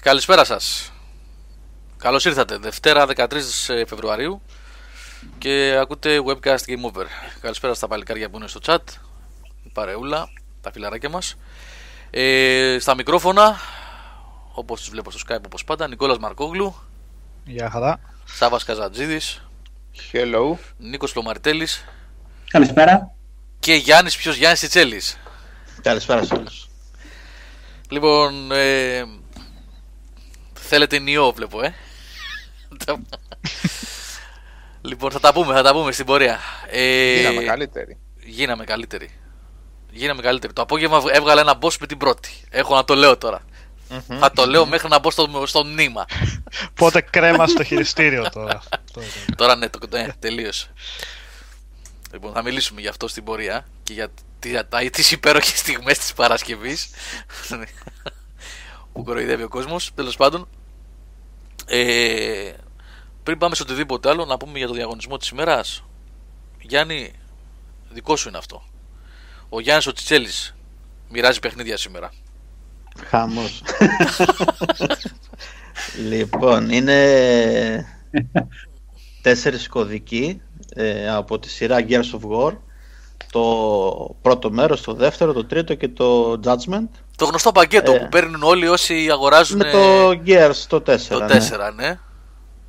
[0.00, 0.92] καλησπέρα σας.
[1.96, 4.42] Καλώς ήρθατε, Δευτέρα 13 Φεβρουαρίου
[5.38, 7.04] και ακούτε webcast Game Over.
[7.40, 8.78] Καλησπέρα στα παλικάρια που είναι στο chat,
[9.62, 10.28] η παρεούλα,
[10.60, 11.36] τα φιλαράκια μας.
[12.10, 13.56] Ε, στα μικρόφωνα,
[14.52, 16.74] όπως τους βλέπω στο Skype όπως πάντα, Νικόλας Μαρκόγλου.
[17.44, 18.00] Γεια χαρά.
[18.24, 19.42] Σάβας Καζατζίδης.
[20.12, 20.56] Hello.
[20.78, 21.84] Νίκος Πλωμαριτέλης.
[22.50, 23.14] Καλησπέρα.
[23.58, 25.18] Και Γιάννης ποιος Γιάννης Τσιτσέλης.
[25.82, 26.68] Καλησπέρα σε όλους.
[27.88, 29.04] Λοιπόν, ε,
[30.70, 31.74] θέλετε νιό βλέπω, ε.
[34.80, 36.38] λοιπόν, θα τα πούμε, θα τα πούμε στην πορεία.
[36.70, 37.98] Ε, γίναμε καλύτεροι.
[38.20, 39.10] Γίναμε καλύτεροι.
[39.90, 40.52] Γίναμε καλύτεροι.
[40.52, 42.30] Το απόγευμα έβγαλε ένα boss με την πρώτη.
[42.50, 43.40] Έχω να το λέω τώρα.
[43.90, 44.16] Mm-hmm.
[44.18, 46.04] Θα το λέω μέχρι να μπω στο, στο μνήμα.
[46.74, 48.62] Πότε κρέμα στο χειριστήριο τώρα.
[49.36, 50.72] τώρα ναι, το, ναι, τελείωσε.
[52.12, 54.10] Λοιπόν, θα μιλήσουμε γι' αυτό στην πορεία και για
[54.90, 56.90] τις υπέροχες στιγμές της Παρασκευής
[58.92, 60.48] που κοροϊδεύει ο κόσμος, τέλος πάντων.
[61.72, 62.52] Ε,
[63.22, 65.84] πριν πάμε σε οτιδήποτε άλλο, να πούμε για το διαγωνισμό της ημέρας.
[66.60, 67.12] Γιάννη,
[67.90, 68.62] δικό σου είναι αυτό.
[69.48, 70.54] Ο Γιάννης ο Τσιτσέλης
[71.08, 72.12] μοιράζει παιχνίδια σήμερα.
[73.06, 73.62] Χαμός.
[76.10, 77.86] λοιπόν, είναι
[79.22, 80.42] τέσσερις κωδικοί
[80.74, 82.56] ε, από τη σειρά Gears of War
[83.30, 86.88] το πρώτο μέρος, το δεύτερο, το τρίτο και το Judgment
[87.20, 91.24] το γνωστό πακέτο ε, που παίρνουν όλοι όσοι αγοράζουν με το Gears το 4 το
[91.24, 91.38] 4 ναι,
[91.76, 91.98] ναι.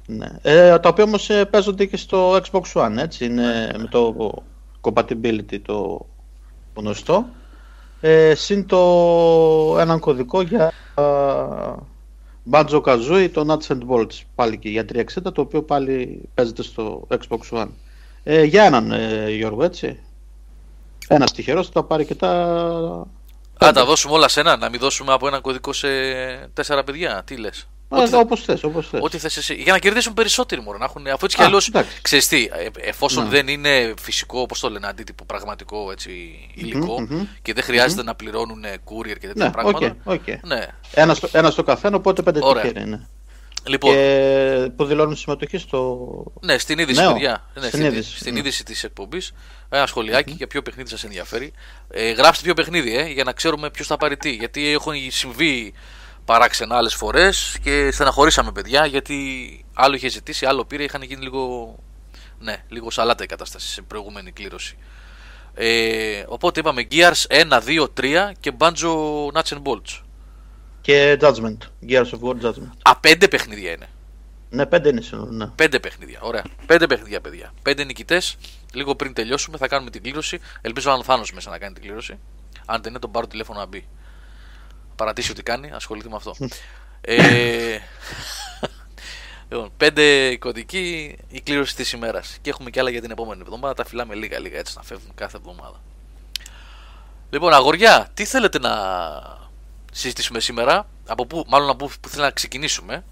[0.06, 0.28] ναι.
[0.42, 4.34] Ε, τα οποία όμως ε, παίζονται και στο Xbox One έτσι είναι με το
[4.82, 6.06] compatibility το
[6.76, 7.26] γνωστό
[8.02, 8.80] ε, συν το
[9.80, 11.76] έναν κωδικό για uh,
[12.52, 17.08] Banjo Kazooie, το Nuts and Bolts πάλι και για 360 το οποίο πάλι παίζεται στο
[17.10, 17.70] Xbox One
[18.24, 20.00] ε, για έναν ε, Γιώργο έτσι
[21.08, 23.08] ένας τυχερός θα τα πάρει και τα.
[23.66, 25.88] Α, τα δώσουμε όλα σε ένα, να μην δώσουμε από ένα κωδικό σε
[26.54, 27.24] τέσσερα παιδιά.
[27.26, 27.68] Τι λες;
[28.14, 29.00] Όπως θες, όπως θες.
[29.04, 29.54] Ό,τι θες εσύ.
[29.54, 30.78] Για να κερδίσουν περισσότεροι μόνο.
[30.78, 31.72] Να έχουν, αφού έτσι κι αλλιώς.
[32.02, 33.30] Ξέρεις τι, ε, εφόσον ναι.
[33.30, 36.12] δεν είναι φυσικό, όπως το λένε, αντίτυπο πραγματικό έτσι,
[36.54, 38.06] υλικό mm-hmm, και δεν χρειάζεται mm-hmm.
[38.06, 39.96] να πληρώνουν courier και τέτοια ναι, πράγματα.
[40.06, 40.38] Okay, okay.
[40.42, 40.68] Ναι.
[40.94, 43.08] Ένα, στο, ένας στο καθένα, οπότε πέντε τυχεροί είναι.
[43.68, 45.98] Λοιπόν, και που δηλώνουν συμμετοχή στο.
[46.42, 47.14] Ναι, στην είδηση, Νέο.
[47.14, 47.50] παιδιά.
[47.60, 48.40] Ναι, στην, είδηση, στην ναι.
[48.40, 49.34] είδηση της εκπομπής.
[49.70, 50.38] Ένα σχολιάκι mm-hmm.
[50.38, 51.54] για ποιο παιχνίδι σας ενδιαφέρει.
[51.90, 54.30] Ε, γράψτε ποιο παιχνίδι, ε, για να ξέρουμε ποιος θα πάρει τι.
[54.32, 55.74] Γιατί έχουν συμβεί
[56.26, 59.16] παράξενα άλλες φορές και στεναχωρήσαμε παιδιά γιατί
[59.74, 60.84] άλλο είχε ζητήσει, άλλο πήρε.
[60.84, 61.76] Είχαν γίνει λίγο.
[62.40, 64.78] Ναι, λίγο σαλάτα η κατάσταση σε προηγούμενη κλήρωση.
[65.54, 68.94] Ε, οπότε είπαμε Gears 1, 2, 3 και Banjo
[69.34, 70.02] Nuts and Bolts.
[70.82, 71.58] Και Judgment.
[71.88, 72.72] Gears of War Judgment.
[72.82, 73.88] Α, πέντε παιχνίδια είναι.
[74.50, 75.32] Ναι, πέντε είναι σύνολο.
[75.32, 75.46] Ναι.
[75.46, 76.20] Πέντε παιχνίδια.
[76.22, 76.44] Ωραία.
[76.66, 77.54] Πέντε παιχνίδια, παιδιά.
[77.62, 78.38] Πέντε νικητές.
[78.74, 80.40] Λίγο πριν τελειώσουμε θα κάνουμε την κλήρωση.
[80.62, 82.20] Ελπίζω να είναι ο Θάνος μέσα να κάνει την κλήρωση.
[82.66, 83.88] Αν δεν είναι, τον πάρω τηλέφωνο να μπει.
[84.96, 86.36] Παρατήσει ό,τι κάνει, ασχοληθεί με αυτό.
[87.02, 87.78] ε,
[89.50, 92.38] λοιπόν, πέντε κωδικοί η κλήρωση της ημέρας.
[92.42, 93.74] Και έχουμε και άλλα για την επόμενη εβδομάδα.
[93.74, 95.82] Τα φυλάμε λίγα-λίγα έτσι να φεύγουν κάθε εβδομάδα.
[97.30, 98.72] Λοιπόν, αγοριά, τι θέλετε να
[99.92, 100.88] συζητήσουμε σήμερα.
[101.08, 103.04] Από πού, μάλλον από πού θέλω να ξεκινήσουμε.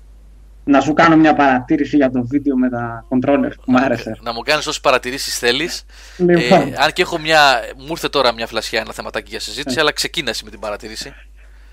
[0.63, 4.17] Να σου κάνω μια παρατήρηση για το βίντεο με τα controller που μου άρεσε.
[4.21, 5.85] Να μου κάνεις όσες παρατηρήσεις θέλεις.
[6.17, 6.61] Λοιπόν.
[6.61, 7.59] Ε, αν και έχω μια.
[7.77, 9.81] Μου ήρθε τώρα μια φλασιά ένα θεματάκι για συζήτηση, ε.
[9.81, 11.13] αλλά ξεκίνασε με την παρατήρηση.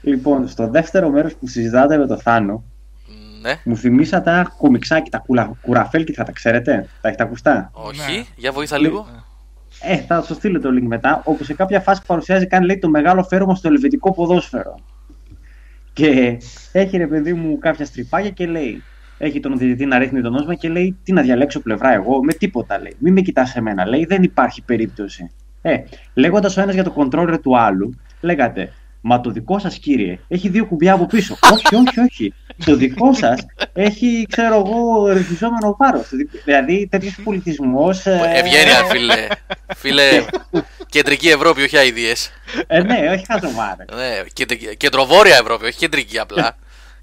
[0.03, 2.65] Λοιπόν, στο δεύτερο μέρος που συζητάτε με το Θάνο,
[3.41, 3.61] ναι.
[3.65, 5.25] μου θυμήσατε ένα κομιξάκι, τα
[5.61, 8.25] κουραφέλκι, θα τα ξέρετε; Τα έχετε ακουστά; Όχι, ναι.
[8.37, 9.07] για βοήθα λίγο.
[9.81, 11.23] Ε, θα σου στείλω το link μετά.
[11.25, 14.75] Όπου σε κάποια φάση παρουσιάζει κάνει λέει, το μεγάλο φέρομα στο ελβετικό ποδόσφαιρο.
[15.97, 16.39] Και
[16.73, 18.83] έχει ρε παιδί μου κάποια στριπάκια και λέει.
[19.19, 22.33] Έχει τον διαιτητή να ρίχνει τον νόσημα και λέει: Τι να διαλέξω πλευρά εγώ, με
[22.33, 22.97] τίποτα λέει.
[22.99, 25.31] Μην με κοιτάς εμένα, λέει: Δεν υπάρχει περίπτωση.
[25.63, 25.77] Ε,
[26.15, 30.49] λέγοντας ο ένας για το controller του άλλου, λέγατε: Μα το δικό σας κύριε έχει
[30.49, 31.37] δύο κουμπιά από πίσω.
[31.53, 32.33] όχι, όχι, όχι.
[32.65, 36.11] Το δικό σας έχει, ξέρω εγώ, ρυθμιζόμενο βάρος.
[36.45, 38.07] Δηλαδή τέτοιος πολιτισμός.
[38.07, 38.21] Ε...
[38.35, 39.27] Ευγένεια, φίλε.
[39.75, 40.25] φίλε.
[40.89, 42.15] Κεντρική Ευρώπη, όχι αειδίε.
[42.67, 43.85] Ε, ναι, όχι χαζομάρε.
[43.95, 44.23] ναι,
[44.75, 46.57] κεντροβόρεια Ευρώπη, όχι κεντρική απλά.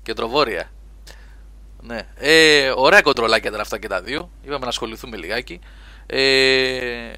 [0.03, 0.71] κεντροβόρεια.
[1.81, 2.01] Ναι.
[2.15, 4.29] Ε, ωραία κοντρολάκια ήταν αυτά και τα δύο.
[4.43, 5.59] Είπαμε να ασχοληθούμε λιγάκι.
[6.05, 7.11] Ε,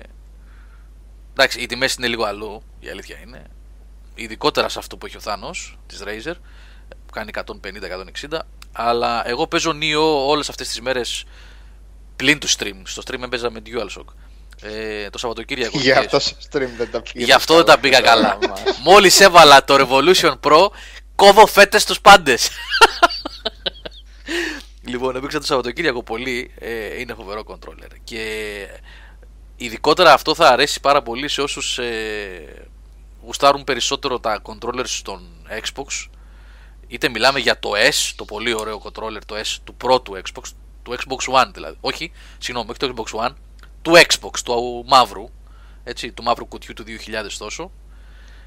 [1.33, 3.43] εντάξει, οι τιμές είναι λίγο αλλού, η αλήθεια είναι
[4.15, 6.33] ειδικότερα σε αυτό που έχει ο Θάνος της Razer
[6.89, 7.31] που κάνει
[8.29, 8.39] 150-160
[8.71, 11.25] αλλά εγώ παίζω Neo όλες αυτές τις μέρες
[12.15, 14.05] πλην του stream στο stream έπαιζα με DualShock
[14.61, 18.37] ε, το Σαββατοκύριακο για αυτό stream δεν τα πήγα γι' αυτό δεν τα πήγα καλά.
[18.83, 20.67] Μόλις έβαλα το Revolution Pro
[21.15, 22.49] κόβω φέτες τους πάντες.
[24.87, 26.51] Λοιπόν έπαιξα το Σαββατοκύριακο πολύ.
[26.59, 27.91] Ε, είναι φοβερό controller.
[28.03, 28.23] Και
[29.55, 32.67] ειδικότερα αυτό θα αρέσει πάρα πολύ σε όσους ε,
[33.23, 36.07] γουστάρουν περισσότερο τα controllers στον Xbox.
[36.87, 40.43] Είτε μιλάμε για το S, το πολύ ωραίο controller, το S του πρώτου Xbox,
[40.83, 41.77] του Xbox One δηλαδή.
[41.81, 43.33] Όχι, συγγνώμη, όχι το Xbox One,
[43.85, 45.29] του Xbox, του μαύρου,
[45.83, 47.71] έτσι, του μαύρου κουτιού του 2000 τόσο,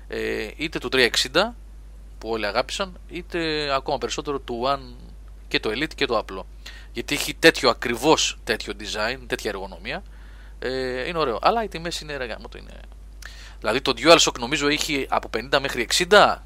[0.09, 1.09] ε, είτε του 360
[2.19, 5.09] που όλοι αγάπησαν, είτε ακόμα περισσότερο του One
[5.49, 6.47] και το Elite και το απλό.
[6.93, 10.03] Γιατί έχει τέτοιο ακριβώς τέτοιο design, τέτοια εργονομία.
[10.59, 11.39] Ε, είναι ωραίο.
[11.43, 12.81] Αλλά οι τιμέ είναι ρε το είναι.
[13.59, 16.37] Δηλαδή το DualShock νομίζω έχει από 50 μέχρι 60.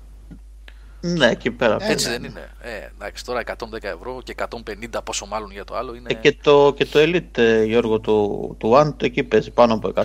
[1.05, 1.77] Ναι, εκεί πέρα.
[1.81, 2.13] Έτσι ναι.
[2.13, 2.49] δεν είναι.
[2.61, 6.09] Ε, εντάξει, τώρα 110 ευρώ και 150 πόσο μάλλον για το άλλο είναι.
[6.11, 9.75] Ε, και, το, και το Elite, ε, Γιώργο, του, του One, το εκεί παίζει πάνω
[9.75, 10.03] από 100.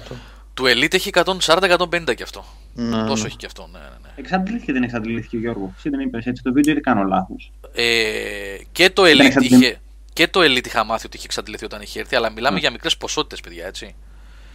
[0.53, 2.45] Του Elite έχει 140-150 και αυτό.
[2.73, 3.27] Ναι, Τόσο ναι.
[3.27, 3.69] έχει και αυτό.
[3.71, 4.09] Ναι, ναι, ναι.
[4.15, 5.73] Εξαντλήθηκε δεν εξαντλήθηκε Γιώργο.
[5.77, 7.51] Εσύ δεν είπες έτσι το βίντεο ή δεν κάνω λάθος.
[7.73, 9.81] Ε, και το Δεν Elite εξαντλη- είχε.
[10.13, 12.97] Και το Elite είχα μάθει ότι είχε εξαντληθεί όταν είχε έρθει, αλλά μιλάμε για μικρές
[12.97, 13.95] ποσότητες, παιδιά, έτσι.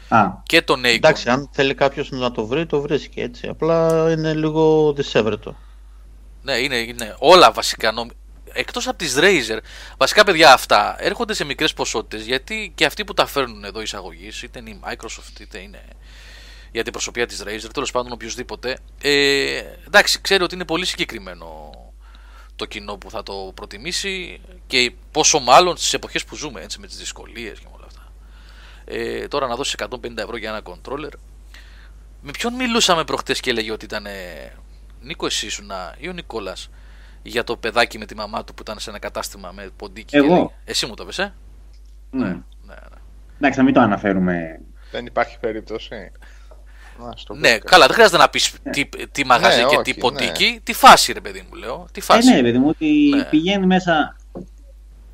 [0.08, 0.84] Α, Και το Nacon.
[0.94, 3.46] Εντάξει, αν θέλει κάποιος να το βρει, το βρίσκει έτσι.
[3.48, 5.56] Απλά είναι λίγο δυσέβρετο.
[6.42, 7.92] Ναι, είναι, είναι όλα βασικά.
[7.92, 8.08] Νομ...
[8.52, 9.58] Εκτός από τις Razer,
[9.96, 14.42] βασικά παιδιά αυτά έρχονται σε μικρές ποσότητες γιατί και αυτοί που τα φέρνουν εδώ εισαγωγής,
[14.42, 15.82] είτε είναι η Microsoft είτε είναι
[16.70, 18.78] η αντιπροσωπεία της Razer, τέλος πάντων οποιοδήποτε.
[19.02, 21.70] Ε, εντάξει, ξέρει ότι είναι πολύ συγκεκριμένο
[22.56, 26.86] το κοινό που θα το προτιμήσει και πόσο μάλλον στις εποχές που ζούμε, έτσι, με
[26.86, 28.12] τις δυσκολίες και με όλα αυτά.
[28.84, 31.12] Ε, τώρα να δώσεις 150 ευρώ για ένα controller.
[32.20, 34.06] Με ποιον μιλούσαμε προχτές και έλεγε ότι ήταν.
[35.02, 36.70] Νίκος, εσύ ήσουν ή ο Νικόλας
[37.22, 40.16] για το παιδάκι με τη μαμά του που ήταν σε ένα κατάστημα με ποντίκι.
[40.16, 41.32] Εγώ; και λέει- Εσύ μου το πες, ε;
[42.10, 42.24] ναι.
[42.26, 42.34] ναι,
[42.66, 42.74] ναι.
[43.36, 44.60] Εντάξει, να μην το αναφέρουμε.
[44.90, 46.12] Δεν υπάρχει περίπτωση.
[47.04, 47.64] Να, στο Ναι, podcast.
[47.64, 50.60] καλά, δεν χρειάζεται να πεις τι, τι μαγαζί Ναι, και όχι, τι ποντίκι.
[50.62, 51.86] Τι φάση, ρε παιδί μου, λέω.
[51.92, 52.32] Τι Ε, φάση.
[52.34, 53.24] ναι, παιδί μου, ότι Ναι.
[53.24, 54.16] πηγαίνει μέσα.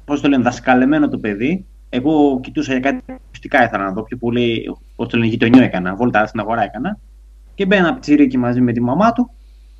[0.04, 1.66] Πώς το λένε, δασκαλεμένο το παιδί.
[1.88, 4.76] Εγώ κοιτούσα για κάτι ακουστικά ήθελα να δω πιο πολύ.
[4.96, 5.94] Πώς το λένε, γειτονιό έκανα.
[5.94, 6.98] Βόλτα στην αγορά έκανα.
[7.54, 9.30] Και μπαίνει ένα πιτσιρίκι μαζί με τη μαμά του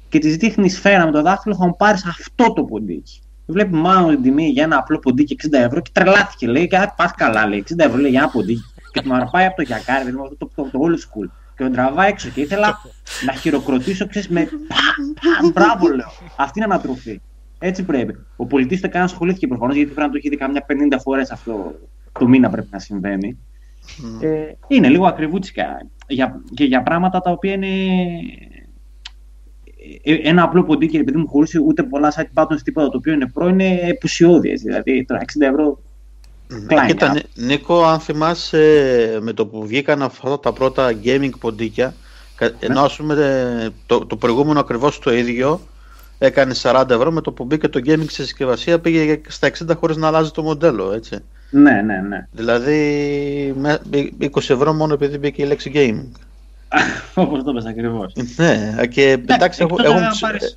[0.08, 1.54] και της δείχνει σφαίρα με το δάχτυλο.
[1.54, 3.20] Θα μου πάρεις αυτό το ποντίκι.
[3.46, 6.46] Βλέπει μάλλον την τιμή για ένα απλό ποντίκι 60 ευρώ και τρελάθηκε.
[6.48, 7.64] Λέει, και πα καλά, λέει.
[7.70, 8.64] 60 ευρώ λέει για ένα ποντίκι.
[8.92, 11.28] και του αρπάει από το γιακάρι, παιδί μου, αυτό το, το, το old school.
[11.56, 12.78] Και τον τραβάει έξω και ήθελα
[13.26, 16.12] να χειροκροτήσω, ξέρεις, με παμ, παμ, μπράβο λέω.
[16.36, 17.20] Αυτή είναι ανατροφή.
[17.58, 18.16] Έτσι πρέπει.
[18.36, 21.30] Ο πολιτής το έκανε ασχολήθηκε προφανώς γιατί πρέπει να το έχει δει καμιά 50 φορές
[21.30, 21.74] αυτό
[22.18, 23.38] το μήνα πρέπει να συμβαίνει.
[24.20, 25.64] Ε, είναι λίγο ακριβούτσικα
[26.08, 27.68] για, και για πράγματα τα οποία είναι.
[30.02, 33.26] Ε, Ένα απλό ποντίκι, επειδή μου χωρί ούτε πολλά site buttons τίποτα το οποίο είναι
[33.26, 34.50] προ, είναι επουσιώδη.
[34.50, 34.64] έτσι.
[34.64, 35.78] Δηλαδή τώρα 60 ευρώ.
[36.66, 36.86] κλάνια.
[36.86, 41.94] Κοίτα, Νί- Νίκο, αν θυμάσαι με το που βγήκαν αυτά τα πρώτα gaming ποντίκια,
[42.34, 43.14] κα- ενώ ας πούμε
[43.64, 45.60] ε, το, το προηγούμενο ακριβώς το ίδιο
[46.18, 49.96] έκανε 40 ευρώ, με το που μπήκε το gaming στη συσκευασία πήγε στα 60 χωρίς
[49.96, 51.18] να αλλάζει το μοντέλο, έτσι.
[51.50, 52.26] Ναι, ναι, ναι.
[52.30, 53.78] Δηλαδή με,
[54.20, 56.18] 20 ευρώ μόνο επειδή μπήκε η λέξη gaming.
[57.14, 58.12] Όπως το πες ακριβώς.
[58.36, 60.02] Ναι, και εντάξει, έχουν, έχουν
[60.36, 60.56] ψ-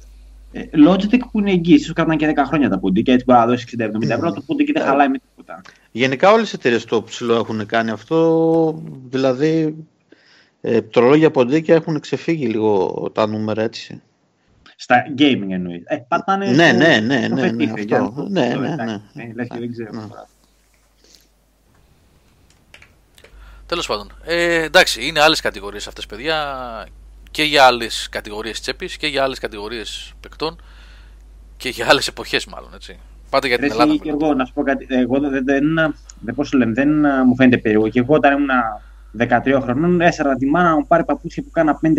[0.54, 3.46] Ε, Logitech που είναι εγγύηση, ίσως κρατάνε και 10 χρόνια τα ποντίκια, έτσι μπορεί να
[3.46, 5.62] δώσει 60-70 ευρώ, το ποντίκι δεν χαλάει με τίποτα.
[5.92, 9.76] Γενικά όλες οι εταιρείες το ψηλό έχουν κάνει αυτό, δηλαδή
[10.62, 14.02] ε, τρολόγια ποντίκια έχουν ξεφύγει λίγο τα νούμερα έτσι.
[14.76, 15.82] Στα gaming εννοείς.
[15.86, 16.46] Ε, πατάνε.
[16.52, 18.22] Ναι, στο- ναι, ναι, στο ναι, φετίφι, ναι, για αυτό.
[18.22, 19.02] να το- Ναι, το- ναι, εντάξει.
[19.14, 19.24] ναι.
[19.24, 19.90] Ε, λες και δεν ξέρω.
[19.94, 20.02] Ναι.
[20.08, 20.28] τώρα.
[23.72, 24.12] Τέλος πάντων.
[24.24, 26.38] Ε, εντάξει, είναι άλλες κατηγορίες αυτές, παιδιά.
[27.32, 30.62] Και για άλλες κατηγορίες τσέπης και για άλλες κατηγορίες παικτών.
[31.58, 33.00] Και για άλλες εποχές, μάλλον έτσι.
[33.30, 33.92] Πάτε για την Ρε, Ελλάδα.
[33.92, 34.18] εσύ, μιλάω.
[34.18, 34.88] Γιώργο, να σου πω κάτι.
[34.90, 37.90] Εγώ δεν, δεν, δεν, πώς το λένε, δεν α, μου φαίνεται περίεργο.
[37.90, 38.50] Και εγώ όταν ήμουν
[39.58, 41.92] 13 χρονών, έσαρα τη μάνα να μου πάρει παπούτσια που κάνα 50.000.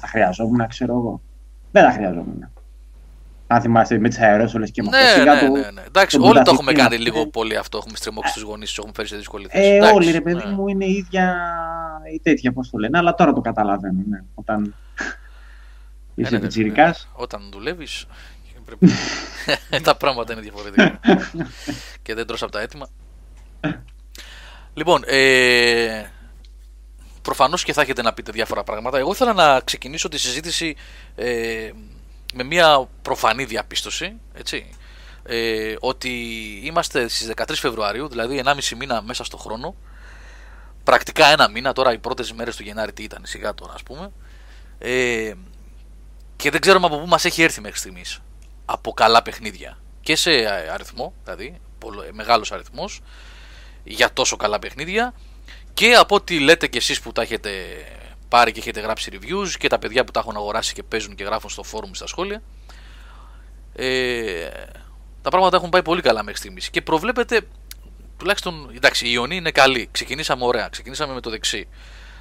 [0.00, 1.22] Τα χρειαζόμουν, ξέρω εγώ.
[1.70, 2.50] Δεν τα χρειαζόμουν.
[3.52, 5.22] Αν θυμάστε με τις αερόσολε και με Ναι, αυτό.
[5.24, 5.82] ναι, Σιγά το- ναι, ναι.
[5.86, 7.10] Εντάξει, το όλοι το πρωταθλητή έχουμε να κάνει πούμε.
[7.10, 7.78] λίγο πολύ αυτό.
[7.78, 9.64] Έχουμε στριμώξει τους γονείς τους, έχουμε φέρει σε δύσκολη θέση.
[9.68, 10.52] Ε, Εντάξει, όλοι ρε παιδί ναι.
[10.52, 11.36] μου είναι η ίδια
[12.14, 14.22] η τέτοια, πώς το λένε, αλλά τώρα το καταλαβαίνω, ναι.
[14.34, 14.66] Όταν Ναι,
[16.14, 17.08] είσαι ναι, ναι, πιτσιρικάς.
[17.16, 17.22] ναι.
[17.22, 18.06] Όταν δουλεύεις.
[18.64, 18.88] Πρέπει...
[19.82, 21.00] τα πράγματα είναι διαφορετικά.
[22.02, 22.88] και δεν τρως από τα έτοιμα.
[24.74, 26.04] λοιπόν, ε,
[27.22, 28.98] προφανώς και θα έχετε να πείτε διάφορα πράγματα.
[28.98, 30.76] Εγώ ήθελα να ξεκινήσω τη συζήτηση
[31.14, 31.70] ε,
[32.34, 34.12] με μια προφανή διαπίστωση.
[34.34, 34.70] Έτσι,
[35.22, 36.10] ε, ότι
[36.64, 39.74] είμαστε στις 13 Φεβρουαρίου, δηλαδή 1,5 μήνα μέσα στο χρόνο.
[40.84, 44.12] Πρακτικά ένα μήνα, τώρα οι πρώτες μέρες του Γενάρη τι ήταν, σιγά τώρα ας πούμε.
[44.78, 45.32] Ε,
[46.36, 48.18] και δεν ξέρουμε από πού μας έχει έρθει μέχρι στιγμής.
[48.64, 49.78] Από καλά παιχνίδια.
[50.00, 50.30] Και σε
[50.72, 53.00] αριθμό, δηλαδή, πολλο- μεγάλος αριθμός,
[53.84, 55.14] για τόσο καλά παιχνίδια.
[55.74, 57.50] Και από ό,τι λέτε κι εσείς που τα έχετε
[58.30, 61.24] πάρει και έχετε γράψει reviews και τα παιδιά που τα έχουν αγοράσει και παίζουν και
[61.24, 62.42] γράφουν στο forum στα σχόλια.
[63.74, 64.48] Ε,
[65.22, 66.70] τα πράγματα έχουν πάει πολύ καλά μέχρι στιγμής.
[66.70, 67.40] Και προβλέπετε,
[68.16, 69.88] τουλάχιστον, εντάξει, η Ιωνή είναι καλή.
[69.92, 71.68] Ξεκινήσαμε ωραία, ξεκινήσαμε με το δεξί.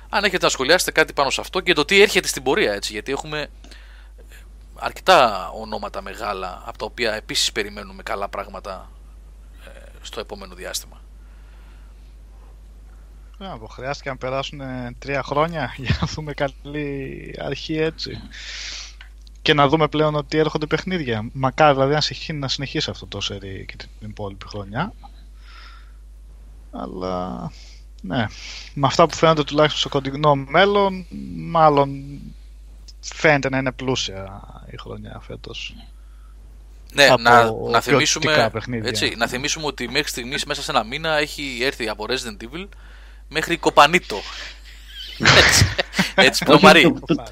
[0.09, 2.91] Αν έχετε να σχολιάσετε κάτι πάνω σε αυτό και το τι έρχεται στην πορεία, έτσι,
[2.91, 3.49] γιατί έχουμε
[4.75, 8.89] αρκετά ονόματα μεγάλα από τα οποία επίσης περιμένουμε καλά πράγματα
[9.65, 9.69] ε,
[10.01, 10.99] στο επόμενο διάστημα.
[13.39, 18.22] Μπράβο, χρειάστηκε να περάσουν ε, τρία χρόνια για να δούμε καλή αρχή έτσι.
[19.41, 21.29] Και να δούμε πλέον ότι έρχονται παιχνίδια.
[21.34, 24.93] Μακάρι δηλαδή να συνεχίσει, να συνεχίσει αυτό το σερί και την υπόλοιπη χρονιά.
[26.72, 27.51] Αλλά
[28.01, 28.25] ναι,
[28.74, 31.05] με αυτά που φαίνονται τουλάχιστον στο κοντινό μέλλον,
[31.36, 32.19] μάλλον
[33.00, 34.41] φαίνεται να είναι πλούσια
[34.72, 35.75] η χρονιά φέτος.
[36.93, 38.89] Ναι, Από να, να, ποιοτικά θυμίσουμε, παιχνίδια.
[38.89, 42.67] έτσι, να θυμίσουμε ότι μέχρι στιγμής μέσα σε ένα μήνα έχει έρθει από Resident Evil
[43.29, 44.15] μέχρι Kopanito.
[45.19, 45.65] έτσι,
[46.27, 46.81] έτσι Όχι, Πλωμάρη.
[46.81, 47.24] το, το,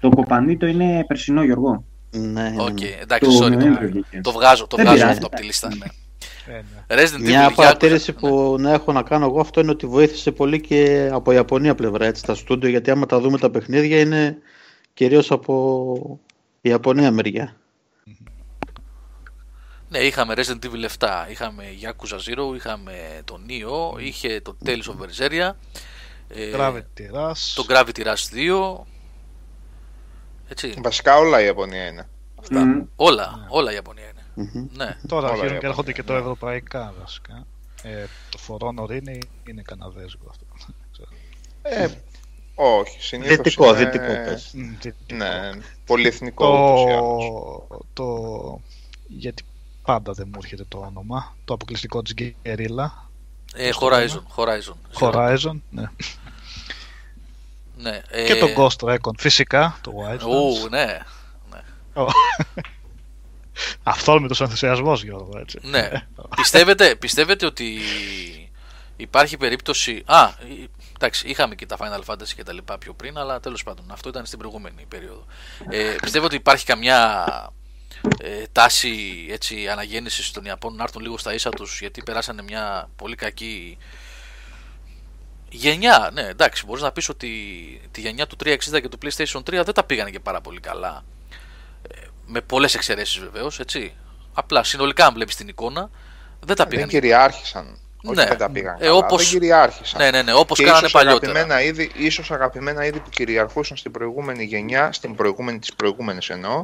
[0.00, 1.84] το Kopanito είναι περσινό, Γιώργο.
[2.10, 2.88] Ναι, ναι, Οκ, ναι.
[3.00, 3.50] εντάξει, Το sorry.
[3.50, 4.20] Νοέμβριο Το, βγήκε.
[4.22, 5.66] το βγάζω, το Δεν βγάζω πειράζει, αυτό από τη εντάξει.
[5.66, 5.68] λίστα.
[5.76, 5.86] Ναι.
[6.56, 6.62] Ε,
[6.96, 7.02] ναι.
[7.02, 8.18] Resident Evil, Μια Yakuza, παρατήρηση ναι.
[8.18, 12.06] που να έχω να κάνω εγώ αυτό είναι ότι βοήθησε πολύ και από Ιαπωνία πλευρά
[12.06, 14.36] έτσι, τα στούντιο γιατί άμα τα δούμε τα παιχνίδια είναι
[14.94, 16.20] κυρίως από
[16.60, 17.56] Ιαπωνία μεριά.
[19.90, 24.96] Ναι, είχαμε Resident Evil 7, είχαμε Yakuza Zero, είχαμε το Neo, είχε το Tales of
[25.02, 25.50] Berseria,
[26.28, 27.52] ε, Gravity Rush.
[27.54, 28.84] το Gravity Rush 2.
[30.48, 32.08] Έτσι, Βασικά όλα η Ιαπωνία είναι.
[32.40, 32.64] αυτά.
[32.64, 32.82] Μμμ.
[32.96, 34.48] Όλα, όλα η Ιαπωνία είναι.
[34.52, 34.66] Μμμ.
[34.76, 34.96] Ναι.
[35.08, 37.46] Τώρα Όλα αρχίζουν οι και έρχονται και το Ιαπωνία, ευρωπαϊκά βασικά.
[37.82, 39.18] Ε, το Forhonor είναι,
[39.48, 40.44] είναι καναδέζικο αυτό.
[41.62, 41.88] Ε,
[42.54, 43.78] όχι, συνήθως Δυτικό, είναι...
[43.78, 44.50] δυτικό πες.
[44.54, 45.14] Μμ, δυτικό.
[45.14, 45.50] Ναι,
[45.86, 47.24] πολυεθνικό ούτως ή άλλως.
[47.24, 48.60] το, το,
[49.06, 49.42] γιατί
[49.82, 52.90] πάντα δεν μου έρχεται το όνομα, το αποκλειστικό της Guerrilla,
[53.54, 55.00] Ε, Πώς το Horizon, Horizon.
[55.00, 55.84] Horizon, ναι.
[57.76, 60.62] Ναι, ε, και το Ghost Recon, φυσικά, το Wildlands.
[60.62, 60.98] Ου, ναι.
[61.94, 62.06] Ω.
[63.82, 65.58] Αυθόρμητος ενθουσιασμός Γιώργο, έτσι.
[65.62, 65.90] Ναι.
[66.36, 67.78] πιστεύετε, πιστεύετε ότι
[68.96, 70.02] υπάρχει περίπτωση.
[70.06, 70.32] Α, ε,
[70.94, 74.08] εντάξει, είχαμε και τα Final Fantasy και τα λοιπά πιο πριν, αλλά τέλος πάντων αυτό
[74.08, 75.24] ήταν στην προηγούμενη περίοδο.
[75.70, 77.24] Ε, πιστεύω ότι υπάρχει καμιά
[78.22, 82.88] ε, τάση έτσι, αναγέννησης των Ιαπώνων να έρθουν λίγο στα ίσα τους γιατί περάσανε μια
[82.96, 83.78] πολύ κακή
[85.48, 86.10] γενιά.
[86.12, 87.28] Ναι, εντάξει, μπορείς να πεις ότι
[87.90, 91.04] τη γενιά του 360 και του PlayStation 3 δεν τα πήγανε και πάρα πολύ καλά.
[91.88, 93.94] Ε, με πολλές εξαιρέσεις βεβαίως, έτσι.
[94.34, 95.90] Απλά συνολικά αν βλέπεις την εικόνα
[96.40, 96.90] δεν τα Δεν πήγανε.
[96.92, 97.78] κυριάρχησαν.
[98.04, 98.24] Όχι Ναι.
[98.26, 100.00] δεν τα πήγαν Ε, καλά, όπως- δεν κυριάρχησαν.
[100.02, 101.32] Ναι, ναι, ναι, όπως και κάνανε ίσως παλιότερα.
[101.32, 106.60] Αγαπημένα είδη, ίσως αγαπημένα είδη που κυριαρχούσαν στην προηγούμενη γενιά, στην προηγούμενη της προηγούμενης εννοώ,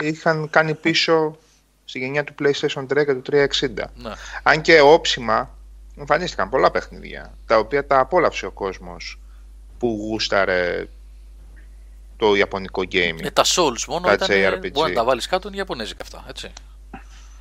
[0.00, 1.36] είχαν κάνει πίσω
[1.84, 3.68] στη γενιά του PlayStation 3 και του 360.
[3.94, 4.12] Ναι.
[4.42, 5.50] Αν και όψιμα
[5.98, 9.18] εμφανίστηκαν πολλά παιχνίδια, τα οποία τα απόλαυσε ο κόσμος
[9.78, 10.88] που γούσταρε
[12.16, 13.22] το ιαπωνικό gaming.
[13.22, 14.72] Ε, τα Souls μόνο Τα ήταν, JRPG.
[14.72, 16.52] μπορεί να τα βάλεις κάτω, είναι Ιαπωνέζικα αυτά, έτσι.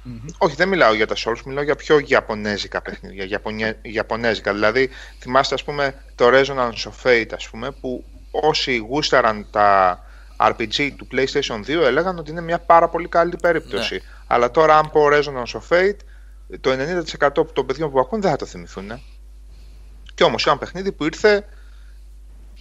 [0.04, 0.26] Μμμ.
[0.38, 3.26] Όχι, δεν μιλάω για τα Souls, μιλάω για πιο Ιαπωνέζικα παιχνίδια.
[3.26, 3.78] Ιαπωνια...
[3.82, 4.54] Ιαπωνέζικα.
[4.54, 10.00] Δηλαδή, θυμάστε, ας πούμε, το Resonance of Fate, ας πούμε, που όσοι γούσταραν τα
[10.42, 13.94] RPG του PlayStation 2 έλεγαν ότι είναι μια πάρα πολύ καλή περίπτωση.
[13.94, 14.00] Ναι.
[14.28, 15.98] Αλλά τώρα, αν πω Resonance of Fate,
[16.62, 16.72] το
[17.42, 19.02] 90% των παιδιών που ακούν δεν θα το θυμηθούν.
[20.16, 21.46] Και όμως, ήταν παιχνίδι που ήρθε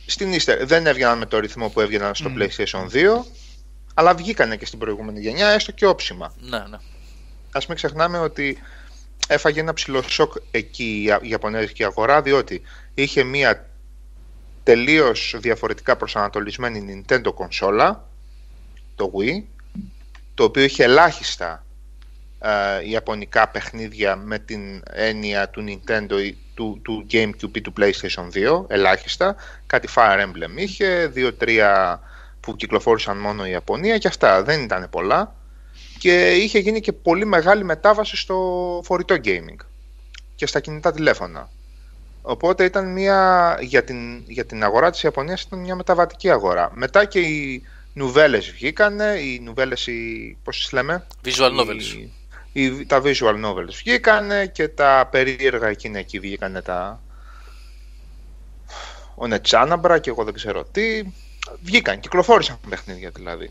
[0.07, 0.65] στην ύστερη.
[0.65, 2.35] Δεν έβγαιναν με το ρυθμό που έβγαιναν στο Μμ.
[2.39, 3.25] PlayStation 2,
[3.95, 6.35] αλλά βγήκανε και στην προηγούμενη γενιά, έστω και όψιμα.
[6.41, 6.77] Ναι, ναι.
[7.53, 8.59] Ας μην ξεχνάμε ότι
[9.29, 12.63] έφαγε ένα ψηλό σοκ εκεί η Ια- η Ιαπωνέζικη αγορά διότι
[12.95, 13.70] είχε μια
[14.71, 18.09] τελείως διαφορετικά προσανατολισμένη Nintendo κονσόλα
[18.97, 19.43] το Wii
[20.35, 21.65] το οποίο είχε ελάχιστα
[22.39, 28.29] ε, ιαπωνικά παιχνίδια με την έννοια του Nintendo ή του, του GameCube ή του PlayStation
[28.61, 29.37] 2 ελάχιστα.
[29.67, 32.01] Κάτι Fire Emblem είχε δύο-τρία
[32.41, 34.43] που κυκλοφόρησαν μόνο η Ιαπωνία και αυτά.
[34.43, 35.35] Δεν ήταν πολλά.
[35.99, 38.37] Και είχε γίνει και πολύ μεγάλη μετάβαση στο
[38.85, 39.65] φορητό gaming
[40.35, 41.51] και στα κινητά τηλέφωνα.
[42.23, 46.71] Οπότε ήταν μια, για την, για την αγορά της Ιαπωνίας ήταν μια μεταβατική αγορά.
[46.75, 47.63] Μετά και οι
[47.93, 51.83] νουβέλες βγήκανε, οι νουβέλες, οι, πώς τις λέμε, Visual novels.
[52.53, 57.01] οι, οι- τα visual novels βγήκανε και τα περίεργα εκείνα εκεί βγήκανε τα
[59.15, 61.03] ο Νετσάναμπρα και εγώ δεν ξέρω τι.
[61.63, 63.51] Βγήκαν, κυκλοφόρησαν παιχνίδια δηλαδή.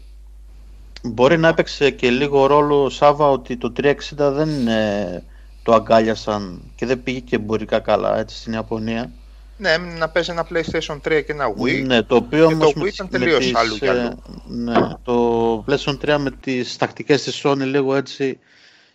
[1.03, 5.23] Μπορεί να έπαιξε και λίγο ρόλο Σάβα ότι το 360 δεν ε,
[5.69, 9.11] το αγκάλιασαν και δεν πήγε και εμπορικά καλά έτσι στην Ιαπωνία.
[9.57, 11.83] Ναι, έμεινε να παίζει ένα PlayStation 3 και ένα Wii.
[11.85, 13.91] Ναι, το οποίο Και το όμως Wii με, ήταν τις- με τελείως τις, αλλού για
[13.93, 14.19] ε, αλλού.
[14.47, 14.73] ναι,
[15.03, 18.39] το PlayStation 3 με τις τακτικές της Sony λίγο έτσι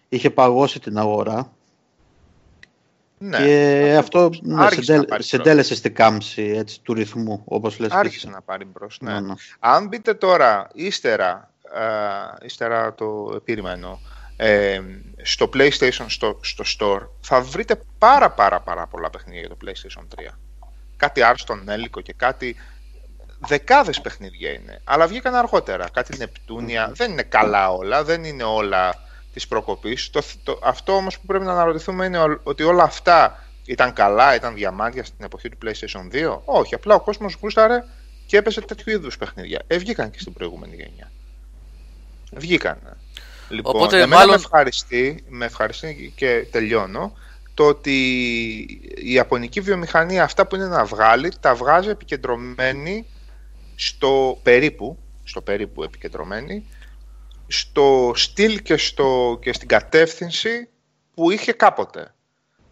[0.09, 1.53] είχε παγώσει την αγορά
[3.19, 7.79] Ναι, και αυτό ναι, άρχισε να συντέλε- πάρει συντέλεσε στην κάμψη έτσι, του ρυθμού όπως
[7.79, 8.35] λες και Άρχισε εσύ.
[8.35, 9.13] να πάρει μπρος, ναι.
[9.13, 9.35] Ναι, ναι.
[9.59, 11.51] Αν μπείτε τώρα, ύστερα,
[12.43, 13.99] ε, ύστερα το επίρρημα εννοώ,
[14.37, 14.81] ε,
[15.23, 20.23] στο PlayStation στο, στο Store, θα βρείτε πάρα πάρα πάρα πολλά παιχνίδια για το PlayStation
[20.29, 20.35] 3.
[20.97, 22.57] Κάτι άρστον έλικο και κάτι...
[23.47, 25.89] δεκάδες παιχνίδια είναι, αλλά βγήκαν αργότερα.
[25.93, 28.95] Κάτι Νεπτούνια, δεν είναι καλά όλα, δεν είναι όλα
[29.33, 30.11] της προκοπής.
[30.11, 34.55] Το, το, αυτό όμως που πρέπει να αναρωτηθούμε είναι ότι όλα αυτά ήταν καλά, ήταν
[34.55, 36.39] διαμάντια στην εποχή του PlayStation 2.
[36.45, 37.85] Όχι, απλά ο κόσμος γούσταρε
[38.27, 39.63] και έπαιζε τέτοιου είδους παιχνίδια.
[39.67, 41.11] Ε, βγήκαν και στην προηγούμενη γενιά.
[42.33, 42.79] Βγήκαν.
[43.55, 47.13] Λοιπόν, Οπότε, εμένα μάλλον- με, ευχαριστεί, με ευχαριστεί και τελειώνω
[47.55, 47.97] το ότι
[48.97, 53.07] η Ιαπωνική βιομηχανία αυτά που είναι να βγάλει τα βγάζει επικεντρωμένη
[53.75, 56.67] στο περίπου, στο περίπου επικεντρωμένη
[57.47, 60.69] στο στυλ και, στο, και στην κατεύθυνση
[61.15, 62.15] που είχε κάποτε.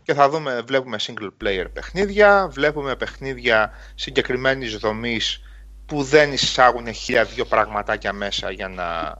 [0.02, 5.42] Και θα δούμε, βλέπουμε single player παιχνίδια, βλέπουμε παιχνίδια συγκεκριμένης δομής
[5.86, 9.14] που δεν εισάγουν χίλια δυο πραγματάκια μέσα για να ε,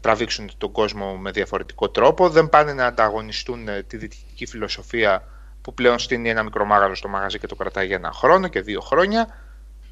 [0.00, 2.28] τραβήξουν τον κόσμο με διαφορετικό τρόπο.
[2.28, 5.24] Δεν πάνε να ανταγωνιστούν ε, τη δυτική φιλοσοφία
[5.62, 8.60] που πλέον στείνει ένα μικρό μάγαζο στο μαγαζί και το κρατάει για ένα χρόνο και
[8.60, 9.28] δύο χρόνια.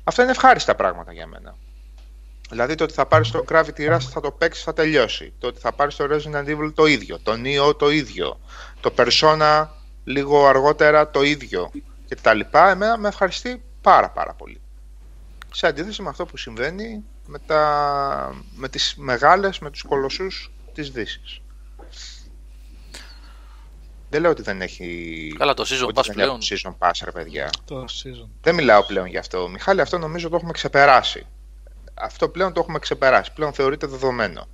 [0.05, 1.57] Αυτά είναι ευχάριστα πράγματα για μένα.
[2.51, 5.33] Δηλαδή το ότι θα πάρεις το Gravity Rush θα το παίξεις, θα τελειώσει.
[5.39, 7.19] Το ότι θα πάρεις το Resident Evil το ίδιο.
[7.19, 8.41] Το Neo το ίδιο.
[8.81, 9.67] Το Persona
[10.05, 11.71] λίγο αργότερα το ίδιο.
[12.07, 12.71] Και τα λοιπά.
[12.71, 14.61] Εμένα με ευχαριστεί πάρα πάρα πολύ.
[15.53, 18.43] Σε αντίθεση με αυτό που συμβαίνει με, τα...
[18.57, 21.41] με τις μεγάλες, με τους κολοσσούς της Δύσης.
[24.11, 25.35] Δεν λέω ότι δεν έχει...
[25.39, 26.29] Καλά, το season ότι pass δεν πλέον.
[26.29, 27.51] έχουν season pass, ρε παιδιά.
[27.65, 28.29] Το season.
[28.41, 29.49] Δεν μιλάω πλέον γι' αυτό.
[29.49, 31.27] Μιχάλη, αυτό νομίζω το έχουμε ξεπεράσει.
[31.95, 33.33] Αυτό πλέον το έχουμε ξεπεράσει.
[33.33, 34.49] Πλέον θεωρείται δεδομένο.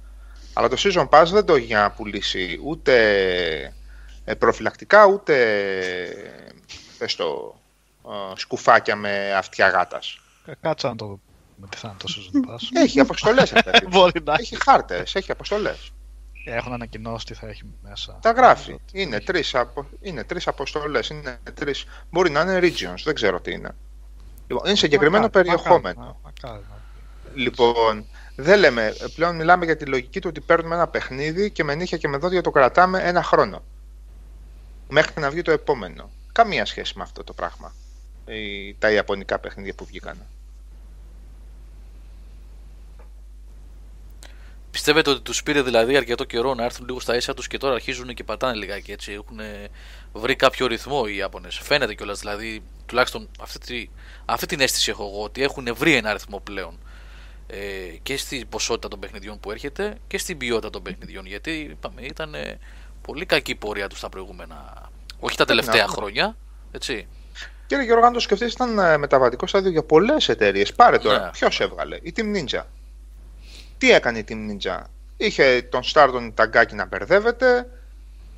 [0.53, 2.95] Αλλά το Season Pass δεν το έχει για να πουλήσει ούτε
[4.25, 5.35] ε, προφυλακτικά, ούτε
[6.99, 7.61] πες το,
[8.07, 10.19] ε, σκουφάκια με αυτιά γάτας.
[10.47, 11.21] Ε, Κάτσε να το
[11.57, 12.83] δούμε τι θα είναι το season pass.
[12.83, 13.87] Έχει αποστολές, ρε παιδί.
[13.93, 14.55] Μπορεί να έχει.
[14.55, 15.93] έχει χάρτες, έχει αποστολές.
[16.45, 18.19] Έχουν ανακοινώσει τι θα έχει μέσα.
[18.23, 18.69] Τα γράφει.
[18.71, 19.25] Νομίζω ότι Είναι έχει.
[19.25, 19.87] τρεις, απο...
[20.01, 21.09] είναι τρεις αποστολές.
[21.09, 21.85] Είναι τρεις...
[22.11, 23.75] Μπορεί να είναι regions, δεν ξέρω τι είναι.
[24.49, 26.01] Λοιπόν, είναι συγκεκριμένο Μακάρι, περιεχόμενο.
[26.01, 27.41] μακάρι, μακάρι, μακάρι.
[27.43, 31.75] Λοιπόν, δεν λέμε, πλέον μιλάμε για τη λογική του ότι παίρνουμε ένα παιχνίδι και με
[31.75, 33.63] νύχια και με δόντια το κρατάμε ένα χρόνο.
[34.89, 36.11] Μέχρι να βγει το επόμενο.
[36.33, 37.75] Καμία σχέση με αυτό το πράγμα.
[38.27, 40.17] Οι, τα ιαπωνικά παιχνίδια που βγήκαν.
[44.75, 47.75] Πιστεύετε ότι τους πήρε δηλαδή αρκετό καιρό να έρθουν λίγο στα ίσα τους και τώρα
[47.75, 49.13] αρχίζουν και πατάνε λιγάκι έτσι.
[49.13, 49.41] Έχουν
[50.13, 51.59] βρει κάποιο ρυθμό οι Ιάπωνες.
[51.63, 53.89] Φαίνεται κιόλας δηλαδή, τουλάχιστον αυτή, τη,
[54.25, 56.79] αυτή την αίσθηση έχω εγώ, ότι έχουν βρει ένα ρυθμό πλέον.
[57.47, 57.57] Ε,
[58.03, 61.27] και στην ποσότητα των παιχνιδιών που έρχεται και στην ποιότητα των παιχνιδιών.
[61.27, 62.59] Γιατί είπαμε, ήταν ε,
[63.03, 64.91] πολύ κακή η πορεία τους στα προηγούμενα.
[65.19, 65.97] Όχι τα τελευταία να πούμε.
[65.97, 66.37] χρόνια.
[66.73, 67.07] Έτσι.
[67.67, 70.73] Κύριε Γιώργο, αν το σκεφτείς, ήταν ε, μεταβατικό στάδιο για πολλές εταιρείες.
[70.73, 71.31] Πάρε τώρα, Ναι.
[71.31, 72.63] ποιος έβγαλε, η Team Ninja.
[73.79, 74.83] Τι έκανε η Team Ninja;
[75.17, 77.67] Είχε τον Στάρτον Ταγκάκι να μπερδεύεται,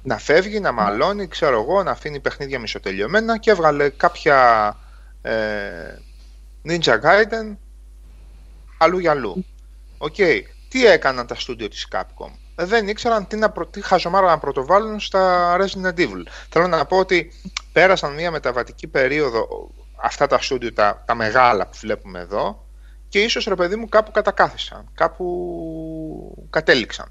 [0.02, 4.76] να φεύγει, να μαλώνει, ξέρω εγώ, να αφήνει παιχνίδια μισοτελειωμένα και έβγαλε κάποια
[5.22, 5.98] ε,
[6.68, 7.56] Ninja Gaiden
[8.78, 9.44] αλλού για αλλού.
[9.98, 10.14] Οκ.
[10.68, 13.66] Τι έκαναν τα στούντιο της Capcom; Ε, Δεν ήξεραν τι, να προ...
[13.66, 16.22] τι χαζομάρα να πρωτοβάλουν στα Resident Evil.
[16.48, 17.32] Θέλω να πω ότι
[17.72, 22.65] πέρασαν μια μεταβατική περίοδο αυτά τα στούντιο, τα, τα μεγάλα που βλέπουμε εδώ
[23.08, 27.08] και ίσως ρε παιδί μου κάπου κατακάθισαν, κάπου κατέληξαν.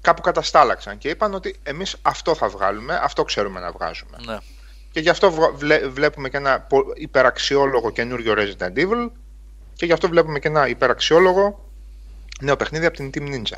[0.00, 4.16] Κάπου καταστάλαξαν και είπαν ότι εμείς αυτό θα βγάλουμε, αυτό ξέρουμε να βγάζουμε.
[4.26, 4.38] Ναι.
[4.90, 9.10] Και γι' αυτό βγα- βλέ- βλέπουμε και ένα πο- υπεραξιόλογο καινούριο Resident Evil
[9.74, 11.68] και γι' αυτό βλέπουμε και ένα υπεραξιόλογο
[12.40, 13.56] νέο παιχνίδι από την Team Ninja.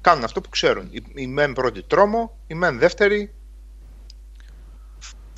[0.00, 0.88] Κάνουν αυτό που ξέρουν.
[0.90, 3.34] Η, η μεν πρώτη τρόμο, η μεν δεύτερη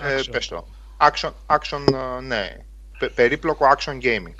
[0.02, 0.28] ε, Action.
[0.30, 0.66] πες το.
[1.00, 1.84] Action, action
[2.18, 2.56] ε, ναι.
[2.98, 4.34] Πε- περίπλοκο action gaming.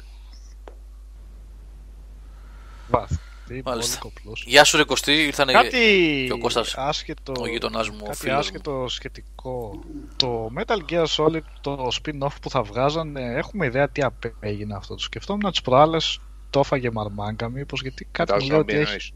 [2.88, 3.10] Βάθ.
[3.10, 3.98] Τι πολύ Μάλιστα.
[3.98, 4.44] κοπλός.
[4.46, 5.12] Γεια σου, Ρε Κωστή.
[5.12, 8.38] Ήρθανε Κάτι και ο Κώστας, άσχετο, ο γείτονάς μου, ο κάτι φίλος μου.
[8.40, 9.80] άσχετο σχετικό.
[10.16, 14.94] Το Metal Gear Solid, το spin-off που θα βγάζαν, ε, έχουμε ιδέα τι απέγινε αυτό.
[14.94, 18.76] Το σκεφτόμουν τις προάλλες, το έφαγε μαρμάγκα μήπως, γιατί κάτι Τα μου λέει ότι zombie
[18.76, 18.84] έχει...
[18.84, 19.12] εννοείς.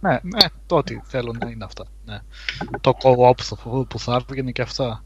[0.00, 1.84] Ναι, ναι, το ότι θέλω να είναι αυτά.
[2.04, 2.18] Ναι.
[2.80, 5.04] Το co-op που- που θα έβγαινε και αυτά.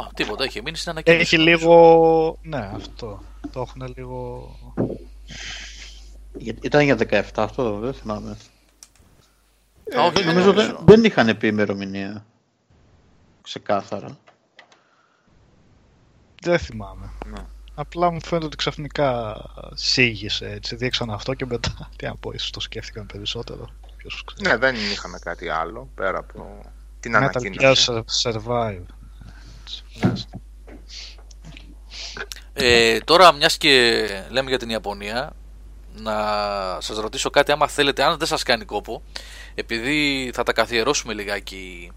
[0.00, 1.22] Α, τίποτα, έχει μείνει στην ανακοίνωση.
[1.22, 1.56] Έχει νομίζω.
[1.58, 2.38] λίγο...
[2.42, 3.22] Ναι, αυτό.
[3.52, 4.48] Το έχουν λίγο...
[6.38, 8.36] Για- Ήταν για 17 αυτό, δεν θυμάμαι.
[9.96, 10.52] Α, όχι, Ε, δεν Νομίζω νομίζω.
[10.76, 12.26] δεν, δεν είχαν πει ημερομηνία.
[13.42, 14.18] Ξεκάθαρα.
[16.42, 17.10] Δεν θυμάμαι.
[17.26, 17.44] Ναι.
[17.74, 19.36] Απλά μου φαίνεται ότι ξαφνικά
[19.74, 20.76] σήγησε έτσι.
[20.76, 21.90] Δείξαν αυτό και μετά.
[21.96, 23.68] Τι να πω, ίσως το σκέφτηκαν περισσότερο.
[23.96, 24.50] Ποιος ξέρει.
[24.50, 26.60] Ναι, δεν είχαμε κάτι άλλο πέρα από
[27.00, 28.04] την Metal Gear ανακοίνωση.
[28.22, 28.82] Survive.
[32.52, 35.32] Ε, τώρα, μιας και λέμε για την Ιαπωνία,
[35.94, 36.14] να
[36.80, 39.02] σας ρωτήσω κάτι άμα θέλετε, αν δεν σας κάνει κόπο,
[39.54, 41.92] επειδή θα τα καθιερώσουμε λιγάκι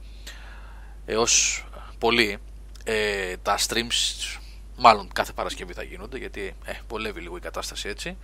[1.05, 1.65] έως
[1.97, 2.37] πολύ,
[2.83, 4.39] ε, τα streams
[4.77, 8.17] μάλλον κάθε Παρασκευή θα γίνονται γιατί ε, βολεύει λίγο η κατάσταση έτσι.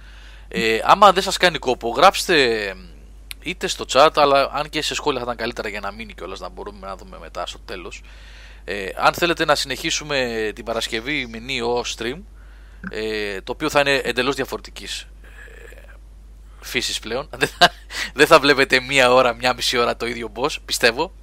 [0.48, 2.76] Ε, άμα δεν σας κάνει κόπο, γράψτε
[3.42, 6.40] είτε στο chat, αλλά αν και σε σχόλια θα ήταν καλύτερα για να μείνει κιόλας
[6.40, 8.02] να μπορούμε να δούμε μετά στο τέλος.
[8.68, 12.22] Ε, αν θέλετε να συνεχίσουμε την Παρασκευή με νέο stream,
[12.90, 15.92] ε, το οποίο θα είναι εντελώς διαφορετικής ε,
[16.60, 17.30] φύσης πλέον.
[17.38, 17.72] Δεν θα,
[18.14, 21.14] δεν θα βλέπετε μία ώρα, μία μισή ώρα το ίδιο boss, πιστεύω.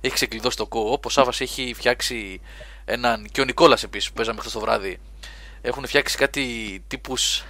[0.00, 1.00] Έχει ξεκλειδώσει το co-op.
[1.02, 2.40] Ο Σάβας έχει φτιάξει
[2.84, 3.26] έναν.
[3.32, 4.98] και ο Νικόλας επίσης που παίζαμε χθες το βράδυ.
[5.60, 7.44] Έχουν φτιάξει κάτι τύπους.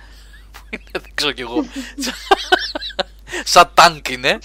[0.92, 1.64] δεν ξέρω κι εγώ.
[3.44, 4.38] Σαν τάγκ είναι.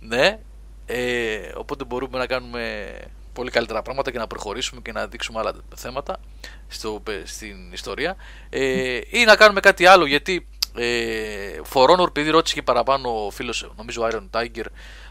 [0.00, 0.38] Ναι.
[0.86, 2.92] Ε, οπότε μπορούμε να κάνουμε
[3.32, 6.20] πολύ καλύτερα πράγματα και να προχωρήσουμε και να δείξουμε άλλα θέματα
[6.68, 8.16] στο, στην ιστορία.
[8.50, 13.30] Ε, ή να κάνουμε κάτι άλλο γιατί ε, For Honor, επειδή ρώτησε και παραπάνω ο
[13.30, 14.66] φίλος, νομίζω ο Iron Tiger,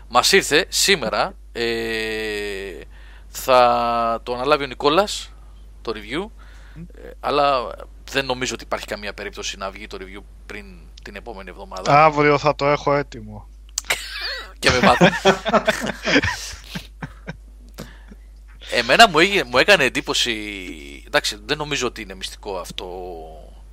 [0.07, 1.33] μας ήρθε σήμερα.
[1.51, 2.81] Ε,
[3.27, 5.33] θα το αναλάβει ο Νικόλας
[5.81, 6.29] το review.
[6.75, 7.69] Ε, αλλά
[8.11, 10.65] δεν νομίζω ότι υπάρχει καμία περίπτωση να βγει το review πριν
[11.03, 12.03] την επόμενη εβδομάδα.
[12.05, 13.47] Αύριο θα το έχω έτοιμο.
[14.59, 15.05] και με μάθω.
[18.71, 20.33] Εμένα μου, έγινε, μου έκανε εντύπωση.
[21.07, 22.87] Εντάξει, δεν νομίζω ότι είναι μυστικό αυτό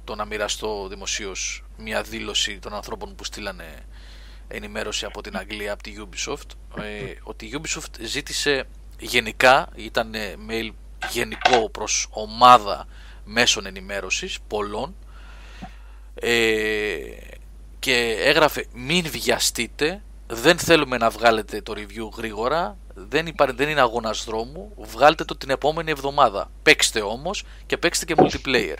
[0.04, 3.64] το να μοιραστώ δημοσίως μια δήλωση των ανθρώπων που στείλανε
[4.48, 6.80] ενημέρωση από την Αγγλία, από τη Ubisoft.
[6.82, 8.66] Ε, ότι η Ubisoft ζήτησε
[8.98, 10.14] γενικά, ήταν
[10.48, 10.70] mail
[11.10, 12.86] γενικό προς ομάδα
[13.24, 14.94] μέσων ενημέρωσης, πολλών,
[16.14, 16.98] ε,
[17.78, 23.80] και έγραφε μην βιαστείτε, δεν θέλουμε να βγάλετε το review γρήγορα, δεν, υπά, δεν είναι
[23.80, 26.50] αγώνας δρόμου, βγάλτε το την επόμενη εβδομάδα.
[26.62, 28.76] Παίξτε όμως και παίξτε και multiplayer.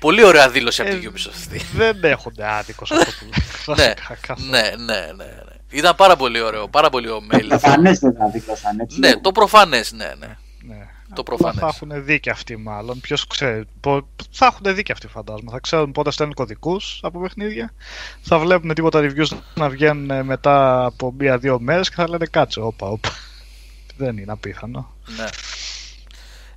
[0.00, 1.60] Πολύ ωραία δήλωση από την Ubisoft αυτή.
[1.74, 3.10] Δεν έχονται άδικος αυτό
[3.64, 3.92] που ναι,
[4.50, 5.56] ναι, ναι, ναι, ναι.
[5.70, 7.46] Ήταν πάρα πολύ ωραίο, πάρα πολύ ωραίο mail.
[7.48, 8.98] Προφανές δεν θα δήλωσαν έτσι.
[8.98, 10.36] Ναι, το προφανές, ναι, ναι.
[11.16, 11.22] Ναι.
[11.22, 11.60] Το προφανές.
[11.60, 13.00] Θα έχουν δει και αυτοί μάλλον.
[13.00, 13.64] Ποιος ξέρει.
[13.80, 15.50] πο- Θα έχουν δει και αυτοί φαντάζομαι.
[15.50, 17.72] Θα ξέρουν πότε στέλνουν κωδικούς από παιχνίδια.
[18.22, 22.86] Θα βλέπουν τίποτα reviews να βγαίνουν μετά από μία-δύο μέρες και θα λένε κάτσε, όπα,
[22.88, 23.08] όπα.
[23.98, 24.94] Δεν είναι απίθανο.
[25.16, 25.24] ναι.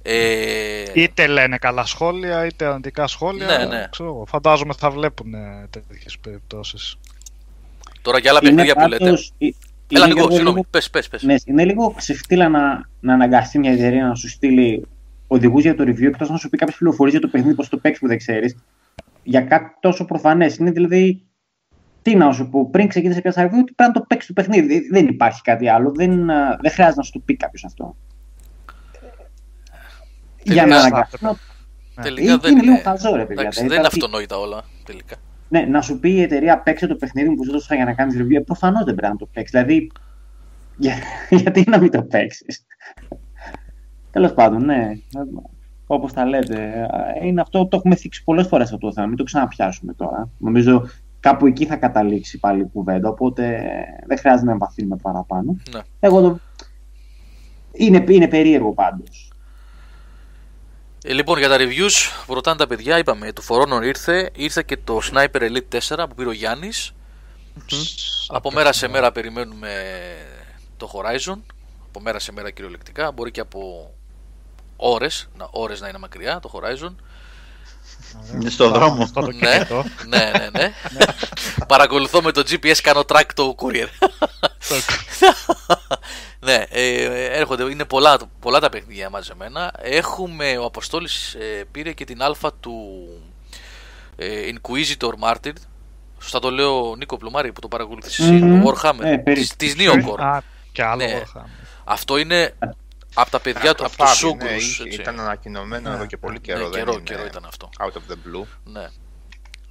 [0.02, 3.46] Ε, Είτε λένε καλά σχόλια, είτε αρνητικά σχόλια.
[3.46, 3.88] Ναι, ναι.
[3.92, 4.26] Ξέρω, εγώ.
[4.26, 5.34] φαντάζομαι θα βλέπουν
[5.70, 6.96] τέτοιες περιπτώσεις.
[8.02, 9.18] τώρα για άλλα Είναι παιχνίδια που λέτε.
[9.94, 10.62] Πάντως- ε- Έλα, είναι Νικό, λίγο- συγγνώμη.
[10.70, 11.24] Πες, πες, πες.
[11.24, 14.86] Ναι, είναι λίγο ξεφτύλα να, να αναγκαστεί μια εταιρεία να σου στείλει
[15.28, 17.78] οδηγούς για το review εκτός να σου πει κάποιες πληροφορίες για το παιχνίδι, πώς το
[17.78, 18.56] παίξεις που δεν ξέρεις.
[19.24, 20.56] Για κάτι τόσο προφανές.
[20.58, 21.24] Είναι δηλαδή.
[22.02, 24.88] Τι να σου πω, πριν ξεκινήσει κάποια review, ότι πρέπει να το παίξεις το παιχνίδι.
[24.92, 25.92] Δεν υπάρχει κάτι άλλο.
[25.96, 27.96] Δεν, α, δεν χρειάζεται να σου το πει κάποιος αυτό.
[30.44, 31.18] Για να Τελικά- αναγκαστεί.
[31.26, 31.36] να-
[32.04, 32.82] Τελικά είναι δεν λίγο είναι.
[32.82, 33.42] χαζό, ρε παιδιά.
[33.42, 35.16] Εντάξει, Δηλαδή, δεν είναι θα πει- αυτονόητα όλα τελικά.
[35.50, 37.94] Ναι, να σου πει η εταιρεία παίξε το παιχνίδι μου που σου έδωσα για να
[37.94, 38.42] κάνεις review.
[38.46, 39.52] Προφανώς δεν πρέπει να το παίξεις.
[39.52, 39.92] Δηλαδή,
[40.78, 40.94] για,
[41.42, 42.66] γιατί να μην το παίξεις;
[44.12, 44.92] Τέλος πάντων, ναι.
[45.88, 46.88] Όπως τα λέτε.
[47.22, 49.08] Είναι αυτό το έχουμε θίξει πολλές φορές αυτό το θέμα.
[49.08, 50.30] Μην το ξαναπιάσουμε τώρα.
[50.38, 50.88] Νομίζω
[51.20, 53.10] κάπου εκεί θα καταλήξει πάλι η κουβέντα.
[53.10, 53.62] Οπότε
[54.06, 55.56] δεν χρειάζεται να εμβαθύνουμε παραπάνω.
[55.74, 55.82] Ναι.
[56.00, 56.40] Εγώ το.
[57.72, 59.29] Είναι, είναι περίεργο πάντως.
[61.04, 64.64] Ε, λοιπόν, για τα reviews που ρωτάνε τα παιδιά, είπαμε το For Honor ήρθε, ήρθε
[64.66, 66.94] και το Sniper Elite 4 που πήρε ο Γιάννης.
[68.28, 69.72] Από μέρα σε μέρα περιμένουμε
[70.78, 71.38] το Horizon.
[71.88, 73.12] Από μέρα σε μέρα κυριολεκτικά.
[73.12, 73.92] Μπορεί και από
[74.76, 76.96] ώρες, να, ώρες να είναι μακριά το Horizon.
[78.34, 79.06] Είναι στο δρόμο.
[79.06, 79.84] Στο το ναι, κινητό.
[80.08, 80.74] ναι, ναι, ναι.
[81.68, 83.88] Παρακολουθώ με το GPS, κάνω track το courier.
[86.40, 87.04] ναι, ε,
[87.38, 89.72] έρχονται, είναι πολλά, πολλά τα παιχνίδια μαζεμένα.
[89.82, 93.08] Έχουμε, ο Αποστόλης ε, πήρε και την αλφα του
[94.16, 95.52] ε, Inquisitor Martyr.
[96.22, 98.62] Σωστά το λέω Νίκο Πλουμάρη που το παρακολουθείς εσύ, Μμμ.
[98.64, 100.20] το Warhammer, Ε, περί- της, της Neocore.
[100.20, 100.38] Α,
[100.72, 101.22] και άλλο Ναι.
[101.24, 101.44] Warhammer.
[101.84, 102.54] Αυτό είναι
[103.14, 104.70] από τα παιδιά του, από Φάβη, τους ναι, Σούγκρους.
[104.80, 105.02] είχε- έτσι.
[105.02, 106.60] ήταν ανακοινωμένο εδώ και πολύ καιρό.
[106.60, 107.70] Ναι, δεν καιρό, είναι καιρό ήταν αυτό.
[107.80, 108.46] Out of the blue.
[108.64, 108.88] Ναι.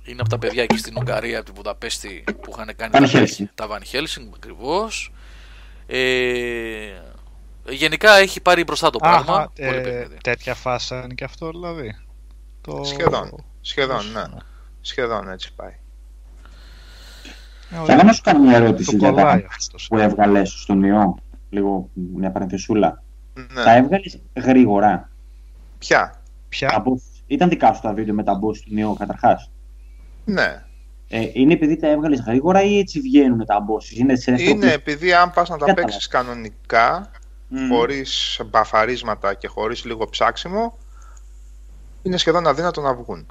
[0.02, 3.20] Είναι από τα παιδιά εκεί στην Ουγγαρία, από την Βουδαπέστη που είχαν κάνει Van τα,
[3.20, 3.44] Helsing.
[3.54, 5.12] τα Van Helsing ακριβώς.
[5.86, 7.00] Ε,
[7.68, 9.34] γενικά έχει πάρει μπροστά το πράγμα.
[9.36, 10.16] Αχα, Πολύ ε, παιχνίδι.
[10.22, 11.96] τέτοια φάση είναι και αυτό δηλαδή.
[12.60, 12.84] Το...
[12.84, 13.44] Σχεδόν.
[13.60, 14.22] Σχεδόν, ναι.
[14.80, 15.72] Σχεδόν έτσι πάει.
[17.70, 19.86] Ε, Θα ήθελα να σου κάνω μια Το ερώτηση για κολλάει τα αυτός.
[19.88, 21.16] που έβγαλες στον ιό.
[21.50, 23.02] Λίγο μια παρενθεσούλα.
[23.52, 23.62] Ναι.
[23.62, 25.10] Τα έβγαλες γρήγορα.
[25.78, 26.70] Ποια; Πια.
[26.74, 27.00] Από...
[27.26, 29.50] Ήταν δικά σου τα βίντεο με τα boss του Νιό καταρχάς;
[30.24, 30.62] Ναι.
[31.08, 33.90] Ε, είναι επειδή τα έβγαλες γρήγορα ή έτσι βγαίνουν τα boss.
[33.98, 35.82] Είναι, σε αυτό Είναι που- επειδή αν πας να τα Κατάλαβα.
[35.82, 37.10] παίξεις κανονικά,
[37.48, 37.68] Μμ.
[37.68, 40.78] χωρίς μπαφαρίσματα και χωρίς λίγο ψάξιμο,
[42.02, 43.26] είναι σχεδόν αδύνατο να βγουν.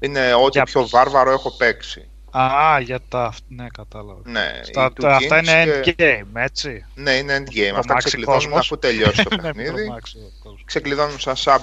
[0.00, 0.90] Είναι ό,τι Για πιο ποιους.
[0.90, 2.08] βάρβαρο έχω παίξει.
[2.40, 3.32] Α, για τα.
[3.48, 4.20] Ναι, κατάλαβα.
[4.24, 6.84] Ναι, Στα, οι two τα, αυτά kings είναι και- endgame, έτσι.
[6.94, 7.70] Ναι, είναι endgame.
[7.72, 8.56] Το Αυτά Maxi ξεκλειδώνουν Cosmos.
[8.58, 9.70] αφού τελειώσει το Ναι, παιχνίδι.
[9.84, 10.62] τρομάξει ο κόσμος.
[10.64, 11.60] ξεκλειδώνουν σαν sub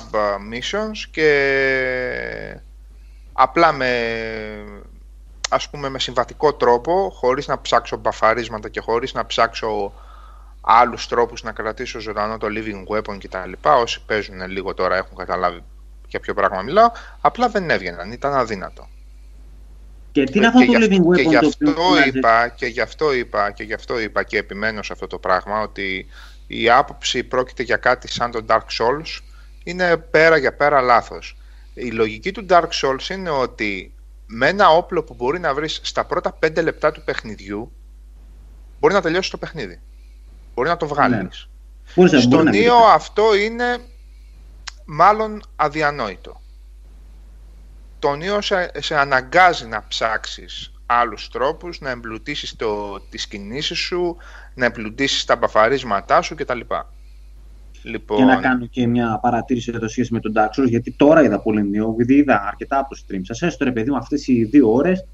[0.53, 2.57] missions και
[3.33, 3.89] απλά με
[5.49, 9.93] ας πούμε με συμβατικό τρόπο χωρίς να ψάξω μπαφαρίσματα και χωρίς να ψάξω
[10.61, 13.51] άλλους τρόπους να κρατήσω ζωντανό το living weapon κτλ.
[13.61, 15.63] Όσοι παίζουν λίγο τώρα έχουν καταλάβει
[16.07, 16.91] για ποιο πράγμα μιλάω.
[17.21, 18.87] Απλά δεν έβγαιναν, ήταν αδύνατο.
[20.13, 21.83] Και τι είναι αυτό και, το γι' living αυτό- και weapon γι' το αυτό οποίο
[21.83, 25.17] φωνάζεις; είπα και γι' αυτό είπα και γι' αυτό είπα και επιμένω σε αυτό το
[25.17, 26.07] πράγμα ότι
[26.47, 29.19] η άποψη πρόκειται για κάτι σαν το Dark Souls
[29.63, 31.37] είναι πέρα για πέρα λάθος.
[31.73, 33.93] Η λογική του Dark Souls είναι ότι
[34.27, 37.71] με ένα όπλο που μπορεί να βρεις στα πρώτα 5 λεπτά του παιχνιδιού
[38.79, 39.79] μπορεί να τελειώσει το παιχνίδι.
[40.53, 41.17] Μπορεί να το βγάλεις.
[41.17, 41.27] Ναι.
[41.95, 43.77] Μπορείς να- μπορεί Στο να μην Νίο το αυτό είναι
[44.85, 46.41] μάλλον αδιανόητο.
[48.03, 54.17] Το Νίο σε, σε αναγκάζει να ψάξεις άλλους τρόπους, να εμπλουτίσεις το, τις κινήσεις σου,
[54.53, 56.59] να εμπλουτίσεις τα μπαφαρίσματά σου κτλ.
[57.83, 61.23] Λοιπόν, Και να κάνω και μια παρατήρηση εδώ σχέση με τον Dark Souls, γιατί τώρα
[61.23, 63.41] είδα πολύ νέο, επειδή είδα αρκετά από το stream σας.
[63.41, 65.05] Έστω ρε παιδί μου, αυτές οι δύο ώρες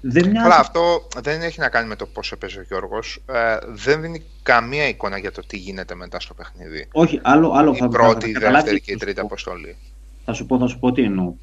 [0.00, 0.48] δεν μοιάζει.
[0.48, 3.22] Καλά, αυτό δεν έχει να κάνει με το πόσο παίζει ο Γιώργος.
[3.26, 6.88] Ε, δεν δίνει καμία εικόνα για το τι γίνεται μετά στο παιχνίδι.
[6.92, 9.04] Όχι, άλλο, άλλο Η θα πρώτη, η θα καταλάβεις δεύτερη τι και η θα σου
[9.04, 9.26] τρίτη πω.
[9.26, 9.76] αποστολή.
[10.24, 11.34] Θα σου πω, θα σου πω τι εννοώ.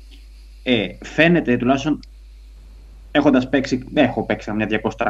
[0.63, 2.00] Ε, φαίνεται τουλάχιστον
[3.12, 4.67] έχοντας παίξει, έχω παίξει καμιά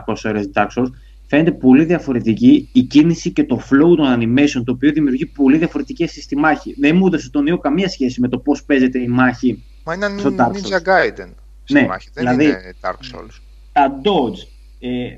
[0.07, 0.91] 200-300 ώρες Dark Souls,
[1.27, 6.07] φαίνεται πολύ διαφορετική η κίνηση και το flow των animation, το οποίο δημιουργεί πολύ διαφορετικέ
[6.07, 6.75] στη μάχη.
[6.79, 9.63] Δεν μου έδωσε τον Νέο καμία σχέση με το πώς παίζεται η μάχη.
[9.83, 10.87] Μα είναι Στο Dark Ninja Souls.
[10.87, 11.29] Gaiden
[11.63, 13.39] στη Ναι, μάχη, δεν δηλαδή- είναι Dark Souls.
[13.71, 14.47] Τα dodge,
[14.79, 15.17] ε,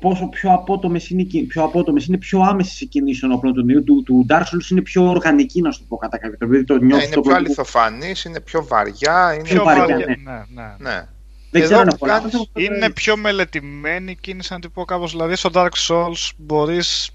[0.00, 3.52] πόσο πιο απότομες είναι, οι κι- πιο απότομες, είναι πιο άμεσες οι κινήσεις των όπλων
[3.54, 3.84] του Νέου.
[3.84, 6.52] Του, του Dark Souls είναι πιο οργανική, να σου το πω κατά κάποιο τρόπο.
[6.52, 9.86] Δηλαδή το Ναι, νιώθεις είναι το πιο πρώτο- αληθοφανής, είναι πιο βαριά, είναι Πιο βαριά,
[9.86, 10.32] βαριά, ναι, ναι.
[10.32, 10.90] ναι, ναι.
[10.90, 11.06] Ναι.
[11.50, 12.76] Δεν Εδώ ξέρω αν που έχω λάθος, κάνεις έχω καταλάβει.
[12.76, 15.10] Είναι πιο μελετημένη η κίνηση, να την πω κάπως.
[15.10, 17.10] Δηλαδή, στο Dark Souls μπορείς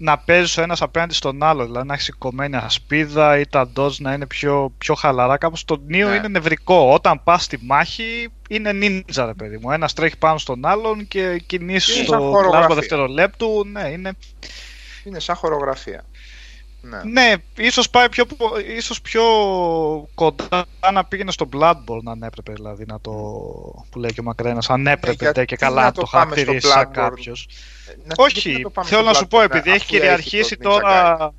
[0.00, 1.64] να παίζεις ο ένας απέναντι στον άλλο.
[1.64, 5.36] Δηλαδή, να έχεις σηκωμένη ασπίδα ή τα dodge να είναι πιο, πιο χαλαρά.
[5.36, 5.96] Κάπως το Neo Ναι.
[5.96, 6.92] είναι νευρικό.
[6.92, 9.70] Όταν πας στη μάχη, είναι ninja, ρε παιδί μου.
[9.70, 12.58] Ένας τρέχει πάνω στον άλλον και κινήσεις Είναι σαν στο χορογραφία.
[12.58, 13.64] κλάσμα δευτερολέπτου.
[13.72, 14.12] Ναι, είναι
[15.04, 16.04] Είναι σαν χορογραφία.
[16.80, 17.00] Ναι.
[17.04, 19.22] Ναι, ίσως πάει πιο, πο- ίσως πιο
[20.14, 23.10] κοντά να πήγαινε στο Bloodborne αν έπρεπε δηλαδή να το
[23.90, 26.06] που λέει και ο Μακρένας αν έπρεπε γιατί ντε και να καλά να το το
[26.10, 26.92] πάμε στο χαρακτηρίσει σαν Bloodborne.
[26.92, 27.48] κάποιος.
[27.88, 29.78] Ε, Να- Όχι, γιατί να το πάμε θέλω στο να σου πω Bloodborne, επειδή έχει
[29.78, 30.80] αφού κυριαρχήσει το Ninja Gaiden.
[30.82, 31.34] τώρα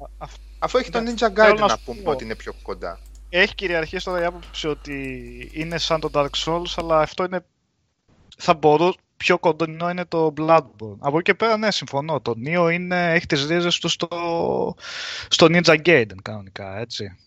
[0.60, 1.12] Αφού έχει το Ναι.
[1.12, 2.12] Ninja Θέλω Gaiden να να σου πούμε πω.
[2.12, 3.00] ότι είναι πιο κοντά.
[3.30, 5.12] έχει κυριαρχήσει τώρα η άποψη ότι
[5.54, 7.46] είναι σαν το Dark Souls αλλά αυτό είναι
[8.38, 10.98] θα μπορούσε πιο κοντινό είναι το Bloodborne.
[11.00, 12.22] Από εκεί και πέρα ναι συμφωνώ.
[12.22, 14.08] Το Neo είναι, έχει τις ρίζες του στο,
[15.30, 17.18] στο Ninja Gaiden κανονικά έτσι.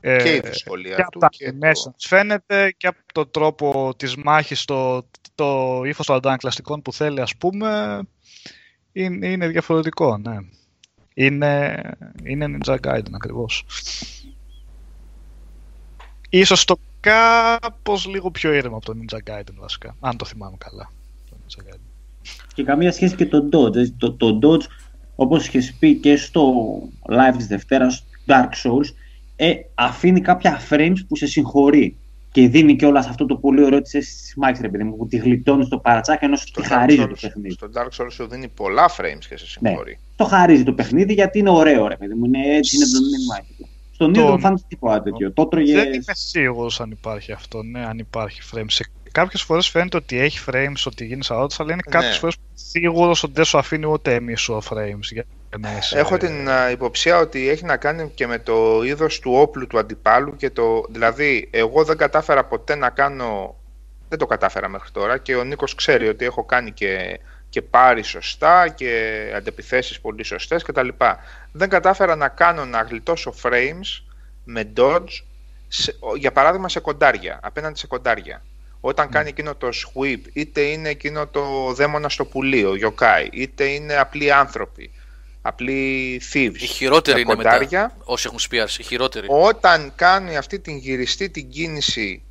[0.00, 1.58] Και η Ε, δυσκολία και του από τα και το...
[1.60, 7.20] animations φαίνεται και από τον τρόπο της μάχης, το, το ύφος των αντανακλαστικών που θέλει
[7.20, 8.00] ας πούμε
[8.92, 10.36] είναι, είναι διαφορετικό, ναι.
[11.14, 11.82] Είναι,
[12.24, 13.64] είναι Ninja Gaiden ακριβώς.
[16.30, 20.92] Ίσως το κάπως λίγο πιο ήρεμο από το Ninja Gaiden βασικά, αν το θυμάμαι καλά.
[21.30, 21.80] Το Ninja Gaiden.
[22.54, 23.72] Και καμία σχέση και το Dodge.
[23.72, 24.66] Δηλαδή, Το, το Dodge,
[25.16, 26.52] όπως είχες πει και στο
[27.08, 28.94] live της Δευτέρας, Dark Souls,
[29.36, 31.94] ε, αφήνει κάποια frames που σε συγχωρεί.
[32.32, 35.06] Και δίνει και όλα αυτό το πολύ ωραίο της αίσθησης μάχης, ρε παιδί μου, που
[35.06, 37.50] τη γλιτώνει στο παρατσάκι ενώ σου τη στο Dark χαρίζει το Souls- παιχνίδι.
[37.50, 39.68] Στο Dark Souls σου δίνει πολλά frames και σε Ναι.
[39.68, 39.98] συγχωρεί.
[40.16, 42.24] Το χαρίζει το παιχνίδι γιατί είναι ωραίο, ρε παιδί μου.
[42.24, 43.54] Είναι έτσι, είναι δομημένη μάχη.
[43.58, 43.68] του.
[44.00, 45.32] Στον Το- Νίο δεν φάνηκε τίποτα τέτοιο.
[45.32, 45.74] Το έτρωγε.
[45.74, 48.64] Δεν είμαι σίγουρος αν υπάρχει αυτό, ναι, αν υπάρχει frames.
[48.66, 51.92] Σε κάποιες φορές φαίνεται ότι έχει frames, ότι γίνεις σαρώτης, αλλά είναι Ναι.
[51.92, 55.24] κάποιες φορές σίγουρος ότι δεν σου αφήνει ούτε μισό frames για
[55.58, 55.98] να είσαι...
[55.98, 59.78] Έχω την α, υποψία ότι έχει να κάνει και με το είδος του όπλου του
[59.78, 60.84] αντιπάλου και το...
[60.90, 63.56] Δηλαδή, εγώ δεν κατάφερα ποτέ να κάνω...
[64.08, 68.02] Δεν το κατάφερα μέχρι τώρα και ο Νίκος ξέρει ότι έχω κάνει και, και πάρει
[68.02, 70.88] σωστά και αντεπιθέσεις πολύ σωστές κτλ.
[71.52, 74.02] Δεν κατάφερα να κάνω να γλιτώσω frames
[74.44, 75.08] με dodge,
[75.68, 78.42] σε- ο- για παράδειγμα σε κοντάρια, απέναντι σε κοντάρια.
[78.80, 83.96] Όταν κάνει εκείνο το sweep, είτε είναι εκείνο το δαίμονα στο πουλίο, yokai, είτε είναι
[83.96, 84.90] απλοί άνθρωποι,
[85.42, 86.54] απλοί thieves.
[86.54, 87.96] Η χειρότερη για είναι κοντάρια, μετά.
[88.04, 89.26] Όσοι έχουν σπιάρει, η χειρότερη.
[89.30, 92.22] Όταν κάνει αυτή την γυριστή την κίνηση,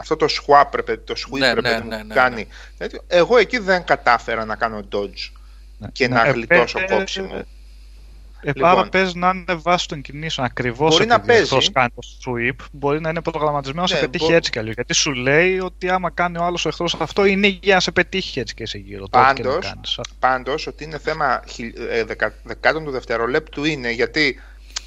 [0.00, 2.14] αυτό το swap, ρε παιδί, το sweep Ναι, ρε ναι, παιδί μου, ναι, που ναι,
[2.14, 2.46] κάνει,
[2.78, 5.30] τέτοιο, εγώ εκεί δεν κατάφερα να κάνω dodge
[5.78, 5.88] Ναι.
[5.92, 7.34] και Ναι, να ε, γλιτώσω ε, κόψιμο.
[7.34, 7.42] Ε,
[8.42, 8.68] Λοιπόν.
[8.70, 11.42] άρα παίζει να είναι βάση των κινήσεων ακριβώς Μπορεί να παίζει.
[11.42, 14.58] Αυτός κάνει το sweep, μπορεί να είναι προγραμματισμένος να Ναι, σε πετύχει μπο- έτσι κι
[14.58, 14.74] αλλιώς.
[14.74, 18.40] Γιατί σου λέει ότι άμα κάνει ο άλλος εχθρός αυτό είναι για να σε πετύχει
[18.40, 19.08] έτσι και σε γύρω.
[19.08, 20.00] το ό,τι και να Πάντως, κάνεις.
[20.18, 24.40] Πάντως, ότι είναι θέμα χιλ- ε, δεκα- δεκάτων του δευτερολέπτου είναι γιατί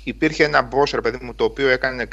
[0.03, 2.07] υπήρχε ένα boss, ρε παιδί μου, το οποίο έκανε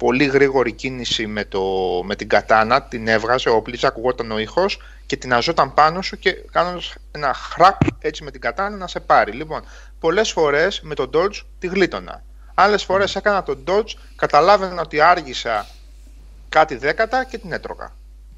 [0.00, 1.62] πολύ γρήγορη κίνηση με, το,
[2.04, 6.18] με την κατάνα, την έβγαζε, ο όπλης, ακουγόταν ο ήχος και την αζόταν πάνω σου
[6.18, 9.32] και κάνοντας ένα χρακ έτσι με την κατάνα να σε πάρει.
[9.32, 9.64] Λοιπόν,
[10.00, 12.22] πολλές φορές με τον dodge τη γλίτωνα.
[12.54, 15.66] Άλλες φορές έκανα τον dodge, καταλάβαινα ότι άργησα
[16.48, 17.96] κάτι δέκατα και την έτρωγα.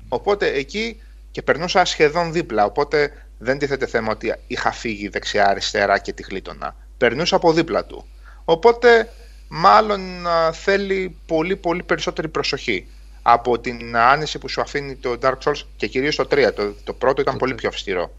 [0.09, 6.12] Οπότε εκεί και περνούσα σχεδόν δίπλα, οπότε δεν τίθεται θέμα ότι είχα φύγει δεξιά-αριστερά και
[6.12, 6.77] τη γλίτωνα.
[6.98, 8.07] Περνούσα από δίπλα του.
[8.44, 9.09] Οπότε
[9.55, 12.87] μάλλον α, θέλει πολύ πολύ περισσότερη προσοχή
[13.23, 16.51] από την άνεση που σου αφήνει το Dark Souls και κυρίως το 3.
[16.55, 18.12] Το, το πρώτο ήταν πολύ πιο αυστηρό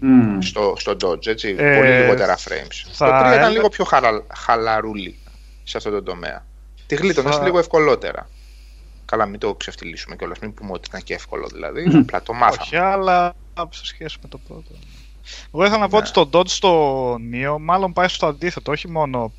[0.00, 0.40] Μμμ.
[0.40, 2.90] στο, στο Dodge, έτσι, Ε, πολύ λιγότερα frames.
[2.92, 5.18] θα Το 3 ήταν έλα- λίγο πιο χαρα, χαλαρούλι
[5.64, 6.46] σε αυτό το τομέα.
[6.86, 8.28] Τη γλίτωνες Θα- λίγο ευκολότερα.
[9.04, 10.38] Καλά, μην το ξεφτυλίσουμε κιόλας.
[10.38, 11.82] Μην πούμε ότι ήταν και εύκολο δηλαδή.
[11.96, 12.58] Απλά το μάθαμε.
[12.62, 13.34] Όχι, αλλά
[13.70, 14.70] σε σχέση με το πρώτο.
[15.54, 15.98] Εγώ ήθελα να πω Ναι.
[16.02, 18.72] ότι στο Dodge στο Neo μάλλον πάει στο αντίθετο.
[18.72, 19.32] Όχι μόνο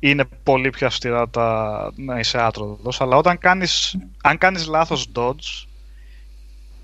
[0.00, 5.66] είναι πολύ πιο αυστηρά τα να είσαι άτροδος, αλλά όταν κάνεις, αν κάνεις λάθος Dodge,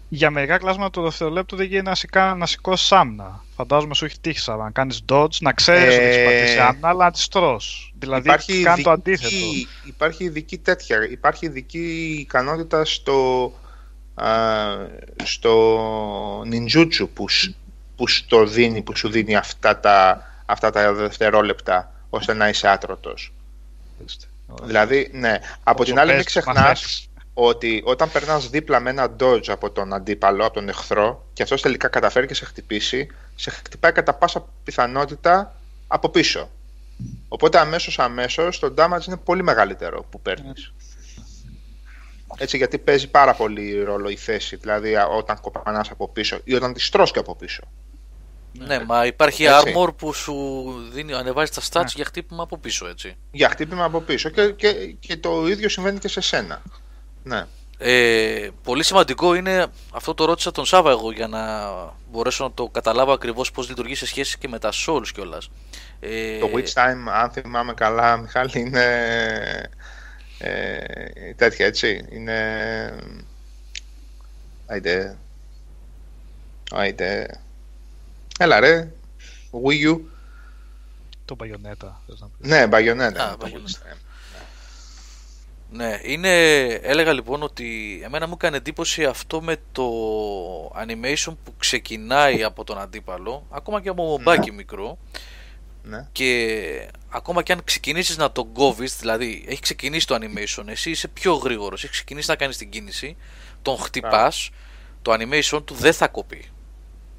[0.09, 3.45] για μερικά κλάσματα του δευτερολέπτου δεν γίνεται να, σηκά, να σηκώσεις άμυνα.
[3.57, 6.89] Φαντάζομαι σου έχει τύχει σαν να κάνεις Dodge, να ξέρεις ότι Ε, έχεις πατήσει άμυνα,
[6.89, 7.93] αλλά να τις τρως.
[7.99, 8.31] Δηλαδή
[8.63, 9.37] κάνει το αντίθετο.
[9.85, 11.09] υπάρχει ειδική τέτοια.
[11.11, 13.53] Υπάρχει ειδική ικανότητα στο,
[14.15, 14.29] α,
[15.25, 17.55] στο ninjutsu που, σ-
[17.97, 23.33] που, στο δίνει, που σου δίνει αυτά τα, αυτά τα δευτερόλεπτα ώστε να είσαι άτρωτος.
[24.63, 25.39] Δηλαδή, ναι.
[25.63, 27.09] Από Όσο την άλλη, μην παίζεις, ξεχνάς μαθαίνεις.
[27.35, 31.63] ότι όταν περνάς δίπλα με ένα dodge από τον αντίπαλο, από τον εχθρό, και αυτός
[31.63, 35.55] τελικά καταφέρει και σε χτυπήσει, σε χτυπάει κατά πάσα πιθανότητα
[35.87, 36.49] από πίσω.
[37.29, 40.73] Οπότε αμέσως αμέσως το damage είναι πολύ μεγαλύτερο που παίρνεις.
[42.37, 46.55] Έτσι γιατί παίζει πάρα πολύ ρόλο η θέση, δηλαδή α, όταν κοπανάς από πίσω ή
[46.55, 47.63] όταν τη τρως και από πίσω.
[48.59, 49.75] Ναι, μα υπάρχει Έτσι.
[49.77, 50.35] armor που σου
[50.93, 53.17] δίνει, ανεβάζει τα stats για χτύπημα από πίσω, έτσι.
[53.31, 56.63] Για χτύπημα από πίσω και, και, και το ίδιο συμβαίνει και σε σένα.
[57.23, 57.47] Ναι.
[57.79, 61.71] Ε, πολύ σημαντικό είναι, αυτό το ρώτησα τον Σάβα εγώ για να
[62.11, 65.51] μπορέσω να το καταλάβω ακριβώς πώς λειτουργεί σε σχέση και με τα Souls κιόλας.
[66.01, 68.85] Ε, Το Witch Time, αν θυμάμαι καλά, Μιχάλη, είναι
[70.39, 72.05] ε, τέτοια, έτσι.
[72.11, 72.39] Είναι...
[74.67, 75.17] Άιντε...
[76.71, 77.27] Άιντε...
[78.39, 78.93] Έλα ρε,
[79.65, 80.01] Wii U.
[81.25, 81.89] Το Bayonetta.
[82.07, 82.49] θες να πεις.
[82.49, 83.17] Ναι, Bayonetta.
[83.19, 83.47] Α, είναι το Bayonetta.
[83.47, 83.99] Witch Time.
[85.71, 89.85] Ναι, είναι, έλεγα λοιπόν ότι εμένα μου έκανε εντύπωση αυτό με το
[90.69, 94.99] animation που ξεκινάει από τον αντίπαλο, ακόμα και από μομπάκι μικρό,
[95.83, 96.09] Ναι.
[96.13, 101.09] και ακόμα και αν ξεκινήσεις να τον κόβεις, δηλαδή έχει ξεκινήσει το animation, εσύ είσαι
[101.09, 103.17] πιο γρήγορος, έχεις ξεκινήσει να κάνεις την κίνηση,
[103.63, 104.51] τον χτυπάς,
[105.03, 106.45] το animation του δεν θα κοπεί.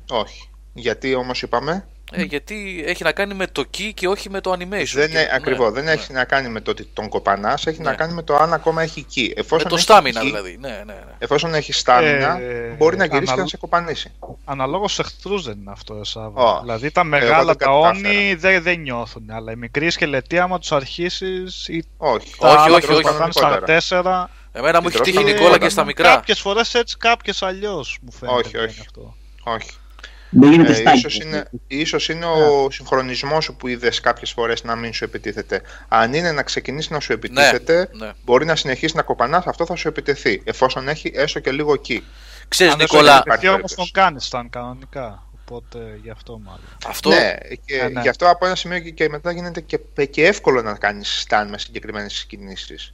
[0.09, 0.49] Όχι.
[0.77, 4.51] Γιατί όμως είπαμε, Ε, γιατί έχει να κάνει με το key και όχι με το
[4.51, 4.57] animation.
[4.93, 5.91] δεν Και- είναι, ακριβώς, ναι, δεν ναι.
[5.91, 7.89] έχει να κάνει με το ότι τον κοπανάς, έχει Ναι.
[7.89, 9.27] να κάνει με το αν ακόμα έχει key.
[9.27, 10.57] Με Εφόσον το έχει στάμινα key, δηλαδή.
[10.59, 10.95] Ναι, ναι, ναι.
[11.17, 14.11] Εφόσον έχει στάμινα, Ε, μπορεί να γυρίσει και αναλο- να σε κοπανίσει.
[14.45, 16.43] Αναλόγως σε εχθρούς δεν είναι αυτό, Σάβα.
[16.43, 16.59] Όχι.
[16.61, 18.09] Δηλαδή τα Εγώ μεγάλα δεν τα κατάφερα.
[18.09, 19.31] όνει δεν, δεν νιώθουν.
[19.31, 22.35] Αλλά οι μικροί σκελετοί, άμα τους αρχίσεις ή Όχι.
[22.39, 23.01] τα Όχι, άλλα όχι, που όχι.
[23.03, 23.65] πάνε στα Κανονικότερα.
[23.65, 24.29] τέσσερα.
[24.51, 25.69] Εμένα μου έχει Την τύχει τρως Νικόλα και κανονικότερα.
[25.71, 26.09] στα μικρά.
[26.15, 28.37] Κάποιες φορές έτσι, κάποιες αλλιώς μου φαίνεται.
[28.37, 28.79] Όχι, να είναι όχι.
[28.79, 29.15] Αυτό.
[29.43, 29.69] Όχι.
[30.29, 30.97] Δεν γίνεται Ε, στάκι.
[30.97, 35.61] ίσως, είναι, ίσως είναι ο συγχρονισμός σου που είδες κάποιες φορές να μην σου επιτίθεται.
[35.87, 38.11] Αν είναι να ξεκινήσεις να σου επιτίθεται, ναι.
[38.23, 40.41] μπορεί να συνεχίσεις να κοπανάς, αυτό θα σου επιτεθεί.
[40.45, 42.03] Εφόσον έχει έστω και λίγο εκεί.
[42.47, 43.91] Ξέρεις Αν δεν σου Νικόλα, επιτεθεί υπάρχει όμως τον περίπτωση.
[43.91, 45.23] κάνεις ταν κανονικά.
[45.47, 46.77] Οπότε γι' αυτό μάλλον.
[46.85, 47.33] αυτό Ναι,
[47.65, 48.01] και Ε, ναι.
[48.01, 51.45] γι' αυτό από ένα σημείο και, και μετά γίνεται και, και εύκολο να κάνεις stun
[51.49, 52.93] με συγκεκριμένες κινήσεις.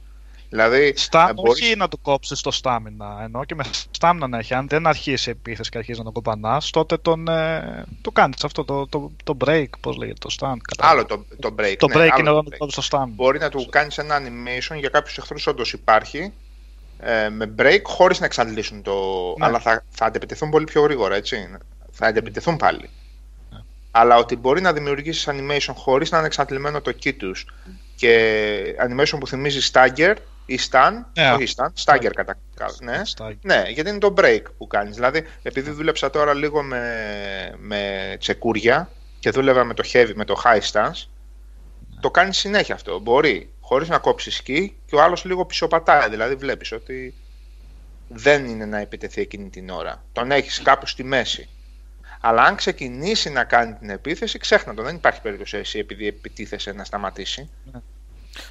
[0.52, 4.38] Δηλαδή, Στα, ε, μπορείς- Όχι να του κόψεις το στάμινα, ενώ και με στάμινα να
[4.38, 4.54] έχει.
[4.54, 8.44] Αν δεν αρχίσει η επίθεση και αρχίζει να τον κοπανάς, τότε τον, ε, το κάνεις
[8.44, 10.54] αυτό, το, το, το break, πώς λέγεται, το stun.
[10.62, 11.74] κατά- άλλο το, το break.
[11.78, 12.56] το ναι, break άλλο είναι το όταν του break.
[12.58, 13.06] κόβεις το stun.
[13.08, 16.32] Μπορεί να του κάνεις ένα animation για κάποιους εχθρούς όντως υπάρχει
[16.98, 18.94] ε, με break χωρίς να εξαντλήσουν το...
[19.38, 19.46] Ναι.
[19.46, 21.56] Αλλά θα, θα αντεπιτεθούν πολύ πιο γρήγορα, έτσι.
[21.92, 22.90] Θα αντεπιτεθούν πάλι.
[23.50, 23.58] Ναι.
[23.90, 27.46] Αλλά ότι μπορεί να δημιουργήσεις animation χωρίς να είναι εξαντλημένο το key τους
[27.96, 30.14] και animation που θυμίζει stagger
[30.46, 31.32] ή stun, Ναι.
[31.32, 33.00] όχι stun, stagger κατά κάτω, ναι.
[33.16, 33.36] Stagger.
[33.42, 34.94] Ναι, γιατί είναι το break που κάνεις.
[34.94, 40.42] Δηλαδή, επειδή δούλεψα τώρα λίγο με, με τσεκούρια και δούλευα με το heavy, με το
[40.44, 41.06] high stance,
[42.00, 42.98] το κάνεις συνέχεια αυτό.
[42.98, 46.08] Μπορεί, χωρίς να κόψεις σκι και ο άλλος λίγο πισωπατάει.
[46.08, 47.14] Δηλαδή, βλέπεις ότι
[48.08, 50.04] δεν είναι να επιτεθεί εκείνη την ώρα.
[50.12, 51.48] Τον έχεις κάπου στη μέση.
[52.20, 54.82] Αλλά αν ξεκινήσει να κάνει την επίθεση, ξέχνα το.
[54.82, 57.50] Δεν υπάρχει περίπτωση εσύ επειδή επιτίθεσαι να σταματήσει.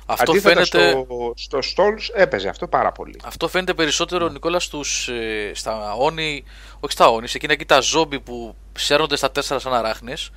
[0.06, 3.20] Αυτό Αντίθετα φαίνεται, στο, στο Stalls έπαιζε αυτό πάρα πολύ.
[3.24, 6.44] αυτό φαίνεται περισσότερο Νικόλας στους, ε, στα όνει,
[6.80, 10.30] όχι στα όνει, σε εκείνα εκεί τα ζόμπι που σέρνονται στα τέσσερα σαν αράχνες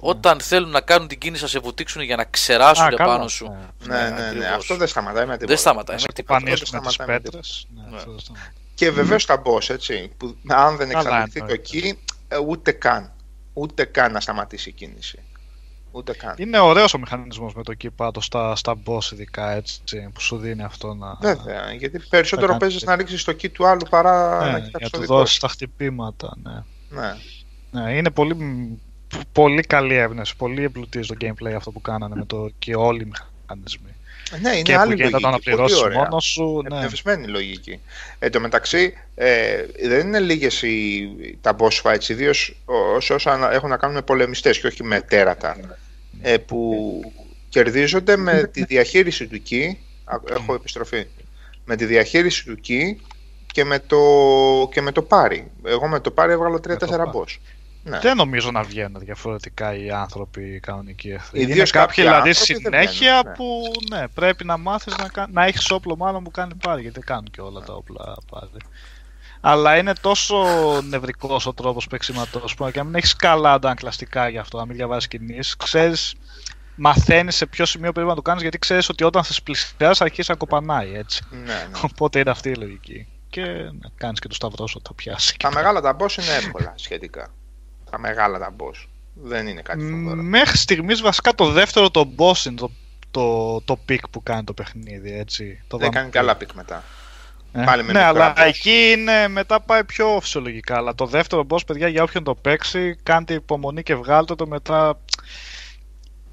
[0.00, 3.04] όταν θέλουν να κάνουν την κίνηση να σε βουτήξουν για να ξεράσουν Α, καλά.
[3.16, 3.56] πάνω σου.
[3.84, 3.94] Ναι.
[3.96, 4.48] Ναι, ναι, ναι, ακριβώς.
[4.56, 5.46] Αυτό δεν σταματάει με τίποτα.
[5.46, 5.96] Δεν σταματάει.
[5.96, 6.38] Να σε με τίποτα.
[6.38, 7.66] κουπανίσουν με τις σταματάει με πέτρες.
[7.74, 7.96] Ναι, Ναι.
[7.96, 8.50] αυτό δεν σταματάει.
[8.74, 10.12] Και βεβαίως τα boss, έτσι.
[10.16, 11.62] Που αν δεν Καλά, εξαρτηθεί το εννοείται.
[11.78, 13.12] εκεί, ε, ούτε καν.
[13.52, 15.18] Ούτε καν να σταματήσει η κίνηση.
[15.96, 16.34] Ούτε καν.
[16.38, 20.36] Είναι ωραίος ο μηχανισμός με το εκεί πάντως στα, στα boss ειδικά έτσι που σου
[20.36, 21.16] δίνει αυτό να...
[21.20, 22.94] Βέβαια, γιατί περισσότερο κάνεις παίζεις τέτοιο.
[22.96, 25.16] να ρίξεις το key του άλλου παρά Ναι, να για κοιτάξεις να το του δικό
[25.16, 25.40] δώσεις σου.
[25.40, 26.62] τα χτυπήματα, ναι.
[27.00, 27.14] Ναι.
[27.70, 27.96] ναι.
[27.96, 28.36] Είναι πολύ,
[29.32, 33.10] πολύ καλή έμπνευση, πολύ εμπλουτίζει το gameplay αυτό που κάνανε με το και όλοι οι
[33.10, 33.94] μηχανισμοί.
[34.40, 35.24] ναι, είναι και άλλη που γίνεται λογική.
[35.24, 35.98] να πολύ πληρώσει ωραία.
[35.98, 36.62] μόνος σου.
[36.68, 36.76] Ναι.
[36.76, 37.80] Εμπνευσμένη λογική.
[38.18, 40.62] Εν τω μεταξύ, ε, δεν είναι λίγες
[41.40, 42.56] τα boss fights, ιδίως
[42.96, 45.56] όσο όσα έχουν να κάνουν με πολεμιστές και όχι με τέρατα.
[46.28, 47.12] Ε, που
[47.48, 49.74] κερδίζονται με τη διαχείριση του key.
[50.04, 51.06] Α, Έχω επιστροφή.
[51.64, 52.96] Με τη διαχείριση του key
[53.52, 53.98] και με το,
[54.72, 55.50] και με το πάρει.
[55.64, 57.10] Εγώ με το πάρει έβγαλα 3-4 το πάρει.
[57.12, 57.36] boss.
[57.84, 57.98] Ναι.
[57.98, 61.40] Δεν νομίζω να βγαίνουν διαφορετικά οι άνθρωποι οι κανονικοί εχθροί.
[61.40, 63.34] Ιδίως Είναι κάποιοι κάποιοι δηλαδή άνθρωποι δεν συνέχεια βγαίνουν, ναι.
[63.34, 66.98] που ναι, πρέπει να μάθεις να, κα- να έχεις όπλο μάλλον που κάνει πάρει γιατί
[66.98, 68.48] δεν κάνουν και όλα τα όπλα πάρει.
[69.48, 70.36] Αλλά είναι τόσο
[70.82, 74.76] νευρικός ο τρόπος παίξηματος που και να μην έχεις καλά αντανακλαστικά γι' αυτό, να μην
[74.76, 76.14] διαβάζεις κινήσεις, ξέρεις,
[76.74, 80.30] μαθαίνεις σε ποιο σημείο πρέπει να το κάνεις γιατί ξέρεις ότι όταν θες πλησιάσεις αρχίσει
[80.30, 81.22] να κοπανάει έτσι.
[81.30, 81.80] Ναι, ναι.
[81.82, 83.06] Οπότε είναι αυτή η λογική.
[83.30, 85.36] Και ναι, κάνεις και το σταυρό σου όταν το πιάσει.
[85.38, 87.30] Τα μεγάλα τα boss είναι εύκολα σχετικά.
[87.90, 88.86] Τα μεγάλα τα boss.
[89.14, 90.22] Δεν είναι κάτι φοβερό.
[90.22, 92.70] Μέχρι στιγμής βασικά το δεύτερο το boss είναι το,
[93.10, 95.62] το, το peak που κάνει το παιχνίδι, έτσι.
[95.68, 95.92] Το Δεν vampire.
[95.92, 96.84] κάνει καλά peak μετά.
[97.52, 98.42] Ε, πάλι με ναι, μικρά αλλά boss.
[98.46, 100.76] εκεί είναι, μετά πάει πιο φυσιολογικά.
[100.76, 104.98] Αλλά το δεύτερο boss, παιδιά, για όποιον το παίξει, κάντε υπομονή και βγάλτε το μετά.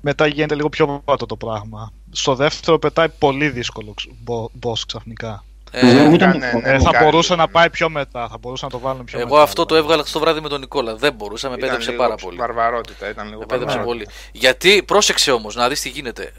[0.01, 1.91] Μετά γίνεται λίγο πιο βάτο το πράγμα.
[2.11, 5.43] Στο δεύτερο πετάει πολύ δύσκολο ξ- bo- boss ξαφνικά.
[5.71, 6.59] Ε, Ούτε Κάνε, αυτό.
[6.59, 7.51] ναι, Ε, θα κάνει, μπορούσε να ναι.
[7.51, 8.27] πάει πιο μετά.
[8.31, 9.41] Θα μπορούσε να το βάλουν πιο εγώ μετά.
[9.41, 10.95] αυτό το έβγαλα στο βράδυ με τον Νικόλα.
[10.95, 12.37] Δεν μπορούσα, με Ήταν πέδεψε λίγο πάρα πολύ.
[12.37, 14.11] Βαρβαρότητα, ήταν λίγο Με πέδεψε βαρβαρότητα.
[14.11, 14.17] πολύ.
[14.31, 16.31] Γιατί, πρόσεξε όμως, να δεις τι γίνεται.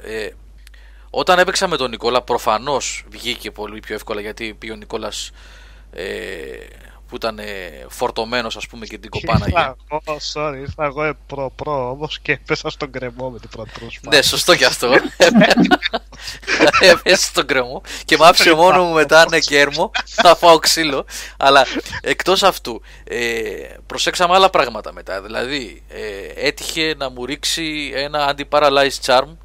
[1.15, 5.31] Ε, όταν έπαιξα με τον Νικόλα, προφανώς βγήκε πολύ πιο εύκολα γιατί πήγε ο Νικόλας
[5.93, 6.05] ε,
[7.09, 9.51] που ήταν ε, φορτωμένος, ας πούμε, και την κοπάναγε.
[9.51, 14.11] Ήρθα εγώ, sorry, ήρθα εγώ προ-προ όμως και έπεσα στον γκρεμό με την πρώτη προσπάθεια.
[14.19, 14.93] Ναι, σωστό κι αυτό.
[16.81, 19.91] Έπεσε στον γκρεμό και μ' άφησε μόνο μου μετά ναι κι έρμο
[20.23, 21.07] να φάω ξύλο.
[21.37, 21.67] Αλλά
[22.03, 23.21] εκτός αυτού, ε,
[23.87, 25.23] προσέξαμε άλλα πράγματα μετά.
[25.23, 29.37] Δηλαδή, ε, έτυχε να μου ρίξει ένα anti-paralyzed charm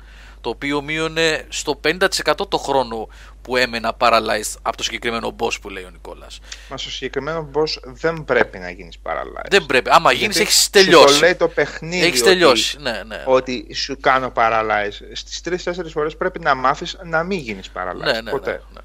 [0.42, 3.08] το οποίο μείωνε στο 50% το χρόνο
[3.42, 6.40] που έμενα paralyzed από το συγκεκριμένο boss που λέει ο Νικόλας.
[6.70, 9.44] Μα στο συγκεκριμένο boss δεν πρέπει να γίνεις παραλάει.
[9.50, 9.90] Δεν πρέπει.
[9.94, 11.20] Άμα γίνεις Γιατί έχεις σου Το τελειώσει.
[11.20, 12.06] λέει το παιχνίδι.
[12.06, 12.78] Έχεις ότι- τελειώσει.
[12.82, 13.24] Ναι, ναι.
[13.26, 15.02] Ότι σου κάνω paralyze.
[15.14, 18.04] Στις 3-4 φορές πρέπει να μάθεις να μην γίνεις paralyze.
[18.06, 18.62] Ναι, ναι, ναι, ποτέ.
[18.74, 18.82] ναι.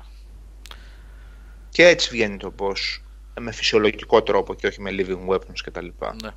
[1.68, 3.00] Και έτσι βγαίνει το boss
[3.40, 5.86] με φυσιολογικό τρόπο και όχι με living weapons κτλ.
[6.22, 6.30] ναι.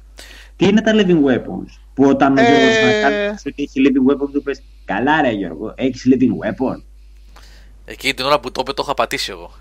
[0.55, 1.79] Τι είναι τα living weapons.
[1.93, 5.73] Που όταν ο Ε, Γιώργος Μακάρης ότι έχει living weapon του πες Καλά ρε Γιώργο,
[5.77, 6.81] έχεις living weapon.
[7.85, 9.51] Εκείνη την ώρα που το είπε το είχα πατήσει εγώ.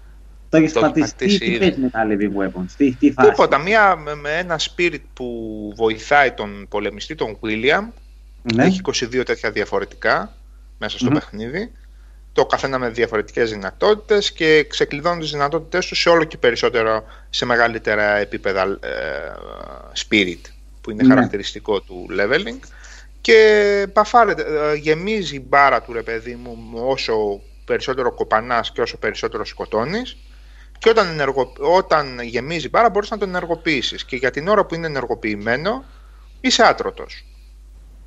[0.48, 1.14] Το έχεις Το έχεις πατήσει.
[1.16, 1.58] Τι, πατήσει τι ήδη.
[1.58, 3.58] παίζει με τα living weapons; Τι, τι φάση; Τίποτα.
[3.58, 7.84] Μία με, με ένα spirit που βοηθάει τον πολεμιστή, τον William.
[8.54, 8.64] Ναι.
[8.64, 10.36] Έχει 22 τέτοια διαφορετικά
[10.78, 11.14] μέσα στο Μμμ.
[11.14, 11.72] παιχνίδι.
[12.32, 17.44] Το καθένα με διαφορετικές δυνατότητες και ξεκλειδώνουν τις δυνατότητες του σε όλο και περισσότερο σε
[17.44, 18.88] μεγαλύτερα επίπεδα ε,
[20.08, 20.40] spirit
[20.80, 21.08] που είναι Ναι.
[21.14, 22.58] χαρακτηριστικό του leveling
[23.26, 28.98] και παφάρεται, ε, γεμίζει η μπάρα του ρε παιδί μου όσο περισσότερο κοπανάς και όσο
[28.98, 30.16] περισσότερο σκοτώνεις
[30.78, 31.52] και όταν, ενεργο...
[31.58, 35.84] όταν γεμίζει η μπάρα μπορείς να τον ενεργοποιήσεις και για την ώρα που είναι ενεργοποιημένο
[36.40, 37.24] είσαι άτρωτος.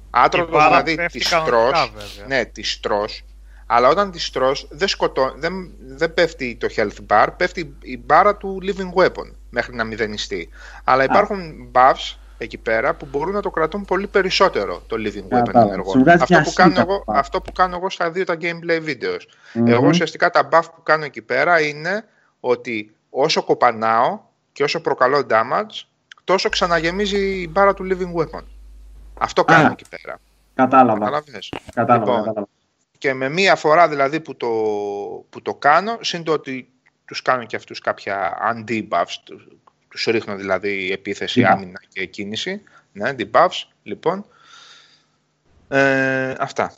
[0.09, 2.37] Άτρωτος μπάρα δηλαδή πέφτει της κανονικά, τρως, βέβαια.
[2.37, 3.23] ναι, της τρως,
[3.65, 5.33] αλλά όταν της τρως δεν, σκοτώ...
[5.37, 10.49] δεν, δεν πέφτει το health bar, πέφτει η μπάρα του living weapon μέχρι να μηδενιστεί.
[10.83, 15.29] Αλλά υπάρχουν buffs εκεί πέρα που μπορούν να το κρατούν πολύ περισσότερο το living weapon
[15.29, 15.67] Κατάλαβα.
[15.73, 15.91] ενεργό.
[15.91, 17.13] Σου βγάζει Αυτό μια που, κάνω σύντα εγώ, buff.
[17.15, 19.19] αυτό που κάνω εγώ στα δύο τα gameplay videos.
[19.53, 19.67] Μμμ.
[19.67, 22.05] Εγώ ουσιαστικά τα buff που κάνω εκεί πέρα είναι
[22.39, 24.19] ότι όσο κοπανάω
[24.51, 25.83] και όσο προκαλώ damage,
[26.23, 28.43] τόσο ξαναγεμίζει η μπάρα του living weapon.
[29.19, 29.71] Αυτό κάνω Α.
[29.71, 30.19] εκεί πέρα.
[30.55, 30.99] Κατάλαβα.
[30.99, 31.53] Καταλαβες.
[31.73, 32.47] Κατάλαβα, Λοιπόν, κατάλαβα.
[32.97, 34.47] Και με μία φορά δηλαδή που το,
[35.29, 36.69] που το κάνω, συν το ότι
[37.05, 39.15] τους κάνω και αυτούς κάποια anti-buffs,
[39.89, 41.51] τους, τους ρίχνω δηλαδή επίθεση, Debuff.
[41.51, 42.61] άμυνα και κίνηση.
[42.91, 44.25] Ναι, debuffs, λοιπόν.
[45.67, 46.73] Ε, αυτά.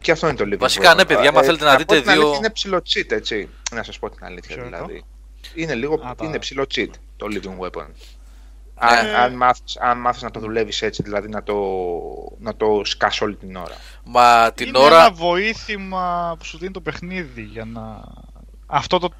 [0.00, 0.96] Και αυτό είναι το living Βασικά, weapon.
[0.96, 3.48] ναι, παιδιά, άμα Ε, θέλετε να πω δείτε την αλήθεια, δύο- Είναι ψηλό cheat, έτσι.
[3.72, 5.04] Να σας πω την αλήθεια Ποιο είναι δηλαδή.
[5.54, 7.86] Είναι λίγο, Α, τα- είναι ψηλό cheat το living weapon.
[8.82, 9.14] Αν, Ε.
[9.14, 11.56] αν, μάθεις, αν μάθεις να το δουλεύεις έτσι, δηλαδή να το,
[12.38, 13.74] να το σκάς όλη την ώρα.
[14.04, 15.00] Μα την είναι ώρα.
[15.00, 18.02] ένα βοήθημα που σου δίνει το παιχνίδι για να...
[18.66, 19.10] Αυτό το...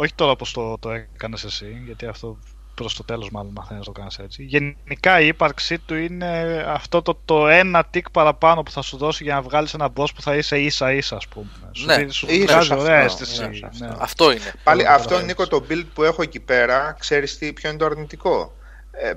[0.00, 2.38] Όχι τώρα όπως το, το έκανες εσύ, γιατί αυτό
[2.74, 4.42] προς το τέλος μάλλον μαθαίνεις να το κάνεις έτσι.
[4.42, 9.22] Γενικά η ύπαρξή του είναι αυτό το, το ένα τικ παραπάνω που θα σου δώσει
[9.24, 11.46] για να βγάλεις ένα boss που θα είσαι ίσα ίσα ας πούμε.
[11.72, 13.48] Σου Ναι, δίνει- σου ίσως βγάζει αυτό, ωραία ναι, αίσθηση.
[13.50, 13.88] ίσως ναι.
[13.98, 14.52] Αυτό είναι.
[14.64, 15.26] Πάλι Καλό αυτό, πράγμα.
[15.26, 18.52] Νίκο, το build που έχω εκεί πέρα, ξέρεις τι, ποιο είναι το αρνητικό.
[18.90, 19.14] Ε, ε,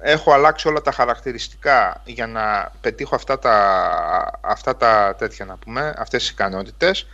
[0.00, 5.94] έχω αλλάξει όλα τα χαρακτηριστικά για να πετύχω αυτά τα, αυτά τα τέτοια να πούμε,
[5.98, 7.06] αυτές τις ικανότητες.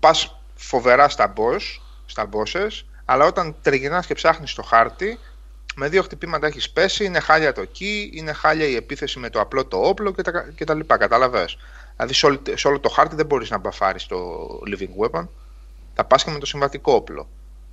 [0.00, 1.60] Πας φοβερά στα boss,
[2.06, 2.70] στα bosses,
[3.04, 5.18] αλλά όταν τριγυρνάς και ψάχνεις το χάρτη,
[5.74, 9.40] με δύο χτυπήματα έχεις πέσει, είναι χάλια το key, είναι χάλια η επίθεση με το
[9.40, 11.56] απλό το όπλο και τα, και τα λοιπά, κατάλαβες;
[11.96, 14.16] Δηλαδή σε, όλη- σε όλο το χάρτη δεν μπορείς να μπαφάρεις το
[14.66, 15.28] living weapon,
[15.94, 17.28] θα πας και με το συμβατικό όπλο.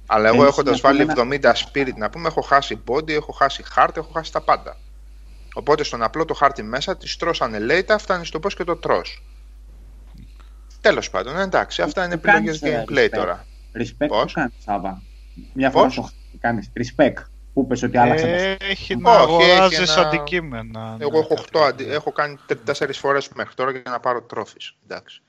[0.08, 3.32] Αλλά εγώ Έχεις έχοντας να βάλει πούμε 70 spirit να πούμε, έχω χάσει body, έχω
[3.32, 4.78] χάσει χάρτη, έχω χάσει τα πάντα.
[5.54, 9.24] Οπότε στον απλό το χάρτη μέσα τη τρως ανελέητα, φτάνεις στο πώ και το τρως.
[10.88, 13.10] Τέλος πάντων, εντάξει, αυτά είναι Που επιλογές κάνεις, ε, gameplay respect.
[13.18, 13.46] τώρα.
[13.76, 15.02] Respect Πώς; που κάνεις, Σάβα.
[15.54, 16.10] Μια φορά Πώς; το
[16.40, 16.72] κάνεις.
[16.78, 17.14] Respect.
[17.54, 18.28] Που είπες ότι άλλαξε.
[18.60, 20.90] Ε, έχει να Όχι, αγοράζεις έχει ένα- αντικείμενα.
[20.98, 21.78] ναι, Εγώ έχω, κάτι 8 αντι...
[21.84, 21.94] τέτοιο.
[21.96, 24.76] έχω κάνει 4 φορές μέχρι τώρα για να πάρω τρόφις.
[24.84, 25.22] Εντάξει.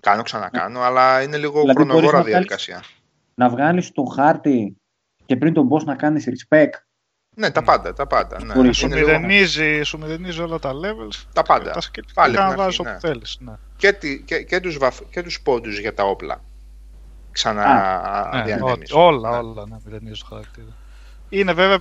[0.00, 2.82] Κάνω, ξανακάνω, αλλά είναι λίγο Δηλαδή, χρονοβόρα μπορείς να διαδικασία.
[3.34, 4.76] Να βγάλεις το χάρτη
[5.26, 6.70] και πριν τον boss να κάνεις respect.
[7.36, 8.44] Ναι, τα πάντα, τα πάντα.
[8.44, 8.54] Ναι.
[8.54, 8.76] Μπορείς.
[8.76, 9.06] Σου Είναι λίγο...
[9.06, 11.24] μηδενίζει, σου μηδενίζει όλα τα levels.
[11.32, 11.70] Τα πάντα.
[11.70, 13.12] Τα σκελετικά Πάλι να από την βάζεις αρχή, όπου ναι.
[13.12, 13.36] θέλεις.
[13.40, 13.52] Ναι.
[13.80, 14.98] Και, τη- και, και, τους βαφ...
[15.10, 16.40] και τους πόντους για τα όπλα.
[17.32, 18.92] Ξανά Ναι, διανέμεις.
[18.92, 19.36] ό- όλα, Ναι.
[19.36, 20.76] όλα, ναι, μηδενίζει το χαρακτήρα.
[21.28, 21.78] Είναι βέβαια.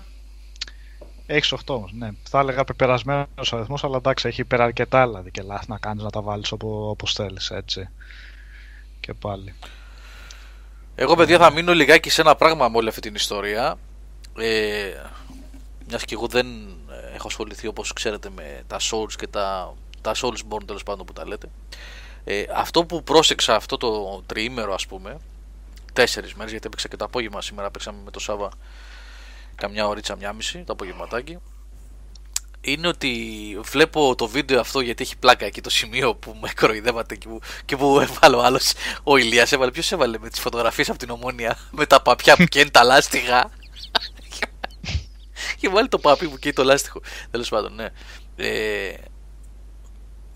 [1.26, 1.92] Έχει 8 όμως.
[1.94, 6.10] Ναι, θα έλεγα πεπερασμένος αριθμός, αλλά εντάξει, έχει υπεραρκετά δηλαδή και λάθη να κάνεις να
[6.10, 7.90] τα βάλεις όπως θέλεις, έτσι.
[9.00, 9.54] Και πάλι.
[10.96, 13.78] Εγώ, παιδιά, θα μείνω λιγάκι σε ένα πράγμα με όλη αυτή την ιστορία.
[14.38, 14.92] Ε,
[15.88, 16.48] Μιας και εγώ δεν
[16.90, 21.14] ε, έχω ασχοληθεί όπως ξέρετε με τα Souls και τα, τα Soulsborne τέλος πάντων που
[21.14, 21.50] τα λέτε.
[22.24, 25.18] Ε, αυτό που πρόσεξα αυτό το τριήμερο, ας πούμε,
[25.94, 28.50] τέσσερις μέρες, γιατί έπαιξα και το απόγευμα σήμερα, παίξαμε με το Σάβα
[29.56, 31.38] καμιά ωρίτσα, μια μισή το απογευματάκι.
[32.62, 33.14] Είναι ότι
[33.64, 37.40] βλέπω το βίντεο αυτό γιατί έχει πλάκα εκεί το σημείο που με κοροϊδεύατε και που,
[37.66, 38.74] και που έβαλε ο άλλος.
[39.04, 39.72] Ο Ηλίας έβαλε.
[39.72, 43.52] Ποιος έβαλε με τις φωτογραφίες από την ομόνια με τα παπιά που καίνει τα λάστιχα;
[45.60, 47.02] και βάλει το παπί που καίει το λάστιχο.
[47.32, 47.90] Τέλος πάντων, ναι.
[48.36, 48.94] Ε,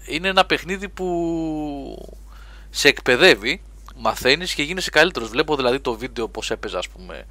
[0.06, 2.18] είναι ένα παιχνίδι που
[2.70, 3.62] σε εκπαιδεύει,
[3.96, 5.30] μαθαίνεις και γίνεσαι καλύτερος.
[5.30, 7.26] Βλέπω δηλαδή το βίντεο πώς έπαιζα, ας πούμε.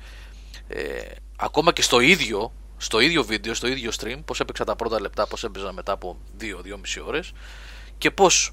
[0.68, 1.00] Ε,
[1.36, 5.26] ακόμα και στο ίδιο, στο ίδιο βίντεο, στο ίδιο stream, πώς έπαιξα τα πρώτα λεπτά,
[5.26, 7.32] πώς έπαιζα μετά από 2-2,5 ώρες
[7.98, 8.52] και πώς.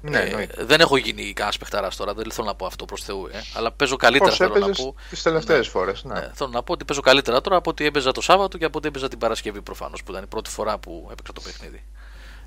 [0.00, 0.64] Ναι, ε, εννοείται.
[0.64, 3.72] δεν έχω γίνει κανένα παιχταράς τώρα, δεν θέλω να πω αυτό προς Θεού, ε, αλλά
[3.72, 4.30] παίζω καλύτερα.
[4.30, 4.94] Πώς θέλω να έπαιζες πω.
[5.10, 6.04] τις τελευταίες φορές.
[6.04, 6.14] Ναι.
[6.14, 8.78] Ναι, θέλω να πω ότι παίζω καλύτερα τώρα από ότι έπαιζα το Σάββατο και από
[8.78, 11.84] ότι έπαιζα την Παρασκευή προφανώς που ήταν η πρώτη φορά που έπαιξα το παιχνίδι.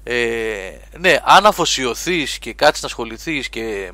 [0.04, 3.92] Ε, ναι, αν αφοσιωθείς και κάτσεις να ασχοληθείς και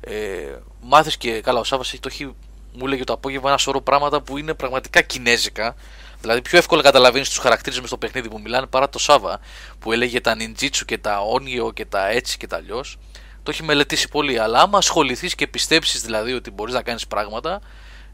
[0.00, 2.34] ε, μάθεις και καλά, ο Σάββας έχει το έχει,
[2.72, 5.74] μου λέγε το απόγευμα ένα σώρο πράγματα που είναι πραγματικά κινέζικα.
[6.20, 9.40] Δηλαδή πιο εύκολα καταλαβαίνεις τους χαρακτήρες μες στο παιχνίδι που μιλάνε παρά το Σάβα
[9.78, 12.98] που έλεγε τα ninjitsu και τα όνιο και τα έτσι και τα αλλιώς.
[13.42, 14.38] Το έχει μελετήσει πολύ.
[14.38, 17.60] Αλλά άμα ασχοληθείς και πιστέψεις δηλαδή ότι μπορείς να κάνεις πράγματα,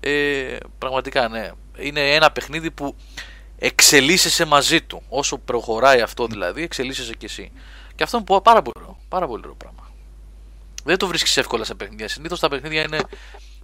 [0.00, 1.50] ε, πραγματικά ναι.
[1.76, 2.96] Είναι ένα παιχνίδι που
[3.58, 5.02] εξελίσσεσαι μαζί του.
[5.08, 7.52] Όσο προχωράει αυτό δηλαδή, εξελίσσεσαι κι εσύ.
[7.94, 8.98] Και αυτό είναι πάρα πολύ ωραίο.
[9.08, 9.90] Πάρα πολύ ωραίο πράγμα.
[10.84, 12.08] Δεν το βρίσκεις εύκολα σε παιχνίδια.
[12.08, 13.00] Συνήθως τα παιχνίδια είναι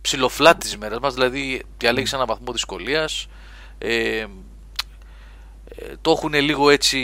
[0.01, 3.26] ψηλοφλά της μέρας μας, δηλαδή διαλέγεις ένα βαθμό δυσκολίας.
[3.78, 4.26] Ε,
[5.76, 6.99] ε, το έχουν λίγο έτσι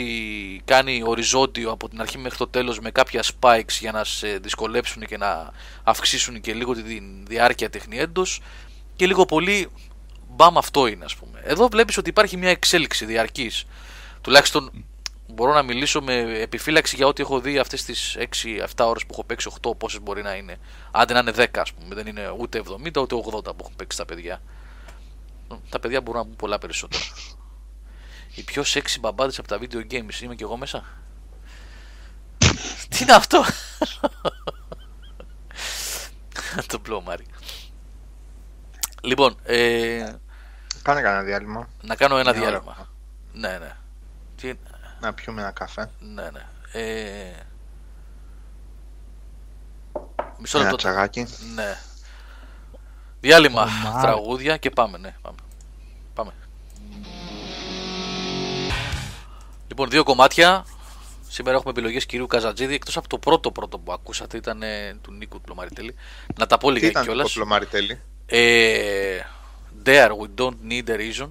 [0.65, 5.05] κάνει οριζόντιο από την αρχή μέχρι το τέλος με κάποια spikes για να σε δυσκολέψουν
[5.05, 5.51] και να
[5.83, 8.41] αυξήσουν και λίγο τη διάρκεια τεχνιέντος
[8.95, 9.69] και λίγο πολύ
[10.35, 11.39] μπαμ αυτό είναι ας πούμε.
[11.43, 13.65] Εδώ βλέπεις ότι υπάρχει μια εξέλιξη διαρκής.
[14.21, 14.71] Τουλάχιστον
[15.27, 19.23] μπορώ να μιλήσω με επιφύλαξη για ό,τι έχω δει αυτές τις 6-7 ώρες που έχω
[19.23, 20.57] παίξει 8 πόσες μπορεί να είναι.
[20.91, 23.97] Άντε να είναι 10 ας πούμε, δεν είναι ούτε 70 ούτε 80 που έχουν παίξει
[23.97, 24.41] τα παιδιά.
[25.69, 27.03] Τα παιδιά μπορούν να πούν πολλά περισσότερα.
[28.35, 30.83] Οι πιο sexy μπαμπάδες από τα video games είμαι και εγώ μέσα;
[32.89, 33.43] Τι είναι αυτό;
[36.67, 37.25] το πλωμάρι.
[39.01, 40.13] Λοιπόν, ε,
[40.83, 41.67] Κάνε κανένα διάλειμμα.
[41.81, 42.49] να κάνω ένα Μια ώρα.
[42.49, 42.87] διάλειμμα.
[43.33, 43.71] Ναι, ναι.
[44.35, 44.53] Τι,
[45.01, 45.89] Να πιούμε ένα καφέ.
[45.99, 46.45] ναι, ναι.
[46.73, 47.33] Ε,
[50.39, 50.77] μισό Ένα λεπτό.
[50.77, 51.25] τσαγάκι.
[51.55, 51.77] Ναι.
[53.19, 53.99] Διάλειμμα, Μάλιστα.
[54.01, 55.15] τραγούδια και πάμε, ναι.
[55.21, 55.37] Πάμε.
[56.13, 56.31] πάμε.
[59.67, 60.65] Λοιπόν, δύο κομμάτια.
[61.27, 62.73] Σήμερα έχουμε επιλογές κυρίου Καζατζίδη.
[62.73, 65.95] Εκτός από το πρώτο πρώτο που ακούσατε ήταν ε, του Νίκου Πλωμαριτέλη.
[66.37, 67.23] Να τα πω Τι λίγα ήταν κιόλα.
[67.23, 68.01] το πλωμάρι τέλει.
[68.25, 69.19] Ε,
[69.85, 71.27] there we don't need a reason.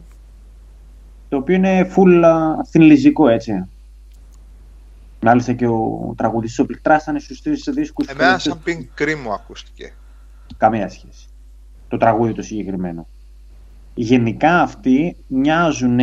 [1.29, 3.65] Το οποίο είναι full α, θυνλιζικό, έτσι.
[5.21, 8.07] Μάλιστα και ο τραγουδιστής ο Πληκτράς ήταν στους τρεις δίσκους.
[8.07, 8.63] Εμένα τελευταίους.
[8.65, 9.93] σαν Pink Cream μου ακούστηκε.
[10.57, 11.29] Καμία σχέση.
[11.89, 13.07] το τραγούδι το συγκεκριμένο.
[13.95, 15.99] Γενικά αυτοί μοιάζουν,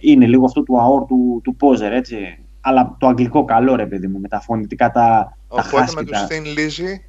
[0.00, 2.38] είναι λίγο αυτό του αόρ του, του Πόζερ, έτσι.
[2.60, 6.26] Αλλά το αγγλικό καλό ρε παιδί μου, με τα φωνητικά τα, τα Οπότε με χάσκητα.
[6.26, 7.00] τους Thin Lizzy.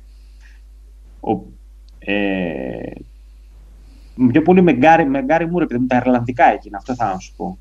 [1.19, 1.43] Ο,
[1.99, 2.91] ε,
[4.31, 7.17] πιο πολύ με Gary, με Gary Moore, ρε παιδί μου, τα Ιρλανδικά εκείνα, αυτό θα
[7.19, 7.57] σου πω.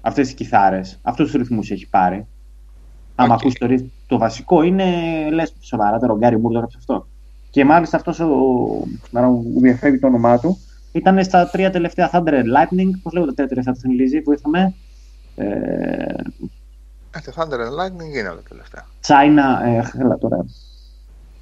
[0.00, 2.26] Αυτές τις κιθάρες, αυτούς τους ρυθμούς έχει πάρει.
[3.14, 3.40] Άμα Οκ.
[3.40, 4.84] ακούς το, ρυθ- το βασικό είναι,
[5.32, 7.06] λες σοβαρά, τώρα ο Gary Moore το έγραψε αυτό.
[7.50, 8.28] Και μάλιστα αυτός ο,
[9.10, 10.58] τώρα μου διαφεύγει το όνομά του,
[10.92, 14.56] ήταν στα τρία τελευταία Thunder and Lightning, πώς λέγονται τα τρία τελευταία του Lizzy, βοήθα
[14.56, 14.74] με.
[15.36, 15.44] Ε,
[17.16, 18.86] Ε, το Thunder and Lightning είναι όλα τελευταία.
[19.06, 20.44] China, ε, έλα τώρα.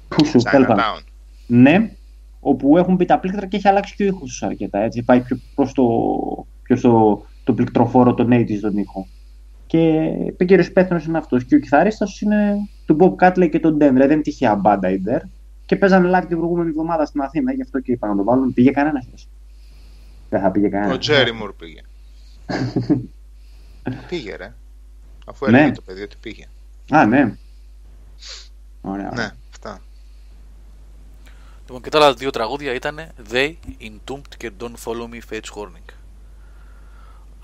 [0.07, 0.83] Πού σου, τέλος πάντων.
[0.83, 1.03] Chinatown.
[1.47, 1.91] Ναι,
[2.39, 4.79] όπου έχουν μπει τα πλήκτρα και έχει αλλάξει και ο ήχος τους αρκετά.
[4.79, 5.03] Έτσι.
[5.03, 5.85] Πάει πιο προς το,
[6.63, 9.07] πιο στο το πληκτροφόρο, τον 80's τον ήχο.
[9.65, 10.09] Και
[10.41, 11.43] ο κύριος υπεύθυνος είναι αυτός.
[11.45, 13.77] Και ο κιθαρίστας είναι του Bob Catley και τον Dan.
[13.77, 15.21] Δηλαδή δεν τυχαία μπάντα η Der.
[15.65, 17.53] Και παίζανε live την προηγούμενη εβδομάδα στην Αθήνα.
[17.53, 18.53] Γι' αυτό και είπα να το βάλουν.
[18.53, 19.27] Πήγε κανένας χθες.
[20.29, 20.95] Δεν θα πήγε κανένας.
[20.95, 21.81] Ο Τζέρι Μουρ πήγε.
[24.09, 24.53] πήγε, ρε.
[25.25, 25.57] Αφού Ναι.
[25.57, 26.45] έλεγε το παιδί ότι πήγε.
[26.91, 27.33] Α, ναι.
[28.81, 29.11] Ωραία.
[29.15, 29.35] Ναι, αυτά.
[31.69, 35.93] Λοιπόν, και τα άλλα δύο τραγούδια ήταν They, Entombed και Don't Follow Me, Fates Horning.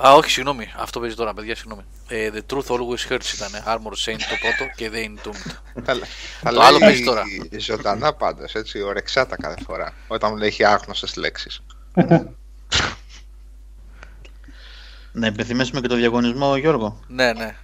[0.07, 0.67] Α, όχι, συγγνώμη.
[0.78, 1.82] Αυτό παίζει τώρα, παιδιά, συγγνώμη.
[2.07, 3.51] Ε, the Truth Always Hurts ήταν.
[3.67, 5.51] Armor Saint το πρώτο και The Entombed.
[5.84, 5.95] Θα,
[6.41, 7.23] θα Το άλλο λέει παίζει τώρα.
[7.59, 9.93] ζωντανά πάντως, έτσι, ορεξάτα κάθε φορά.
[10.07, 11.61] Όταν μου λέει έχει άγνωστες λέξεις.
[15.11, 16.99] Να υπενθυμίσουμε και το διαγωνισμό, Γιώργο.
[17.07, 17.55] ναι, ναι.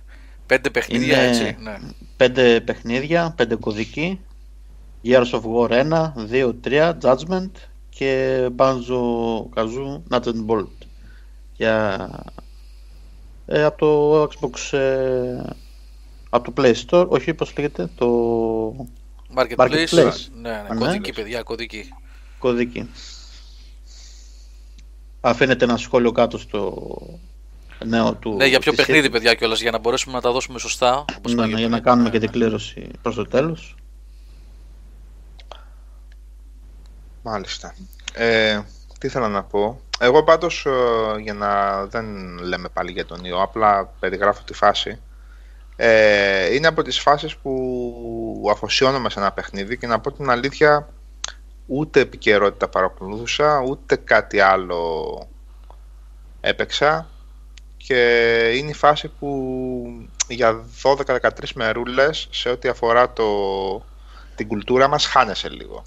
[0.45, 1.57] Πέντε παιχνίδια Είναι έτσι.
[1.59, 1.78] Ναι.
[2.18, 4.20] πέντε παιχνίδια, πέντε κωδικοί.
[5.04, 7.49] Years of War 1, 2, 3, Judgment
[7.89, 8.99] και Banjo
[9.56, 10.68] Kazoo Nuts and Bolt.
[11.56, 12.10] Για,
[13.45, 15.43] ε, από το Xbox, ε,
[16.30, 18.08] από το Play Store, όχι πώς λέγεται, το
[19.36, 19.56] Marketplace.
[19.58, 20.28] Marketplace.
[20.41, 20.62] Ναι, ναι.
[20.70, 20.76] ναι.
[20.78, 21.89] Κωδική, παιδιά, κωδική.
[22.39, 22.89] κωδική.
[25.22, 26.97] Αφήνεται ένα σχόλιο κάτω στο
[27.86, 28.34] νέο του.
[28.36, 29.18] Ναι, για ποιο της παιχνίδι, σειράς.
[29.20, 31.06] παιδιά, κιόλας, για να μπορέσουμε να τα δώσουμε σωστά.
[31.18, 31.82] Όπως Ναι, πάει ναι, για το να παιχνίδι.
[31.84, 32.32] κάνουμε Ναι, και ναι.
[32.32, 33.76] την κλήρωση προς το τέλος.
[37.22, 37.76] Μάλιστα.
[38.13, 38.61] Ε,
[38.99, 39.82] τι ήθελα να πω.
[39.99, 44.99] Εγώ πάντως, ε, για να δεν λέμε πάλι για τον ιό, απλά περιγράφω τη φάση.
[45.76, 50.89] Ε, είναι από τις φάσεις που αφοσιώνομαι σε ένα παιχνίδι και να πω την αλήθεια,
[51.67, 55.28] ούτε επικαιρότητα παρακολούθησα, ούτε κάτι άλλο
[56.41, 57.07] έπαιξα
[57.78, 57.99] και
[58.55, 63.26] είναι η φάση που για 12-13 μερούλες σε ό,τι αφορά το,
[64.36, 65.84] την κουλτούρα μας χάνεσαι λίγο.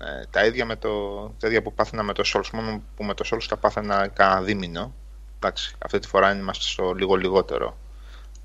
[0.00, 3.14] Ε, τα ίδια με το, τα ίδια που πάθαινα με το Souls, μόνο που με
[3.14, 4.94] το Souls τα πάθαινα κανένα δίμηνο.
[5.36, 7.76] Εντάξει, αυτή τη φορά είμαστε στο λίγο λιγότερο.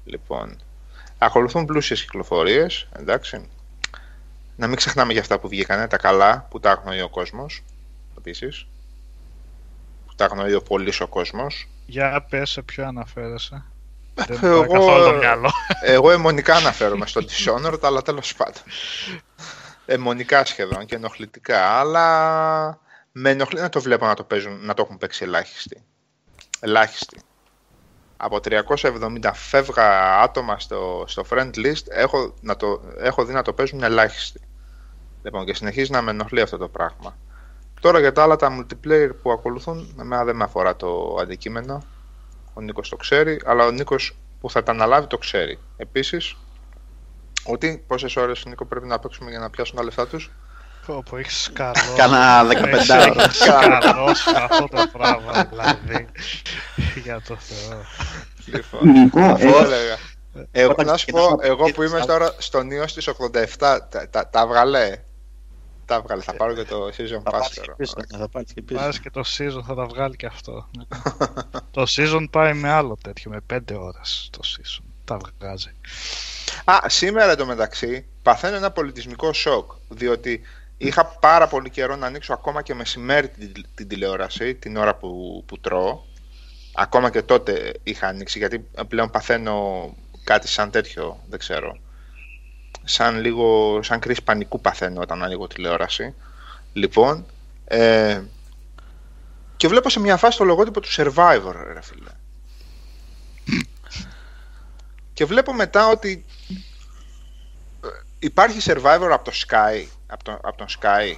[0.05, 0.59] Λοιπόν,
[1.17, 3.49] ακολουθούν πλούσιες κυκλοφορίες, εντάξει.
[4.55, 7.63] Να μην ξεχνάμε για αυτά που βγήκανε, τα καλά, που τα αγνοεί ο κόσμος,
[8.17, 8.67] επίσης.
[10.07, 11.67] Που τα αγνοεί ο πολύς ο κόσμος.
[11.85, 13.63] Για πες σε ποιο αναφέρεσαι.
[14.15, 15.51] Δεν Εγώ- μου πάει καθόλου το μυαλό.
[15.83, 18.61] Εγώ αιμονικά αναφέρομαι στο Dishonored, αλλά τέλος πάντων.
[19.85, 22.79] Αιμονικά σχεδόν και ενοχλητικά, αλλά
[23.11, 25.83] με ενοχλεί να το βλέπω να το, παίζουν, να το έχουν παίξει ελάχιστοι.
[26.59, 27.21] Ελάχιστοι.
[28.17, 33.53] Από 370 φεύγα άτομα στο, στο friend list, έχω, να το, έχω δει να το
[33.53, 34.41] παίζουν ελάχιστοι.
[35.23, 37.17] Λοιπόν, και συνεχίζει να με ενοχλεί αυτό το πράγμα.
[37.81, 41.83] Τώρα για τα άλλα τα multiplayer που ακολουθούν, εμένα δεν με αφορά το αντικείμενο.
[42.53, 45.59] Ο Νίκος το ξέρει, αλλά ο Νίκος που θα τα αναλάβει το ξέρει.
[45.77, 46.35] Επίσης,
[47.43, 50.31] ότι πόσες ώρες Νίκο πρέπει να παίξουμε για να πιάσουν τα λεφτά τους;
[50.85, 51.93] Πω, πω, έχεις σκαλώσει.
[51.95, 52.49] Κάνα 15
[52.89, 53.21] ώρα.
[53.23, 56.07] Έχεις σκαλώσει αυτό το πράγμα, δηλαδή.
[57.03, 57.81] Για το Θεό.
[58.45, 59.97] Λοιπόν, Νικό, αφού ε, έλεγα.
[60.51, 62.87] Εγώ, όταν να σου ξεκινάς πω, να εγώ που πετύχεις είμαι τα- τώρα στον ιό
[62.87, 64.97] στις 87, τα, τα, τα βγαλέ.
[65.85, 67.75] Τα βγαλέ, θα πάρω και το season Θα pass πάρεις και τώρα.
[67.75, 67.93] πίσω.
[68.11, 68.79] ναι, Θα πάρεις και πίσω.
[68.79, 70.69] Πάρεις και το season θα τα βγάλει και αυτό.
[71.71, 74.83] το season πάει με άλλο τέτοιο, με 5 ώρες το season.
[75.05, 75.71] Τα βγάζει.
[76.63, 79.71] Α, σήμερα εντωμεταξύ παθαίνω ένα πολιτισμικό σοκ.
[79.89, 80.41] Διότι
[80.77, 85.43] είχα πάρα πολύ καιρό να ανοίξω ακόμα και μεσημέρι την, την τηλεόραση, την ώρα που,
[85.47, 86.01] που τρώω.
[86.75, 89.89] Ακόμα και τότε είχα ανοίξει, γιατί πλέον παθαίνω
[90.23, 91.77] κάτι σαν τέτοιο, δεν ξέρω.
[92.83, 96.13] Σαν λίγο, σαν κρίση πανικού παθαίνω όταν ανοίγω τηλεόραση.
[96.73, 97.25] Λοιπόν,
[97.65, 98.21] ε,
[99.57, 102.11] και βλέπω σε μια φάση το λογότυπο του Survivor, ρε φίλε.
[105.13, 106.32] Και βλέπω μετά ότι ε,
[108.23, 111.15] υπάρχει Survivor από το Sky, από, το, από τον Sky;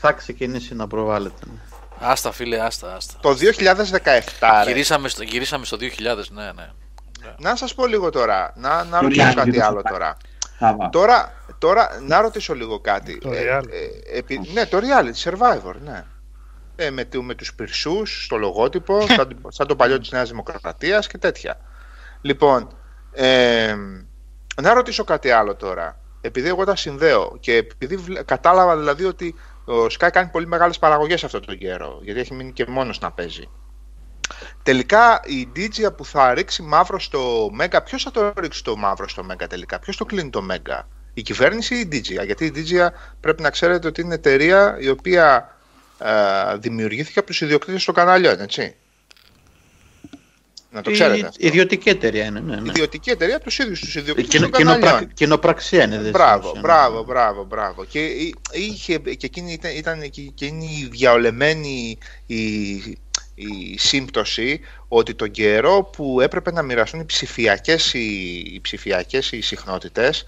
[0.00, 1.40] Θα ξεκινήσει να προβάλλεται.
[1.46, 1.58] ναι.
[2.00, 3.14] Άστα, φίλε, άστα, άστα.
[3.20, 4.70] Το 2017, ρε.
[4.70, 5.80] Γυρίσαμε στο, γυρίσαμε στο 2000,
[6.30, 6.70] ναι, ναι.
[7.38, 9.90] Να σας πω λίγο τώρα, να, να Το ρωτήσω React κάτι το άλλο Sky.
[9.90, 10.16] τώρα.
[10.58, 10.88] θα βά.
[10.90, 13.18] Τώρα, Τώρα, να ρωτήσω λίγο κάτι.
[13.18, 13.68] Το Ε, reality.
[14.12, 16.04] ε, επει- ναι, το reality, Survivor, ναι.
[16.76, 21.06] Ε, με, του- με τους πυρσούς στο λογότυπο, σαν, σαν το παλιό της Νέας Δημοκρατίας
[21.06, 21.60] και τέτοια.
[22.20, 22.76] Λοιπόν,
[23.12, 23.74] ε,
[24.62, 25.98] να ρωτήσω κάτι άλλο τώρα.
[26.26, 30.78] Επειδή εγώ τα συνδέω και επειδή βλέ- κατάλαβα δηλαδή ότι ο Sky κάνει πολύ μεγάλες
[30.78, 33.48] παραγωγές αυτόν τον καιρό, γιατί έχει μείνει και μόνος να παίζει.
[34.62, 39.08] Τελικά η DJ που θα ρίξει μαύρο στο Mega, ποιος θα το ρίξει το μαύρο
[39.08, 40.80] στο Mega τελικά, ποιος το κλείνει το Mega,
[41.14, 42.88] η κυβέρνηση ή η DJ, γιατί η DJ
[43.20, 45.56] πρέπει να ξέρετε ότι είναι εταιρεία η οποία
[45.98, 48.76] ε, δημιουργήθηκε από τους ιδιοκτήτες των καναλιών, έτσι.
[50.74, 51.18] Να το ξέρετε.
[51.18, 51.46] Η, αυτό.
[51.46, 52.56] ιδιωτική εταιρεία είναι, ναι.
[52.56, 52.68] ναι.
[52.68, 54.80] Ιδιωτική εταιρεία από τους ίδιους τους Ε, ιδιοκτήτες κοινο- των καναλιών.
[54.90, 55.98] κοινοπρακ- Κοινοπραξία είναι.
[55.98, 56.66] δεν Μπράβο, στην ουσία, ναι.
[56.66, 57.84] μπράβο, μπράβο, μπράβο.
[57.84, 62.72] Και εί- είχε, και εκείνη ήταν, ήταν και εκείνη η διαολεμένη η,
[63.34, 69.40] η σύμπτωση ότι τον καιρό που έπρεπε να μοιραστούν οι ψηφιακές οι, οι, ψηφιακές οι
[69.40, 70.24] συχνότητες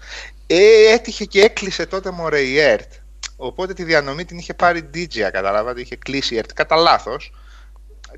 [0.47, 2.91] ε, έτυχε και έκλεισε τότε μωρέ η ΕΡΤ.
[3.35, 7.31] Οπότε τη διανομή την είχε πάρει DJ, καταλάβατε, είχε κλείσει η ΕΡΤ κατά λάθος.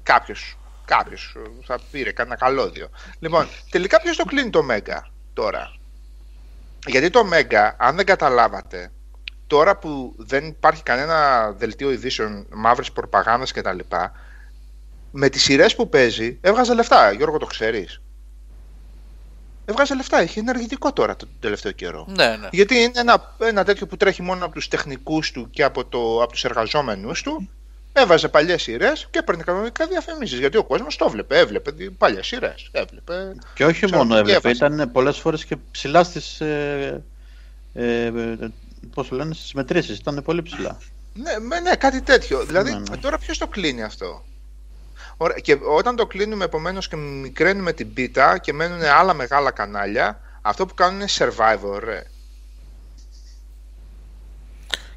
[0.03, 0.57] Κάποιος,
[0.89, 1.35] κάποιος
[1.65, 2.89] θα πήρε κανένα καλώδιο.
[3.19, 5.75] Λοιπόν, τελικά ποιος το κλείνει το Μέγκα τώρα;
[6.87, 8.91] Γιατί το Mega, αν δεν καταλάβατε,
[9.47, 13.79] τώρα που δεν υπάρχει κανένα δελτίο ειδήσεων, μαύρες προπαγάνδας κτλ.
[15.11, 17.11] Με τις σειρές που παίζει, έβγαζε λεφτά.
[17.11, 18.01] Γιώργο, το ξέρεις.
[19.65, 20.21] Έβγαζε λεφτά.
[20.21, 22.05] Είχε ενεργητικό τώρα τον τελευταίο καιρό.
[22.09, 22.47] Ναι, ναι.
[22.51, 26.23] Γιατί είναι ένα, ένα τέτοιο που τρέχει μόνο από τους τεχνικούς του και από, το,
[26.23, 27.49] από τους εργαζόμενους του.
[28.01, 30.39] Έβαζε παλιές σειρές και έπαιρνε κανονικά διαφημίσεις.
[30.39, 31.37] Γιατί ο κόσμος το έβλεπε.
[31.39, 32.69] Έβλεπε παλιές σειρές.
[32.71, 33.35] Έβλεπε.
[33.53, 34.65] Και όχι Ξέρω, μόνο και έβλεπε, έβαζε.
[34.73, 37.03] ήταν πολλές φορές και ψηλά στις, ε,
[37.73, 38.11] ε, ε,
[38.93, 40.77] πώς το λένε, στις μετρήσεις, ήταν πολύ ψηλά.
[41.13, 42.45] Ναι, με- ναι, κάτι τέτοιο.
[42.45, 42.97] Δηλαδή, Ναι, ναι.
[42.97, 44.23] τώρα ποιος το κλείνει αυτό;
[45.17, 50.21] Ωραία, Και όταν το κλείνουμε επομένως και μικραίνουμε την πίτα και μένουν άλλα μεγάλα κανάλια,
[50.41, 52.03] αυτό που κάνουν είναι survivor, ρε.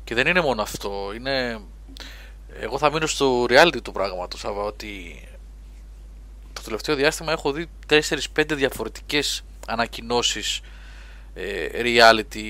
[0.05, 1.13] Και δεν είναι μόνο αυτό.
[1.17, 1.61] Είναι...
[2.61, 5.23] Εγώ θα μείνω στο reality του πράγματος, Σάβα, ότι
[6.53, 8.01] το τελευταίο διάστημα έχω δει 4-5
[8.49, 10.61] διαφορετικές ανακοινώσεις
[11.35, 12.45] ε, reality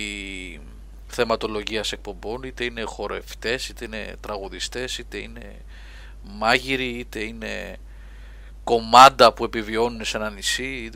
[1.06, 5.54] θεματολογίας εκπομπών, είτε είναι χορευτές, είτε είναι τραγουδιστές, είτε είναι
[6.22, 7.76] μάγειροι, είτε είναι
[8.64, 10.90] κομμάντα που επιβιώνουν σε ένα νησί.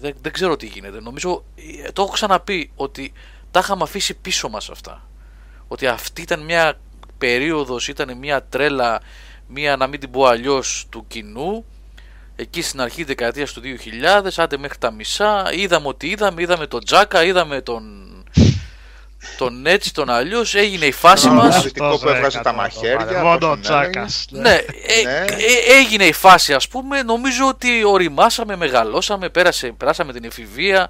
[0.00, 1.00] Δεν, δεν ξέρω τι γίνεται.
[1.00, 1.44] Νομίζω,
[1.84, 3.12] ε, το έχω ξαναπεί, ότι
[3.50, 5.06] τα είχαμε αφήσει πίσω μας αυτά
[5.72, 6.78] ότι αυτή ήταν μια
[7.26, 9.00] περίοδος, ήταν μια τρέλα,
[9.46, 11.64] μια να μην την πω αλλιώς του κοινού,
[12.36, 16.84] εκεί στην αρχή δεκαετίας του 2000, άντε μέχρι τα μισά, είδαμε ότι είδαμε, είδαμε τον
[16.84, 17.82] Τζάκα, είδαμε τον,
[19.38, 21.62] τον έτσι, τον αλλιώς, έγινε η φάση Τον μας.
[21.62, 24.08] δυτικό που έβγαζε τα μαχαίρια, Μόνο πώς ο τον Τσάκα.
[24.30, 25.24] Ναι, ε, Ναι.
[25.24, 30.88] ε, έγινε η φάση ας πούμε, νομίζω ότι οριμάσαμε, μεγαλώσαμε, πέρασε, περάσαμε την εφηβεία,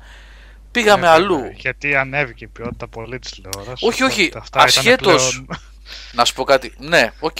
[0.70, 1.40] πήγαμε αλλού.
[1.54, 3.88] Γιατί ανέβηκε η ποιότητα πολύ της τηλεόρασης.
[3.88, 6.12] Όχι, όχι, οπότε αυτά ήταν ασχέτως.
[6.12, 7.38] πλέον- Να σου πω κάτι, ναι, οκ,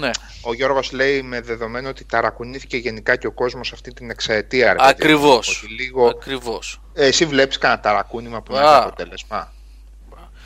[0.00, 0.10] ναι.
[0.42, 4.66] Ο Γιώργος λέει με δεδομένο ότι ταρακουνήθηκε γενικά και ο κόσμος αυτή την εξαετία.
[4.66, 4.88] Ρε, παιδί μου.
[4.88, 5.62] Ακριβώς.
[5.62, 6.06] Ότι λίγο...
[6.06, 6.80] Ακριβώς.
[6.94, 8.76] Ε, εσύ βλέπεις κανένα ταρακούνημα που να Α.
[8.76, 9.52] έχει αποτέλεσμα;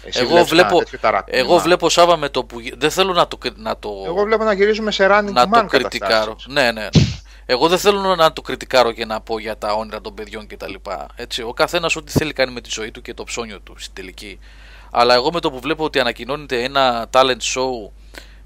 [0.05, 2.61] Εσύ Εγώ βλέπεις κανένα βλέπω, τέτοιο ταρακούνημα; εγώ βλέπω Σάβα με το που.
[2.61, 5.45] γι- Δεν θέλω να το, κρι- να το, Εγώ βλέπω να γυρίζουμε σε running να
[5.45, 6.15] man το κριτικάρω.
[6.15, 6.47] καταστάσεις.
[6.53, 6.81] Ναι, ναι.
[6.83, 6.89] ναι.
[7.47, 10.75] Εγώ δεν θέλω να το κριτικάρω και να πω για τα όνειρα των παιδιών κτλ.
[11.17, 13.95] Έτσι, ο καθένας ό,τι θέλει κάνει με τη ζωή του και το ψώνιο του στην
[13.95, 14.39] τελική.
[14.91, 17.91] Αλλά εγώ με το που βλέπω ότι ανακοινώνεται ένα talent show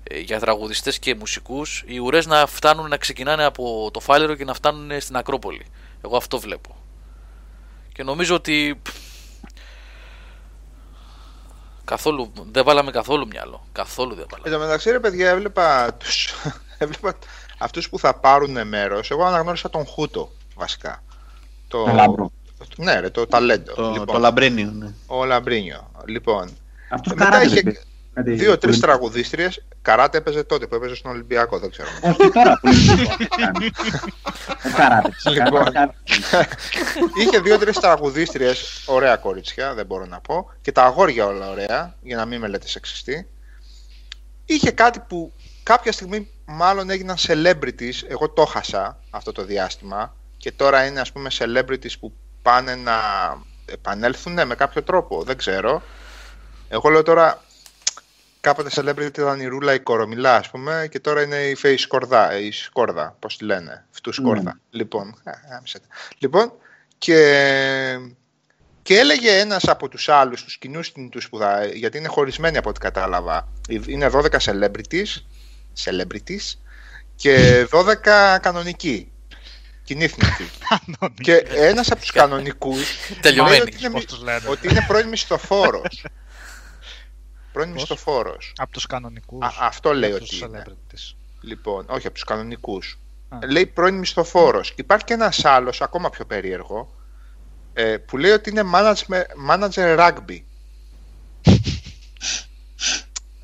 [0.02, 4.44] ε, για τραγουδιστές και μουσικούς οι ουρές να φτάνουν να ξεκινάνε από το Φάλερο και
[4.44, 5.66] να φτάνουν στην Ακρόπολη.
[6.04, 6.76] Εγώ αυτό βλέπω.
[7.92, 8.86] Και νομίζω ότι π,
[11.84, 13.66] καθόλου, δεν βάλαμε καθόλου μυαλό.
[13.72, 14.48] Καθόλου δεν βάλαμε.
[14.48, 16.34] Εν τω μεταξύ, ρε παιδιά, έβλεπα, τους,
[16.78, 17.14] έβλεπα
[17.58, 19.10] αυτούς που θα πάρουν μέρος.
[19.10, 21.02] Εγώ αναγνώρισα τον Χούτο, βασικά.
[21.68, 22.32] Το, Το λάμπρο.
[22.76, 23.72] Ναι, ρε, το ταλέντο.
[23.74, 24.92] Το, λοιπόν, το Λαμπρίνιο, ναι.
[25.06, 25.90] Ο Λαμπρίνιο.
[26.06, 26.50] Λοιπόν,
[26.90, 27.44] Αυτό μετά καράτε.
[27.44, 27.80] είχε δεν παίζει.
[28.14, 29.64] Κάτι δύο-τρεις πολύ- τραγουδίστριες.
[29.82, 31.88] Καράτε έπαιζε τότε που έπαιζε στον Ολυμπιακό, δεν ξέρω.
[32.02, 33.02] Όχι τώρα που είναι.
[34.64, 35.10] Ο καράτε.
[35.30, 35.64] Λοιπόν.
[35.64, 35.94] Καράτε.
[37.20, 42.16] Είχε δύο-τρεις τραγουδίστριες, ωραία κορίτσια, δεν μπορώ να πω, και τα αγόρια όλα ωραία, για
[42.16, 43.28] να μην με λέτε σεξιστή.
[44.44, 45.32] Είχε κάτι που
[45.62, 51.12] κάποια στιγμή μάλλον έγιναν celebrities, εγώ το χάσα αυτό το διάστημα, και τώρα είναι ας
[51.12, 52.12] πούμε celebrities που
[52.44, 52.98] πάνε να
[53.66, 55.82] επανέλθουν με κάποιο τρόπο, δεν ξέρω.
[56.68, 57.42] Εγώ λέω τώρα,
[58.40, 62.38] κάποτε celebrity ήταν η Ρούλα η Κορομιλά, ας πούμε, και τώρα είναι η Face Σκορδά,
[62.38, 64.60] η Σκόρδα, πώς τη λένε, αυτού Σκόρδα.
[64.70, 65.78] Λοιπόν, α, άμεσα.
[66.18, 66.52] λοιπόν,
[66.98, 67.98] και,
[68.82, 72.68] και έλεγε ένας από τους άλλους, τους κοινούς κινητούς που θα, γιατί είναι χωρισμένοι από
[72.68, 73.48] ό,τι κατάλαβα,
[73.86, 75.22] είναι 12 celebrities,
[75.84, 76.58] celebrities
[77.16, 79.12] και 12 κανονικοί.
[79.84, 80.50] Κινήθηκε εκεί.
[80.68, 81.22] Κανονική.
[81.22, 82.96] και ένας από τους κανονικούς.
[83.20, 83.60] Τελειωμένη.
[83.60, 84.48] ότι, είναι, Πώς τους λένε.
[84.48, 86.06] ότι είναι πρώην μισθοφόρος.
[87.52, 88.52] πρώην Πώς; μισθοφόρος.
[88.56, 89.44] Από τους κανονικούς.
[89.44, 90.62] Α, αυτό λέει από ότι τους είναι.
[90.66, 91.14] celebrities.
[91.40, 92.98] Λοιπόν, όχι από τους κανονικούς.
[93.28, 93.38] Α.
[93.50, 94.72] Λέει πρώην μισθοφόρος.
[94.76, 96.94] Υπάρχει και ένας άλλος, ακόμα πιο περίεργο,
[97.72, 100.42] ε, που λέει ότι είναι manager, manager rugby.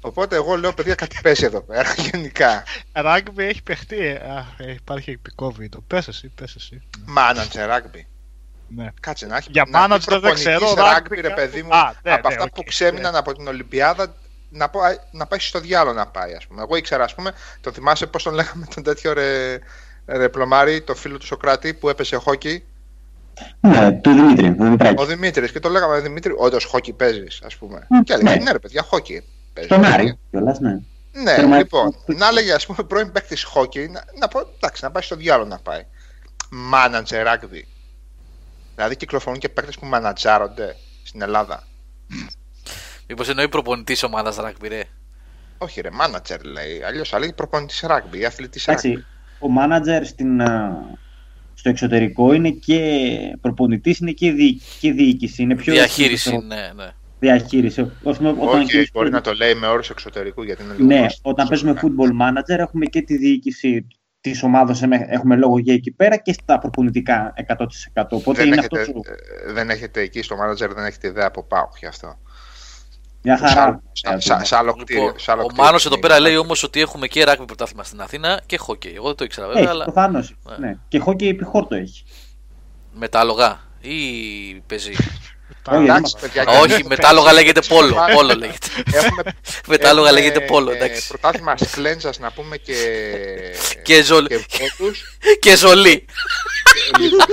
[0.01, 2.62] Οπότε εγώ λέω, παιδιά, κάτι παίζει εδώ πέρα, γενικά.
[2.92, 3.98] Rugby έχει παιχτεί.
[4.07, 5.80] ε, Α, ε, υπάρχει επικό βίντεο.
[5.86, 6.82] Πες εσύ, πες εσύ.
[7.16, 8.01] Manager rugby.
[8.76, 8.88] Ναι.
[9.01, 11.62] Κάτσε να έχει Για να πει manager δεν προπονητής ξέρω, rugby, rugby ρε κάπου- παιδί
[11.62, 13.18] μου, Α, ναι, από ναι, αυτά οκ, που ξέμειναν ναι.
[13.18, 14.14] από την Ολυμπιάδα,
[14.51, 16.62] να, πω, α, να πάει στο διάλογο να πάει, ας πούμε.
[16.62, 19.59] Εγώ ήξερα, ας πούμε, το θυμάσαι πώς τον λέγαμε τον τέτοιο ρε,
[20.07, 22.64] ρε Πλωμάρη, το φίλο του Σοκράτη που έπεσε χόκεϊ,
[23.61, 25.03] Ναι, του Δημήτρη, του Δημητράκη.
[25.03, 27.86] ο Δημήτρης, και το λέγαμε, Δημήτρη, όντως χόκεϊ παίζεις, ας πούμε.
[27.90, 28.42] Μ, και έλεγε, ναι.
[28.42, 28.53] ναι.
[28.53, 29.22] ρε παιδιά, χόκεϊ
[29.68, 29.84] παίζεις.
[29.84, 30.78] Τον Άρη, κιόλας, ναι.
[31.12, 34.90] Ναι, Τερμα- λοιπόν, να έλεγε, ας πούμε, πρώην παίκτης χόκι, να, να πω, εντάξει, να
[34.90, 35.86] πάει στο διάλογο να πάει.
[36.74, 37.62] Manager rugby.
[38.74, 41.66] Δηλαδή κυκλοφορούν και παίκτες που μανατζάρονται στην Ελλάδα.
[43.08, 44.82] Μήπως εννοεί προπονητής ομάδας rugby, ρε;
[45.58, 46.82] Όχι, ρε, manager λέει.
[46.82, 48.68] Αλλιώς θα λέει προπονητής rugby, αθλητής rugby.
[48.70, 49.04] Εντάξει,
[49.38, 50.82] ο μάνατζερ στην, α,
[51.54, 52.80] στο εξωτερικό είναι και
[53.40, 55.42] προπονητής, είναι και, δι, και διοίκηση.
[55.42, 56.90] Είναι πιο Διαχείριση, πιο- ναι, ναι.
[57.21, 57.91] Διαχείριση.
[58.05, 60.87] Ας πούμε, όταν Όχι, και- μπορεί να το λέει με όρους εξωτερικού γιατί είναι λίγο.
[60.87, 61.31] Ναι, γνωστό.
[61.31, 63.87] όταν παίζουμε football manager έχουμε και τη διοίκηση
[64.21, 68.16] της ομάδας, έχουμε λόγο για εκεί πέρα και στα προπονητικά 100%.
[68.16, 69.01] Οπότε Δεν είναι έχετε, αυτό.
[69.49, 72.18] ε, δεν έχετε εκεί στο manager, δεν έχετε ιδέα από πάω γι' αυτό.
[73.23, 73.83] Μια Σαν- χαρά.
[73.93, 75.03] σαν- σαν- Σαν άλλο κτίριο.
[75.03, 76.07] Λοιπόν, σαν άλλο ο κτίριο Μάνος εδώ είναι.
[76.07, 78.93] πέρα λέει όμως ότι έχουμε και rugby πρωτάθλημα στην Αθήνα και χόκκι.
[78.97, 80.37] Εγώ δεν το ήξερα βέβαια, Έχει, αλλά προφανώς.
[80.59, 80.66] Ναι.
[80.66, 80.77] Ναι.
[80.89, 82.05] Και χόκκι επί χόρτο έχει.
[82.95, 83.95] με τα άλογα ή
[84.66, 84.93] παίζει;
[85.62, 87.86] Τα- Όχι, Εντάξει, δεν παιδιά, Α, και- όχι, με τα άλογα λέγεται πόλο.
[87.96, 88.66] Έχουμε- Πόλο λέγεται.
[88.92, 89.22] Έχουμε,
[89.68, 91.09] Με τα άλογα έχουμε, λέγεται πόλο, ε, εντάξει.
[91.09, 92.74] Πρωτάθλημα σκλέντζα να πούμε και.
[93.82, 94.44] Και ζολ- και
[94.78, 96.05] βότους, Και ζολί.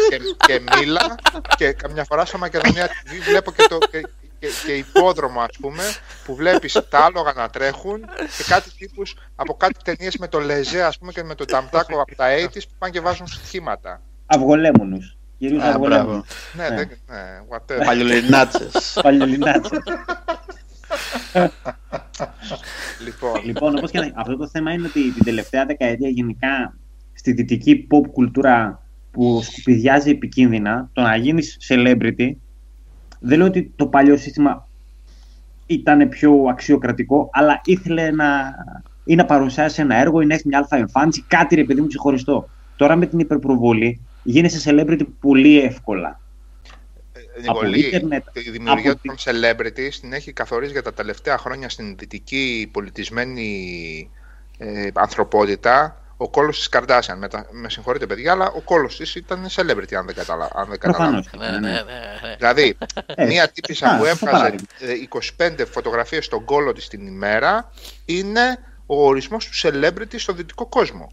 [0.10, 1.16] και, και μήλα
[1.58, 4.02] και καμιά φορά στο Μακεδονία TV βλέπω και, το, και,
[4.40, 5.84] και, και υπόδρομο ας πούμε
[6.26, 8.00] που βλέπεις τα άλογα να τρέχουν
[8.38, 12.02] και κάτι τύπους από κάτι ταινίες με το Λεζέ ας πούμε και με τον Ταμτάκο
[12.02, 14.02] από τα 80's που πάνε και βάζουν στοιχήματα.
[14.26, 15.18] Αυγολέμονους.
[15.38, 16.06] Κυρίω Α, αυγολέμονου.
[16.08, 16.24] μπράβο.
[16.56, 16.76] Ναι, Ναι.
[16.76, 17.86] δεν, ναι, whatever.
[17.86, 18.94] Παλιολινάτσες.
[19.04, 19.80] Παλιολινάτσες.
[23.06, 26.78] λοιπόν, λοιπόν, όπως και να αυτό το θέμα είναι ότι την τελευταία δεκαετία γενικά
[27.14, 28.82] στη δυτική pop κουλτούρα
[29.12, 32.32] που σκουπιδιάζει επικίνδυνα, το να γίνεις celebrity,
[33.20, 34.68] δεν λέω ότι το παλιό σύστημα
[35.66, 38.56] ήταν πιο αξιοκρατικό, αλλά ήθελε να,
[39.04, 41.88] ή να παρουσιάσει ένα έργο ή να έχεις μια αλφα εμφάνιση, κάτι ρε παιδί μου
[41.88, 42.50] ξεχωριστό.
[42.76, 46.20] Τώρα με την υπερπροβολή γίνεσαι celebrity πολύ εύκολα.
[47.42, 51.38] η από βολή, ίντερνετ, η δημιουργία από των celebrities την έχει καθορίσει για τα τελευταία
[51.38, 54.10] χρόνια στην δυτική πολιτισμένη
[54.58, 57.18] ε, ανθρωπότητα ο κόλος της Καρδάσιαν.
[57.18, 60.50] Με, τα- με συγχωρείτε παιδιά, αλλά ο κόλος της ήταν celebrity αν δεν, καταλα...
[60.56, 61.22] αν δεν καταλάβω.
[61.22, 61.30] Προφανώς.
[61.38, 61.82] Ναι, ναι, ναι.
[61.82, 62.36] ναι.
[62.38, 62.78] Δηλαδή,
[63.16, 64.68] Ε, μία τύπησα α, που αυτό έβγαζε παράδειγμα.
[64.80, 67.72] ε, 25 φωτογραφίες στον κόλο της την ημέρα
[68.06, 71.12] είναι ο ορισμός του celebrity στο δυτικό κόσμο.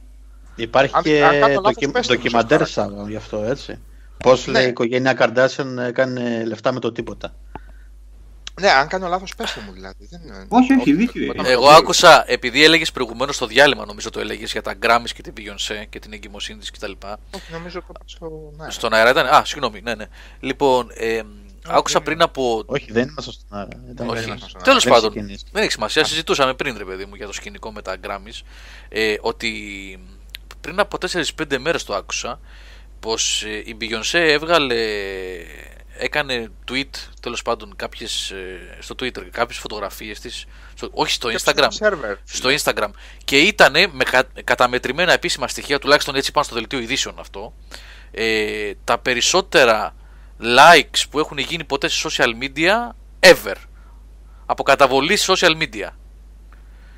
[0.56, 3.78] Υπάρχει Αν- και αν κάνω λάθος, ντοκι- πέστε μου, ντοκιμαντέρ σας σαν γι' αυτό, έτσι.
[4.18, 4.52] Πώς Ναι.
[4.52, 7.34] λέει η οικογένεια Καρντάσιον έκανε λεφτά με το τίποτα.
[8.60, 10.06] Ναι, αν κάνω λάθος πέστε μου δηλαδή.
[10.10, 10.20] Δεν...
[10.26, 11.52] είναι- Όχι, όχι, δίκιο Όταν- είναι.
[11.54, 15.32] Εγώ άκουσα, επειδή έλεγες προηγουμένως στο διάλειμμα, νομίζω το έλεγες για τα Grammys και την
[15.36, 16.92] Beyoncé και την εγκυμοσύνη της κτλ.
[17.30, 18.52] Όχι, νομίζω το είπα στο...
[18.56, 18.70] Ναι.
[18.70, 19.26] Στον αέρα ήταν.
[19.26, 20.06] Α, συγγνώμη, ναι, ναι.
[20.40, 21.20] Λοιπόν, ε,
[21.66, 22.62] άκουσα πριν από.
[22.66, 23.68] Όχι, δεν είμαστε στον αέρα.
[23.90, 24.16] Ήταν Όχι.
[24.16, 24.28] πριν.
[24.28, 25.44] ήμασταν στον Τέλος Δεν πάντων, ξεκινήσει.
[25.52, 26.04] δεν έχει σημασία.
[26.04, 28.40] Συζητούσαμε πριν, ρε παιδί μου, για το σκηνικό με τα Grammys.
[28.88, 29.50] Ε, ότι
[30.64, 32.40] πριν από 4-5 μέρες το άκουσα
[33.00, 34.74] πως η Beyoncé έβγαλε.
[35.98, 36.90] Έκανε tweet,
[37.20, 40.44] τέλος πάντων, κάποιες, ε, στο Twitter, κάποιες φωτογραφίες της,
[40.74, 42.14] στο- όχι στο Και Instagram, στο server.
[42.24, 42.88] στο Instagram
[43.24, 47.52] και ήταν με κα- καταμετρημένα επίσημα στοιχεία, τουλάχιστον έτσι πάνω στο δελτίο ειδήσεων αυτό,
[48.10, 49.94] ε, τα περισσότερα
[50.40, 53.54] likes που έχουν γίνει ποτέ σε social media ever.
[54.46, 55.88] Από καταβολής social media.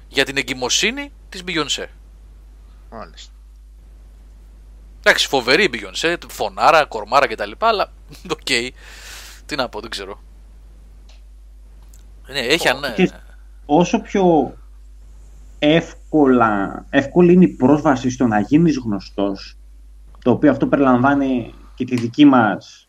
[0.08, 1.84] Για την εγκυμοσύνη της Beyoncé.
[2.90, 3.32] Μάλιστα.
[5.06, 7.50] Εντάξει, φοβερή η Beyoncé, φωνάρα, κορμάρα κτλ.
[7.58, 7.92] Αλλά
[8.36, 8.72] οκ.
[9.46, 10.20] Τι να πω, δεν ξέρω.
[12.32, 12.80] Ναι, έχει αν...
[12.94, 13.10] Και
[13.66, 14.54] όσο πιο
[15.58, 19.56] εύκολα, εύκολη είναι η πρόσβαση στο να γίνεις γνωστός,
[20.22, 22.88] το οποίο αυτό περιλαμβάνει και τη δική μας,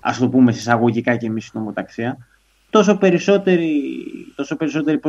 [0.00, 2.26] ας το πούμε συσσαγωγικά και εμείς νομοταξία,
[2.70, 3.72] τόσο περισσότερη,
[4.34, 5.00] τόσο περισσότερη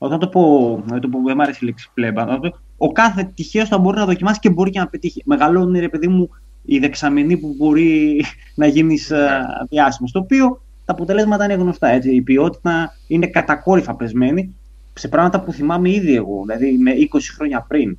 [0.00, 2.50] προ- όταν το πω, δεν το πω, δεν μ' αρέσει η λέξη πλέμπα, να το
[2.50, 5.22] πω, ο κάθε τυχαίος θα μπορεί να δοκιμάσει και μπορεί και να πετύχει.
[5.24, 6.30] Μεγαλώνει, ρε παιδί μου,
[6.64, 8.24] η δεξαμενή που μπορεί
[8.54, 12.14] να γίνεις ε, διάσημος, το οποίο τα αποτελέσματα είναι γνωστά, έτσι.
[12.14, 14.54] Η ποιότητα είναι κατακόρυφα πεσμένη
[14.94, 17.98] σε πράγματα που θυμάμαι ήδη εγώ, δηλαδή με 20 χρόνια πριν.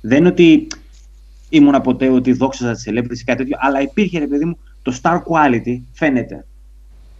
[0.00, 0.66] Δεν είναι ότι
[1.48, 4.98] ήμουνα ποτέ ότι δόξαζα τις celebrities ή κάτι τέτοιο, αλλά υπήρχε ρε παιδί μου το
[5.02, 6.46] star quality, φαίνεται.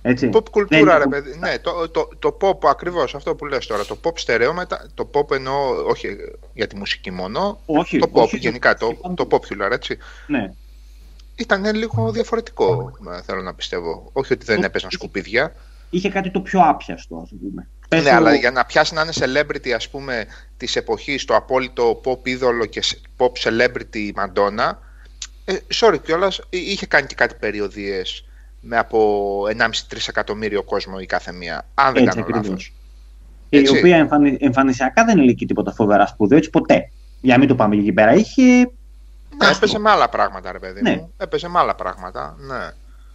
[0.08, 0.30] Έτσι.
[0.32, 1.38] Pop κουλτούρα, Δεν- ρε παιδί.
[1.38, 3.84] Ναι, το, το, το pop ακριβώς αυτό που λες τώρα.
[3.84, 6.16] Το pop στερεόμετα, το pop εννοώ όχι
[6.54, 7.60] για τη μουσική μόνο.
[7.66, 9.98] Όχι, το pop όχι, γενικά, το, είπαμε- το popular, έτσι.
[10.26, 10.52] Ναι.
[11.36, 14.10] Ήταν λίγο διαφορετικό, ε, θέλω να πιστεύω.
[14.12, 15.54] Όχι ότι δεν Το- έπαιζαν σκουπίδια.
[15.90, 17.68] Είχε κάτι το πιο άπιαστο, ας πούμε.
[17.88, 20.26] Πες Ναι, το- αλλά για να πιάσει να είναι celebrity, ας πούμε,
[20.56, 24.72] της εποχής, το απόλυτο pop είδωλο και σε- pop celebrity Madonna,
[25.44, 28.25] ε, sorry κιόλας, ε, είχε κάνει και κάτι περιοδίες
[28.66, 32.46] με από 1,5-3 εκατομμύριο κόσμο η κάθε μία, αν δεν Έτσι κάνω ακριβώς.
[32.48, 32.72] λάθος.
[33.48, 33.78] Και η Έτσι.
[33.78, 34.36] οποία εμφανι...
[34.40, 36.90] εμφανισιακά δεν είναι και τίποτα φοβερά σπουδαίο, έτσι ποτέ.
[37.20, 38.12] Για να μην το πάμε εκεί πέρα.
[38.14, 38.42] Είχε.
[38.52, 38.66] Ναι,
[39.38, 39.56] άστρο.
[39.56, 40.90] έπαιζε με άλλα πράγματα, ρε παιδί Ναι.
[40.96, 41.12] μου.
[41.16, 42.70] Έπαιζε με άλλα πράγματα, ναι.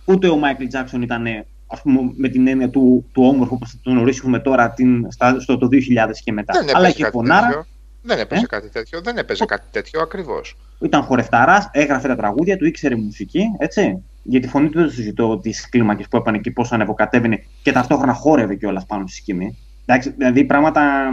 [0.06, 1.26] Ούτε ο Μάικλ Τζάξον ήταν,
[1.68, 5.40] ας πούμε, με την έννοια του, του όμορφου που θα τον ορίσουμε τώρα την, στα,
[5.40, 5.78] στο το 2000
[6.24, 6.54] και μετά.
[6.54, 7.66] Δεν Αλλά έπαιζε είχε κάτι φωνάρα, τέτοιο.
[8.02, 9.02] Δεν έπαιζε Ε; κάτι τέτοιο.
[9.02, 10.58] Δεν έπαιζε κάτι τέτοιο ακριβώς.
[10.80, 14.04] ήταν χορευταράς, έγραφε τα τραγούδια του, ήξερε μουσική, έτσι.
[14.24, 17.72] Για τη φωνή του δεν το συζητώ τις κλίμακες που έπανε και πώς ανεβοκατέβαινε και
[17.72, 19.58] ταυτόχρονα χόρευε κιόλας πάνω στη σκηνή.
[19.86, 21.10] Εντάξει, δηλαδή πράγματα.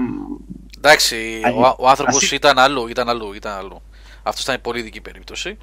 [0.78, 3.82] Εντάξει, Α, ο, ο άνθρωπος ας- ήταν αλλού, ήταν αλλού, ήταν αλλού.
[4.22, 5.56] Αυτός ήταν πολύ ειδική περίπτωση.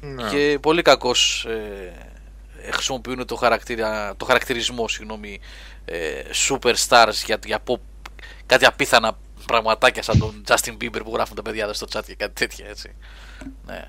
[0.00, 0.28] Ναι.
[0.28, 1.10] Και πολύ κακώ
[1.46, 5.40] ε, χρησιμοποιούν το, χαρακτήρα, το χαρακτηρισμό συγγνώμη,
[5.84, 5.98] ε,
[6.48, 7.78] superstars για, για pop,
[8.46, 12.14] κάτι απίθανα πραγματάκια σαν τον Justin Bieber που γράφουν τα παιδιά εδώ στο chat και
[12.14, 12.94] κάτι τέτοια έτσι.
[13.66, 13.84] Ναι.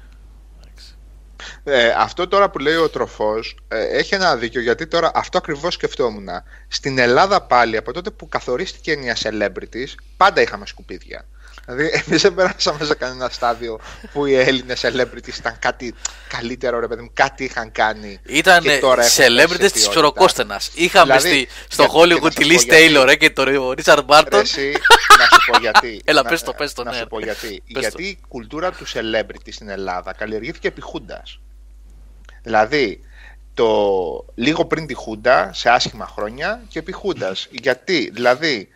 [1.63, 1.87] Εντάξει.
[1.87, 5.73] Ε, αυτό τώρα που λέει ο τροφός ε, έχει ένα δίκιο γιατί τώρα αυτό ακριβώς
[5.73, 6.29] σκεφτόμουν.
[6.67, 11.25] Στην Ελλάδα πάλι από τότε που καθορίστηκε η έννοια celebrities πάντα είχαμε σκουπίδια.
[11.65, 13.79] Δηλαδή εμείς δεν περάσαμε σε κανένα στάδιο
[14.13, 15.93] που οι Έλληνες celebrities ήταν κάτι
[16.27, 18.19] καλύτερο ρε παιδί μου, κάτι είχαν κάνει.
[18.25, 19.89] Ήταν και τώρα έχουν celebrities πέσει της ποιότητα.
[19.89, 20.61] ψωροκόστενα.
[20.73, 22.93] Είχαμε Δηλαδή, στη, στο για- και να Hollywood σου τη πω Liz γιατί.
[22.95, 24.39] Taylor ε, και τον Richard Ρε, Barton.
[24.41, 24.71] εσύ,
[25.19, 26.01] να σου πω γιατί.
[26.05, 26.97] Έλα, να, πες το, πες το, Να ναι.
[26.97, 27.63] σου πω γιατί.
[27.73, 28.03] Πες γιατί το.
[28.03, 31.39] η κουλτούρα του celebrity στην Ελλάδα καλλιεργήθηκε επί Χούντας.
[32.43, 32.99] Δηλαδή,
[33.53, 37.47] το λίγο πριν τη Χούντα, σε άσχημα χρόνια και επί Χούντας.
[37.51, 38.67] Γιατί, δηλαδή,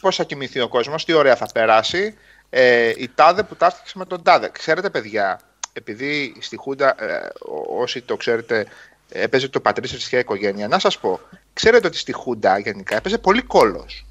[0.00, 2.14] πώς θα κοιμηθεί ο κόσμος, τι ωραία θα περάσει,
[2.50, 4.48] ε, η τάδε που ταύτιξε με τον τάδε.
[4.52, 5.40] Ξέρετε, παιδιά,
[5.72, 8.66] επειδή στη Χούντα, ε, ό- όσοι το ξέρετε,
[9.12, 10.68] έπαιζε το πατρίς θρησκεία οικογένεια.
[10.68, 11.20] Να σας πω,
[11.52, 14.06] ξέρετε ότι στη Χούντα γενικά έπαιζε πολύ κόλος.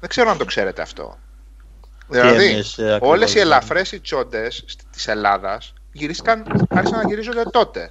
[0.00, 1.18] Δεν ξέρω αν το ξέρετε αυτό.
[2.08, 3.40] Δηλαδή, εννοείς, ε, ακριβώς, όλες οι ναι.
[3.40, 7.90] ελαφρές οι τσόντες σ- της Ελλάδας γυρίστηκαν, άρχισαν να γυρίζονται τότε.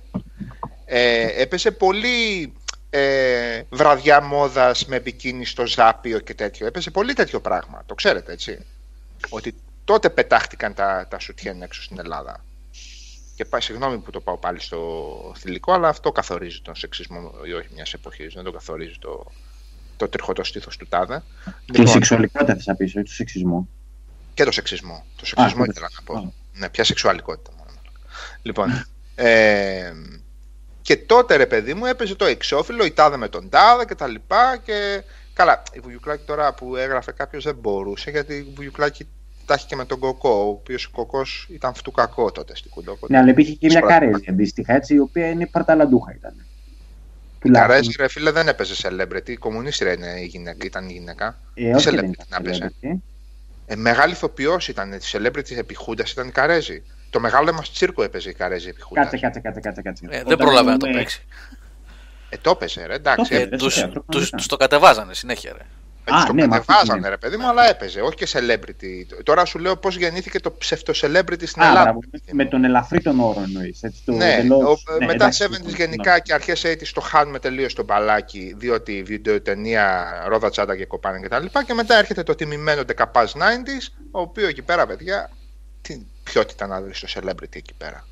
[0.85, 2.53] Ε, έπαιζε πολύ
[2.89, 6.67] ε, βραδιά μόδας με μπικίνι στο Ζάπιο και τέτοιο.
[6.67, 7.83] Έπαιζε πολύ τέτοιο πράγμα.
[7.85, 8.65] Το ξέρετε, έτσι.
[9.29, 12.43] Ότι τότε πετάχτηκαν τα, τα σουτιέν έξω στην Ελλάδα.
[13.35, 17.53] Και πά, συγγνώμη που το πάω πάλι στο θηλυκό, αλλά αυτό καθορίζει τον σεξισμό ή
[17.53, 18.33] όχι μιας εποχής.
[18.33, 19.25] Δεν το καθορίζει το,
[19.97, 21.23] το τριχωτό στήθος του τάδε.
[21.45, 23.67] Τη Λοιπόν, σεξουαλικότητα θα πεις, όχι το σεξισμό.
[24.33, 25.05] και το σεξισμό.
[25.15, 26.17] Το σεξισμό Α, ήθελα να πω.
[26.17, 26.31] α.
[26.53, 27.71] Ναι, πια σεξουαλικότητα μόνο.
[28.41, 28.85] Λοιπόν,
[29.15, 29.91] ε,
[30.89, 34.07] και τότε ρε παιδί μου έπαιζε το εξώφυλλο, η τάδε με τον τάδε και τα
[34.07, 35.01] λοιπά και
[35.33, 39.07] καλά, η Βουγιουκλάκη τώρα που έγραφε κάποιος δεν μπορούσε γιατί η Βουγιουκλάκη
[39.45, 42.71] τα έχει και με τον Κοκό, ο οποίος ο Κοκός ήταν φτού κακό τότε στην
[42.71, 42.91] Κούντο.
[42.91, 44.11] οπότε- Ναι, αλλά υπήρχε και μια Σπράτημα.
[44.11, 46.33] Καρέζη αντίστοιχα, έτσι, η οποία είναι παρταλαντούχα ήταν.
[47.43, 51.39] Η Καρέζη ρε φίλε δεν έπαιζε celebrity, η κομμουνίστρια είναι η γυναίκα, ήταν η γυναίκα.
[51.53, 52.59] Ε, όχι, Τι δεν celebrity ήταν να παίζει.
[52.63, 52.97] celebrity.
[53.65, 56.83] Ε, μεγάλη ηθοποιός ήταν, τη celebrity επιχούντας ήταν η Καρέζη.
[57.09, 59.03] Το μεγάλο μας τσίρκο έπαιζε η Καρέζη επιχούντας.
[59.03, 59.81] Κάτσε, κάτσε, κάτσε, κάτσε.
[59.81, 60.05] κάτσε.
[60.05, 61.25] Ε, δεν Όταν πρόλαβε να το εννοούμε- παίξει.
[62.29, 63.29] Ε, το έπαιζε, ρε, εντάξει.
[63.31, 64.37] Το Ε, έπαιζε, τους, το έπαιζε, τους, πραγματικά.
[64.37, 65.63] τους το κατεβάζανε συνέχεια ρε.
[66.03, 67.09] Ε, Α, το ναι, μα αυτό κατεβάζανε, είναι.
[67.09, 68.01] ρε παιδί μου, αλλά έπαιζε.
[68.01, 69.21] Όχι και celebrity.
[69.23, 71.83] Τώρα σου λέω πώς γεννήθηκε το ψευτο-celebrity στην Α, Ελλάδα.
[71.83, 71.99] μπράβο,
[72.31, 73.79] με τον ελαφρύ τον όρο εννοείς.
[74.05, 77.73] Ναι, εντελώς- ο- ναι, μετά εντάξει, 70s ναι, γενικά και αρχές 80s το χάνουμε τελείως
[77.73, 81.45] το μπαλάκι, διότι η βιντεοτενία ρόδα τσάντα και κοπάνε κτλ.
[81.45, 85.29] Και, και μετά έρχεται το τιμημένο δεκαπάς 90s, ο οποίος εκεί πέρα, παιδιά,
[85.81, 85.97] τι
[86.33, 88.05] ποιότητα να δει στο celebrity εκεί πέρα.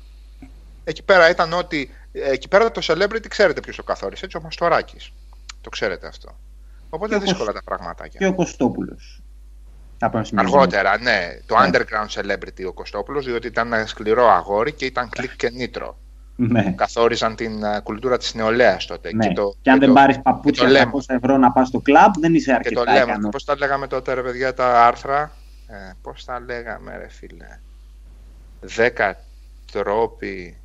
[0.84, 1.90] Εκεί πέρα ήταν ότι.
[2.12, 5.12] Εκεί πέρα το celebrity ξέρετε ποιος το καθόρισε, έτσι ο Μαστοράκης.
[5.60, 6.38] Το ξέρετε αυτό.
[6.90, 8.18] Οπότε Και ο δύσκολα Κωσ- τα πραγματάκια.
[8.18, 9.22] Και ο Κωστόπουλος.
[10.00, 10.42] Από ένα σημείο.
[10.44, 11.38] Αργότερα, ναι.
[11.46, 11.68] Το Ναι.
[11.72, 15.98] underground celebrity ο Κωστόπουλος, διότι ήταν ένα σκληρό αγόρι και ήταν κλικ και νίτρο.
[16.36, 16.72] Ναι.
[16.76, 19.10] Καθόριζαν την α, κουλτούρα της νεολαίας τότε.
[19.14, 19.26] ναι.
[19.28, 20.90] Και, το, Και αν δεν το, πάρεις και παπούτσια το λέμε.
[20.92, 23.02] 200 ευρώ να πας στο κλαμπ, δεν είσαι και αρκετά το λέμε.
[23.04, 23.30] ικανός.
[23.30, 25.32] Πώς τα λέγαμε τότε, ρε παιδιά, τα άρθρα;
[25.66, 27.46] Ε, πώς τα λέγαμε, ρε φίλε;
[28.60, 29.16] Δέκα
[29.72, 30.56] τρόποι.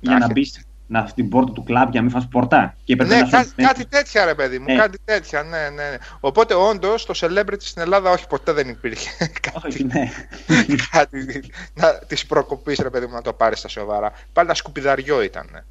[0.00, 0.32] Για να Άχι.
[0.32, 2.76] μπεις να, στην πόρτα του κλαμπ για να μην φας πορτά.
[2.84, 4.76] Και έπρεπε Ναι, να κάτι, σου κάτι τέτοια ρε παιδί μου, Ε.
[4.76, 5.96] κάτι τέτοια, ναι, ναι, ναι.
[6.20, 9.32] Οπότε όντως το celebrity στην Ελλάδα όχι ποτέ δεν υπήρχε Όχι,
[9.62, 10.10] κάτι, ναι.
[10.90, 14.10] κάτι να, της προκοπής ρε παιδί μου να το πάρεις στα σοβαρά.
[14.32, 15.64] Πάλι ένα σκουπιδαριό ήταν.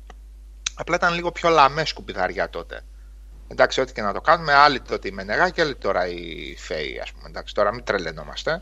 [0.75, 2.81] Απλά ήταν λίγο πιο λαμέ σκουπιδαριά τότε.
[3.47, 6.99] Εντάξει, ό,τι και να το κάνουμε, άλλοι τότε η Μενεγά και άλλοι τώρα η Φέη,
[7.03, 7.29] ας πούμε.
[7.29, 8.61] Εντάξει, τώρα μην τρελαινόμαστε.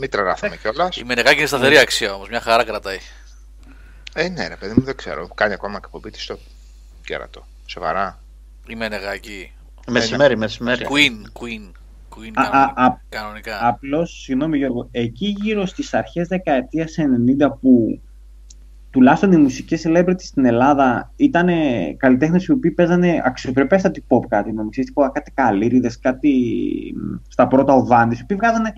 [0.00, 0.96] Μην τρελαθούμε κιόλας.
[0.96, 2.98] Η Μενεγάκη είναι σταθερή αξία όμως, μια χαρά κρατάει.
[4.14, 5.28] Ε, ναι, ρε παιδί μου, δεν ξέρω.
[5.34, 6.38] Κάνει ακόμα εκπομπή της στο
[7.04, 7.46] κέρατο.
[7.66, 8.18] Σοβαρά.
[8.66, 9.52] Η Μενεγάκη.
[9.88, 10.86] Μεσημέρι, μεσημέρι.
[10.90, 11.70] Queen, Queen.
[12.16, 12.72] Queen Α, κανονικά.
[12.76, 13.66] α, α, κανονικά.
[13.68, 18.00] Απλώς, συγγνώμη Γιώργο, εκεί γύρω στις αρχές δεκαετίας 90 που
[18.90, 21.48] τουλάχιστον οι μουσικές celebrities στην Ελλάδα ήταν
[21.96, 26.32] καλλιτέχνες οι οποίοι παίζανε αξιοπρεπέστατη pop κάτι με ξέρεις, τύπου κάτι καλύριδες, κάτι
[26.96, 28.74] μ, στα πρώτα ο Βάντης, οι οποίοι βγάζανε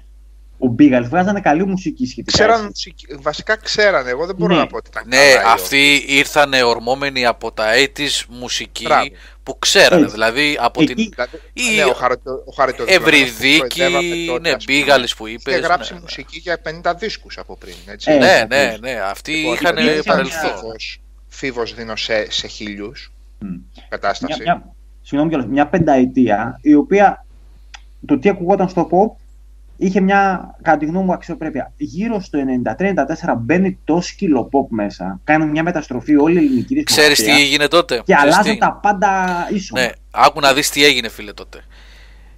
[0.59, 2.33] ο Μπίγαλς, βγάζανε καλή μουσική σχετικά.
[2.39, 2.67] Ξέραν, έτσι.
[2.67, 4.11] μουσική- βασικά ξέρανε.
[4.11, 4.61] Εγώ δεν μπορώ Ναι.
[4.61, 9.07] να πω ότι ήταν Ναι, καλά ή αυτοί ήρθαν ορμόμενοι από τα 80's μουσική Μπράβο.
[9.43, 10.01] που ξέρανε.
[10.03, 10.15] Έτσι.
[10.15, 14.49] Δηλαδή από Εκεί- την Δηλαδή, Ή ναι, ο, χαριτο, ο Χαριτοδηλώνας που Ευρυδίκη, προεδρεύαμε τότε,
[14.49, 15.55] ναι, ας πούμε, Μπίγαλης που είπες.
[15.55, 17.75] Είχε γράψει μουσική για 50 δίσκους από πριν.
[17.87, 18.11] Έτσι.
[18.11, 18.81] Ε, Ναι, έτσι, ναι, ακριβώς.
[18.81, 19.01] ναι.
[19.11, 20.51] Αυτοί Λοιπόν, είχαν υπήρχε παρελθόν.
[20.59, 23.47] Φίβος, φίβος δίνω σε, σε χίλιους Μ.
[23.89, 24.43] κατάσταση.
[24.43, 27.25] μια, μια, συγγνώμη κιόλας, μια πενταετία η οποία
[28.07, 29.21] το τι ακουγόταν στο pop
[29.77, 31.72] είχε μια, κατά τη γνώμη μου, αξιοπρέπεια.
[31.77, 32.39] Γύρω στο
[32.79, 35.20] 93-94 μπαίνει το σκύλο pop μέσα.
[35.24, 38.59] Κάνει μια μεταστροφή όλη η ελληνική Ξέρεις τι δισκογραφία έγινε τότε; Και Ξέρεις αλλάζουν τι;
[38.59, 39.81] τα πάντα ίσονα.
[39.81, 41.64] Ναι, άκου να δεις τι έγινε φίλε τότε.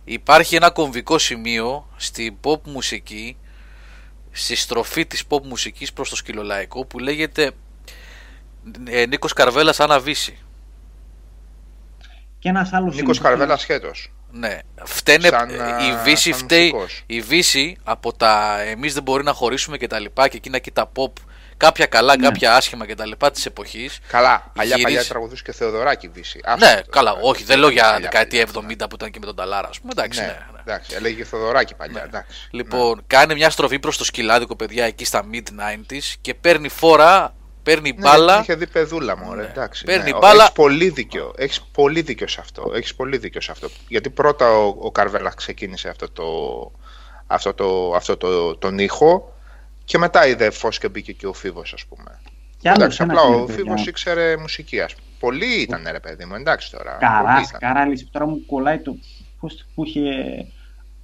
[0.05, 3.37] Υπάρχει ένα κομβικό σημείο στην pop μουσική,
[4.31, 7.51] στη στροφή της pop μουσικής προς το σκυλολαϊκό που λέγεται
[8.89, 10.39] ε, Νίκος Καρβέλας Άννα Βύση.
[12.39, 14.13] Και ένας άλλος Νίκος Καρβέλας σχέτος.
[14.31, 17.03] Ναι, φταίνε, Σαν, ε, α, η Βύση σαν φταίει, μουσικός.
[17.07, 20.71] η Βύση από τα εμείς δεν μπορεί να χωρίσουμε και τα λοιπά και εκείνα και
[20.71, 21.13] τα pop,
[21.57, 22.27] κάποια καλά, Ναι.
[22.29, 23.99] κάποια άσχημα και τα λοιπά της εποχής.
[24.09, 26.41] Καλά, παλιά Γυρίζει- παλιά τραγουδούσε και Θεοδωράκη Βύση.
[26.59, 27.23] Ναι, Άστο καλά, τώρα.
[27.23, 28.69] όχι, δεν λέω για Παλιά, δεκαετία παλιά.
[28.69, 30.61] 70 που ήταν και με τον Ταλάρα, ας πούμε, εντάξει, Ναι, ναι, ναι.
[30.61, 32.03] εντάξει, έλεγε και Θεοδωράκη παλιά.
[32.03, 32.49] Εντάξει.
[32.51, 37.35] Λοιπόν, κάνει μια στροφή προς το σκυλάδικο, παιδιά, εκεί στα mid-90s και παίρνει φόρα,
[37.69, 38.41] παίρνει Ναι, μπάλα.
[38.41, 39.43] Είχε δει παιδούλα μου, Ναι.
[39.43, 39.85] εντάξει.
[39.85, 40.19] Παίρνει ναι.
[40.19, 40.43] μπάλα.
[40.43, 41.33] Έχεις πολύ δίκιο.
[41.37, 42.73] Έχεις πολύ δίκιο σε αυτό.
[42.75, 43.69] Έχεις πολύ δίκιο σε αυτό.
[43.89, 46.25] Γιατί πρώτα ο, ο Καρβέλα ξεκίνησε αυτό το,
[47.27, 49.35] αυτό το, αυτό το, τον ήχο
[49.85, 52.21] και μετά είδε φως και μπήκε και ο Φίβος ας πούμε.
[52.61, 53.55] Και άλλο εντάξει, ένα απλά είναι, ο παιδιά.
[53.55, 55.07] Φίβος ήξερε μουσική ας πούμε.
[55.19, 56.97] Πολύ ήταν ρε παιδί μου, εντάξει τώρα.
[56.97, 57.61] πολύ Καράς, ήταν.
[57.61, 58.97] Καράλης, τώρα μου κολλάει το
[59.41, 60.03] πώς που είχε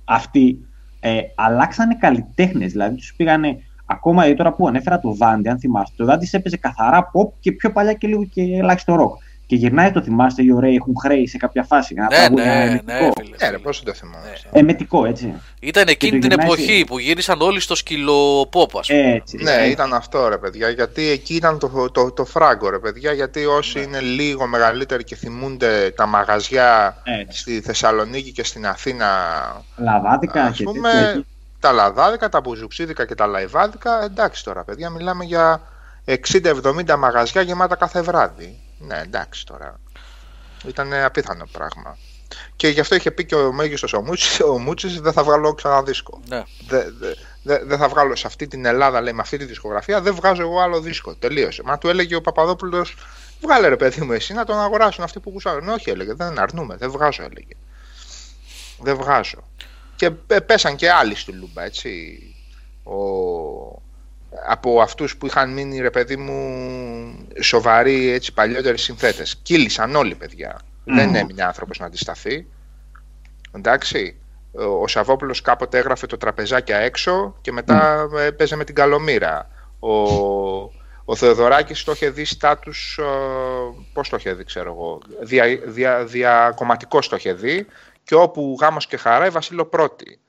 [0.05, 0.59] αυτοί
[1.01, 5.95] ε, αλλάξανε καλλιτέχνες, δηλαδή τους πήγανε ακόμα ε, τώρα που ανέφερα το Δάντι, αν θυμάστε,
[5.97, 9.23] το Δάντι έπαιζε καθαρά pop και πιο παλιά και λίγο και ελάχιστο rock.
[9.47, 11.95] Και γυρνάει το θυμάστε, οι ωραίοι έχουν χρέη σε κάποια φάση.
[11.97, 12.93] ένα Ναι, τραγούδι, ένα ναι, εμετικό.
[13.05, 13.37] ναι, φίλε.
[13.41, 14.33] Ναι ρε, πώς δεν το θυμάμαι.
[14.53, 15.33] Εμετικό, έτσι.
[15.61, 19.13] Ήταν εκείνη το την γυρνάει εποχή σε- που γύρισαν όλοι στο σκυλοπόπο, ας πούμε.
[19.15, 19.37] Έτσι.
[19.43, 23.13] Ναι, ε, ήταν αυτό ρε παιδιά, γιατί εκεί ήταν το, το, το φράγκο ρε παιδιά,
[23.13, 23.85] γιατί όσοι Ναι.
[23.85, 27.39] είναι λίγο μεγαλύτεροι και θυμούνται τα μαγαζιά Έτσι.
[27.39, 29.07] στη Θεσσαλονίκη και στην Αθήνα,
[29.77, 31.25] Λαβάδικα ας και τέτοια πούμε, εκεί.
[31.65, 35.63] Τα λαδάδικα, τα μπουζουξίδικα και τα λαϊβάδικα, εντάξει τώρα παιδιά, μιλάμε για
[36.07, 38.61] 60-70 μαγαζιά γεμάτα κάθε βράδυ.
[38.79, 39.81] Ναι, εντάξει τώρα.
[40.67, 41.97] Ήταν απίθανο πράγμα.
[42.57, 45.55] Και γι' αυτό είχε πει και ο μέγιστος ο Μούτσης, ο Μούτσης δεν θα βγάλω
[45.55, 46.21] ξανά δίσκο.
[46.29, 46.43] Ναι.
[46.69, 47.13] Δεν δε,
[47.43, 50.43] δε, δεν θα βγάλω σε αυτή την Ελλάδα, λέει, με αυτή τη δισκογραφία, δεν βγάζω
[50.43, 51.15] εγώ άλλο δίσκο.
[51.15, 51.63] Τελείωσε.
[51.65, 52.97] Μα του έλεγε ο Παπαδόπουλος,
[53.41, 55.69] βγάλε ρε παιδί μου, εσύ να τον αγοράσουν αυτοί που γουστάρουν.
[55.69, 57.55] Όχι, έλεγε, δεν αρνούμαι, δεν βγάζω, έλεγε.
[58.79, 59.45] Δεν βγάζω.
[59.97, 62.19] Και πέ- πέσαν και άλλοι στη λούμπα, έτσι.
[62.85, 63.83] Ο...
[64.49, 69.37] Από αυτούς που είχαν μείνει, ρε παιδί μου, σοβαροί, έτσι, παλιότεροι συνθέτες.
[69.43, 70.61] Κύλησαν όλοι, παιδιά.
[70.85, 72.47] Δεν έμεινε άνθρωπος να αντισταθεί.
[73.57, 74.17] Εντάξει.
[74.81, 79.51] Ο Σαββόπουλος κάποτε έγραφε το τραπεζάκια έξω και μετά ε, παίζε με την καλομήρα.
[79.79, 79.91] Ο,
[81.05, 83.05] ο Θεοδωράκης το είχε δει στάτους, ε,
[83.93, 87.67] πώς το είχε δει ξέρω εγώ, δια, δια, διακομματικός το είχε δει
[88.05, 90.21] και όπου γάμος και χαρά η Βασίλο πρώτη.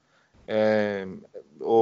[0.45, 1.05] Ε,
[1.65, 1.79] ο,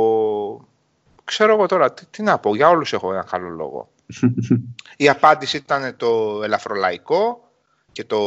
[1.24, 3.90] ξέρω εγώ τώρα, τι, τι να πω, για όλους έχω έναν καλό λόγο.
[4.98, 7.52] Η απάντηση ήταν το ελαφρολαϊκό
[7.92, 8.20] και το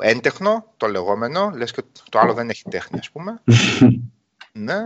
[0.00, 3.42] έντεχνο, το λεγόμενο, λες και το άλλο δεν έχει τέχνη ας πούμε.
[4.52, 4.78] ναι,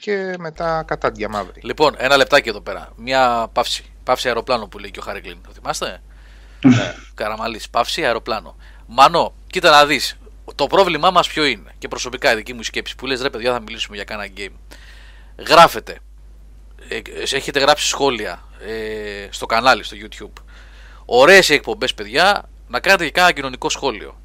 [0.00, 1.60] και μετά κατά διαμαύρη.
[1.62, 2.92] Λοιπόν, ένα λεπτάκι εδώ πέρα.
[2.96, 3.92] Μια παύση.
[4.04, 6.02] Παύση αεροπλάνο που λέει και ο Χάρη Το θυμάστε;
[6.64, 6.94] ναι.
[7.14, 7.70] Καραμαλής.
[7.70, 8.56] Παύση αεροπλάνο.
[8.86, 10.17] Μανώ, κοίτα να δεις.
[10.54, 13.52] Το πρόβλημά μας ποιο είναι; Και προσωπικά η δική μου σκέψη που λες, ρε παιδιά,
[13.52, 14.76] θα μιλήσουμε για κάνα game.
[15.36, 15.98] Γράφετε.
[16.88, 17.00] Ε,
[17.36, 20.42] έχετε γράψει σχόλια ε, στο κανάλι, στο YouTube.
[21.04, 22.48] Ωραίες οι εκπομπές, παιδιά.
[22.68, 24.20] Να κάνετε και κάνα κοινωνικό σχόλιο.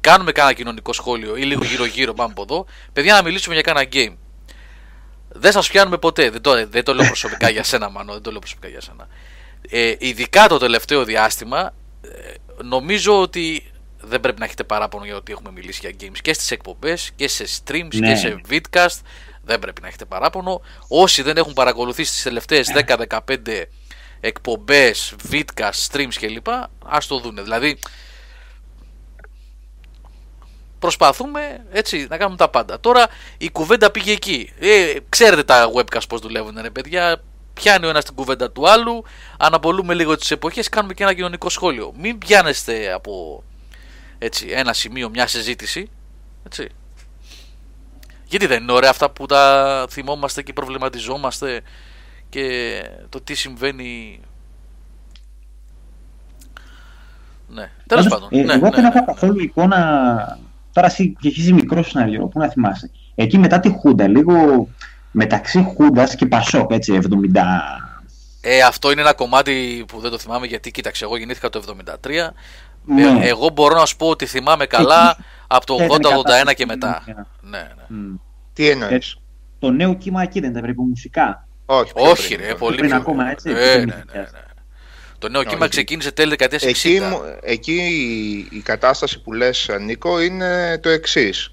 [0.00, 2.66] Κάνουμε κάνα κοινωνικό σχόλιο ή λίγο γύρω-γύρω πάμε από εδώ.
[2.92, 4.14] Παιδιά, να μιλήσουμε για κάνα game.
[5.28, 6.30] Δεν σας πιάνουμε ποτέ.
[6.30, 8.12] Δεν το, δεν το λέω προσωπικά για σένα, Μανώ.
[8.12, 9.08] Δεν το λέω προσωπικά για σένα.
[9.70, 15.32] Ε, ειδικά το τελευταίο διάστημα, ε, νομίζω ότι δεν πρέπει να έχετε παράπονο για ότι
[15.32, 18.08] έχουμε μιλήσει για games και στις εκπομπές και σε streams Ναι.
[18.08, 18.98] και σε vidcast.
[19.42, 20.60] Δεν πρέπει να έχετε παράπονο.
[20.88, 23.64] Όσοι δεν έχουν παρακολουθήσει τις τελευταίες 10-15
[24.20, 26.46] εκπομπές, vidcast, streams κλπ.
[26.84, 27.42] Ας το δούνε.
[27.42, 27.78] Δηλαδή,
[30.78, 32.80] προσπαθούμε έτσι να κάνουμε τα πάντα.
[32.80, 33.06] Τώρα
[33.38, 34.52] η κουβέντα πήγε εκεί.
[34.58, 37.22] Ε, ξέρετε τα webcast πώς δουλεύουν, ρε παιδιά.
[37.54, 39.04] Πιάνει ο ένας την κουβέντα του άλλου,
[39.38, 41.92] αναπολούμε λίγο τις εποχές, κάνουμε και ένα κοινωνικό σχόλιο.
[41.96, 43.42] Μην πιάνεστε από
[44.18, 45.90] έτσι, ένα σημείο, μια συζήτηση.
[46.46, 46.68] Έτσι.
[48.24, 51.60] Γιατί δεν είναι ωραία αυτά που τα θυμόμαστε και προβληματιζόμαστε
[52.28, 54.20] και το τι συμβαίνει.
[57.48, 58.28] Ναι, τέλος πάντων.
[58.32, 60.38] Ε, ναι, εγώ ναι, δεν ναι, έχω καθόλου εικόνα.
[60.72, 62.90] Τώρα εσύ και εσύ μικρό σενάριο, πού να θυμάσαι.
[63.14, 64.68] Εκεί μετά τη Χούντα, λίγο
[65.10, 66.98] μεταξύ Χούντας και Πασόκ, έτσι,
[67.34, 67.40] 70.
[68.40, 72.30] Ε, αυτό είναι ένα κομμάτι που δεν το θυμάμαι γιατί κοίταξε, εγώ γεννήθηκα το 73.
[72.88, 73.02] Ναι.
[73.24, 75.16] Ε, εγώ μπορώ να σου πω ότι θυμάμαι καλά
[75.46, 76.54] από το Ήταν 80-81 κατάσταση.
[76.54, 77.02] και μετά.
[77.06, 77.14] Ναι.
[77.40, 77.96] Ναι, ναι.
[77.98, 78.14] Μμ.
[78.52, 79.16] Τι εννοείς;
[79.58, 81.48] Το νέο κύμα εκεί δεν ήταν περίπου μουσικά.
[81.66, 82.46] Όχι, πιο Όχι, πριν.
[82.48, 84.32] ρε, πολύ Πριν πιο- ακόμα, έτσι, Ε, πιο ναι, πριν ναι, ναι, χιλιάδες.
[84.32, 84.38] ναι.
[85.18, 85.48] Το νέο Όχι.
[85.50, 86.68] κύμα ξεκίνησε τέλη δεκαετίας 60.
[86.68, 87.72] Εκεί, μου- εκεί
[88.50, 91.52] η, η κατάσταση που λες Νίκο είναι το εξής.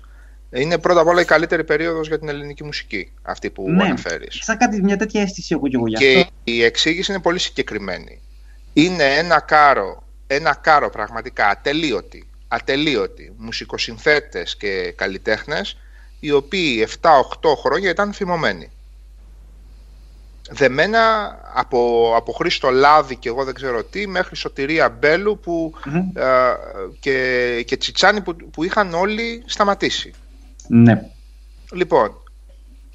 [0.49, 3.83] Είναι πρώτα απ' όλα η καλύτερη περίοδος για την ελληνική μουσική, αυτή που Ναι.
[3.83, 4.39] αναφέρεις.
[4.43, 6.29] Σαν κάτι, μια τέτοια αίσθηση έχω και εγώ γι' Και αυτό.
[6.43, 8.21] η εξήγηση είναι πολύ συγκεκριμένη.
[8.73, 15.77] Είναι ένα κάρο, ένα κάρο πραγματικά ατελείωτη, ατελείωτη μουσικοσυνθέτες και καλλιτέχνες
[16.19, 17.09] οι οποίοι 7-8
[17.63, 18.69] χρόνια ήταν φημωμένοι.
[20.49, 26.11] Δεμένα από, από Χρήστο Λάδη και εγώ δεν ξέρω τι μέχρι Σωτηρία Μπέλου που, Μμμ.
[26.13, 26.53] ε,
[26.99, 30.13] και, και Τσιτσάνι που, που είχαν όλοι σταματήσει.
[30.67, 31.09] Ναι.
[31.71, 32.23] Λοιπόν,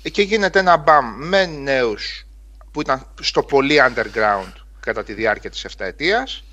[0.02, 2.26] εκεί γίνεται ένα μπαμ με νέους
[2.70, 6.44] που ήταν στο πολύ underground κατά τη διάρκεια της 7 ετίας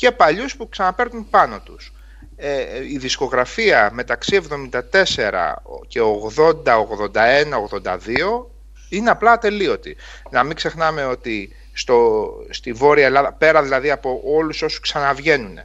[0.00, 1.92] και παλιούς που ξαναπαίρνουν πάνω τους.
[2.36, 6.00] Ε, η δισκογραφία μεταξύ 74 και
[6.36, 8.46] 80, 81, 82
[8.88, 9.96] είναι απλά ατελείωτη.
[10.30, 15.58] Να μην ξεχνάμε ότι στο, στη Βόρεια Ελλάδα, πέρα δηλαδή από όλους όσους ξαναβγαίνουν,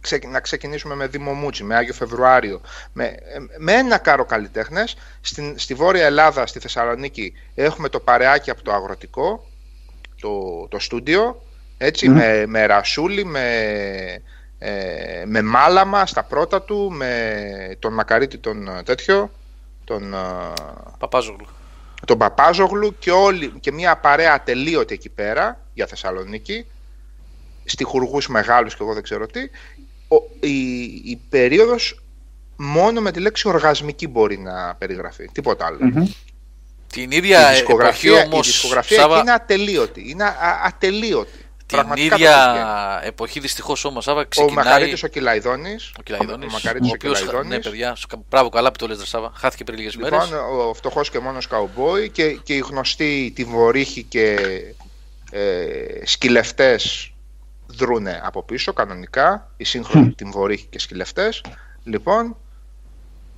[0.00, 2.60] ξε- να ξεκινήσουμε με Δήμο Μούτσι, με Άγιο Φεβρουάριο,
[2.92, 3.16] με,
[3.58, 4.96] με ένα κάρο καλλιτέχνες.
[5.20, 9.46] Στην, στη Βόρεια Ελλάδα, στη Θεσσαλονίκη, έχουμε το παρεάκι από το αγροτικό,
[10.20, 11.40] το, το στούντιο,
[11.78, 12.16] έτσι, Μμμ.
[12.16, 13.44] με, με ρασούλι, με,
[14.58, 19.30] ε, με μάλαμα στα πρώτα του, με τον Μακαρίτη τον ε, τέτοιο,
[19.84, 20.18] τον, ε,
[20.98, 21.46] Παπάζογλου.
[22.06, 26.66] τον Παπάζογλου και, όλη, και μια παρέα ατελείωτη εκεί πέρα για Θεσσαλονίκη,
[27.64, 29.40] στιχουργούς μεγάλους και εγώ δεν ξέρω τι,
[30.08, 32.02] ο, η, η περίοδος
[32.56, 35.78] μόνο με τη λέξη οργασμική μπορεί να περιγραφεί, τίποτα άλλο.
[35.80, 36.06] Μμμ.
[36.92, 38.48] Την ίδια η εποχή δισκογραφία, όμως.
[38.48, 41.45] η δισκογραφία εκεί είναι ατελείωτη, είναι α, ατελείωτη.
[41.66, 43.06] Την Πραγματικά το ίδια πηγαίνει.
[43.08, 44.64] εποχή δυστυχώς όμως, Σάβα, Ο ξεκινάει.
[44.64, 48.48] Μακαρίτης ο Κυλαϊδόνης, Ο Κυλαϊδόνης, ο Μακαρίτης ο, οποίος- Κυλαϊδόνης, Ναι, παιδιά, σου κα- μπράβο,
[48.48, 49.32] καλά που το λες, ρε Σάβα.
[49.34, 50.24] Χάθηκε πριν λίγες μέρες.
[50.30, 54.36] Λοιπόν, ο φτωχός και μόνος καουμπόι και, και οι γνωστοί τιμωρήχοι και
[55.30, 57.12] ε, σκυλευτές
[57.66, 59.50] δρούνε από πίσω κανονικά.
[59.56, 61.40] Οι σύγχρονοι τιμωρήχοι και σκυλευτές.
[61.84, 62.36] Λοιπόν,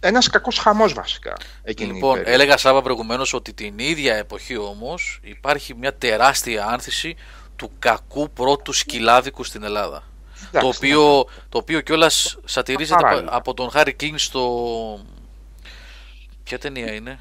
[0.01, 1.33] ένας κακός χαμός βασικά.
[1.63, 2.35] Εκείνη η Λοιπόν, περίοδος.
[2.35, 7.17] έλεγα Σάβα προηγουμένως ότι την ίδια εποχή όμως υπάρχει μια τεράστια άνθηση
[7.59, 10.03] του κακού πρώτου σκυλάδικου στην Ελλάδα.
[10.49, 13.35] Εντάξει, το οποίο, το οποίο κιόλας σατυρίζεται Παράλληλα.
[13.35, 15.05] από τον Χάρη Κλίν στο.
[16.45, 17.19] Ποια ταινία είναι;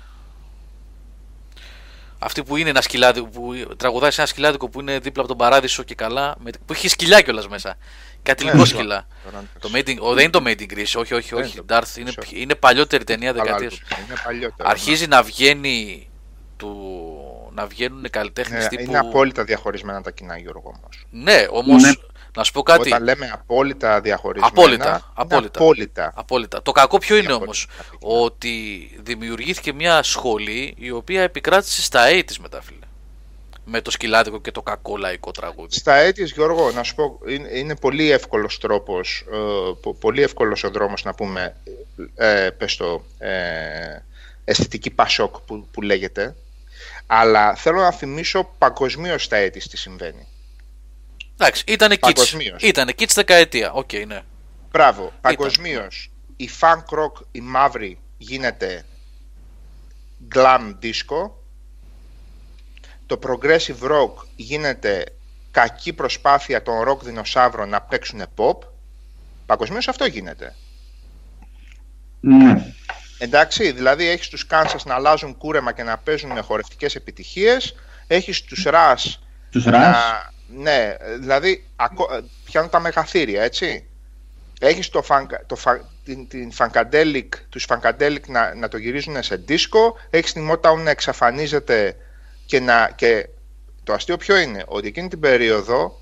[2.19, 5.37] Αυτή που είναι ένα σκυλάδικο, που τραγουδάει σε ένα σκυλάδικο που είναι δίπλα από τον
[5.37, 7.77] παράδεισο και καλά, με, που έχει σκυλιά κιόλας μέσα.
[8.23, 8.77] Κάτι Ναι, λίγο σωστά.
[8.79, 9.07] σκυλά.
[9.23, 11.57] Τώρα, Το Made in, ο, δεν είναι το Made in Greece, όχι, όχι, Δεν όχι.
[11.57, 12.31] είναι το- Darth, είναι, μισό.
[12.35, 13.73] είναι παλιότερη ταινία καλά, δεκαετίας.
[14.05, 14.69] Είναι παλιότερο.
[14.69, 16.09] Αρχίζει να βγαίνει
[16.57, 16.75] του,
[17.57, 18.83] να βγαίνουν καλλιτέχνες Ναι, τύπου.
[18.83, 21.05] Είναι απόλυτα διαχωρισμένα τα κοινά, Γιώργο όμως.
[21.09, 21.91] Ναι, όμως Ναι.
[22.37, 22.87] να σου πω κάτι.
[22.89, 25.59] Όταν λέμε απόλυτα διαχωρισμένα, Απόλυτα, είναι απόλυτα.
[25.59, 26.11] απόλυτα.
[26.15, 26.61] Απόλυτα.
[26.61, 28.19] Το κακό ποιο είναι απόλυτα όμως, απόλυτα.
[28.23, 28.55] ότι
[29.03, 32.79] δημιουργήθηκε μια σχολή η οποία επικράτησε στα AIDS μετά, φίλε.
[33.69, 35.75] Με το σκυλάδικο και το κακό λαϊκό τραγούδι.
[35.75, 39.35] Στα 80s, Γιώργο, να σου πω, είναι, είναι πολύ εύκολος τρόπος, ε,
[39.81, 41.55] πο- πολύ εύκολος ο δρόμος να πούμε,
[42.15, 43.31] ε, πες το, ε,
[44.45, 46.35] αισθητική πασόκ που, που λέγεται,
[47.07, 50.27] αλλά θέλω να θυμίσω παγκοσμίως στα έτη τι συμβαίνει.
[51.39, 51.99] Εντάξει, ήταν kids.
[51.99, 52.63] Παγκοσμίως.
[52.63, 53.71] Ήταν kids δεκαετία.
[53.71, 54.21] Οκ, ναι.
[54.71, 58.85] Μπράβο, παγκοσμίως η funk rock, η μαύρη γίνεται
[60.35, 61.29] glam disco,
[63.05, 65.05] το progressive rock γίνεται
[65.51, 68.57] κακή προσπάθεια των rock δεινοσαύρων να παίξουν pop.
[69.45, 70.55] Παγκοσμίως αυτό γίνεται.
[72.19, 72.73] Ναι.
[73.17, 77.75] Εντάξει, δηλαδή έχεις τους Kansas να αλλάζουν κούρεμα και να παίζουν χορευτικές επιτυχίες,
[78.07, 79.13] έχεις τους Rush
[79.51, 79.71] Τους να...
[79.71, 80.31] Ρας.
[80.49, 83.87] Ναι, δηλαδή ακο- ε, πιάνουν τα μεγαθύρια, έτσι.
[84.59, 89.35] Έχεις το, φανκα- το, φα- την, την Funkadelic, τους Funkadelic να, να το γυρίζουν σε
[89.35, 91.95] δίσκο, έχεις την Motown να εξαφανίζεται
[92.45, 93.27] και, να, και
[93.83, 96.01] το αστείο ποιο είναι, ότι εκείνη την περίοδο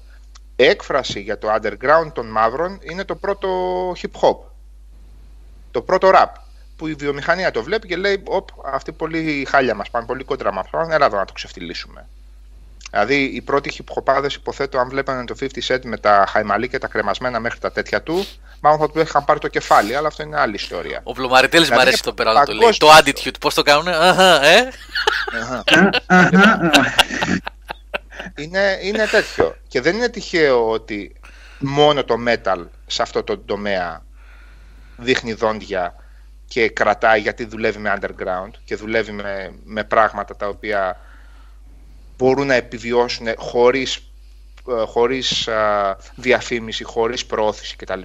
[0.56, 3.50] έκφραση για το underground των μαύρων είναι το πρώτο
[3.92, 4.38] hip hop.
[5.72, 6.36] το πρώτο ραπ.
[6.76, 10.54] Που η βιομηχανία το βλέπει και λέει: Οπ, αυτοί πολύ χάλια μας πάνε, πολύ κόντρα
[10.54, 10.96] μας πάνε.
[10.96, 12.08] Έλα εδώ να το ξεφτυλίσουμε.
[12.92, 16.88] Δηλαδή, οι πρώτοι χιπχοπάδες, υποθέτω, αν βλέπανε το 50 Cent με τα χαϊμαλί και τα
[16.88, 18.26] κρεμασμένα μέχρι τα τέτοια του,
[18.60, 21.02] μάλλον θα του είχαν πάρει το κεφάλι, αλλά αυτό είναι άλλη ιστορία.
[21.04, 22.70] Ο Βλωμαριτέλη μου Δηλαδή, αρέσει το πέρα να το λέει.
[22.78, 23.14] Το παγκόσμιο.
[23.14, 24.70] attitude, πώς το κάνουνε; Αχα, ε;
[28.36, 29.56] είναι, είναι τέτοιο.
[29.68, 31.16] Και δεν είναι τυχαίο ότι
[31.60, 34.04] μόνο το metal σε αυτό το τομέα
[34.98, 35.96] δείχνει δόντια
[36.48, 41.00] και κρατάει γιατί δουλεύει με underground και δουλεύει με, με πράγματα τα οποία
[42.18, 43.96] μπορούν να επιβιώσουν χωρίς,
[44.70, 48.02] ε, χωρίς α, διαφήμιση, χωρίς προώθηση κτλ.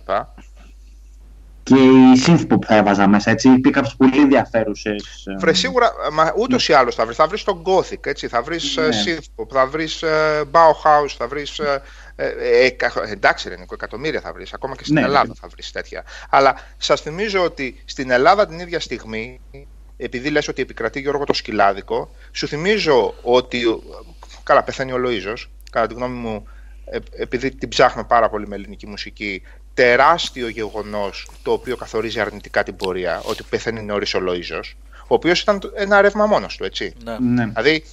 [1.62, 3.48] Και η synthpop θα έβαζα μέσα, έτσι.
[3.48, 5.26] Είπε κάποιες πολύ ενδιαφέρουσες...
[5.26, 8.42] ε, Βρε σίγουρα, μα ούτως ή άλλως θα βρεις, θα βρεις τον Gothic, έτσι, θα
[8.42, 8.86] βρεις Ναι.
[8.86, 8.90] ναι.
[9.06, 11.82] Synthpop, θα βρεις ε, Bauhaus, θα βρεις, ε,
[12.20, 15.34] ε, ε, εκα- εντάξει ρε Νίκο, εκατομμύρια θα βρεις, ακόμα και στην Ναι, Ελλάδα ναι.
[15.40, 16.04] θα βρεις τέτοια.
[16.30, 19.40] Αλλά σας θυμίζω ότι στην Ελλάδα την ίδια στιγμή,
[19.96, 23.62] επειδή λες ότι επικρατεί Γιώργο το σκυλάδικο, σου θυμίζω ότι,
[24.42, 26.46] καλά πεθαίνει ο Λοΐζος, κατά τη γνώμη μου,
[26.90, 29.42] ε, επειδή την ψάχνω πάρα πολύ με ελληνική μουσική,
[29.74, 35.40] τεράστιο γεγονός το οποίο καθορίζει αρνητικά την πορεία, ότι πεθαίνει νωρίς ο Λοΐζος, ο οποίος
[35.40, 36.92] ήταν ένα ρεύμα μόνος του, έτσι.
[37.04, 37.16] Ναι.
[37.20, 37.44] Ναι.
[37.46, 37.84] Δηλαδή,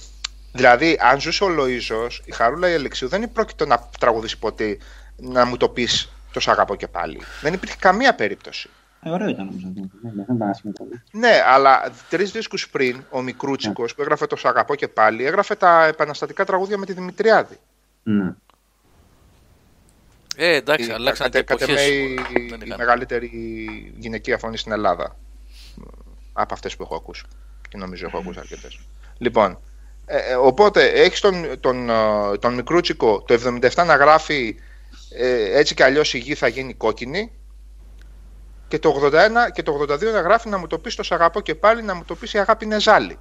[0.58, 4.78] δηλαδή, αν ζούσε ο Λοΐζος, η Χαρούλα η Αλεξίου δεν πρόκειται να τραγουδήσει ποτέ
[5.16, 7.20] να μου το πεις το σ' αγαπώ και πάλι.
[7.42, 8.68] Δεν υπήρχε καμία περίπτωση.
[9.02, 9.80] Ε, ωραίο ήταν όμως αυτό.
[10.02, 11.02] Ναι, Δεν ήταν άσχημο πολύ.
[11.12, 15.54] Ναι, αλλά τρεις δίσκους πριν, ο Μικρούτσικος που έγραφε το Σ' αγαπώ και πάλι, έγραφε
[15.54, 17.58] τα επαναστατικά τραγούδια με τη Δημητριάδη.
[18.02, 18.34] Ναι.
[20.36, 21.88] Ε, εντάξει, Η- αλλάξαν και κατ' εμέ εποχές.
[21.88, 22.14] η,
[22.48, 22.78] Δεν η είχαν.
[22.78, 23.30] μεγαλύτερη
[23.98, 25.16] γυναικεία φωνή στην Ελλάδα.
[26.32, 27.22] Από αυτές που έχω ακούσει.
[27.68, 28.78] Και νομίζω έχω ακούσει αρκετές.
[29.18, 29.58] Λοιπόν,
[30.10, 34.56] ε, ε, οπότε έχεις τον, τον, ε, τον Μικρούτσικο το 77 να γράφει
[35.10, 37.32] ε, έτσι κι αλλιώς η γη θα γίνει κόκκινη
[38.68, 39.12] και το 81
[39.52, 41.94] και το 82 να γράφει να μου το πεις τος σ' αγαπώ και πάλι να
[41.94, 43.18] μου το πεις η αγάπη είναι ζάλι.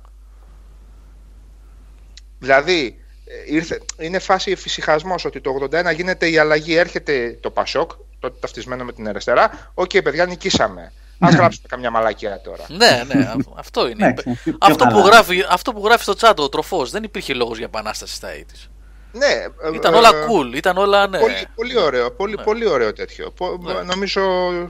[2.40, 7.92] Δηλαδή, ε, ήρθε, είναι φάση εφησυχασμού ότι το 81 γίνεται η αλλαγή, έρχεται το Πασόκ,
[8.20, 9.72] τότε ταυτισμένο με την αριστερά.
[9.74, 10.92] Οκ, παιδιά, νικήσαμε.
[11.20, 12.64] Ας γράψουμε καμιά μαλακία τώρα.
[12.68, 14.06] Ναι, ναι, αυ- αυτό είναι.
[14.07, 15.06] Εντάξει, πιο αυτό, που καλά.
[15.06, 18.68] γράφει, αυτό που γράφει στο τσάτο ο τροφός δεν υπήρχε λόγος για επανάσταση στα 80's.
[19.11, 21.19] Ναι, ε, Ήταν ε, όλα cool, ήταν όλα ναι.
[21.19, 22.44] Πολύ, πολύ ωραίο, πολύ, Ναι.
[22.44, 23.31] πολύ ωραίο τέτοιο.
[23.31, 23.73] Πο- Ναι.
[23.81, 24.22] Νομίζω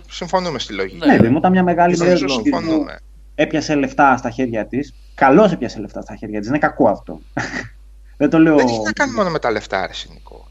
[0.09, 0.97] συμφωνούμε στη λογική.
[0.97, 1.05] Ναι.
[1.05, 2.99] Ναι, παιδί μου, ήταν μια μεγάλη Νομίζω μέρα που συμφωνούμε.
[3.35, 4.93] έπιασε λεφτά στα χέρια της.
[5.15, 6.47] Καλώς έπιασε λεφτά στα χέρια της.
[6.49, 7.19] Είναι κακό αυτό.
[8.17, 8.55] δεν το λέω.
[8.55, 10.47] Δεν έχει να κάνει μόνο με τα λεφτά, αρέσει Νικό.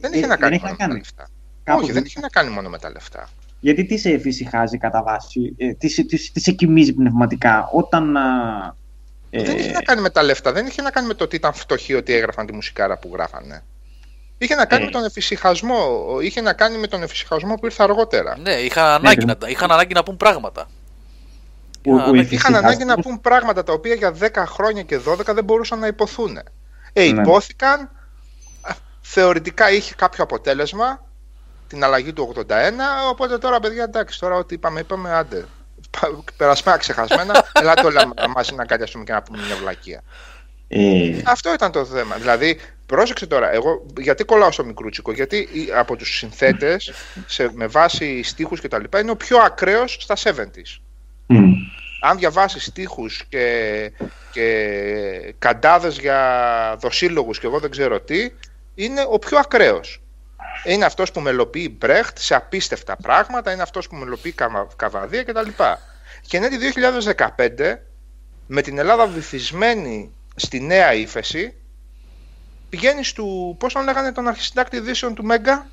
[0.00, 0.98] Δεν Ε, έχει να δεν κάνει έχει μόνο να με τα κάνει.
[0.98, 1.28] λεφτά.
[1.64, 3.28] Κάπου Όχι, δεν δεν- έχει να κάνει μόνο με τα λεφτά.
[3.60, 8.16] Γιατί τι σε εφησυχάζει κατά βάση, ε, τι, σε- τι, τι σε κοιμίζει πνευματικά όταν.
[8.16, 8.74] α,
[9.30, 11.36] ε, Δεν είχε να κάνει με τα λεφτά, δεν είχε να κάνει με το ότι
[11.36, 13.62] ήταν φτωχοί ότι έγραφαν τη μουσικάρα που γράφανε.
[14.38, 14.84] Είχε να κάνει Ε.
[14.86, 15.76] με τον εφησυχασμό.
[16.22, 18.38] Είχε να κάνει με τον εφησυχασμό που ήρθε αργότερα.
[18.38, 19.24] Ναι, είχαν ανάγκη, ναι.
[19.24, 20.68] να, τα- είχαν ανάγκη να πούν πράγματα.
[21.86, 24.82] ο- ο Είχαν ανάγκη- Είχαν ανάγκη να εφησυχασμός- πούν πράγματα τα οποία για 10 χρόνια
[24.82, 26.38] και 12 δεν μπορούσαν να υποθούν.
[26.92, 27.20] Ε, Ναι.
[27.20, 27.80] υπόθηκαν,
[28.60, 28.70] α,
[29.00, 31.05] θεωρητικά είχε κάποιο αποτέλεσμα,
[31.68, 32.52] την αλλαγή του 81,
[33.10, 35.44] οπότε τώρα παιδιά εντάξει, τώρα ό,τι είπαμε, είπαμε άντε.
[36.00, 40.02] Πα- Περασμένα ξεχασμένα, ελάτε όλα μαζί να κατιαστούμε και να πούμε μια βλακεία.
[40.68, 42.16] Ε, Αυτό ήταν το θέμα.
[42.16, 46.92] Δηλαδή, πρόσεξε τώρα, εγώ γιατί κολλάω στο μικρούτσικο, γιατί η- από τους συνθέτες,
[47.26, 50.80] σε, με βάση στίχους και τα λοιπά, είναι ο πιο ακραίος στα 70s.
[51.26, 51.52] μ,
[52.00, 53.90] Αν διαβάσεις στίχους και,
[54.32, 58.30] και καντάδες για δοσύλλογους και εγώ δεν ξέρω τι,
[58.74, 60.00] είναι ο πιο ακραίος.
[60.66, 65.48] Είναι αυτός που μελοποιεί Μπρέχτ σε απίστευτα πράγματα, είναι αυτός που μελοποιεί Καβα- Καβαδία κτλ.
[66.26, 67.82] Και είναι το 2015,
[68.46, 71.54] με την Ελλάδα βυθισμένη στη νέα ύφεση,
[72.68, 75.66] πηγαίνει του, πώς τον λέγανε τον αρχισυντάκτη ειδήσεων του Μέγκα,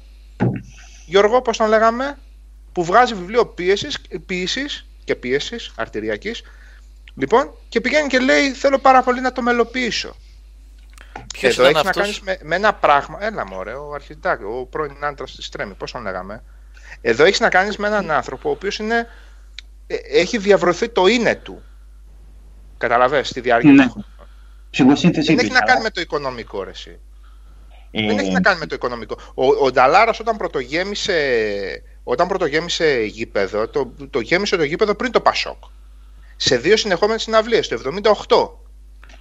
[1.05, 2.17] Γιώργο, πώς τον λέγαμε,
[2.71, 6.41] που βγάζει βιβλίο πίεσης, ποιήσης και πίεσης αρτηριακής,
[7.15, 10.15] λοιπόν, και πηγαίνει και λέει θέλω πάρα πολύ να το μελοποιήσω.
[11.33, 12.01] Ποιος Εδώ ήταν έχει να αυτό.
[12.01, 13.17] κάνεις με, με ένα πράγμα.
[13.21, 16.43] Έλα μωρέ, ο αρχιτάκτη, ο πρώην άντρας της Τρέμη, πώς τον λέγαμε.
[17.01, 19.07] Εδώ έχεις να κάνεις με έναν άνθρωπο ο οποίος είναι.
[19.87, 21.63] ε, έχει διαβρωθεί το είναι του.
[22.77, 23.83] Καταλαβες, στη διάρκεια Ναι.
[23.85, 24.05] του χρόνου.
[24.69, 26.99] ψυχοσύνθεση Δεν του, έχει να αλλά, κάνει με το οικονομικό ρε, εσύ.
[27.91, 29.17] ε, Δεν έχει να κάνει με το οικονομικό.
[29.33, 31.17] Ο, ο Νταλάρας όταν πρωτογέμισε,
[32.03, 35.63] όταν πρωτογέμισε γήπεδο, το, το γέμισε το γήπεδο πριν το Πασόκ.
[36.35, 38.49] Σε δύο συνεχόμενες συναυλίες, το 78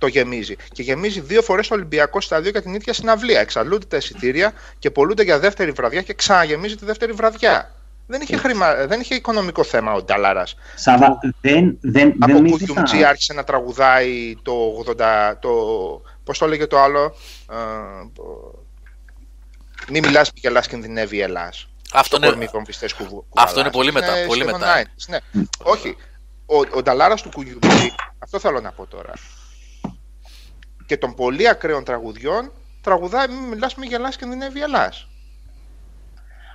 [0.03, 0.57] το γεμίζει.
[0.73, 3.41] Και γεμίζει δύο φορές το Ολυμπιακό στάδιο για την ίδια συναυλία.
[3.41, 7.75] Εξαλούνται τα εισιτήρια και πολλούνται για δεύτερη βραδιά και ξαναγεμίζει τη δεύτερη βραδιά.
[8.07, 8.75] Δεν είχε, χρημα...
[8.87, 10.55] δεν είχε οικονομικό θέμα ο Νταλάρας.
[10.75, 14.53] Σάβα, δεν, δεν, Από δεν Κουκιουμτζή άρχισε να τραγουδάει το
[14.99, 15.33] 80.
[15.41, 15.51] Το,
[16.25, 17.17] πώς το λέγε το άλλο.
[17.51, 17.57] Ε,
[19.91, 21.69] μη μιλάς, μη γελάς, κινδυνεύει η Ελλάς.
[21.93, 23.93] Αυτό στο είναι- κορμί βομβιστές κουβου- Αυτό είναι κουβαλάς.
[23.93, 24.83] πολύ μετά, πολύ σχεδόν μετά.
[24.83, 25.19] 90s, ναι.
[25.63, 25.97] Όχι.
[26.47, 29.13] Ο, ο Νταλάρας του Κουγιουμπή, αυτό θέλω να πω τώρα.
[30.87, 35.09] Και των πολύ ακραίων τραγουδιών, τραγουδάει μη μιλάς, μη γελάς και δεν γελάς.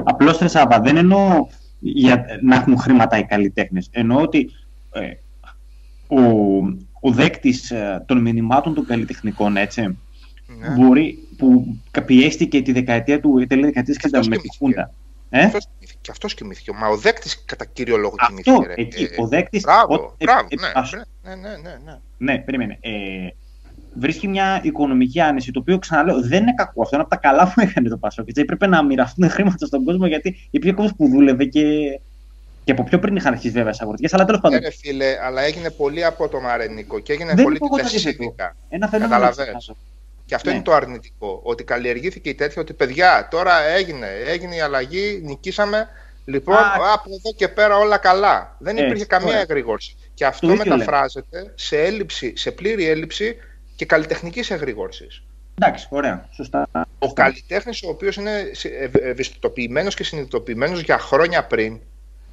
[0.03, 1.47] Απλώς Τρεσάβα, δεν εννοώ
[1.79, 3.87] για να έχουν χρήματα οι καλλιτέχνες.
[3.91, 4.49] Εννοώ ότι
[4.91, 5.09] ε,
[6.07, 6.19] ο,
[7.01, 7.73] ο δέκτης
[8.05, 9.81] των μηνυμάτων των καλλιτεχνικών έτσι,
[10.59, 10.69] Ναι.
[10.69, 14.57] μπορεί, που πιέστηκε τη δεκαετία του, τέλη δεκαετίας και Αυτός με τη κοιμήθηκε.
[14.65, 14.93] Χούντα.
[15.29, 16.71] Ε; Αυτός κοιμήθηκε, και αυτός κοιμήθηκε.
[16.73, 18.67] Μα ο δέκτης κατά κύριο λόγο Αυτό, κοιμήθηκε.
[18.67, 18.73] ρε.
[18.81, 19.61] εκεί, Ε, ο δέκτης...
[19.61, 21.99] Μπράβο, ο- ε, μπράβο, ε, ναι, ας- ναι, ναι, ναι, ναι.
[22.17, 22.77] Ναι, περίμενε.
[22.81, 22.89] Ε,
[23.99, 26.81] βρίσκει μια οικονομική άνεση, το οποίο ξαναλέω δεν είναι κακό.
[26.81, 28.27] Αυτό είναι από τα καλά που έκανε το Πασόκ.
[28.27, 31.63] Έτσι, έπρεπε να μοιραστούν χρήματα στον κόσμο γιατί υπήρχε κόσμος που δούλευε και,
[32.63, 34.07] και από πιο πριν είχαν αρχίσει βέβαια τι αγροτικέ.
[34.11, 37.43] Αλλά τέλος πάντων, Ε, ρε φίλε, αλλά έγινε πολύ απότομα ρε Νίκο και έγινε Δεν
[37.43, 38.55] πολύ είπα εγώ το τηλεσίδικα.
[38.69, 39.13] ένα φαινόμενο.
[39.19, 39.53] καταλαβαίνεις.
[39.53, 39.75] της Πασόκ.
[40.25, 40.55] Και αυτό Ναι.
[40.55, 41.39] είναι το αρνητικό.
[41.43, 45.87] Ότι καλλιεργήθηκε η τέτοια ότι παιδιά, τώρα έγινε, έγινε η αλλαγή, νικήσαμε.
[46.25, 46.59] Λοιπόν, Α,
[46.93, 48.55] από εδώ και πέρα όλα καλά.
[48.59, 49.41] Δεν Έτσι, υπήρχε καμία ωραία.
[49.41, 49.95] εγρήγορση.
[50.13, 50.75] Και αυτό Το ίδιο λέμε.
[50.77, 53.35] μεταφράζεται σε, έλλειψη, σε πλήρη έλλειψη
[53.77, 55.23] και καλλιτεχνικής εγρήγορσης.
[55.55, 56.67] Εντάξει, ωραία, σωστά.
[56.99, 58.51] Ο καλλιτέχνης, ο οποίος είναι
[58.91, 61.79] ευαισθητοποιημένος και συνειδητοποιημένος για χρόνια πριν,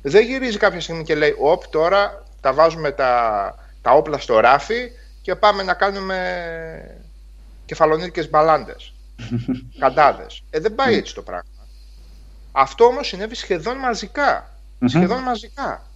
[0.02, 4.90] δεν γυρίζει κάποια στιγμή και λέει: Οπ, τώρα τα βάζουμε τα, τα όπλα στο ράφι
[5.22, 6.18] και πάμε να κάνουμε
[7.66, 8.92] κεφαλονίκες μπαλάντες,
[9.80, 10.42] καντάδες.
[10.50, 11.66] Ε, δεν πάει έτσι το πράγμα.
[12.52, 14.58] Αυτό όμως συνέβη σχεδόν μαζικά.
[14.78, 14.88] Μμμ.
[14.88, 15.86] Σχεδόν μαζικά.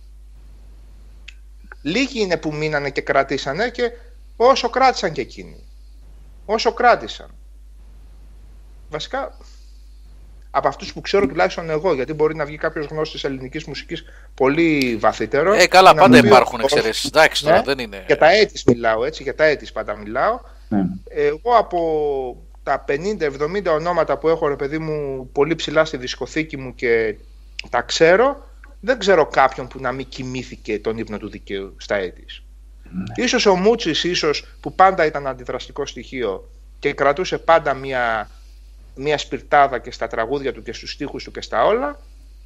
[1.83, 3.93] Λίγοι είναι που μείνανε και κρατήσανε και
[4.41, 5.65] όσο κράτησαν και εκείνοι.
[6.45, 7.29] Όσο κράτησαν.
[8.91, 9.37] Βασικά,
[10.51, 14.05] από αυτούς που ξέρω τουλάχιστον εγώ, γιατί μπορεί να βγει κάποιος γνώστης ελληνικής μουσικής
[14.35, 15.53] πολύ βαθύτερο.
[15.53, 17.07] Ε, καλά, να πάντα μου πει υπάρχουν ότι- εξαιρέσει.
[17.13, 17.63] Εντάξει τώρα, Ναι.
[17.63, 18.05] δεν είναι.
[18.07, 20.41] Για τα έτης μιλάω, έτσι, για τα έτης πάντα μιλάω.
[20.69, 20.83] Ναι.
[21.09, 21.81] Εγώ από
[22.63, 27.17] τα 50-70 ονόματα που έχω, ρε παιδί μου, πολύ ψηλά στη δισκοθήκη μου και
[27.71, 28.47] τα ξέρω,
[28.81, 31.97] δεν ξέρω κάποιον που να μην κοιμήθηκε τον ύπνο του δικαίου στα
[33.11, 33.25] έτης.
[33.25, 38.31] Ίσως ο Μούτσης, ίσως που πάντα ήταν αντιδραστικό στοιχείο και κρατούσε πάντα μια,
[38.95, 42.01] μια σπιρτάδα και στα τραγούδια του και στους στίχους του και στα όλα,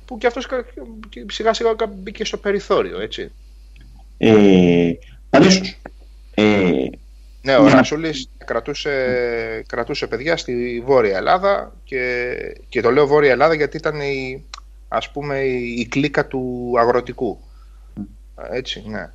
[0.05, 0.65] που και αυτός κα-
[1.09, 3.33] και σιγά σιγά μπήκε στο περιθώριο, έτσι.
[4.19, 4.93] Ε,
[5.31, 5.61] πάντως,
[6.35, 6.89] ε,
[7.45, 7.71] Ναι, ο Ναι.
[7.71, 12.35] Ρασούλης κρατούσε, κρατούσε παιδιά στη Βόρεια Ελλάδα και,
[12.69, 14.45] και το λέω Βόρεια Ελλάδα γιατί ήταν η,
[14.89, 17.41] ας πούμε, η, η κλίκα του αγροτικού.
[18.51, 19.11] Έτσι, ναι.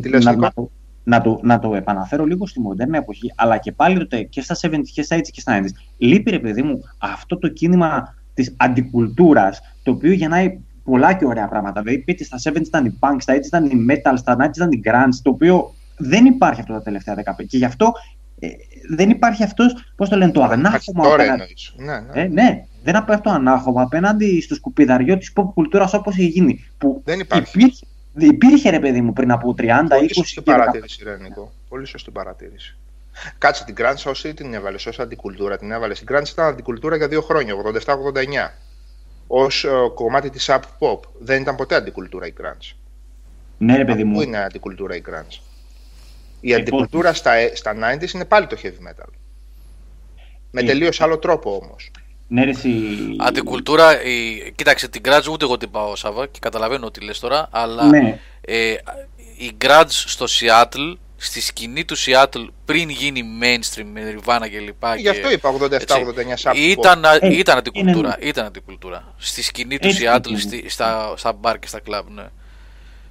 [0.00, 0.70] Τι λες, να, Νίκο; να, το,
[1.04, 4.56] να, το, να το επαναφέρω λίγο στη μοντέρνα εποχή, αλλά και πάλι τότε και στα
[4.62, 5.64] 70 και στα 80 και στα 90
[5.98, 11.48] λείπει ρε παιδί μου αυτό το κίνημα της αντικουλτούρας, το οποίο γεννάει πολλά και ωραία
[11.48, 11.82] πράγματα.
[11.82, 14.72] Δηλαδή, πείτε στα 70 ήταν η punk, στα 80 ήταν η metal, στα 90 ήταν
[14.72, 17.44] η grunge, το οποίο δεν υπάρχει αυτό τα τελευταία 15.
[17.48, 17.92] Και γι' αυτό
[18.38, 18.48] ε,
[18.90, 21.74] δεν υπάρχει αυτός, πώς το λένε, το ανάχωμα Τώρα απέναντι- εννοείς.
[21.76, 22.22] Ναι, ναι.
[22.22, 26.64] ε, ναι, δεν υπάρχει αυτό ανάχωμα απέναντι στο σκουπιδαριό της pop κουλτούρας όπως έχει γίνει.
[26.78, 27.58] Που Δεν υπάρχει.
[27.58, 27.86] υπήρχε,
[28.26, 30.44] υπήρχε ρε παιδί μου πριν από 30, 20 Πολύ σωστή και 15.
[30.44, 31.52] παρατήρηση, ρε Νίκο.
[31.68, 32.76] Πολύ σωστή παρατήρηση.
[33.38, 35.96] Κάτσε την Grunge όσοι την έβαλες, ως αντικουλτούρα την έβαλες.
[35.96, 38.50] Στην Grunge ήταν αντικουλτούρα για δύο χρόνια, 87-89.
[39.26, 39.46] Ω
[39.94, 41.00] κομμάτι της Up Pop.
[41.18, 42.74] Δεν ήταν ποτέ αντικουλτούρα η Grunge.
[43.58, 44.20] Ναι, ρε παιδί Πού μου.
[44.20, 45.38] είναι αντικουλτούρα η grunge.
[46.40, 46.60] Η Λοιπόν.
[46.60, 49.08] αντικουλτούρα στα, στα 90s είναι πάλι το heavy metal.
[50.50, 51.90] Με Ε, τελείως άλλο τρόπο όμως.
[52.28, 52.70] Ναι, ρε, εσύ...
[53.18, 54.52] Αντικουλτούρα, η...
[54.56, 58.18] κοίταξε την Grudge ούτε εγώ την πάω Σάβα και καταλαβαίνω τι λες τώρα, αλλά Ναι,
[58.40, 58.70] ε,
[59.36, 64.96] η Grunge στο Seattle, στη σκηνή του Seattle πριν γίνει mainstream με Nirvana και λοιπά.
[64.96, 65.56] Γι' αυτό και- είπα 87-89
[66.42, 66.56] Up Pop.
[66.56, 69.14] Ήταν, Ε, ήταν αντικουλτούρα, είναι- ήταν αντικουλτούρα.
[69.16, 70.38] Στη σκηνή του Έτσι Seattle, είναι.
[70.38, 72.24] στη, στα, στα μπαρ και στα κλαμπ, ναι.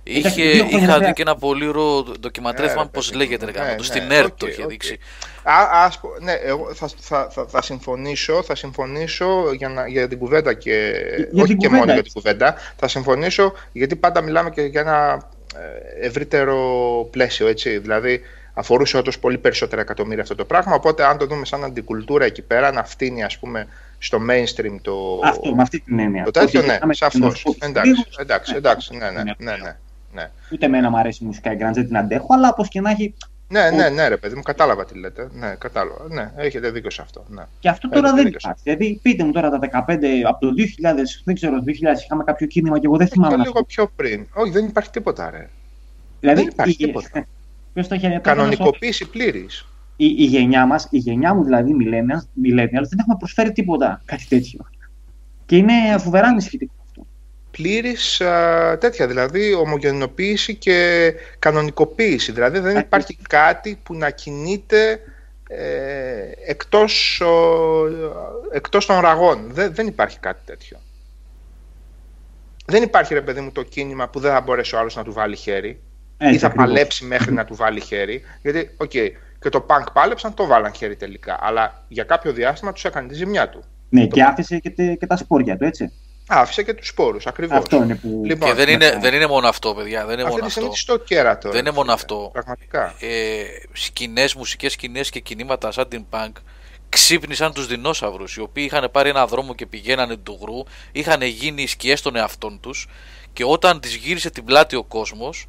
[0.10, 1.08] Εντάξει, Είχε, δύο χρόνια είχα βέβαια.
[1.08, 3.66] δει και ένα πολύ ωραίο ντοκιμαντέρ, Ναι, θυμάμαι ρε, πώς παιδί λέγεται, μου, ρε, ναι,
[3.66, 4.70] γαμώ το, ναι, στην ΕΡΤ οκ, το είχε οκ.
[4.70, 4.98] δείξει.
[5.44, 10.08] Α, ας πω- ναι, εγώ θα, θα, θα, θα συμφωνήσω, θα συμφωνήσω για, να, για
[10.08, 10.94] την κουβέντα και
[11.32, 12.12] Για όχι την και κουβέντα, μόνο για έτσι.
[12.12, 12.56] την κουβέντα.
[12.76, 15.30] Θα συμφωνήσω γιατί πάντα μιλάμε και για ένα
[16.02, 16.58] ε, ευρύτερο
[17.12, 17.78] πλαίσιο, έτσι.
[17.78, 18.22] Δηλαδή
[18.54, 22.42] αφορούσε όντως πολύ περισσότερα εκατομμύρια αυτό το πράγμα, οπότε αν το δούμε σαν αντικουλτούρα εκεί
[22.42, 23.68] πέρα, να φτύνει ας πούμε
[24.00, 26.24] στο mainstream το, αυτό, με αυτή την έννοια.
[26.24, 27.40] το τέτοιο, Ότι ναι, γυρνάμε σαφώς.
[27.40, 29.52] στους Εντάξει, λίγους, εντάξει, ναι, εντάξει, ναι, ναι, ναι.
[29.64, 29.76] ναι,
[30.18, 30.30] ναι, ναι.
[30.52, 32.90] Ούτε εμένα μου αρέσει η μουσικά η grunge, δεν την αντέχω, αλλά όπως και να
[32.90, 33.14] έχει.
[33.50, 35.30] Ναι, ναι, ναι, ρε παιδί μου, κατάλαβα τι λέτε.
[35.34, 36.06] Ναι, κατάλαβα.
[36.10, 37.26] Ναι, έχετε δίκιο σε αυτό.
[37.28, 37.44] Ναι.
[37.60, 38.40] Και αυτό Έχετε τώρα δεν δίκιο.
[38.42, 38.62] υπάρχει.
[38.64, 41.72] Δηλαδή, πείτε μου τώρα τα 15, από το 2000, δεν ξέρω, το 2000
[42.04, 44.28] είχαμε κάποιο κίνημα και εγώ δεν θυμάμαι Και να λίγο πιο πριν.
[44.34, 45.50] Όχι, δεν υπάρχει τίποτα, ρε.
[46.20, 47.26] Δηλαδή, δεν υπάρχει η- τίποτα.
[47.74, 49.66] Ποιος το είχε τώρα, Κανονικοποίηση πλήρης.
[49.96, 54.26] η, η γενιά μας, η γενιά μου δηλαδή, millennials, millennials δεν έχουμε προσφέρει τίποτα κάτι
[54.30, 54.66] τέτοιο.
[55.46, 56.74] Και είναι φοβερά ανησυχητικό
[57.58, 57.64] αυτό.
[57.64, 57.96] Πλήρη
[58.80, 62.32] τέτοια, δηλαδή ομογενοποίηση και κανονικοποίηση.
[62.32, 65.00] Δηλαδή δεν Α, υπάρχει κάτι που να κινείται
[65.50, 67.34] ε, εκτός, ο,
[68.52, 69.48] εκτός των ραγιών.
[69.52, 70.78] Δεν, δεν υπάρχει κάτι τέτοιο.
[72.66, 75.14] δεν υπάρχει ρε παιδί μου το κίνημα που δεν θα μπορέσει ο άλλος να του
[75.14, 75.82] βάλει χέρι
[76.18, 76.68] Έτσι, ή θα ακριβώς.
[76.68, 78.22] παλέψει μέχρι να του βάλει χέρι.
[78.42, 78.90] Γιατί, οκ,
[79.40, 81.38] και το punk πάλεψαν, του βάλαν χέρι τελικά.
[81.42, 83.64] Αλλά για κάποιο διάστημα τους έκανε τη ζημιά του.
[83.90, 85.92] Ναι, και άφησε και, τε- και τα σπόρια του, έτσι.
[86.28, 87.58] Άφησε και τους σπόρους, ακριβώς.
[87.58, 88.22] Αυτό είναι που.
[88.26, 89.00] Λοιπόν, Και δεν είναι, ναι.
[89.00, 90.06] δεν είναι μόνο αυτό, παιδιά.
[90.06, 90.82] Δεν είναι Αυτή μόνο τη στιγμή αυτό.
[90.82, 91.42] στο κέρατο.
[91.42, 91.94] Δεν ρε είναι μόνο φίλε.
[91.94, 92.30] αυτό.
[92.34, 92.96] Πραγματικά.
[93.00, 93.44] Ε,
[93.74, 96.32] σκηνές, μουσικές σκηνές και κινήματα σαν την punk
[96.90, 101.68] ξύπνησαν τους δεινόσαυρους οι οποίοι είχαν πάρει ένα δρόμο και πηγαίνανε του γκρου είχαν γίνει
[101.68, 102.88] σκιές των εαυτών τους
[103.34, 105.48] και όταν τους γύρισε την πλάτη ο κόσμος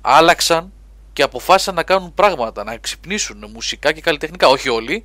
[0.00, 0.72] άλλαξαν
[1.12, 4.48] και αποφάσισαν να κάνουν πράγματα, να ξυπνήσουν μουσικά και καλλιτεχνικά.
[4.48, 5.04] Όχι όλοι,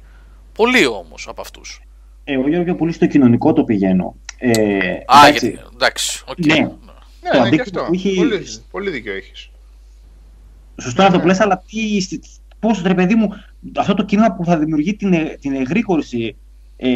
[0.54, 1.82] πολλοί όμως από αυτούς.
[2.30, 4.16] Ε, εγώ Γιώργο, πολύ στο κοινωνικό το πηγαίνω.
[4.38, 4.50] Ε,
[5.06, 6.46] Α, εντάξει, γιατί, εντάξει, οκ.
[6.46, 6.54] Ναι.
[6.56, 6.70] Ναι, Το
[7.24, 7.92] ναι, και αντίκτυπο αυτό.
[7.92, 9.50] που έχει- Πολύ, πολύ δίκιο έχεις.
[10.82, 11.24] Σωστό να το Ναι.
[11.24, 12.22] πλες, αλλά τι, στη-
[12.60, 13.30] πώς ρε παιδί μου,
[13.78, 16.36] αυτό το κίνημα που θα δημιουργεί την, ε- την εγρήγορση
[16.78, 16.90] ε,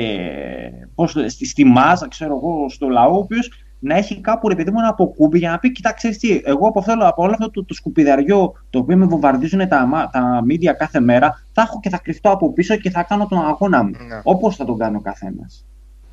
[0.95, 3.49] πώς, το- στη, στη μάζα, ξέρω εγώ, στο λαό, ο οποίος
[3.83, 6.79] να έχει κάπου ρε παιδί μου ένα αποκούμπι για να πει: Κοιτάξτε, τι, εγώ από,
[6.79, 10.73] αυτό, από όλο αυτό το, το σκουπιδαριό το οποίο με βομβαρδίζουν τα, μα- τα media
[10.77, 13.89] κάθε μέρα, θα έχω και θα κρυφτώ από πίσω και θα κάνω τον αγώνα μου.
[14.07, 14.19] Ναι.
[14.23, 15.65] Όπως θα τον κάνει ο καθένας.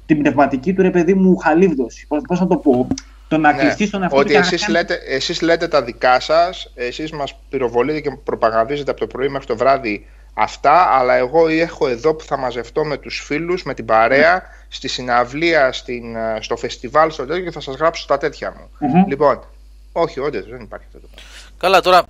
[0.06, 2.06] Την πνευματική του ρε παιδί μου χαλίβδωση.
[2.26, 2.86] Πώς θα το πω.
[3.28, 5.68] Το να Ναι, κρυφτεί στον εαυτό Ότι του και να εσείς κάνει- λέτε, εσείς λέτε
[5.68, 10.88] τα δικά σας, εσείς μας πυροβολείτε και προπαγανδίζετε από το πρωί μέχρι το βράδυ αυτά,
[10.98, 15.72] αλλά εγώ έχω εδώ που θα μαζευτώ με τους φίλους, με την παρέα, στη συναυλία,
[15.72, 18.88] στην, ε, στο φεστιβάλ, στο τέτοιο και θα σας γράψω τα τέτοια μου.
[18.88, 19.04] Μμμ.
[19.08, 19.44] Λοιπόν,
[19.92, 21.30] όχι, όντως δεν υπάρχει αυτό το πράγμα.
[21.58, 22.02] Καλά, τώρα.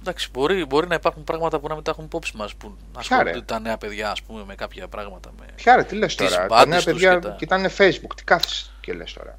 [0.00, 2.54] Εντάξει, μπορεί, μπορεί να υπάρχουν πράγματα που να μην τα έχουν υπόψη μας.
[2.54, 5.30] Που Ποια, ρε; ασχολούνται τα νέα παιδιά, ας πούμε, με κάποια πράγματα.
[5.38, 5.44] Με...
[5.54, 8.12] Ποια ρε, τι λες Τις τώρα, τα μπάντες νέα τους παιδιά και τα- κοιτάνε facebook,
[8.16, 9.38] τι κάθεσαι και λες τώρα.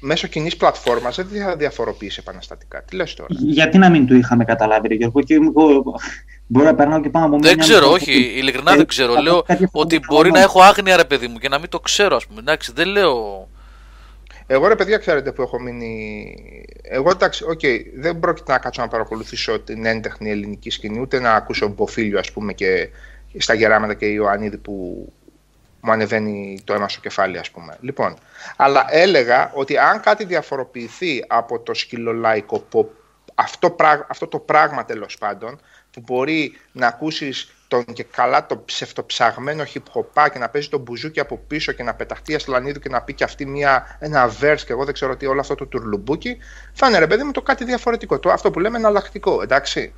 [0.00, 2.82] Μέσω κοινής πλατφόρμας δεν θα διαφοροποιήσει επαναστατικά.
[2.82, 3.28] Τι λες τώρα.
[3.28, 5.82] Γιατί να μην το είχαμε καταλάβει, ρε Γιώργο, και εγώ
[6.52, 9.12] μπορώ να περνάω και πάνω από Δεν μια ξέρω, μια- όχι, ειλικρινά Ε, δεν ξέρω.
[9.12, 10.14] θα πω Λέω κάτι ότι διαφορετικό.
[10.14, 12.40] μπορεί να έχω άγνοια, ρε παιδί μου, και να μην το ξέρω, ας πούμε.
[12.40, 13.48] Εντάξει, δεν λέω.
[14.46, 16.34] Εγώ ρε παιδιά, ξέρετε που έχω μείνει.
[16.82, 17.60] Εγώ εντάξει, οκ,
[17.96, 22.32] δεν πρόκειται να κάτσω να παρακολουθήσω την έντεχνη ελληνική σκηνή, ούτε να ακούσω Μποφίλιου, ας
[22.32, 22.88] πούμε, και
[23.38, 25.06] στα γεράματα και η Ιωαννίδη που
[25.80, 27.76] μου ανεβαίνει το αίμα στο κεφάλι, ας πούμε.
[27.80, 28.14] Λοιπόν,
[28.56, 32.86] αλλά έλεγα ότι αν κάτι διαφοροποιηθεί από το σκυλολαϊκό pop,
[33.34, 35.60] αυτό, πράγ- αυτό το πράγμα τέλος πάντων,
[35.92, 40.80] που μπορεί να ακούσεις τον και καλά το ψευτοψαγμένο hip hop και να παίζει τον
[40.80, 44.60] μπουζούκι από πίσω και να πεταχτεί αστλανίδου και να πει και αυτή μια, ένα verse
[44.66, 46.38] και εγώ δεν ξέρω τι, όλο αυτό το τουρλουμπούκι,
[46.72, 48.18] θα είναι ρε παιδί μου το κάτι διαφορετικό.
[48.18, 49.94] Το, αυτό που λέμε εναλλακτικό, εντάξει.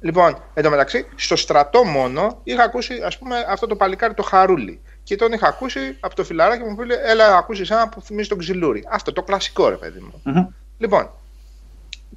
[0.00, 4.22] Λοιπόν, εν τω μεταξύ, στο στρατό μόνο είχα ακούσει ας πούμε, αυτό το παλικάρι το
[4.22, 4.80] χαρούλι.
[5.02, 8.02] Και τον είχα ακούσει από το φιλαράκι μου που λέει: Έλα, να ακούσει ένα που
[8.02, 8.84] θυμίζει τον ξυλούρι.
[8.88, 10.20] Αυτό το κλασικό, ρε παιδί μου.
[10.24, 10.46] Μμμ.
[10.78, 11.10] Λοιπόν,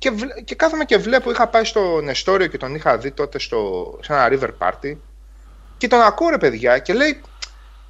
[0.01, 3.39] και, βλέ- και κάθομαι και βλέπω, είχα πάει στο Νεστόριο και τον είχα δει τότε
[3.39, 4.95] στο, σε ένα river party
[5.77, 7.21] και τον ακούω ρε παιδιά και λέει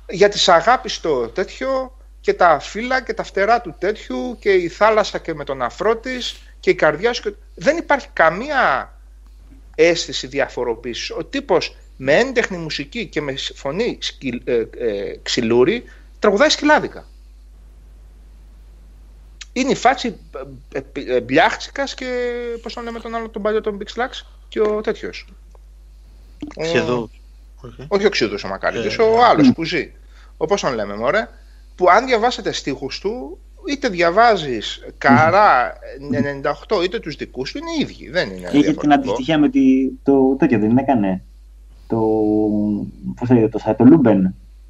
[0.10, 4.68] για τις αγάπης το τέτοιο και τα φύλλα και τα φτερά του τέτοιου και η
[4.68, 7.22] θάλασσα και με τον αφρό της και η καρδιά σου.
[7.22, 8.94] και- Δεν υπάρχει καμία
[9.76, 11.10] αίσθηση διαφοροποίησης.
[11.12, 15.84] Ο τύπος με έντεχνη μουσική και με φωνή σκυλ- ε, ε, ξυλούρι
[16.20, 17.06] τραγουδάει σκυλάδικα.
[19.54, 20.16] Είναι η φάση
[20.74, 22.06] ε, ε, ε, Μπλιάχτσικας και
[22.62, 25.28] πώς τον λέμε τον άλλο τον παλιό τον Big Slacks και ο τέτοιος.
[26.56, 27.10] Ο- Σχεδόν.
[27.62, 27.86] Όχι.
[27.88, 29.92] όχι ο Ξύδος ο Μακάριτης, Ε, ο άλλος που ζει.
[30.38, 31.28] Ο πώς τον λέμε μωρέ.
[31.76, 33.38] Που αν διαβάσετε στίχους του,
[33.68, 35.74] είτε διαβάζεις καρά
[36.12, 38.10] 98 είτε τους δικούς του, είναι οι ίδιοι.
[38.10, 38.94] Δεν είναι Είχε την διαφορετικό.
[38.94, 41.24] αντιστοιχεία με τη, το τέτοιο, δεν έκανε.
[41.88, 41.98] Το,
[43.16, 44.22] πώς λέγεται το site, το Luben.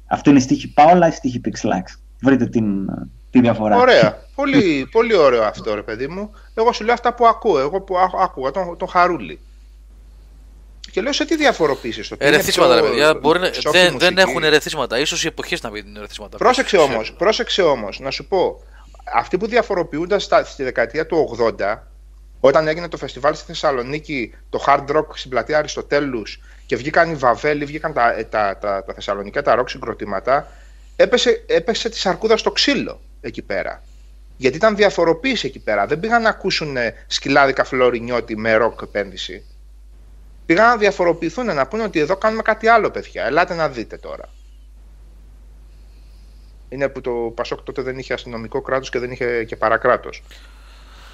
[0.06, 1.98] Αυτό είναι στίχη Πάολα ή στίχη Pixlax.
[2.22, 2.86] Βρείτε την,
[3.30, 3.76] τη διαφορά.
[3.76, 4.26] Ωραία.
[4.42, 6.34] Πολύ, πολύ ωραίο αυτό ρε παιδί μου.
[6.54, 7.58] Εγώ σου λέω αυτά που ακούω.
[7.58, 9.40] Εγώ που άκου- άκουγα τον, τον Χαρούλη.
[10.90, 13.14] Και λέω σε τι διαφοροποίησες το τι είναι Ερεθίσματα, ρε πιο παιδιά.
[13.14, 15.04] Μπορεί να- soft δεν, δεν μουσική; έχουν ερεθίσματα.
[15.04, 16.36] σω οι εποχές να μην είναι ερεθίσματα.
[16.36, 17.16] Πρόσεξε Ποιος όμως, ξέρει.
[17.18, 18.62] πρόσεξε όμως, να σου πω,
[19.14, 21.78] αυτοί που διαφοροποιούνταν στα, στη δεκαετία του 80,
[22.40, 27.14] όταν έγινε το φεστιβάλ στη Θεσσαλονίκη, το hard rock στην πλατεία Αριστοτέλους και βγήκαν οι
[27.14, 30.52] Βαβέλοι, βγήκαν τα, ε, τα, τα, τα θεσσαλονικά τα rock συγκροτήματα,
[30.96, 33.82] έπεσε, έπεσε τη σαρκούδα στο ξύλο εκεί πέρα.
[34.42, 35.86] Γιατί ήταν διαφοροποίηση εκεί πέρα.
[35.86, 39.44] Δεν πήγαν να ακούσουν ε, σκυλάδικα φλωρινιώτη με ροκ επένδυση.
[40.46, 43.24] Πήγαν να διαφοροποιηθούν, να πούνε ότι εδώ κάνουμε κάτι άλλο, παιδιά.
[43.24, 44.28] Ελάτε να δείτε τώρα.
[46.68, 50.22] Είναι που το Πασόκ τότε δεν είχε αστυνομικό κράτος και δεν είχε και παρακράτος.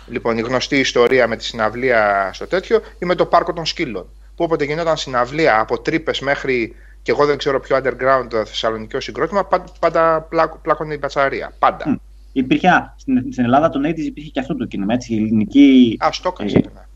[0.07, 4.11] Λοιπόν, η γνωστή ιστορία με τη συναυλία στο τέτοιο ή με το πάρκο των σκύλων.
[4.37, 9.01] Που όποτε γινόταν συναυλία από τρύπες μέχρι και εγώ δεν ξέρω ποιο underground το θεσσαλονικιό
[9.01, 11.55] συγκρότημα, πάντα, πάντα πλάκ- πλάκωνε η μπατσαρία.
[11.59, 11.89] Πάντα.
[11.89, 11.95] Μμ.
[12.39, 16.09] Υπήρχε, στην, στην Ελλάδα τον 80's υπήρχε και αυτό το κίνημα, έτσι, η ελληνική Α,
[16.23, 16.89] το Ε, έκανα.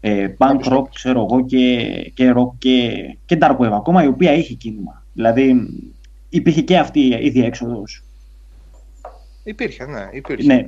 [0.00, 2.90] ε, punk rock, ξέρω εγώ, και, και rock και,
[3.26, 5.02] και dark wave ακόμα, η οποία είχε κίνημα.
[5.12, 5.68] Δηλαδή,
[6.28, 8.02] υπήρχε και αυτή η διέξοδος.
[9.44, 10.46] Υπήρχε, ναι, υπήρχε.
[10.54, 10.66] Ναι,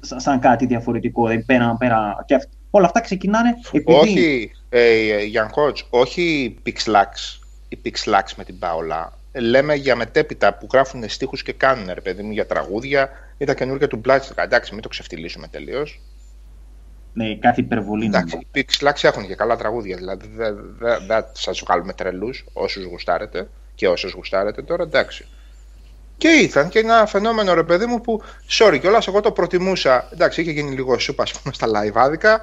[0.00, 1.26] σαν, σαν κάτι διαφορετικό.
[1.26, 3.98] Δηλαδή, πέρα, πέρα, και αυ- όλα αυτά ξεκινάνε επειδή.
[3.98, 7.38] Όχι, ε, Γιάν Κότς, όχι Pixlax,
[7.68, 9.12] η Pixlax με την Πάολα.
[9.32, 13.08] Λέμε για μετέπειτα που γράφουν στίχους και κάνουν, ρε παιδί μου, για τραγούδια
[13.38, 14.36] ή τα καινούργια του Bloodstained.
[14.36, 16.00] Εντάξει, μην το ξεφτυλίσουμε τελείως.
[17.12, 18.06] Ναι, κάθε υπερβολή.
[18.06, 18.50] Εντάξει, νομίζω.
[18.54, 22.84] οι Pixlax έχουν και καλά τραγούδια, δηλαδή δεν δε, δε, θα του βγάλουμε τρελούς όσους
[22.84, 25.26] γουστάρετε και όσε γουστάρετε τώρα, εντάξει.
[26.16, 30.08] Και ήταν και ένα φαινόμενο, ρε παιδί μου, που, sorry κιόλας, εγώ το προτιμούσα.
[30.12, 32.42] Εντάξει, είχε γίνει λίγο σούπα, ας πούμε, στα live άδικα,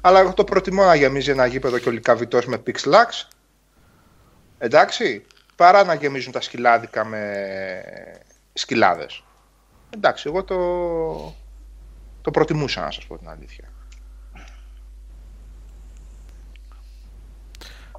[0.00, 3.28] αλλά εγώ το προτιμώ να γεμίζει ένα γήπεδο και ο Λικαβιτός με Pixlax.
[4.58, 5.24] Εντάξει,
[5.56, 7.42] παρά να γεμίζουν τα σκυλάδικα με
[8.52, 9.24] σκυλάδες.
[9.94, 10.56] Εντάξει, εγώ το,
[12.22, 13.64] το προτιμούσα, να σας πω την αλήθεια.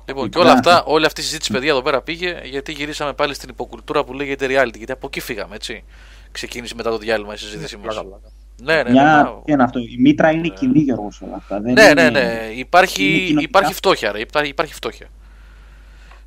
[0.08, 3.34] Λοιπόν, και όλα αυτά, όλη αυτή η συζήτηση, παιδιά, εδώ πέρα πήγε γιατί γυρίσαμε πάλι
[3.34, 4.78] στην υποκουλτούρα που λέγεται reality.
[4.78, 5.84] Γιατί από εκεί φύγαμε, έτσι.
[6.32, 7.94] Ξεκίνησε μετά το διάλειμμα η συζήτησή μας.
[7.94, 8.30] Πλάκα, πλάκα.
[8.62, 8.90] Ναι, ναι, ναι.
[8.92, 11.62] Μια, μα- τι είναι αυτό, η μήτρα είναι κοινή Γιώργος σε όλα αυτά.
[11.62, 12.50] Δεν Ναι, είναι- ναι, ναι.
[12.56, 13.42] Υπάρχει, είναι κοινοτικά.
[13.42, 14.20] υπάρχει φτώχεια, ρε.
[14.20, 15.08] Υπάρχει, υπάρχει φτώχεια.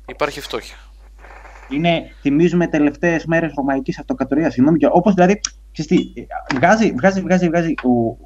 [0.05, 0.75] Υπάρχει φτώχεια.
[1.69, 4.53] Είναι, θυμίζουμε τελευταίες μέρες ρωμαϊκής αυτοκρατορίας.
[4.53, 5.39] Συγγνώμη, και όπως δηλαδή.
[5.71, 8.17] ξέρεις τι, ε, βγάζει, βγάζει, βγάζει, βγάζει ο,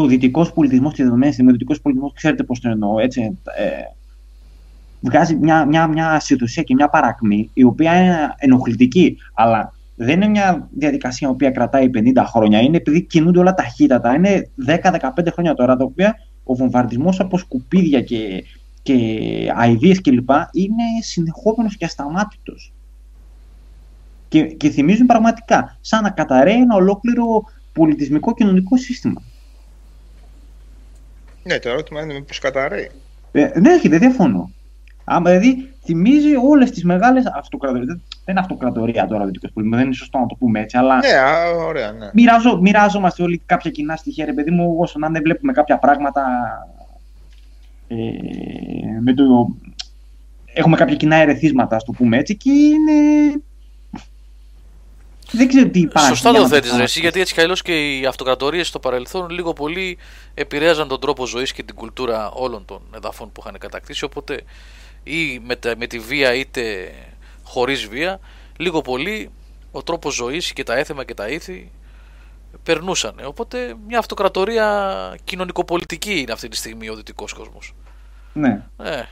[0.00, 1.50] ο δυτικός πολιτισμός τη δεδομένη στιγμή.
[1.50, 3.38] Ο δυτικός πολιτισμός, ξέρετε πώς το εννοώ, έτσι.
[3.56, 3.68] Ε,
[5.00, 10.28] βγάζει μια, μια, μια ασυδοσία και μια παρακμή η οποία είναι ενοχλητική, αλλά δεν είναι
[10.28, 12.60] μια διαδικασία η οποία κρατάει 50 χρόνια.
[12.60, 14.14] Είναι επειδή κινούνται όλα ταχύτατα.
[14.14, 14.76] Είναι 10-15
[15.32, 18.44] χρόνια τώρα, τα οποία ο βομβαρδισμός από σκουπίδια και,
[18.86, 20.30] και αηδίες κλπ.
[20.52, 22.72] είναι συνεχόμενος και ασταμάτητος.
[24.28, 27.24] Και, και θυμίζουν πραγματικά σαν να καταραίει ένα ολόκληρο
[27.72, 29.22] πολιτισμικό κοινωνικό σύστημα.
[31.42, 32.90] Ναι, το ερώτημα είναι μήπως καταραίει.
[33.32, 34.50] Ε, ναι, όχι, δεν διαφωνώ.
[35.04, 37.86] Άμα δηλαδή θυμίζει όλες τις μεγάλες αυτοκρατορίες.
[37.86, 40.96] Δεν είναι αυτοκρατορία τώρα ο δυτικό πολιτισμό, δεν είναι σωστό να το πούμε έτσι, αλλά
[40.96, 42.10] Ναι, α, ωραία, ναι.
[42.12, 46.22] μοιράζω, μοιράζομαστε όλοι κάποια κοινά στοιχεία, ρε παιδί μου, όσο να δεν βλέπουμε κάποια πράγματα.
[47.88, 47.94] Ε,
[49.02, 49.48] με το,
[50.46, 52.92] έχουμε κάποια κοινά ερεθίσματα, ας το πούμε έτσι, και είναι.
[55.32, 56.08] Δεν ξέρω τι υπάρχει.
[56.08, 56.98] Σωστά για το να θέτεις, κάνω Ρε, αυτό.
[56.98, 59.98] εσύ, γιατί έτσι κι αλλιώς και οι αυτοκρατορίες στο παρελθόν λίγο πολύ
[60.34, 64.04] επηρέαζαν τον τρόπο ζωής και την κουλτούρα όλων των εδαφών που είχαν κατακτήσει.
[64.04, 64.40] Οπότε
[65.04, 66.92] ή με, τα- με τη βία είτε
[67.42, 68.20] χωρίς βία,
[68.56, 69.30] λίγο πολύ
[69.72, 71.70] ο τρόπος ζωής και τα έθιμα και τα ήθη
[72.62, 73.14] περνούσαν.
[73.24, 77.74] Οπότε μια αυτοκρατορία κοινωνικοπολιτική είναι αυτή τη στιγμή ο δυτικός κόσμος.
[78.32, 78.62] Ναι.
[78.82, 79.02] Ε,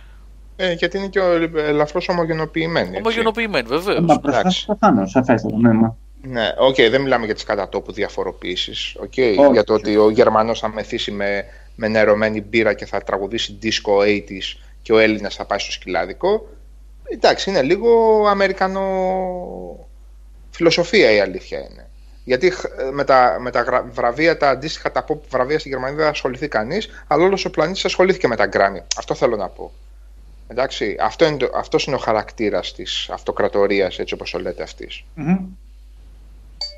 [0.56, 2.88] Ε, γιατί είναι και ο- ελαφρώς ομογενοποιημένη.
[2.88, 2.98] έτσι.
[3.00, 4.00] ομογενοποιημένη βεβαίως.
[4.00, 4.66] Μα προφανώς, εντάξει.
[4.66, 5.56] προφανώς, σαφέστατα.
[5.58, 5.96] Ναι, μα.
[6.22, 8.94] Ναι, οκ, δεν μιλάμε για τις κατά τόπου διαφοροποιήσεις.
[8.98, 9.52] οκ, Όχι.
[9.52, 11.44] για το ότι ο Γερμανός θα μεθύσει με,
[11.76, 16.46] με νερωμένη μπύρα και θα τραγουδήσει disco 80s και ο Έλληνας θα πάει στο σκυλάδικο.
[17.08, 17.90] Εντάξει, είναι λίγο
[18.28, 21.83] αμερικανοφιλοσοφία η αλήθεια είναι.
[22.24, 25.94] Γιατί χ- με τα, με τα γρα- βραβεία, τα αντίστοιχα τα pop βραβεία στη Γερμανία
[25.96, 28.82] δεν θα ασχοληθεί κανείς, αλλά όλος ο πλανήτης ασχολήθηκε με τα Grammy.
[28.96, 29.72] Αυτό θέλω να πω.
[30.48, 35.04] Εντάξει, αυτό είναι, το- αυτός είναι ο χαρακτήρας της αυτοκρατορίας, έτσι όπως το λέτε αυτής.
[35.14, 35.38] Μμμ.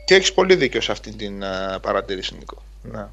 [0.04, 2.62] Και έχεις πολύ δίκιο σε αυτή την α, παρατήρηση, Νίκο.
[2.82, 3.06] Ναι.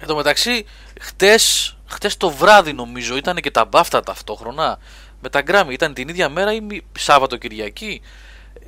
[0.00, 0.64] Εν τω μεταξύ,
[1.00, 4.78] χτες, χτες το βράδυ νομίζω ήταν και τα μπάφτα ταυτόχρονα
[5.22, 5.72] με τα γκράμμι.
[5.72, 8.00] Ήταν την ίδια μέρα ή μη- Σάββατο Κυριακή.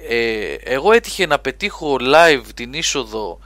[0.08, 3.38] Ε, εγώ έτυχε να πετύχω live την είσοδο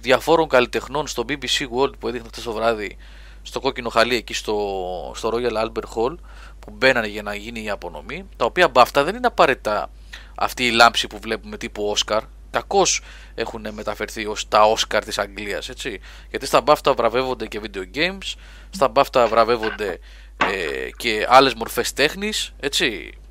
[0.00, 2.96] διαφόρων καλλιτεχνών στο BBC World που έδειχνε χτες το βράδυ
[3.42, 6.14] στο κόκκινο χαλί εκεί στο, στο Royal Albert Hall
[6.58, 9.90] που μπαίνανε για να γίνει η απονομή τα οποία μπάφτα δεν είναι απαραίτητα
[10.34, 12.20] αυτή η λάμψη που βλέπουμε τύπου Oscar
[12.50, 13.00] κακώς
[13.34, 16.00] έχουν μεταφερθεί ως τα Oscar της Αγγλίας έτσι.
[16.30, 18.34] Γιατί στα μπάφτα βραβεύονται και video games
[18.70, 19.98] στα μπάφτα βραβεύονται
[20.36, 23.12] ε, και άλλες μορφές τέχνης έτσι.
[23.16, 23.21] ε,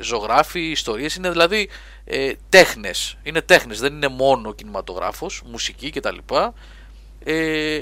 [0.00, 1.68] ζωγράφοι, ιστορίες είναι δηλαδή
[2.04, 6.16] ε, τέχνες είναι τέχνες δεν είναι μόνο κινηματογράφος μουσική κτλ
[7.24, 7.78] ε,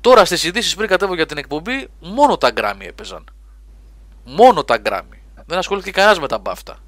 [0.00, 3.24] τώρα στις ειδήσεις πριν κατέβω για την εκπομπή μόνο τα γκράμμι έπαιζαν
[4.24, 6.78] μόνο τα γκράμμι δεν ασχολήθηκε κανένας με τα μπάφτα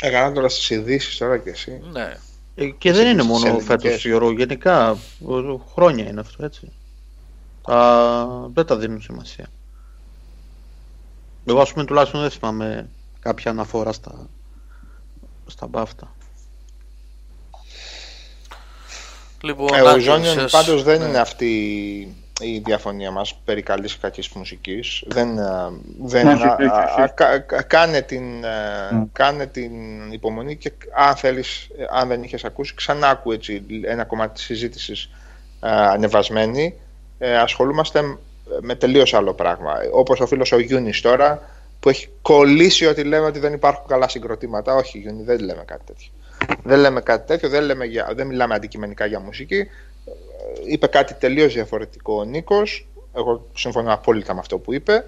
[0.00, 1.80] Έκανα τώρα στις ειδήσεις τώρα και εσύ.
[1.92, 2.16] ναι
[2.54, 3.66] Ε, Και δεν είναι Στις μόνο ελληνικές.
[3.82, 4.90] φέτος Γιώργο, γενικά
[5.26, 6.72] ο- χρόνια είναι αυτό έτσι.
[7.62, 7.76] Α,
[8.54, 9.46] δεν τα δίνουν σημασία.
[11.46, 12.88] Εγώ ας πούμε τουλάχιστον δεν θυμάμαι
[13.24, 14.28] κάποια αναφορά στα,
[15.46, 16.14] στα μπάφτα.
[19.40, 21.04] λοιπόν Ε, να, ο Ζόνιον σας- πάντως δεν ναι.
[21.06, 21.48] είναι αυτή
[22.40, 25.04] η διαφωνία μας περί καλής ή κακής μουσικής.
[25.06, 25.70] Δεν, α,
[26.00, 26.70] δεν Όχι, α, όχι, όχι,
[27.00, 27.12] α, όχι.
[27.14, 29.06] κα- κα- κάνε, την, α, Mm.
[29.12, 29.72] κάνε την
[30.12, 34.44] υπομονή και αν θέλεις, ε, αν δεν είχες ακούσει, ξανά άκου έτσι ένα κομμάτι της
[34.44, 35.10] συζήτησης
[35.60, 36.74] α, ανεβασμένη.
[37.18, 38.00] Ε, ασχολούμαστε
[38.60, 39.72] με τελείως άλλο πράγμα.
[39.92, 41.42] Όπως ο φίλος ο Γιούνις τώρα,
[41.84, 44.74] που έχει κολλήσει ότι λέμε ότι δεν υπάρχουν καλά συγκροτήματα.
[44.74, 46.08] Όχι, Γιούνι, δεν λέμε κάτι τέτοιο.
[46.62, 49.54] Δεν λέμε κάτι τέτοιο, δεν, λέμε για, δεν μιλάμε αντικειμενικά για μουσική.
[49.58, 49.66] Ε,
[50.66, 52.86] Είπε κάτι τελείως διαφορετικό ο Νίκος.
[53.16, 55.04] Εγώ συμφωνώ απόλυτα με αυτό που είπε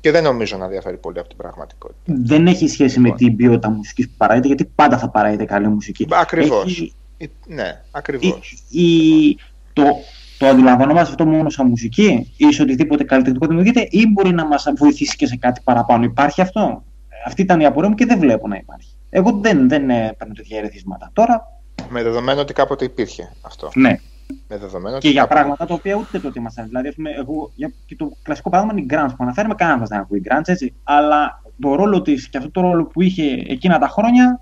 [0.00, 1.98] και δεν νομίζω να διαφέρει πολύ από την πραγματικότητα.
[2.04, 6.06] Δεν έχει σχέση με την ποιότητα μουσικής που παράγεται, γιατί πάντα θα παράγεται καλή μουσική.
[6.10, 6.64] Ακριβώς.
[6.64, 8.62] Έχει- Ε, Ναι, ακριβώς.
[8.68, 9.38] ή, ή
[9.72, 9.84] το,
[10.38, 14.66] το αντιλαμβανόμαστε αυτό μόνο σαν μουσική ή σε οτιδήποτε καλλιτεχνικό δημιουργείται ή μπορεί να μας
[14.76, 16.04] βοηθήσει και σε κάτι παραπάνω.
[16.04, 16.84] Υπάρχει αυτό;
[17.26, 18.88] Αυτή ήταν η απορία μου και δεν βλέπω να υπάρχει.
[19.10, 21.10] Εγώ δεν, δεν ε, παίρνω τέτοια ερεθίσματα.
[21.12, 21.48] Τώρα,
[21.90, 23.70] Με δεδομένο ότι κάποτε υπήρχε αυτό.
[23.74, 23.96] ναι.
[24.48, 26.66] Με δεδομένο Και ότι για κάποτε- πράγματα τα οποία ούτε τότε ήμασταν.
[26.66, 29.80] Δηλαδή, ας πούμε, εγώ, για, και το κλασικό παράδειγμα είναι η Grants που αναφέρουμε, κανένας
[29.80, 30.74] μας δεν ακούει Grants, έτσι.
[30.84, 34.40] Αλλά το ρόλο της και αυτό το ρόλο που είχε εκείνα τα χρόνια,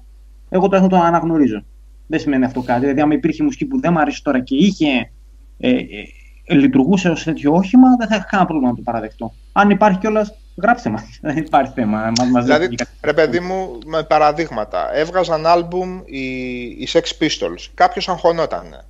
[0.49, 1.65] εγώ το έχω το αναγνωρίζω.
[2.07, 2.81] Δεν σημαίνει αυτό κάτι.
[2.81, 5.11] Δηλαδή, άμα υπήρχε μουσική που δεν μου αρέσει τώρα και είχε.
[5.59, 9.35] Ε, ε, λειτουργούσε ως τέτοιο όχημα, δεν θα είχα κανένα πρόβλημα να το παραδεχτώ.
[9.53, 11.05] Αν υπάρχει κιόλας, γράψτε μας.
[11.23, 12.13] Δεν υπάρχει θέμα.
[12.19, 12.91] Μας, μας Δηλαδή, δείχνει κάτι.
[13.03, 14.95] ρε παιδί μου, με παραδείγματα.
[14.95, 17.71] Έβγαζαν άλμπουμ οι, οι Sex Pistols.
[17.75, 18.85] Κάποιος αγχωνότανε.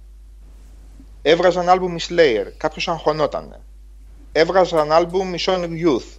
[1.23, 2.47] Έβγαζαν άλμπουμ οι Slayer.
[2.57, 3.61] Κάποιος αγχωνότανε.
[4.33, 6.19] Έβγαζαν άλμπουμ οι Sonic Youth.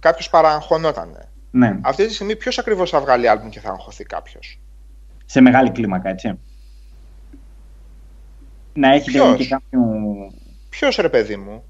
[0.00, 1.28] Κάποιος παραγχωνότανε.
[1.50, 4.58] Ναι, Αυτή τη στιγμή ποιος ακριβώς θα βγάλει άλμπουμ και θα αγχωθεί κάποιος;
[5.24, 6.38] σε μεγάλη κλίμακα, έτσι.
[8.78, 9.80] Να έχει Ποιος; δηλαδή και κάποιο.
[10.68, 11.64] Ποιος ρε παιδί μου;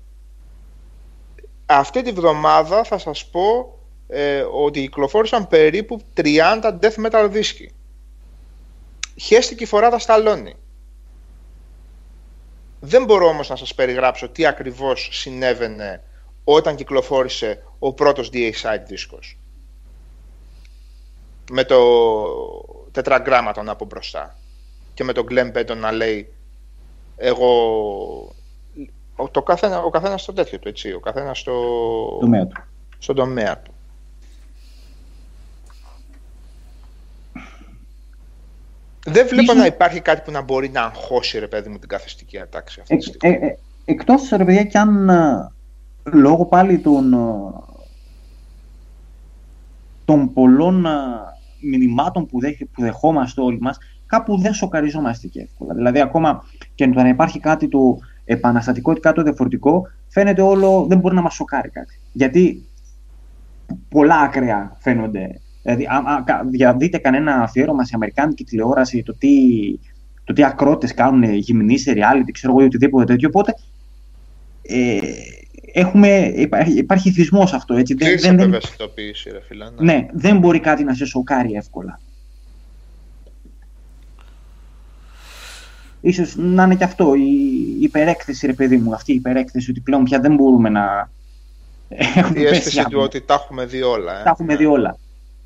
[1.66, 3.78] Αυτή τη βδομάδα θα σας πω
[4.08, 7.72] ε, ότι κυκλοφόρησαν περίπου 30 death metal δίσκοι.
[9.16, 10.54] Χέστηκε η φορά τα σταλόνι.
[12.80, 16.02] Δεν μπορώ όμως να σας περιγράψω τι ακριβώς συνέβαινε
[16.44, 19.38] όταν κυκλοφόρησε ο πρώτος DA-Side δίσκος.
[21.50, 21.80] Με το
[22.92, 24.38] τετραγκράμματον από μπροστά.
[24.94, 26.32] Και με τον Glenn Benton να λέει
[27.18, 27.48] εγώ
[29.16, 31.52] ο, το καθένα, ο καθένας στο τέτοιο του, έτσι, ο καθένας στο,
[32.20, 32.62] τομέα του.
[32.98, 33.72] στον τομέα του.
[39.06, 41.88] Δεν βλέπω Ίσως- να υπάρχει κάτι που να μπορεί να αγχώσει, ρε παιδί μου, την
[41.88, 43.36] καθεστική ατάξη αυτή τη Ε, στιγμή.
[43.40, 45.50] ε, ε, εκτός ρε παιδιά και αν ε,
[46.04, 47.16] λόγω πάλι των, ε,
[50.04, 50.90] των πολλών ε,
[51.60, 53.78] μηνυμάτων που, δέχ, που δεχόμαστε όλοι μας
[54.08, 55.74] κάπου δεν σοκαριζόμαστε και εύκολα.
[55.74, 56.44] Δηλαδή ακόμα
[56.74, 61.14] και το να υπάρχει κάτι το επαναστατικό ή κάτι το διαφορετικό φαίνεται όλο δεν μπορεί
[61.14, 62.00] να μας σοκάρει κάτι.
[62.12, 62.66] Γιατί
[63.88, 65.40] πολλά άκραια φαίνονται.
[65.62, 69.28] Δηλαδή, άμα κα- δια- δείτε κανένα αφιέρωμα σε αμερικάνικη τηλεόραση το τι,
[70.24, 73.54] το τι ακρότες κάνουν γυμνή σε reality, ξέρω εγώ ή οτιδήποτε τέτοιο, οπότε
[74.62, 74.98] ε,
[75.72, 77.94] έχουμε, υπάρχει, υπάρχει θυσμός αυτό, έτσι.
[77.94, 79.64] Δεν, Κλείσε δεν, με δεν, ευαισθητοποίηση, ρε φίλε.
[79.64, 79.92] ναι.
[79.92, 82.00] ναι, δεν μπορεί κάτι να σε σοκάρει εύκολα.
[86.00, 87.28] Ίσως να είναι και αυτό, η
[87.80, 91.10] υπερέκθεση, ρε παιδί μου, αυτή η υπερέκθεση ότι πλέον πια δεν μπορούμε να
[91.88, 92.98] έχουμε Η πέσει αίσθηση άπλο.
[92.98, 94.20] του ότι τα έχουμε δει όλα.
[94.20, 94.22] Ε.
[94.22, 94.58] Τα έχουμε Ναι.
[94.58, 94.98] δει όλα.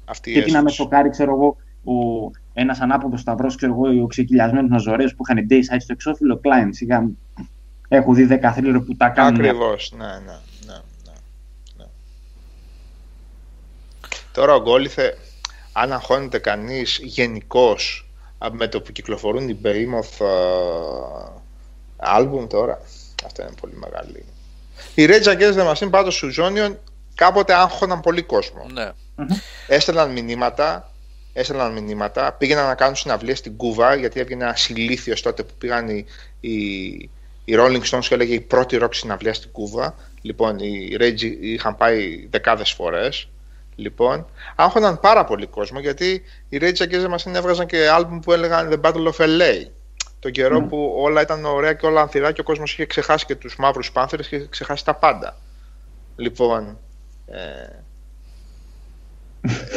[0.04, 0.82] Αυτή η Και τι να με αίσθηση.
[0.82, 5.74] σοκάρει, ξέρω εγώ, ο, ένας ανάποδος σταυρός, ξέρω εγώ, ο ξεκυλιασμένος Ναζωρέος που είχαν day
[5.74, 7.08] side στο εξώφυλλο, Klein, σιγά.
[7.88, 9.40] Έχω δει 10 θρύλερ που τα κάνουν.
[9.40, 10.12] Ακριβώς, ναι, ναι,
[10.66, 10.74] ναι,
[11.06, 11.12] ναι,
[11.78, 11.84] ναι.
[14.32, 15.18] Τώρα ο Γκόλιθε,
[15.72, 18.06] αν αγχώνεται κανείς γενικώς
[18.50, 20.26] με το που κυκλοφορούν οι Behemoth
[21.96, 22.80] άλμπουμ τώρα,
[23.24, 24.24] αυτό είναι πολύ μεγάλη.
[24.94, 26.74] Οι Rage Against the Machine πάντως στους Zonion
[27.14, 28.66] κάποτε άγχωναν πολύ κόσμο.
[28.72, 28.90] Ναι.
[29.66, 30.92] Έστελναν μηνύματα,
[31.32, 35.88] έστελναν μηνύματα, πήγαιναν να κάνουν συναυλίες στην Κούβα, γιατί έβγαινε ένα ηλίθιος τότε που πήγαν
[35.88, 36.04] οι,
[36.40, 36.56] οι,
[37.44, 39.94] οι Rolling Stones και έλεγε η πρώτη rock συναυλία στην Κούβα.
[40.22, 43.28] Λοιπόν, οι Rage είχαν πάει δεκάδες φορές.
[43.76, 44.26] Λοιπόν,
[44.56, 48.70] άγχωναν πάρα πολύ κόσμο γιατί οι Rage Against the Machine έβγαζαν και άλμπουμ που έλεγαν
[48.72, 49.66] The Battle of LA.
[50.18, 50.66] Τον καιρό Ναι.
[50.66, 53.92] που όλα ήταν ωραία και όλα ανθυρά και ο κόσμος είχε ξεχάσει και τους μαύρους
[53.92, 55.36] πάνθερες και είχε ξεχάσει τα πάντα.
[56.16, 56.78] Λοιπόν,
[57.26, 57.40] ε,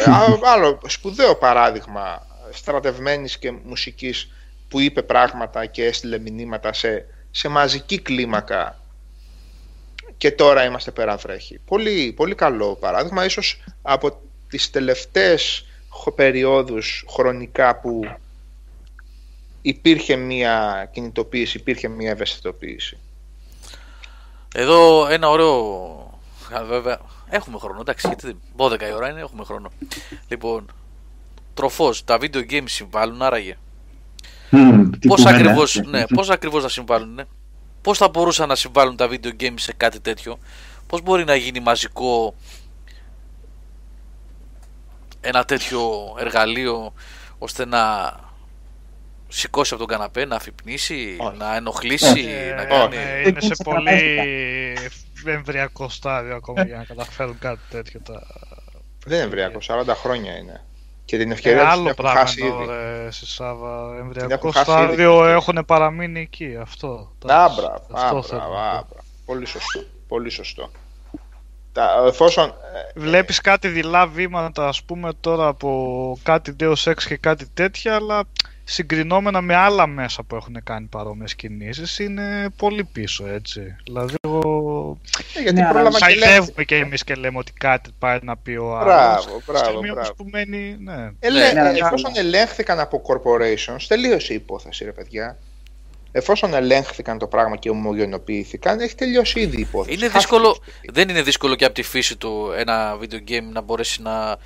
[0.06, 4.32] ε, α- άλλο σπουδαίο παράδειγμα στρατευμένης και μουσικής
[4.70, 8.80] που είπε πράγματα και έστειλε μηνύματα σε, σε μαζική κλίμακα
[10.18, 11.60] και τώρα είμαστε πέρα βρέχη.
[11.66, 18.02] Πολύ, πολύ καλό παράδειγμα, ίσως από τις τελευταίες χο- περιόδους χρονικά που
[19.62, 22.98] υπήρχε μία κινητοποίηση, υπήρχε μία ευαισθητοποίηση.
[24.56, 25.54] Εδώ ένα ωραίο.
[26.56, 27.80] Α, Βέβαια, έχουμε χρόνο.
[27.82, 29.72] Εντάξει, γιατί 12 η ώρα είναι, έχουμε χρόνο.
[30.28, 30.72] Λοιπόν,
[31.54, 33.58] τροφός, τα video games συμβάλλουν άραγε.
[34.50, 35.38] Μμμ, τι Πώς κουβέντα.
[35.52, 37.24] ακριβώ ναι, πώς ακριβώς να συμβάλλουν, ναι.
[37.86, 40.38] Πώς θα μπορούσαν να συμβάλλουν τα video games σε κάτι τέτοιο,
[40.88, 42.36] Πώς μπορεί να γίνει μαζικό
[45.22, 46.94] ένα τέτοιο εργαλείο
[47.38, 48.14] ώστε να
[49.28, 51.38] σηκώσει από τον καναπέ, να αφυπνίσει, Όχι.
[51.38, 52.96] να ενοχλήσει, Ε, να ναι, κάνει.
[52.96, 54.76] είναι Εκεί σε σε πολύ κρατάει
[55.26, 58.02] εμβριακό στάδιο ακόμα για να καταφέρουν κάτι τέτοιο.
[58.02, 58.28] Τα...
[59.06, 60.65] Δεν είναι εμβριακό, 40 χρόνια είναι.
[61.06, 62.72] Και την Ε, ευκαιρία τους την άλλο έχουν πράγμα χάσει εδώ, ήδη.
[62.72, 63.90] ρε, στη Σάβα.
[63.90, 64.82] Την Εμβριακό έχουν χάσει ήδη.
[64.82, 66.58] στάδιο έχουν παραμείνει εκεί.
[66.62, 67.12] Αυτό.
[67.26, 68.86] Α, μπράβο, Αυτό α, θέλω μπράβο, να α, πω.
[68.90, 69.04] μπράβο.
[69.26, 69.84] Πολύ σωστό.
[70.08, 70.72] Πολύ σωστό.
[71.72, 77.18] Τα, εφόσον, ε, Βλέπεις κάτι δειλά βήματα ας πούμε τώρα από κάτι Deus Ex και
[77.18, 78.24] κάτι τέτοια αλλά
[78.68, 83.76] συγκρινόμενα με άλλα μέσα που έχουν κάνει παρόμοιες κινήσεις είναι πολύ πίσω έτσι.
[83.84, 84.98] Δηλαδή εγώ...
[85.36, 88.20] ε, γιατί Ναι, αλλά πρόλαβα και ελέγχθη- Σαϊδεύουμε και εμείς και λέμε ότι κάτι πάει
[88.22, 88.86] να πει ο άλλος.
[89.26, 90.14] Μπράβο, μπράβο, Στιγμή όμως μπράβο.
[90.14, 91.12] που μένει, ναι.
[91.20, 91.78] Ελέ- Ναι, ναι, ναι.
[91.78, 95.38] εφόσον ελέγχθηκαν από corporations, τελείωσε η υπόθεση, ρε παιδιά.
[96.12, 99.94] Εφόσον ελέγχθηκαν το πράγμα και ομογενοποιήθηκαν, έχει τελειώσει ήδη η υπόθεση.
[99.98, 100.18] Είναι Χάθηκε.
[100.20, 100.58] δύσκολο,
[100.92, 104.38] δεν είναι δύσκολο και από τη φύση του ένα video game να μπορέσει να,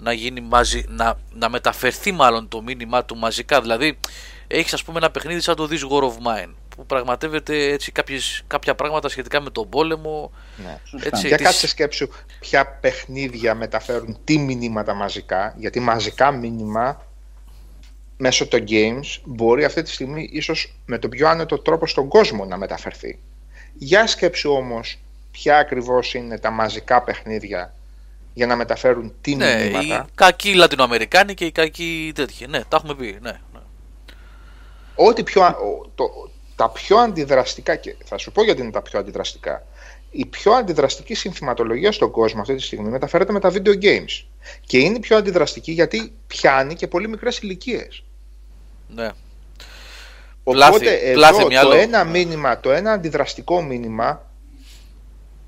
[0.00, 3.60] να γίνει μαζί, να, να μεταφερθεί μάλλον το μήνυμά του μαζικά.
[3.60, 3.98] Δηλαδή,
[4.46, 8.42] έχεις ας πούμε ένα παιχνίδι σαν το This War of Mine που πραγματεύεται έτσι κάποιες,
[8.46, 10.32] κάποια πράγματα σχετικά με τον πόλεμο.
[10.56, 10.78] Ναι.
[10.84, 11.08] Σωστά.
[11.08, 12.08] Έτσι, Για της- κάτσε σκέψου
[12.40, 17.04] ποια παιχνίδια μεταφέρουν τι μηνύματα μαζικά, γιατί μαζικά μήνυμα
[18.16, 22.44] μέσω των games μπορεί αυτή τη στιγμή ίσως με τον πιο άνετο τρόπο στον κόσμο
[22.44, 23.18] να μεταφερθεί.
[23.74, 24.98] Για σκέψου όμως
[25.30, 27.74] ποια ακριβώς είναι τα μαζικά παιχνίδια
[28.34, 30.06] για να μεταφέρουν τι Ναι, μηνύματα.
[30.08, 32.46] οι κακοί Λατινοαμερικάνοι και οι κακοί τέτοιοι.
[32.46, 33.18] Ναι, τα έχουμε πει.
[33.22, 33.60] Ναι, ναι.
[34.94, 38.82] Ό,τι πιο, α- ο- το, τα πιο αντιδραστικά, και θα σου πω γιατί είναι τα
[38.82, 39.66] πιο αντιδραστικά,
[40.10, 44.24] η πιο αντιδραστική συνθηματολογία στον κόσμο αυτή τη στιγμή μεταφέρεται με τα video games.
[44.66, 48.02] Και είναι η πιο αντιδραστική γιατί πιάνει και πολύ μικρές ηλικίες.
[48.88, 49.08] ναι.
[50.42, 51.74] Οπότε Πλάθη- εδώ πλάθη το μυαλό.
[51.74, 54.29] ένα μήνυμα, το ένα αντιδραστικό μήνυμα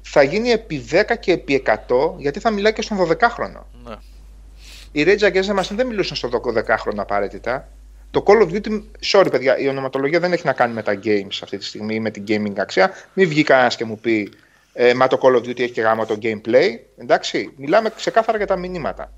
[0.02, 1.74] θα γίνει επί 10 και επί 100
[2.16, 3.62] γιατί θα μιλάει και στον 12χρονο.
[3.84, 3.94] ναι.
[4.92, 7.68] Οι Rage Against the Machine δεν μιλούσαν στο 12χρονο απαραίτητα.
[8.10, 11.38] Το Call of Duty, sorry παιδιά, η ονοματολογία δεν έχει να κάνει με τα games
[11.42, 12.90] αυτή τη στιγμή ή με την gaming αξία.
[13.12, 14.32] Μην βγει κανένας και μου πει
[14.72, 16.68] ε, Μα το Call of Duty έχει και γάμο το gameplay.
[16.96, 19.12] Εντάξει, μιλάμε ξεκάθαρα για τα μηνύματα.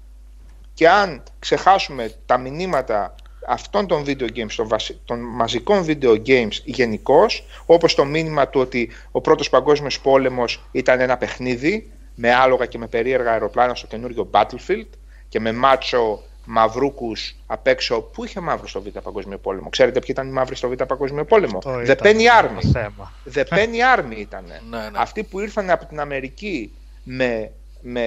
[0.75, 3.15] Και αν ξεχάσουμε τα μηνύματα
[3.47, 8.61] αυτών των video games, των, βασι- των μαζικών video games γενικώς, όπως το μήνυμα του
[8.61, 13.87] ότι ο πρώτος παγκόσμιος πόλεμος ήταν ένα παιχνίδι με άλογα και με περίεργα αεροπλάνα στο
[13.87, 14.87] καινούριο Battlefield
[15.29, 18.01] και με μάτσο μαυρούκους απ' έξω.
[18.01, 19.69] Πού είχε μαύρο στο Β' Παγκόσμιο Πόλεμο.
[19.71, 22.65] Ξέρετε ποιοι ήταν οι μαύροι στο Β' Παγκόσμιο Πόλεμο; Το The ήταν Penny ένα Army.
[22.73, 23.13] θέμα.
[23.35, 24.45] The Penny Army ήταν.
[24.71, 24.89] Ναι, ναι.
[24.93, 26.73] Αυτοί που ήρθαν από την Αμερική
[27.05, 27.51] με,
[27.81, 28.03] με,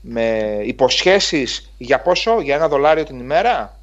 [0.00, 3.77] με υποσχέσεις για πόσο, για ένα δολάριο την ημέρα;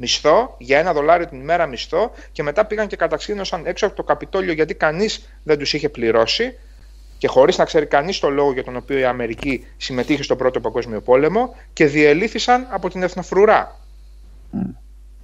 [0.00, 4.02] Μισθό, για ένα δολάριο την ημέρα μισθό και μετά πήγαν και καταξύνωσαν έξω από το
[4.02, 6.58] Καπιτόλιο γιατί κανείς δεν τους είχε πληρώσει
[7.18, 10.60] και χωρίς να ξέρει κανείς το λόγο για τον οποίο η Αμερική συμμετείχε στον Πρώτο
[10.60, 13.80] Παγκόσμιο Πόλεμο και διελήθησαν από την εθνοφρουρά.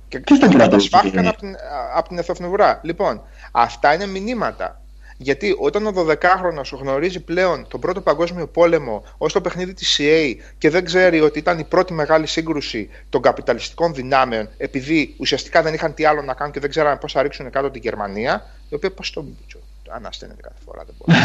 [0.08, 2.80] Και Ποιος τον κρατούσε, σφάχηκαν κύριε; από την, α- από την εθνοφρουρά.
[2.82, 3.22] Λοιπόν,
[3.52, 4.80] αυτά είναι μηνύματα.
[5.16, 10.34] Γιατί όταν ο 12χρονος γνωρίζει πλέον τον Πρώτο Παγκόσμιο Πόλεμο ως το παιχνίδι της CA
[10.58, 15.74] και δεν ξέρει ότι ήταν η πρώτη μεγάλη σύγκρουση των καπιταλιστικών δυνάμεων επειδή ουσιαστικά δεν
[15.74, 18.74] είχαν τι άλλο να κάνουν και δεν ξέραν πώς θα ρίξουν κάτω τη Γερμανία η
[18.74, 21.18] οποία πώς το μπίτσο, ανασταίνεται κάθε φορά δεν μπορεί.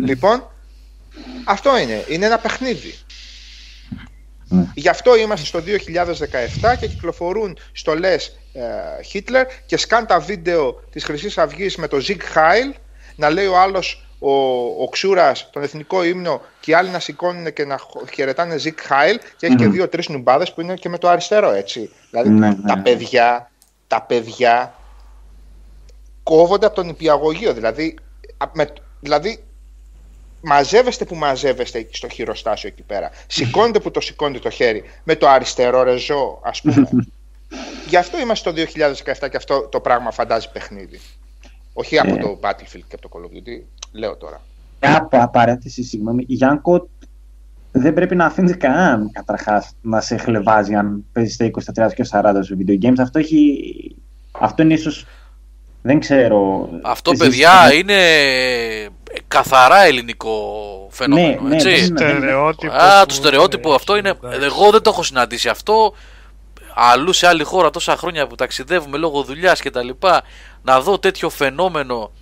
[0.08, 0.50] λοιπόν,
[1.44, 2.04] αυτό είναι.
[2.08, 2.94] Είναι ένα παιχνίδι.
[4.48, 4.66] Ναι.
[4.74, 5.62] Γι' αυτό είμαστε στο
[6.72, 8.62] 2017 και κυκλοφορούν στολές ε,
[9.12, 12.74] Hitler και σκάν τα βίντεο της Χρυσής Αυγής με το Zig Heil
[13.16, 14.30] να λέει ο άλλος ο,
[14.82, 18.66] ο Ξούρας τον εθνικό ύμνο και οι άλλοι να σηκώνουν και να χο- χαιρετάνε Zig
[18.90, 19.72] Heil και έχει και Μμμ.
[19.72, 21.90] δύο-τρεις νουμπάδες που είναι και με το αριστερό έτσι.
[22.10, 22.56] Δηλαδή Ναι, ναι.
[22.66, 23.50] τα παιδιά,
[23.86, 24.74] τα παιδιά
[26.22, 27.52] κόβονται από τον υπηαγωγείο.
[27.52, 27.98] Δηλαδή,
[28.36, 29.44] α- με, δηλαδή
[30.40, 33.10] μαζεύεστε που μαζεύεστε εκεί στο χειροστάσιο εκεί πέρα.
[33.26, 36.88] Σηκώνετε που το σηκώνετε το χέρι με το αριστερό ρεζό, ας πούμε.
[37.88, 41.00] Γι' αυτό είμαστε το 2017 και αυτό το πράγμα φαντάζει παιχνίδι.
[41.78, 42.18] Όχι από Ε.
[42.18, 43.62] το Battlefield και από το Call of Duty,
[43.92, 44.40] λέω τώρα.
[44.80, 46.24] Μια πα- παρένθεση, συγγνώμη.
[46.28, 46.88] Γιάνκο,
[47.72, 51.94] δεν πρέπει να αφήνει κανέναν καταρχάς να σε χλεβάζει αν παίζεις στα 20, στα 30
[51.94, 52.98] και 40 σε video games.
[52.98, 53.64] Αυτό, έχει...
[54.32, 54.90] Αυτό είναι ίσω.
[55.82, 56.68] Δεν ξέρω.
[56.82, 57.94] Αυτό, Εσείς- παιδιά, είναι
[59.28, 60.32] καθαρά ελληνικό
[60.90, 61.40] φαινόμενο.
[61.42, 61.68] Ναι, ναι, έτσι.
[61.68, 62.72] δεν είναι- Στερεότυπο.
[62.72, 64.08] Α, που- το στερεότυπο αυτό είναι.
[64.08, 64.40] εντάξει.
[64.42, 65.94] Εγώ δεν το έχω συναντήσει αυτό.
[66.74, 70.22] Αλλού σε άλλη χώρα τόσα χρόνια που ταξιδεύουμε λόγω δουλειάς και τα λοιπά,
[70.66, 72.12] να δω τέτοιο φαινόμενο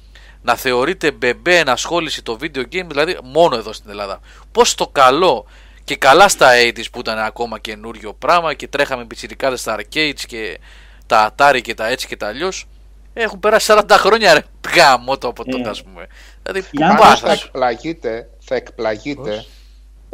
[0.43, 4.21] να θεωρείται μπεμπέ ενασχόληση το video game, δηλαδή μόνο εδώ στην Ελλάδα.
[4.53, 5.47] Πώς το καλό
[5.85, 10.59] και καλά στα 80s που ήταν ακόμα καινούριο πράγμα και τρέχαμε πιτσιρικάδες στα arcades και
[11.07, 12.67] τα Atari και τα έτσι και τα αλλιώς.
[13.15, 14.41] Έχουν περάσει 40 χρόνια ρε
[14.75, 15.71] γάμο το από τότε Ε.
[15.71, 16.07] ας πούμε.
[16.43, 19.49] Δηλαδή Για πού να πας, θα ας- εκπλαγείτε, θα εκπλαγείτε Πώς;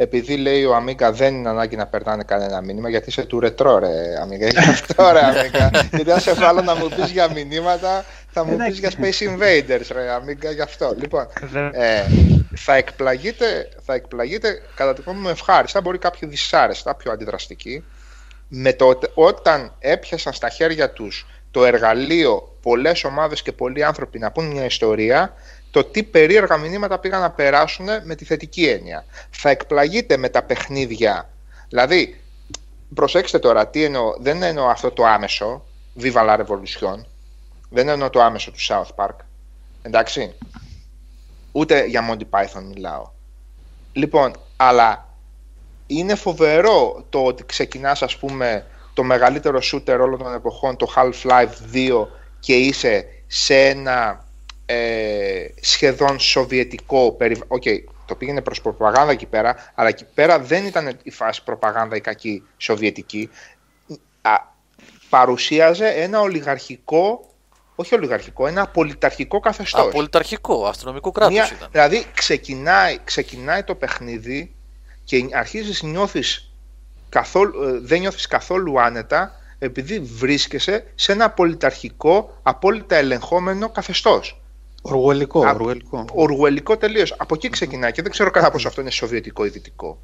[0.01, 3.77] Επειδή λέει ο Αμίγκα δεν είναι ανάγκη να περνάνε κανένα μήνυμα γιατί είσαι του ρετρό
[3.79, 4.47] ρε Αμίγκα.
[4.47, 5.69] Γι' αυτό ρε Αμίγκα.
[5.91, 8.79] γιατί αν σε βάλω να μου πεις για μηνύματα θα μου πεις Εντάξει.
[8.79, 10.95] για Space Invaders ρε Αμίγκα γι' αυτό.
[10.99, 12.03] Λοιπόν, Δεν- ε,
[12.55, 17.83] θα, εκπλαγείτε, θα εκπλαγείτε κατά τη γνώμη μου ευχάριστα, μπορεί κάποιοι δυσάρεστα, πιο αντιδραστικοί
[18.47, 24.31] με το, όταν έπιασαν στα χέρια τους το εργαλείο πολλές ομάδες και πολλοί άνθρωποι να
[24.31, 25.33] πούν μια ιστορία,
[25.71, 29.05] το τι περίεργα μηνύματα πήγαν να περάσουν με τη θετική έννοια.
[29.29, 31.29] Θα εκπλαγείτε με τα παιχνίδια.
[31.69, 32.21] Δηλαδή,
[32.93, 35.65] προσέξτε τώρα, τι εννοώ, δεν εννοώ αυτό το άμεσο,
[36.01, 37.03] Viva la Revolution,
[37.69, 39.15] δεν εννοώ το άμεσο του South Park,
[39.81, 40.33] εντάξει,
[41.51, 43.09] ούτε για Monty Python μιλάω.
[43.93, 45.09] Λοιπόν, αλλά
[45.87, 51.73] είναι φοβερό το ότι ξεκινάς ας πούμε το μεγαλύτερο shooter όλων των εποχών, το Half-Life
[51.73, 52.07] 2
[52.39, 54.25] και είσαι σε ένα
[54.71, 57.59] ε, σχεδόν σοβιετικό περιβάλλον.
[57.59, 61.95] Okay, το πήγαινε προς προπαγάνδα εκεί πέρα, αλλά εκεί πέρα δεν ήταν η φάση προπαγάνδα
[61.95, 63.29] η κακή σοβιετική.
[64.21, 64.31] Α,
[65.09, 67.29] παρουσίαζε ένα ολιγαρχικό,
[67.75, 69.87] όχι ολιγαρχικό, ένα πολιταρχικό καθεστώς.
[69.87, 71.69] Απολυταρχικό, αστυνομικό κράτος Μια- ήταν.
[71.71, 74.55] Δηλαδή ξεκινάει, ξεκινάει το παιχνίδι
[75.03, 76.51] και αρχίζεις νιώθεις
[77.09, 84.40] καθόλου, ε, δεν νιώθεις καθόλου άνετα επειδή βρίσκεσαι σε ένα πολιταρχικό, απόλυτα ελεγχόμενο καθεστώς.
[84.81, 86.05] Οργουελικό, Α, οργουελικό.
[86.13, 87.15] Οργουελικό τελείως.
[87.17, 89.99] Από εκεί ξεκινάει και δεν ξέρω κατά πόσο αυτό είναι σοβιετικό ή δυτικό.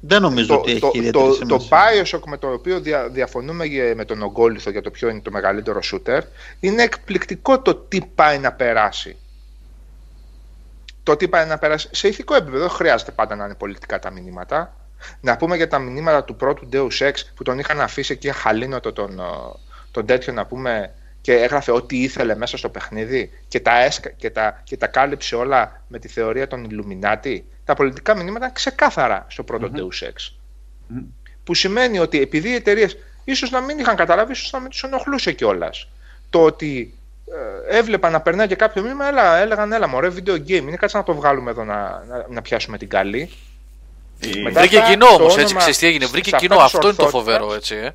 [0.00, 1.78] Δεν νομίζω Το, ότι έχει το, ιδιαίτερη το, το σημασία.
[2.18, 5.30] Bioshock με το οποίο δια, διαφωνούμε για- με τον Ογκόλυθο για το ποιο είναι το
[5.30, 6.20] μεγαλύτερο shooter
[6.60, 9.16] είναι εκπληκτικό το τι πάει να περάσει.
[11.02, 14.10] Το τι πάει να περάσει σε ηθικό επίπεδο δεν χρειάζεται πάντα να είναι πολιτικά τα
[14.10, 14.76] μηνύματα.
[15.20, 18.92] Να πούμε για τα μηνύματα του πρώτου Deus Ex που τον είχαν αφήσει εκεί χαλίνοτο
[18.92, 19.22] τον, ε,
[19.90, 20.94] τον τέτοιο να πούμε
[21.24, 25.36] και έγραφε ό,τι ήθελε μέσα στο παιχνίδι και τα, έσκα, και, τα, και τα κάλυψε
[25.36, 27.38] όλα με τη θεωρία των Illuminati.
[27.64, 30.32] Τα πολιτικά μηνύματα είναι ξεκάθαρα στο πρώτο Deus Ex.
[30.86, 31.02] Μμμ.
[31.44, 34.82] Που σημαίνει ότι επειδή οι εταιρείες ίσως να μην είχαν καταλάβει, ίσως να μην τους
[34.82, 35.88] ενοχλούσε κιόλας.
[36.30, 36.94] Το ότι
[37.68, 40.96] ε, έβλεπαν να περνάει και κάποιο μήνυμα, έλα, έλεγαν έλα μωρέ video game, είναι κάτσε
[40.96, 43.30] να το βγάλουμε εδώ να, να, να πιάσουμε την καλή.
[44.20, 46.04] Ε, Μετά Βρήκε αυτά, κοινό το όμω, έτσι όνομα ξέρεις τι έγινε.
[46.04, 46.54] σε Βρήκε αυτά κοινό.
[46.54, 47.32] της Αυτό είναι το ορθότητας.
[47.34, 47.74] φοβερό, έτσι.
[47.74, 47.90] Ε.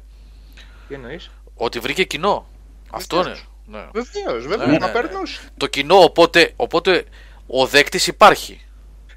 [0.88, 2.47] Τι εννοείς; Ότι βρήκε κοινό.
[2.91, 3.23] Αυτό είναι.
[3.25, 3.47] Βεβαίως.
[3.65, 3.79] Ναι.
[3.93, 5.39] Βεβαίως, βεβαίως, Ναι, μα ναι, περνούσε.
[5.57, 7.03] Το κοινό, οπότε, οπότε
[7.47, 8.61] ο δέκτης υπάρχει.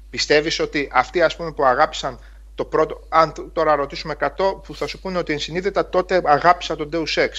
[0.09, 2.19] Πιστεύεις ότι αυτοί ας πούμε που αγάπησαν
[2.55, 6.75] το πρώτο, αν τ- τώρα ρωτήσουμε 100 που θα σου πούνε ότι ενσυνείδητα τότε αγάπησα
[6.75, 7.29] τον Deus Ex.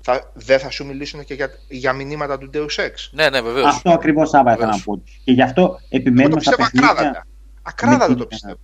[0.00, 2.90] Θα, δεν θα σου μιλήσουν και για, για μηνύματα του Deus Ex.
[3.10, 3.66] Ναι, ναι, βεβαίως.
[3.66, 4.84] Αυτό ακριβώς Σάβα ήθελα να Βεβαίως.
[4.84, 5.02] πω.
[5.24, 7.26] Και γι' αυτό Εγώ το επιμένουμε στα πιστεύω παιχνίδια ακράδαντα.
[7.62, 8.58] Ακράδαντα με το την- πιστεύω.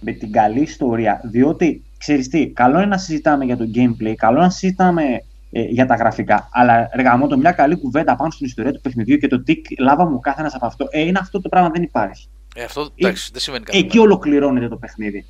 [0.00, 1.20] με την καλή ιστορία.
[1.24, 5.02] Διότι, ξέρεις τι, καλό είναι να συζητάμε για το gameplay, καλό είναι να συζητάμε
[5.56, 9.16] ε, για τα γραφικά, αλλά εργαμώ το μια καλή κουβέντα πάνω στην ιστορία του παιχνιδιού
[9.16, 11.82] και το τι λάβαμε ο κάθε ένας από αυτό, ε, είναι αυτό το πράγμα δεν
[11.82, 12.28] υπάρχει.
[12.54, 13.78] Ε, αυτό εντάξει, δεν σημαίνει κάτι.
[13.78, 15.26] Εκεί ολοκληρώνεται το παιχνίδι.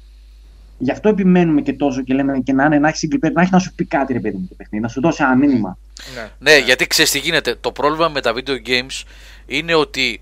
[0.78, 3.42] Γι' αυτό επιμένουμε και τόσο και λέμε και να είναι να έχει single player, να
[3.42, 5.78] έχει να σου πει κάτι ρε παιδί μου το παιχνίδι, να σου δώσει ένα μήνυμα.
[6.14, 6.28] Ναι.
[6.38, 7.54] Ναι, γιατί ξέρεις τι γίνεται.
[7.54, 9.02] Το πρόβλημα με τα video games
[9.46, 10.20] είναι ότι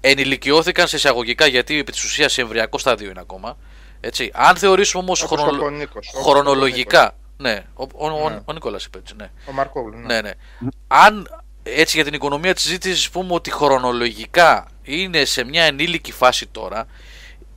[0.00, 3.56] ενηλικιώθηκαν σε εισαγωγικά γιατί επί της ουσίας σε εμβριακό στάδιο είναι ακόμα.
[4.00, 4.30] Έτσι.
[4.34, 5.58] Αν θεωρήσουμε όμως Όπως χρονο...
[5.58, 7.14] το Νίκος, όπως χρονολογικά.
[7.36, 8.40] Ναι, ο, ο, ο, Ναι.
[8.44, 9.30] ο Νικόλας είπε έτσι, ναι.
[9.48, 9.98] Ο Μαρκόβλου.
[9.98, 10.06] Ναι.
[10.14, 10.30] ναι, ναι.
[10.86, 16.46] Αν έτσι για την οικονομία της συζήτησης πούμε ότι χρονολογικά είναι σε μια ενήλικη φάση
[16.46, 16.86] τώρα,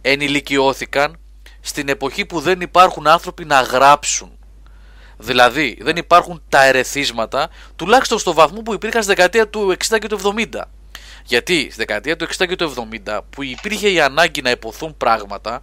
[0.02, 1.20] ενηλικιώθηκαν
[1.62, 4.32] στην εποχή που δεν υπάρχουν άνθρωποι να γράψουν.
[5.18, 10.08] Δηλαδή, δεν υπάρχουν τα ερεθίσματα, τουλάχιστον στο βαθμό που υπήρχαν στη δεκαετία του 60 και
[10.08, 10.20] του
[10.52, 10.62] 70.
[11.26, 15.62] Γιατί στη δεκαετία του 60 και του 70, που υπήρχε η ανάγκη να υποθούν πράγματα,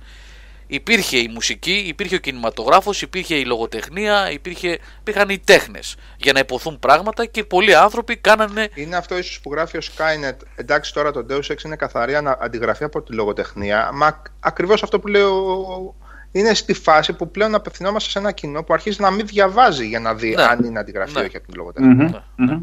[0.66, 6.38] υπήρχε η μουσική, υπήρχε ο κινηματογράφος, υπήρχε η λογοτεχνία, υπήρχε, υπήρχαν οι τέχνες για να
[6.38, 8.68] υποθούν πράγματα και πολλοί άνθρωποι κάνανε.
[8.74, 10.36] Είναι αυτό ίσως που γράφει ο Skynet.
[10.56, 13.90] Εντάξει, τώρα το Deus Ex είναι καθαρή ανα- αντιγραφή από τη λογοτεχνία.
[13.94, 15.94] Μα ακριβώς αυτό που λέω
[16.32, 20.00] είναι στη φάση που πλέον απευθυνόμαστε σε ένα κοινό που αρχίζει να μην διαβάζει για
[20.00, 20.42] να δει Ναι.
[20.42, 21.24] αν είναι αντιγραφή ή Ναι.
[21.26, 21.94] όχι από τη λογοτεχνία.
[22.36, 22.60] Μμμ, μμμ.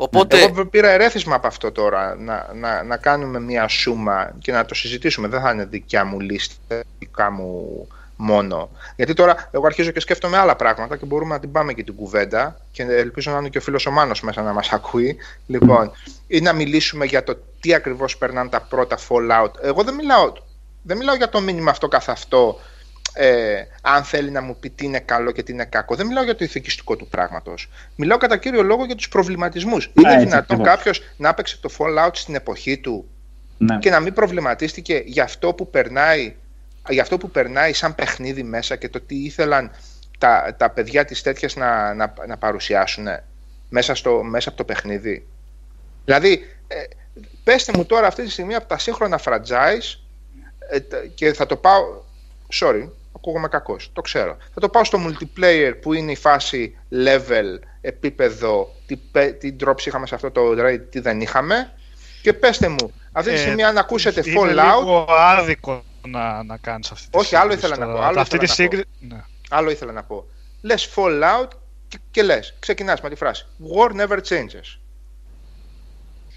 [0.00, 4.64] Οπότε, Εγώ πήρα ερέθισμα από αυτό τώρα να, να, να κάνουμε μια σούμα και να
[4.64, 5.28] το συζητήσουμε.
[5.28, 8.70] Δεν θα είναι δικιά μου λίστα, δικά μου μόνο.
[8.96, 11.94] Γιατί τώρα εγώ αρχίζω και σκέφτομαι άλλα πράγματα και μπορούμε να την πάμε και την
[11.94, 15.16] κουβέντα και ελπίζω να είναι και ο φίλος ο Μάνος μέσα να μας ακούει.
[15.46, 15.90] Λοιπόν,
[16.26, 19.50] ή να μιλήσουμε για το τι ακριβώς περνάνε τα πρώτα Fallout.
[19.62, 20.32] Εγώ δεν μιλάω,
[20.82, 22.60] δεν μιλάω για το μήνυμα αυτό καθ' αυτό
[23.20, 25.94] ε, αν θέλει να μου πει τι είναι καλό και τι είναι κακό.
[25.94, 27.68] Δεν μιλάω για το ηθικιστικό του πράγματος.
[27.96, 29.90] Μιλάω κατά κύριο λόγο για τους προβληματισμούς.
[29.94, 30.74] Είναι έτσι δυνατόν ακριβώς.
[30.76, 33.08] κάποιος να έπαιξε το Fallout στην εποχή του
[33.58, 33.78] Ναι.
[33.78, 36.34] και να μην προβληματίστηκε για αυτό που περνάει,
[36.88, 39.70] για αυτό που περνάει σαν παιχνίδι μέσα και το τι ήθελαν
[40.18, 43.06] τα, τα παιδιά της τέτοιας να, να, να παρουσιάσουν
[43.68, 45.26] μέσα, στο, μέσα από το παιχνίδι.
[46.04, 46.76] Δηλαδή, ε,
[47.44, 49.98] πέστε μου τώρα αυτή τη στιγμή από τα σύγχρονα franchise
[50.70, 51.82] ε, τα- και θα το πάω,
[52.60, 54.36] sorry, ακούγομαι κακός, το ξέρω.
[54.54, 59.86] Θα το πάω στο multiplayer που είναι η φάση level, επίπεδο, τι, πε- τι drops
[59.86, 61.72] είχαμε σε αυτό το raid, τι δεν είχαμε
[62.22, 64.48] και πέστε μου, αυτή τη Ε, στιγμή αν ακούσετε Είναι Fallout,
[64.78, 67.98] λίγο άδικο να, να κάνεις αυτή τη Όχι, άλλο σύγκριση ήθελα να τώρα.
[68.04, 68.72] πω, άλλο αυτή ήθελα τη να πω.
[68.76, 69.14] σύγκριση.
[69.14, 69.24] Ναι.
[69.50, 70.26] Άλλο ήθελα να πω.
[70.62, 71.48] Λες Fallout
[71.88, 72.54] και, και λες.
[72.58, 74.78] Ξεκινάς με τη φράση War never changes.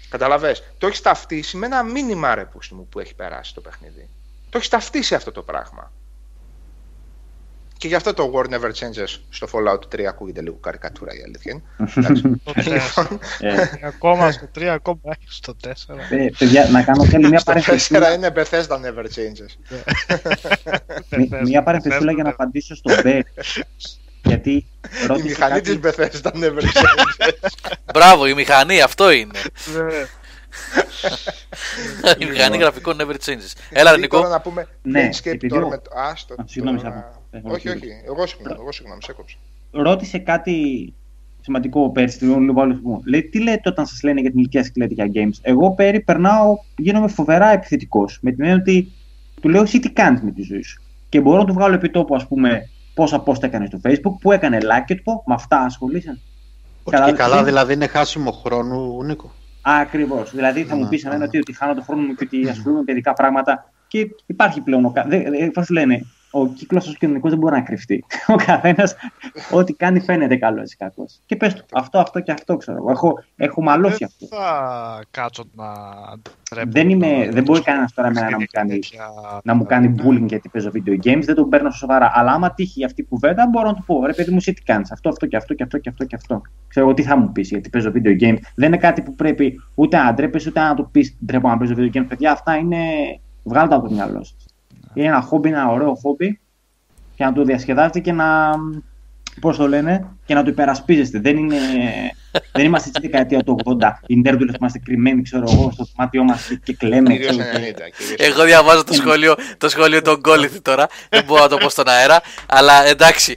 [0.08, 0.62] Καταλαβες.
[0.78, 4.08] Το έχεις ταυτίσει με ένα μήνυμα ρε πούστη μου που έχει περάσει το παιχνίδι.
[4.50, 5.92] Το έχεις ταυτίσει αυτό το πράγμα.
[7.82, 11.52] Και γι' αυτό το War never changes στο Fallout 3 ακούγεται λίγο καρικατούρα η αλήθεια
[11.52, 11.62] είναι.
[11.96, 12.22] Εντάξει.
[12.44, 12.52] Το
[13.06, 13.18] 4.
[13.40, 15.68] Ε, ακόμα στο 3, ακόμα έχει στο 4.
[16.10, 17.94] ε, παιδιά, να κάνω και άλλη μια Στο παρένθεση.
[17.98, 19.76] 4 είναι Bethesda never changes.
[21.16, 23.20] Μη- Μια παρενθεσούλα για να απαντήσω στον Μπέρ.
[24.24, 24.66] Γιατί Η
[25.06, 25.78] ρώτησε μηχανή κάτι...
[25.78, 27.28] της Bethesda never changes.
[27.94, 29.38] Μπράβο, η μηχανή, αυτό είναι.
[29.76, 30.06] Ναι.
[32.24, 33.52] η μηχανή γραφικών never changes.
[33.70, 34.28] Έλα, ρε Ή τώρα Νικό.
[34.28, 35.90] να πούμε Ναι, Planescape επειδή τώρα ο- με το...
[35.94, 37.08] Άστο, Α, συγγνώμη, τώρα- Σάββα.
[37.08, 37.68] Ε, Όχι, όχι.
[37.68, 37.86] όχι.
[38.06, 39.36] Εγώ συγγνώμη, εγώ συγγνώμη, σε έκοψα.
[39.70, 40.92] ρώτησε κάτι
[41.40, 43.00] σημαντικό πέρσι, λίγο λίγο άλλο μου.
[43.04, 46.00] Λέει, τι λέτε όταν σας λένε για την ηλικία σας λέτε για games; Εγώ πέρι
[46.00, 48.18] περνάω, γίνομαι φοβερά επιθετικός.
[48.22, 48.92] Με την έννοια ότι
[49.40, 51.90] του λέω εσύ τι κάνεις με τη ζωή σου; Και μπορώ να του βγάλω επί
[51.90, 55.34] τόπου, ας πούμε, πόσα post έκανε στο Facebook, που έκανε like και του πω, με
[55.34, 56.20] αυτά ασχολείσαι.
[56.82, 59.30] Όχι Καλά, και καλά, δεν- δηλαδή είναι χάσιμο χρόνου, Νίκο.
[59.62, 60.30] Ακριβώς.
[60.34, 61.24] Δηλαδή θα μου Ναι, πεις εμένα ναι.
[61.24, 63.72] ότι, ότι χάνω τον χρόνο μου και ότι ασχολούμαι με παιδικά πράγματα.
[63.88, 64.84] Και υπάρχει πλέον.
[64.84, 66.02] Ο, κα- δε, δε, πώς λένε,
[66.32, 68.04] ο κύκλος του κοινωνικού δεν μπορεί να κρυφτεί.
[68.26, 68.94] Ο καθένας,
[69.50, 71.20] ό,τι κάνει φαίνεται καλός ή κακός.
[71.26, 72.90] Και πες του αυτό, αυτό και αυτό ξέρω εγώ.
[72.90, 74.36] Έχω, έχω μαλώσει Δεν αυτό.
[74.36, 75.64] θα κάτσω να
[76.54, 78.70] ντρέπω Δεν είμαι- να- δεν να μπορεί το κανένας τώρα εμένα να μου και κάνει-
[78.70, 79.10] τέτοια-
[79.44, 79.94] Να μου κάνει Ναι.
[80.04, 82.10] bullying γιατί παίζω video games, δεν τον παίρνω στα σοβαρά.
[82.14, 84.62] Αλλά άμα τύχει αυτή η κουβέντα, μπορώ να του πω: Ρε παιδί μου, εσύ τι
[84.62, 86.42] κάνεις, αυτό, αυτό και αυτό και αυτό και αυτό και αυτό.
[86.68, 88.38] Ξέρω εγώ τι θα μου πεις γιατί παίζω video games.
[88.54, 91.74] Δεν είναι κάτι που πρέπει ούτε να ντρέπεσαι ούτε να του πεις: Ντρέπω να παίζω
[91.76, 92.04] video games.
[92.08, 92.76] Παιδιά, αυτά είναι.
[93.44, 94.41] Βγάλτε από το μυαλό σας.
[94.94, 96.40] Είναι ένα χόμπι, ένα ωραίο χόμπι
[97.16, 98.50] και να το διασκεδάζετε και να.
[99.40, 101.18] Πώς το λένε, και να το υπερασπίζεστε.
[101.20, 101.56] Δεν, είναι,
[102.52, 103.92] δεν είμαστε στη δεκαετία του 80.
[104.06, 107.10] Οι νέρντουλε που είμαστε κρυμμένοι, ξέρω εγώ, στο δωμάτιό μας και, και κλαίμε.
[107.12, 107.62] Κυρίως ξέρω, και- 90.
[107.98, 110.86] κυρίως Εγώ διαβάζω το σχόλιο, το σχόλιο των Γκόλιθ τώρα.
[111.08, 112.20] Δεν μπορώ να το πω στον αέρα.
[112.46, 113.36] Αλλά εντάξει.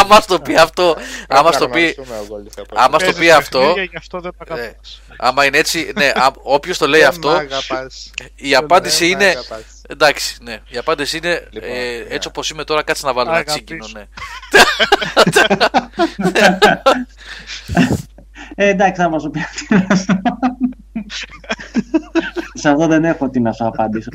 [0.00, 0.96] άμα στο πει αυτό.
[1.28, 2.74] Άμα στο πει, Πραγματιστούμε, ο Γκόλι, θα πω.
[2.78, 3.58] άμα στο Παίζεις πει αυτό.
[3.58, 4.60] παιχνίδια, Γι' αυτό δεν τα Ναι.
[4.62, 5.02] αγαπάς.
[5.18, 6.10] Άμα είναι έτσι, ναι,
[6.42, 8.10] όποιος το λέει Δεν αυτό, μ' αγαπάς.
[8.34, 9.32] η απάντηση Δεν μ' είναι.
[9.84, 9.86] Αγαπάς.
[9.86, 10.58] Εντάξει, ναι.
[10.68, 12.14] Η απάντηση είναι Λοιπόν, ε, ναι.
[12.14, 13.64] έτσι όπως είμαι τώρα, κάτσε να βάλω ένα Αγαπήσω.
[13.64, 14.04] τσίκινο, ναι.
[18.56, 19.66] Ε, εντάξει, θα μα το πει αυτή.
[22.54, 24.10] Σε αυτό δεν έχω τι να σου απαντήσω.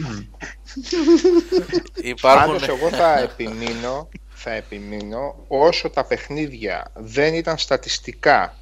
[2.02, 2.46] Υπάρχουν.
[2.46, 8.54] Πάντως εγώ θα επιμείνω, θα επιμείνω όσο τα παιχνίδια δεν ήταν στατιστικά,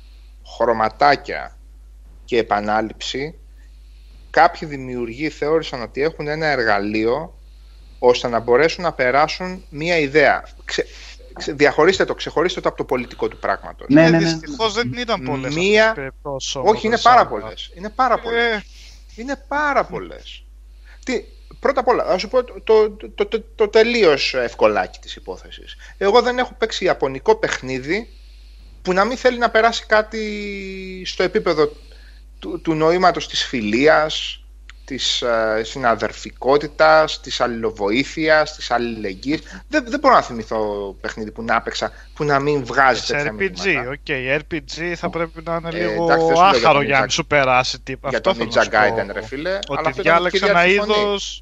[0.57, 1.57] χρωματάκια
[2.25, 3.39] και επανάληψη,
[4.41, 7.39] κάποιοι δημιουργοί θεώρησαν ότι έχουν ένα εργαλείο
[7.99, 10.47] ώστε να μπορέσουν να περάσουν μία ιδέα.
[10.65, 10.85] Ξε,
[11.33, 13.87] ξε- διαχωρίστε το, ξεχωρίστε το από το πολιτικό του πράγματος.
[13.89, 14.23] Ναι, Ε, ναι, ναι.
[14.23, 17.71] Δυστυχώς δεν ήταν πολλές Μία- αυτές οι περιπτώσεις όμως, Όχι, είναι σαν- πάρα πολλές.
[17.75, 18.53] Είναι πάρα πολλές.
[18.55, 18.63] Ε,
[19.15, 20.43] Είναι πάρα πολλές.
[21.05, 21.23] Τι,
[21.59, 25.75] πρώτα απ' όλα, θα σου πω το, το, το, το, το τελείως ευκολάκι της υπόθεσης.
[25.97, 28.09] Εγώ δεν έχω παίξει ιαπωνικό παιχνίδι
[28.81, 30.21] που να μην θέλει να περάσει κάτι
[31.05, 31.71] στο επίπεδο
[32.39, 34.41] του, του νοήματος της φιλίας,
[34.85, 39.41] της ε, συναδερφικότητας, της αλληλοβοήθειας, της αλληλεγγύης.
[39.67, 43.31] Δεν, δεν μπορώ να θυμηθώ παιχνίδι που να έπαιξα που να μην βγάζει σε τέτοια
[43.31, 43.89] RPG, μηνύματα.
[43.89, 44.41] οκ.
[44.41, 46.93] RPG θα πρέπει να είναι Ε, λίγο εντάξει, δεν σου λέω για άχαρο τον για
[46.93, 48.09] να Ninja- μην σου περάσει τίποτα.
[48.09, 49.01] Για Αυτό τον θέλω Ninja να σου πω.
[49.01, 49.49] Gaiden, ρε φίλε.
[49.49, 50.99] αλλά Ότι αυτό ήταν διάλεξε ένα κυρίαρχη φωνή.
[51.01, 51.41] είδος.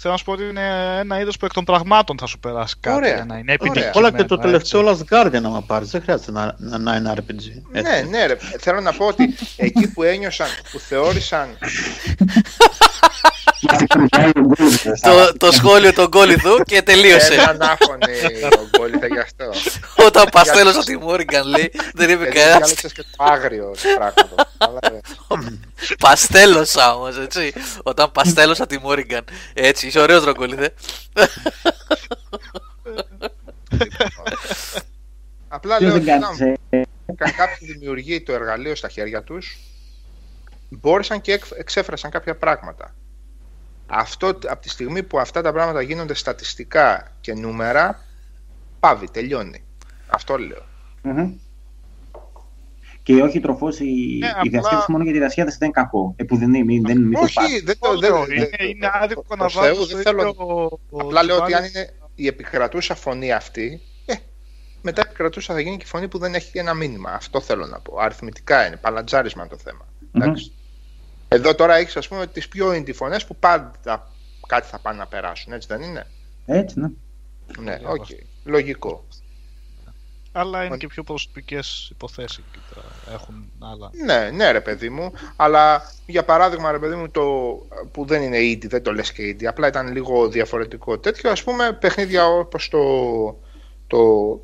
[0.00, 2.74] Θέλω να σου πω ότι είναι ένα είδος που εκ των πραγμάτων θα σου περάσει
[2.80, 2.96] κάτι.
[2.96, 3.14] Ωραία.
[3.14, 3.54] για να είναι Ωραία.
[3.54, 3.92] επιτυχημένο.
[3.94, 5.04] Όλα και το τελευταίο έτσι.
[5.10, 7.42] Last Guardian, άμα πάρεις, δεν χρειάζεται να, να, να είναι RPG.
[7.72, 8.08] Ναι, Έτσι.
[8.08, 8.36] ναι, ρε.
[8.58, 11.48] Θέλω να πω ότι εκεί που ένιωσαν, που θεώρησαν.
[15.02, 17.34] το, το σχόλιο των Γκόλιθου και τελείωσε.
[17.34, 18.12] Έναν άφωνη
[18.60, 19.44] ο Γκόλιθα γι' αυτό.
[20.06, 22.58] Όταν παστέλωσα τη Μόριγκαν λέει, δεν είπε Γιατί κανένας.
[22.58, 24.46] διάλεξες και το άγριο του πράγματος.
[24.58, 25.00] Κατάλαβες.
[25.98, 27.52] Παστέλωσα όμως, έτσι.
[27.82, 29.24] Όταν παστέλωσα τη Μόριγκαν.
[29.54, 30.74] Έτσι, είσαι ωραίος Ρογκόλιθε.
[35.48, 36.58] Απλά Ποιο λέω δεν ότι κάνεις.
[36.70, 39.58] ε, όταν κάποιοι δημιουργεί το εργαλείο στα χέρια τους,
[40.68, 42.94] μπόρεσαν και εκ- εξέφρασαν κάποια πράγματα.
[43.86, 48.04] Αυτό, από τη στιγμή που αυτά τα πράγματα γίνονται στατιστικά και νούμερα,
[48.80, 49.64] πάβει, τελειώνει.
[50.06, 50.62] Αυτό λέω.
[51.02, 51.32] μμμ.
[53.02, 56.12] Και όχι τροφός η, Ναι, η απλά- διασκέδαση μόνο για τη διασκέδαση δεν είναι κακό.
[56.16, 57.36] Ε, που δεν είναι, μην- δεν μην το πάρεις.
[57.52, 57.88] Όχι, δεν το.
[57.88, 60.20] Όχι, δεν- όχι, δεν- είναι, δεν- είναι άδικο να προς Θεού, βάλεις δεν το θέλω
[60.28, 64.14] ίδιο- Απλά λέω ότι αν βάλεις- είναι η επικρατούσα φωνή αυτή, ε,
[64.82, 67.10] μετά επικρατούσα θα γίνει και η φωνή που δεν έχει ένα μήνυμα.
[67.10, 67.98] Αυτό θέλω να πω.
[67.98, 69.86] Αριθμητικά είναι, παλατζάρισμα το θέμα.
[71.34, 71.40] Μμμ.
[71.40, 71.48] Εντάξει.
[71.48, 74.10] Εδώ τώρα έχεις, ας πούμε, τις πιο indie φωνέ που πάντα
[74.46, 76.06] κάτι θα πάνε να περάσουν, έτσι δεν είναι;
[76.46, 76.88] Έτσι, ναι.
[77.58, 78.02] Ναι, Διάβασα.
[78.02, 78.06] οκ.
[78.44, 79.04] Λογικό.
[80.36, 83.14] Αλλά είναι και πιο προσωπικές υποθέσεις εκεί πέρα.
[83.14, 83.90] έχουν άλλα.
[84.04, 85.12] Ναι, ναι, ρε παιδί μου.
[85.36, 87.22] Αλλά για παράδειγμα, ρε παιδί μου, το
[87.92, 91.30] που δεν είναι indie, δεν το λες και indie, απλά ήταν λίγο διαφορετικό τέτοιο.
[91.30, 92.80] Ας πούμε, παιχνίδια όπως το.
[93.86, 94.40] το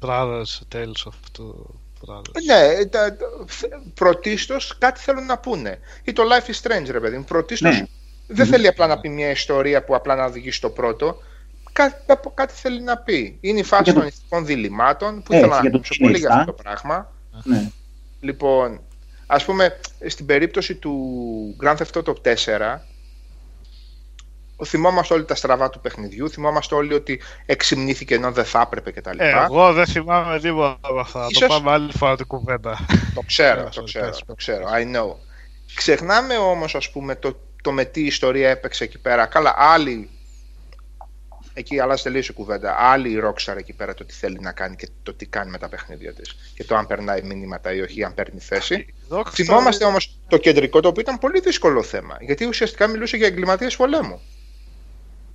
[0.00, 1.77] Brothers, Tales of the Brothers.
[2.46, 3.16] Ναι, τα,
[3.94, 5.78] πρωτίστως κάτι θέλουν να πούνε.
[6.04, 7.24] Ή το Life is Strange, ρε παιδί μου.
[7.24, 7.86] Πρωτίστως Ναι.
[8.26, 11.22] δεν θέλει απλά να πει μια ιστορία που απλά να οδηγήσει στο πρώτο.
[11.72, 11.94] Κάτι,
[12.34, 13.38] κάτι θέλει να πει.
[13.40, 15.94] Είναι η φάση Για το- των ηθικών διλημάτων που Έτσι, ήθελα να για το ακούσω
[16.02, 17.12] πολύ για Teenage αυτό το πράγμα.
[17.44, 17.70] Ναι.
[18.20, 18.80] Λοιπόν,
[19.26, 22.86] ας πούμε, στην περίπτωση του Grand Theft Auto 4,
[24.66, 29.18] θυμόμαστε όλοι τα στραβά του παιχνιδιού, θυμόμαστε όλοι ότι εξυμνήθηκε ενώ δεν θα έπρεπε κτλ.
[29.20, 31.20] Ε, εγώ δεν θυμάμαι τίποτα από αυτά.
[31.20, 32.86] Θα Ίσως- Το πάμε άλλη φορά την κουβέντα.
[33.14, 34.22] Το ξέρω, Πες, το πες, ξέρω, πες.
[34.26, 35.14] το ξέρω, I know.
[35.74, 39.26] Ξεχνάμε όμως, ας πούμε, το, το με τι ιστορία έπαιξε εκεί πέρα.
[39.26, 40.10] Καλά, άλλοι,
[41.54, 44.76] εκεί αλλάζει τελείως η κουβέντα, άλλη η Rockstar εκεί πέρα το τι θέλει να κάνει
[44.76, 46.36] και το τι κάνει με τα παιχνίδια της.
[46.54, 48.94] Και το αν περνάει μηνύματα ή όχι, αν παίρνει θέση.
[49.08, 52.16] Δόξα Θυμόμαστε όμως το κεντρικό, το οποίο ήταν πολύ δύσκολο θέμα.
[52.20, 54.20] Γιατί ουσιαστικά μιλούσε για εγκληματίες πολέμου.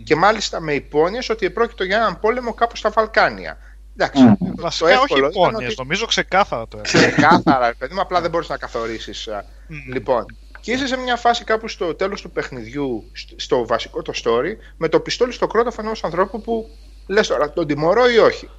[0.04, 3.58] Και μάλιστα με υπόνοιες ότι επρόκειτο για έναν πόλεμο κάπου στα Βαλκάνια.
[3.98, 4.34] Εντάξει, Μμ.
[4.56, 7.12] το Βασικά όχι εύκολο ήταν υπόνοιες, ότι νομίζω ξεκάθαρα το έλεγα.
[7.12, 9.28] ξεκάθαρα, ρε παιδί μου, απλά δεν μπορείς να καθορίσεις.
[9.28, 9.46] α.
[9.68, 9.94] Μμ.
[9.94, 10.26] Λοιπόν,
[10.62, 14.56] και είσαι σε μια φάση κάπου στο τέλος του παιχνιδιού, στο- στο βασικό το story,
[14.78, 16.70] με το πιστόλι στο κρόταφο ενός ανθρώπου που
[17.08, 18.50] λες τώρα, τον τιμωρώ ή όχι.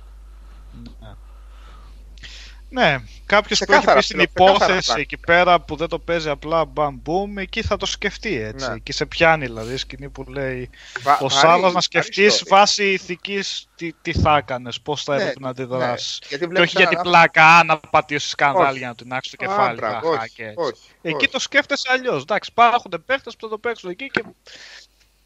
[2.74, 5.00] Ναι, κάποιος που έχει Ξεκάθαρα, πει στην ξεκάθαρα υπόθεση πράγματα.
[5.00, 8.68] εκεί πέρα που δεν το παίζει απλά μπαμ μπούμ, εκεί θα το σκεφτεί έτσι.
[8.70, 8.78] Ναι.
[8.78, 10.70] Και σε πιάνει δηλαδή η σκηνή που λέει
[11.02, 12.46] Βα- ο βαρύ- Σάββας να βαρύ σκεφτείς story.
[12.48, 16.18] βάση ηθικής τι, τι θα έκανες, πώς θα Ναι, έπρεπε να αντιδράσει.
[16.22, 16.28] ναι.
[16.28, 18.78] Γιατί Και βλέπεις όχι για την έναν πλάκα, α, να πατήσει σκανδάλι Όχι.
[18.78, 19.76] για να του νάξει το Α, κεφάλι.
[19.76, 20.56] μπράβο, χαχα, όχι, και έτσι.
[20.58, 21.28] όχι, Εκεί όχι.
[21.28, 22.22] το σκέφτεσαι αλλιώς.
[22.22, 24.24] Εντάξει, υπάρχουν παίχτες που θα το παίξουν εκεί και.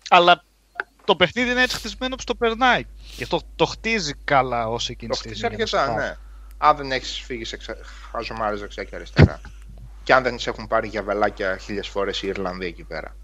[0.09, 0.45] Αλλά
[1.05, 2.85] το παιχνίδι είναι έτσι χτισμένο που το περνάει.
[3.17, 5.57] Και το, το χτίζει καλά ω εκείνη Το τη χτίζει στιγμή.
[5.57, 6.17] για να αρκετά, σου ναι.
[6.59, 7.77] Αν δεν έχεις φύγει σε ξε...
[8.13, 9.41] χαζομάρε δεξιά και αριστερά.
[10.03, 13.17] και αν δεν σε έχουν πάρει για βελάκια χίλιες φορές οι Ιρλανδοί εκεί πέρα.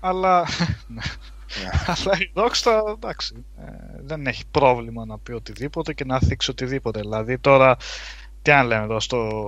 [0.00, 0.46] Αλλά,
[0.94, 1.70] Ναι.
[1.86, 3.62] αλλά η Rockstar εντάξει, ε,
[4.04, 7.00] δεν έχει πρόβλημα να πει οτιδήποτε και να θίξει οτιδήποτε.
[7.00, 7.76] Δηλαδή τώρα,
[8.42, 9.40] τι αν λέμε εδώ, στο,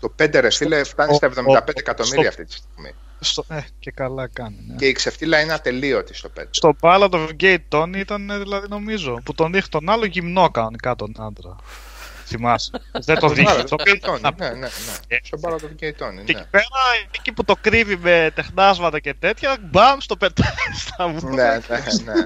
[0.00, 2.94] Το 5 ρε φίλε φτάνει στα 75 ο- εκατομμύρια στο- αυτή τη στιγμή.
[3.20, 4.56] στο ε, και καλά κάνει.
[4.66, 4.74] Ναι.
[4.76, 6.42] Και η ξεφτύλα είναι ατελείωτη στο 5.
[6.50, 10.50] Στο Ballad of Gay Tony ήταν ε, δηλαδή νομίζω που τον δείχνει τον άλλο γυμνό
[10.50, 11.56] κανονικά τον άντρα.
[12.26, 12.70] Θυμάσαι.
[12.92, 13.64] δεν το δείχνεις.
[13.64, 14.68] Το οποίο ήταν Ναι, ναι, ναι.
[15.08, 16.38] Ε, Στο Ballad of Gay Tony, Και ναι.
[16.38, 16.64] εκεί πέρα,
[17.10, 21.34] εκεί που το κρύβει με τεχνάσματα και τέτοια, μπαμ, στο πετάει στα βούτυρα.
[21.34, 22.20] Ναι, ναι, ναι.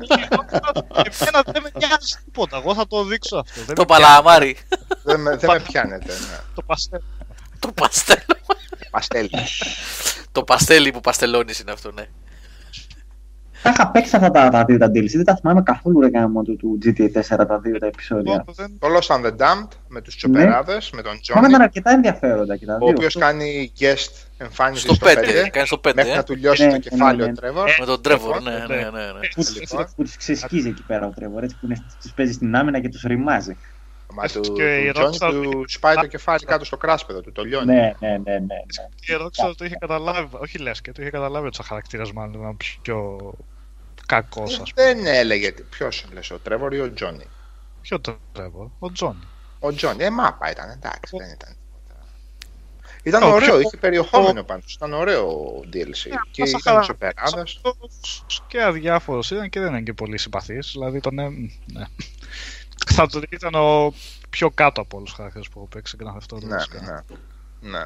[0.92, 2.56] Εμένα δεν με νοιάζει τίποτα.
[2.56, 3.60] Εγώ θα το δείξω αυτό.
[3.66, 4.02] Δεν Το με πιάνει.
[4.02, 4.56] παλαμάρι.
[5.02, 6.12] Δεν με, δεν με πιάνετε.
[6.12, 6.38] Ναι.
[6.54, 7.00] Το παστέλ.
[7.58, 8.18] Το παστέλ.
[8.90, 9.30] Παστέλι.
[10.32, 12.06] Το παστέλι που παστελώνεις είναι αυτό, ναι.
[13.62, 16.42] Τα είχα παίξει αυτά τα, τα δύο τα DLC, δεν τα θυμάμαι καθόλου ρε γάμο
[16.42, 18.32] του, του GTA 4 τα δύο τα επεισόδια.
[18.32, 21.62] Εγώ δεν- Το Lost and the Damned με τους τσοπεράδες, με τον Μα ήταν Johnny,
[21.62, 22.88] αρκετά ενδιαφέροντα και τα ο δύο.
[22.88, 25.10] οποίος κάνει guest εμφάνιση Στο στο 5.
[25.14, 25.92] 5, Κάνει στο 5.
[25.94, 26.14] μέχρι ε.
[26.16, 27.32] να του λιώσει Ναι, το ναι, κεφάλι ναι, ο ναι.
[27.34, 27.68] Τρέβορ.
[27.80, 28.74] Με τον Τρέβορ, Λοιπόν, ναι, ναι.
[28.74, 28.90] ναι, ναι.
[28.90, 29.28] ναι.
[29.34, 29.86] Που τους- Λοιπόν.
[29.96, 32.88] που τους ξεσκίζει εκεί πέρα ο Τρέβορ, έτσι που είναι- τους παίζει στην άμυνα και
[32.88, 33.56] τους ρημάζει.
[34.14, 37.32] Μα του, Και του η Johnny Rockstar- του σπάει το κεφάλι κάτω στο κράσπεδο, του
[37.32, 37.66] το λιώνει.
[37.66, 38.38] Ναι, ναι, ναι, ναι.
[38.38, 39.14] ναι.
[39.14, 40.28] Η Rockstar το είχε καταλάβει.
[40.30, 43.18] Όχι λες και το είχε καταλάβει ότι ο χαρακτήρας μάλλον ήταν πιο
[44.10, 44.86] κακός, ας πούμε.
[44.94, 47.26] Δεν έλεγε ποιος λες, ο Τρέβορ ή ο Τζόνι;
[47.80, 49.26] Ποιο το Trevor, ο Τζόνι.
[49.58, 51.56] Ο Τζόνι, ε, μάπα ήταν, εντάξει, δεν ήταν.
[51.56, 52.06] τίποτα.
[53.02, 54.66] Ήταν Ο ωραίο, πιο- είχε περιεχόμενο πάνω του.
[54.74, 56.08] Ήταν ωραίο DLC.
[56.30, 56.80] και Πάσα ήταν χαρά.
[56.80, 57.40] τσοπεράδε.
[57.40, 57.60] Αυτός
[58.46, 60.70] και αδιάφορος ήταν και δεν είναι και πολύ συμπαθής.
[60.72, 61.18] Δηλαδή τον.
[61.18, 61.28] ε,
[61.72, 61.84] Ναι.
[62.86, 63.94] Θα το ήταν ο
[64.30, 67.04] πιο κάτω από όλους τους χαρακτήρες που έχω παίξει και να αυτό το Ναι, βασικά.
[67.60, 67.70] ναι.
[67.70, 67.84] ναι.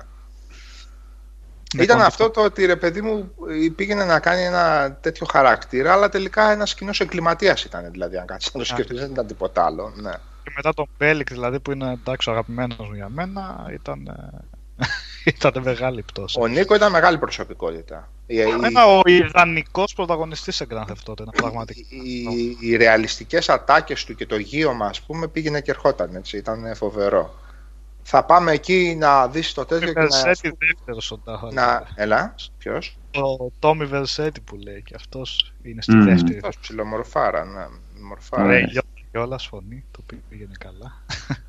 [1.76, 3.34] Με Ήταν τον- αυτό το ότι ρε παιδί μου
[3.76, 7.90] πήγαινε να κάνει ένα τέτοιο χαρακτήρα, αλλά τελικά ένας κοινός εγκληματίας ήταν.
[7.90, 9.92] Δηλαδή, αν κάτσεις να το σκεφτείς, δεν ήταν τίποτα άλλο.
[9.96, 10.12] Ναι.
[10.44, 14.06] Και μετά τον Μπέλικ, δηλαδή που είναι εντάξει ο αγαπημένος μου για μένα, ήταν.
[14.06, 14.38] ε,
[15.36, 16.38] ήταν μεγάλη πτώση.
[16.40, 18.08] Ο Νίκο ήταν μεγάλη προσωπικότητα.
[18.26, 21.80] Η, η, Ένα ο ιδανικός πρωταγωνιστής σε Grand Theft Auto, ένα πραγματικά.
[21.90, 26.74] οι, οι ρεαλιστικές ατάκες του και το γύρωμα ας πούμε πήγαινε και ερχόταν έτσι, ήταν
[26.76, 27.34] φοβερό.
[28.06, 30.06] Θα πάμε εκεί να δεις το τέτοιο και να...
[30.06, 31.52] Βερσέτη δεύτερος ο Ντάχα.
[31.52, 31.88] να...
[31.94, 36.04] Έλα, ποιος; Ο Τόμι Βερσέτη που λέει και αυτός είναι στη Μμμ.
[36.04, 36.36] δεύτερη.
[36.36, 37.66] Αυτός ψιλομορφάρα, ναι.
[38.02, 38.44] Μορφάρα.
[38.44, 38.58] Ναι.
[38.58, 38.66] Ρε,
[39.10, 40.92] κιόλα φωνή, το οποίο πήγαινε καλά.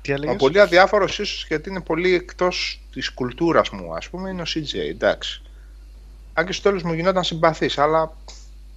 [0.00, 4.30] Τι Μα έλεγες; πολύ αδιάφορος ίσως γιατί είναι πολύ εκτός της κουλτούρας μου ας πούμε
[4.30, 5.42] είναι ο CJ, εντάξει.
[6.34, 8.12] Αν και στο τέλος μου γινόταν συμπαθής, αλλά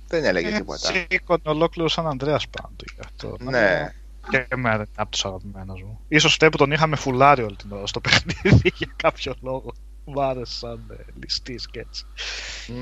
[0.08, 0.90] δεν έλεγε τίποτα.
[0.90, 3.36] Έτσι σήκωνε ολόκληρο σαν Ανδρέας πάνω του γι' αυτό.
[3.40, 3.94] Ναι,
[4.30, 6.00] Και εμένα είναι από τους αγαπημένους μου.
[6.08, 9.74] Ίσως φταίει που τον είχαμε φουλάρει όλη την ώρα στο παιχνίδι για κάποιο λόγο.
[10.06, 12.06] Μ' άρεσε σαν ε, ληστής και έτσι.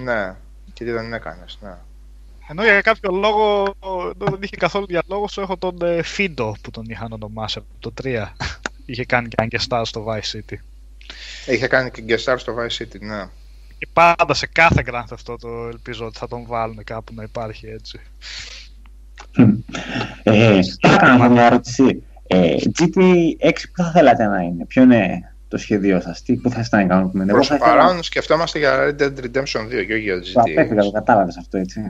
[0.03, 0.35] ναι.
[0.73, 1.77] Και τι δεν έκανες, ναι.
[2.49, 6.71] Ενώ για κάποιο λόγο ενώ δεν είχε καθόλου διαλόγο, σου έχω τον ε, Φίντο που
[6.71, 8.25] τον είχαν ονομάσει από το 3.
[8.85, 10.55] είχε κάνει και αν και star στο Vice City.
[11.45, 13.29] Είχε κάνει και guest star στο Vice City, ναι.
[13.77, 17.67] Και πάντα σε κάθε Grand αυτό το ελπίζω ότι θα τον βάλουν κάπου να υπάρχει
[17.67, 17.99] έτσι.
[20.23, 22.03] Ε, τώρα κάνω μια ερώτηση.
[22.27, 26.49] Ε, GTA 6 που θα θέλατε να είναι, ποιο είναι το σχέδιό σας, τι που
[26.49, 27.25] θα να κάνουμε.
[27.25, 30.31] Προς το παρόν σκεφτόμαστε για Red Dead Redemption 2 και όχι για GTA.
[30.33, 31.81] Το απέφυγα, το κατάλαβες αυτό έτσι.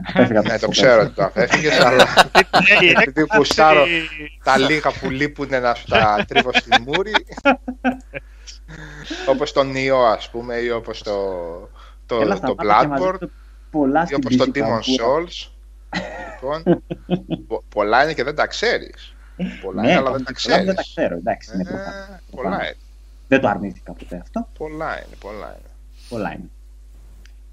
[0.44, 2.04] ναι, το ξέρω ότι το απέφυγες, αλλά
[3.00, 3.84] επειδή κουστάρω
[4.44, 7.12] τα λίγα που λείπουν να σου τα τρίβω στη μούρη.
[9.30, 11.12] Όπως το Neo, ας πούμε, ή όπως το,
[12.06, 13.28] το, το Bloodborne,
[14.10, 15.50] ή όπως το Demon Souls.
[17.26, 19.14] Λοιπόν, πολλά είναι και δεν τα ξέρεις.
[19.62, 20.64] Πολλά ναι, είναι, αλλά δεν τα ξέρει.
[20.64, 21.50] Δεν τα ξέρω, εντάξει.
[21.58, 22.76] Ε, πολλά είναι.
[23.28, 24.48] Δεν το αρνήθηκα ποτέ αυτό.
[24.58, 25.70] Πολλά είναι, πολλά είναι.
[26.08, 26.50] Πολλά είναι.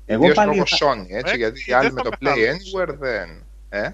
[0.06, 0.56] Εγώ πάλι...
[0.56, 3.44] λόγω Sony, έτσι, ε, γιατί οι άλλοι με το Play Anywhere δεν...
[3.70, 3.90] Ε;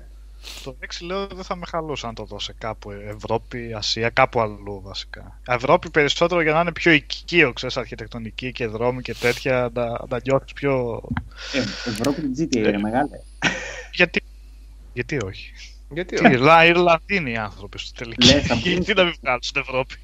[0.63, 4.81] Το 6 λέω δεν θα με χαλούσε αν το δώσει κάπου Ευρώπη, Ασία, κάπου αλλού
[4.83, 5.39] βασικά.
[5.47, 10.19] Ευρώπη περισσότερο για να είναι πιο οικείο, ξέρεις, αρχιτεκτονική και δρόμοι και τέτοια, να, να
[10.23, 11.01] νιώθεις πιο...
[11.53, 13.21] Ε, Ευρώπη την GTA είναι μεγάλη.
[13.93, 14.22] Γιατί,
[14.93, 15.53] γιατί όχι;
[15.89, 18.25] Γιατί όχι; Ιρλα, Ιρλανδίνοι οι άνθρωποι στο τελικό.
[18.25, 19.95] Γιατί να μην βγάλουν στην Ευρώπη;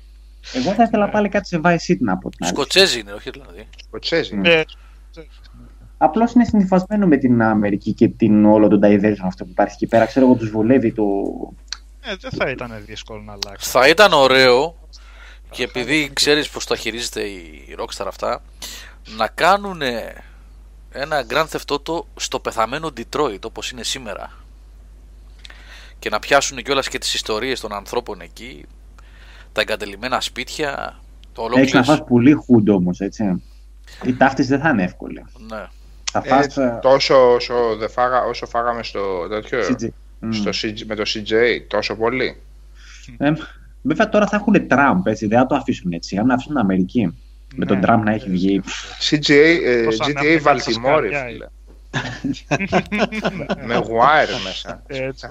[0.53, 2.29] Εγώ θα ήθελα πάλι κάτι σε Vice City να πω.
[2.39, 3.67] Σκοτσέζι είναι, όχι Ιρλανδί.
[3.87, 4.35] Σκοτσέζι.
[4.35, 4.61] Ναι.
[5.97, 9.87] Απλώς είναι συνηθισμένο με την Αμερική και την όλο τον diversion αυτό που υπάρχει εκεί
[9.87, 10.05] πέρα.
[10.05, 11.03] Ξέρω εγώ τους βολεύει το.
[12.01, 13.69] Ε, δεν θα ήταν δύσκολο να αλλάξει.
[13.69, 14.75] Θα ήταν ωραίο
[15.49, 18.41] και επειδή ξέρεις πώς τα χειρίζεται η Rockstar αυτά,
[19.17, 19.81] να κάνουν
[20.91, 24.31] ένα Grand Theft Auto στο πεθαμένο Detroit όπως είναι σήμερα.
[25.99, 28.65] Και να πιάσουν κιόλας και τις ιστορίες των ανθρώπων εκεί,
[29.51, 30.99] τα εγκατελειμμένα σπίτια.
[31.33, 31.61] Το ολόκληρο.
[31.61, 33.43] Έχεις να φας πολύ χούντο όμως, έτσι.
[34.03, 35.25] Η ταύτιση δεν θα είναι εύκολη.
[35.49, 35.67] Ναι.
[36.11, 36.57] Θα φας...
[36.57, 39.87] ε, τόσο όσο, δεν φάγα, όσο φάγαμε στο τέτοιο, CG.
[40.29, 41.33] Στο CG, με το CJ,
[41.67, 42.41] τόσο πολύ.
[43.17, 43.31] Ε,
[43.81, 46.17] βέβαια τώρα θα έχουν Τραμπ, έτσι, δεν θα το αφήσουν έτσι.
[46.17, 47.11] Αν αφήσουν Αμερική, ναι,
[47.55, 48.61] με τον Τραμπ να έχει βγει.
[49.09, 51.47] CGA, ε, GTA Βαλτιμόρης, φίλε.
[53.65, 54.83] με wire μέσα.
[54.87, 55.27] Έτσι.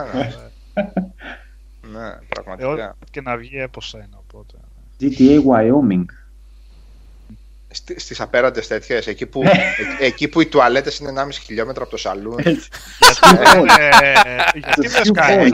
[1.93, 2.97] ναι, πραγματικά.
[3.11, 4.55] Και να βγει έπωσα είναι οπότε.
[5.01, 6.05] GTA Wyoming.
[7.97, 9.43] Στι απέραντες τέτοιες, εκεί, που,
[10.01, 12.39] εκεί που οι τουαλέτες είναι 1,5 χιλιόμετρα από το σαλούν.
[14.55, 15.51] Γιατί δεν κάνει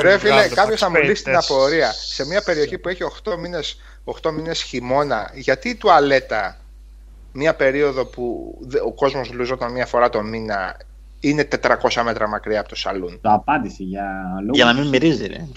[0.00, 1.92] Ρε φίλε, κάποιος θα μου λύσει την απορία.
[1.92, 3.80] Σε μια περιοχή που έχει 8 μήνες,
[4.22, 6.56] 8 μήνες χειμώνα, γιατί η τουαλέτα,
[7.32, 8.54] μια περίοδο που
[8.84, 10.76] ο κόσμος λουζόταν μια φορά το μήνα,
[11.20, 13.20] είναι 400 μέτρα μακριά από το σαλούν.
[13.20, 14.04] Το απάντηση για
[14.40, 14.56] λόγους...
[14.56, 15.48] Για να μην μυρίζει, ρε.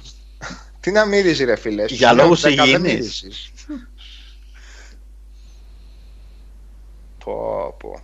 [0.80, 3.26] Τι να μυρίζει, ρε φίλε; Για λόγους υγιεινής.
[7.24, 8.02] Πω, πω.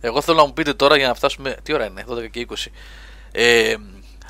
[0.00, 1.56] Εγώ θέλω να μου πείτε τώρα για να φτάσουμε.
[1.62, 2.54] Τι ώρα είναι, 12 και 20.
[3.32, 3.74] Ε,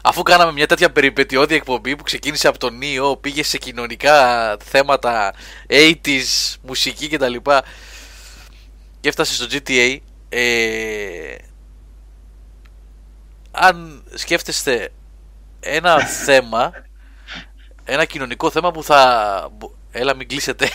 [0.03, 5.35] αφού κάναμε μια τέτοια περιπετειώδη εκπομπή που ξεκίνησε από τον Νίο, πήγε σε κοινωνικά θέματα,
[5.69, 7.35] 80s, μουσική κτλ.
[9.01, 9.97] Και έφτασε στο GTA.
[10.37, 11.37] Ε,
[13.51, 14.93] αν σκέφτεστε
[15.61, 16.73] ένα θέμα,
[17.85, 19.51] ένα κοινωνικό θέμα που θα
[19.97, 20.69] Έλα μην κλείσετε.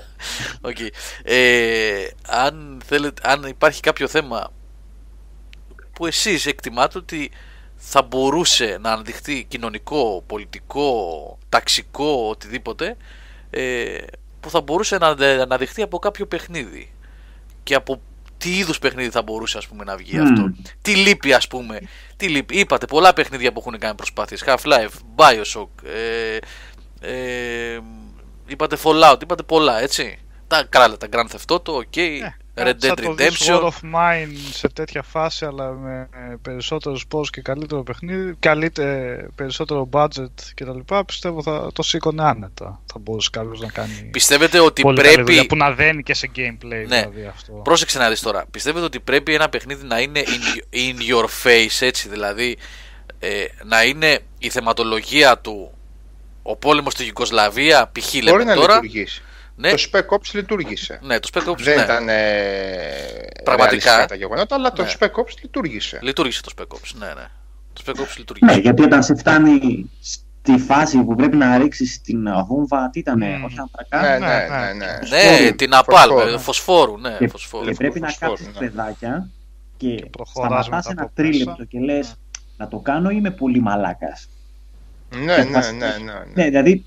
[0.68, 0.88] okay.
[1.22, 4.52] ε, αν, θέλετε, αν υπάρχει κάποιο θέμα
[5.92, 7.30] που εσείς εκτιμάτε ότι
[7.76, 12.96] θα μπορούσε να αναδειχθεί κοινωνικό, πολιτικό, ταξικό, οτιδήποτε
[13.50, 13.98] ε,
[14.40, 15.06] που θα μπορούσε να
[15.42, 16.92] αναδειχθεί από κάποιο παιχνίδι
[17.62, 18.00] και από
[18.40, 20.52] τι είδους παιχνίδι θα μπορούσε ας πούμε να βγει αυτό.
[20.82, 21.80] Τι λείπει ας πούμε.
[22.16, 22.58] Τι λείπει.
[22.58, 24.44] είπατε πολλά παιχνίδια που έχουν κάνει προσπάθειες.
[24.46, 26.38] Half-Life, Bioshock ε,
[27.00, 27.80] ε,
[28.46, 30.18] είπατε Fallout, είπατε πολλά, έτσι.
[30.46, 33.46] Τα καλά, τα Grand Theft Auto, ok, yeah, Red Dead Redemption.
[33.46, 36.08] World of Mine σε τέτοια φάση, αλλά με
[36.42, 40.78] περισσότερους πόρους και καλύτερο παιχνίδι, καλύτερο, περισσότερο budget κτλ.
[41.06, 42.80] Πιστεύω θα το σήκωνε άνετα.
[42.92, 44.08] Θα μπορούσε κάποιος να κάνει.
[44.10, 45.22] Πιστεύετε ότι πρέπει.
[45.22, 47.00] Δουλειά, που να δένει και σε gameplay, ναι.
[47.00, 47.52] δηλαδή αυτό.
[47.52, 48.44] Πρόσεξε να δεις τώρα.
[48.50, 52.56] Πιστεύετε ότι πρέπει ένα παιχνίδι να είναι in, in your face, έτσι δηλαδή.
[53.18, 55.74] Ε, να είναι η θεματολογία του
[56.42, 58.22] ο πόλεμος στη Γιουγκοσλαβία, π.χ.
[58.22, 58.74] λέμε να τώρα.
[58.74, 59.22] Λειτουργήσει.
[59.60, 59.70] Ναι.
[59.70, 60.98] Το Spec Ops λειτουργήσε.
[61.02, 61.82] Ναι, το Spec Ops δεν ναι.
[61.82, 62.14] ήταν ε,
[63.44, 64.90] πραγματικά τα γεγονότα, αλλά το ναι.
[64.98, 65.98] Spec Ops λειτουργήσε.
[66.02, 67.26] Λειτουργήσε το Spec Ops, ναι, ναι.
[67.72, 68.54] Το Spec Ops λειτουργήσε.
[68.54, 73.22] Ναι, γιατί όταν σε φτάνει στη φάση που πρέπει να ρίξει την βόμβα, τι ήταν,
[73.22, 73.44] mm.
[73.44, 74.00] όχι ανθρακά.
[74.00, 74.98] Ναι, ναι, ναι.
[75.08, 77.16] Ναι, ναι την απάλ, φωσφόρου, ναι.
[77.18, 77.64] Και, φωσφόρου.
[77.64, 78.58] και πρέπει να κάψει ναι.
[78.58, 79.28] παιδάκια
[79.76, 82.14] και σταματάς ένα τρίλεπτο και λες
[82.56, 84.28] να το κάνω ή είμαι πολύ μαλάκας.
[85.10, 86.44] Ναι, ναι, ναι, ναι, ναι.
[86.44, 86.84] δηλαδή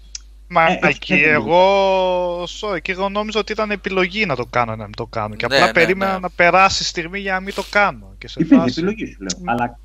[0.53, 4.95] Μάκη, έχει- εγώ, sorry, και εγώ νόμιζα ότι ήταν επιλογή να το κάνω να μην
[4.95, 5.35] το κάνω.
[5.35, 6.19] Και Ναι, απλά ναι, περίμενα ναι.
[6.19, 8.15] να περάσει η στιγμή για να μην το κάνω.
[8.17, 9.53] Και σε Υπήρχε φάση- επιλογή σου λέω.
[9.53, 9.77] Αλλά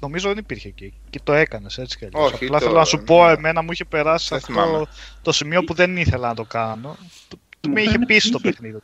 [0.00, 0.92] Νομίζω δεν υπήρχε εκεί.
[1.10, 2.32] Και το έκανες έτσι κι αλλιώς.
[2.32, 3.32] Όχι, Απλά το- θέλω να σου πω, ναι.
[3.32, 4.84] εμένα μου είχε περάσει Δεν αυτό θυμάμαι.
[5.22, 6.96] το σημείο που δεν ήθελα να το κάνω.
[7.28, 8.56] Που- Που Μου με είχε φαίνεται πείσει το ότι είχε.
[8.56, 8.78] παιχνίδι.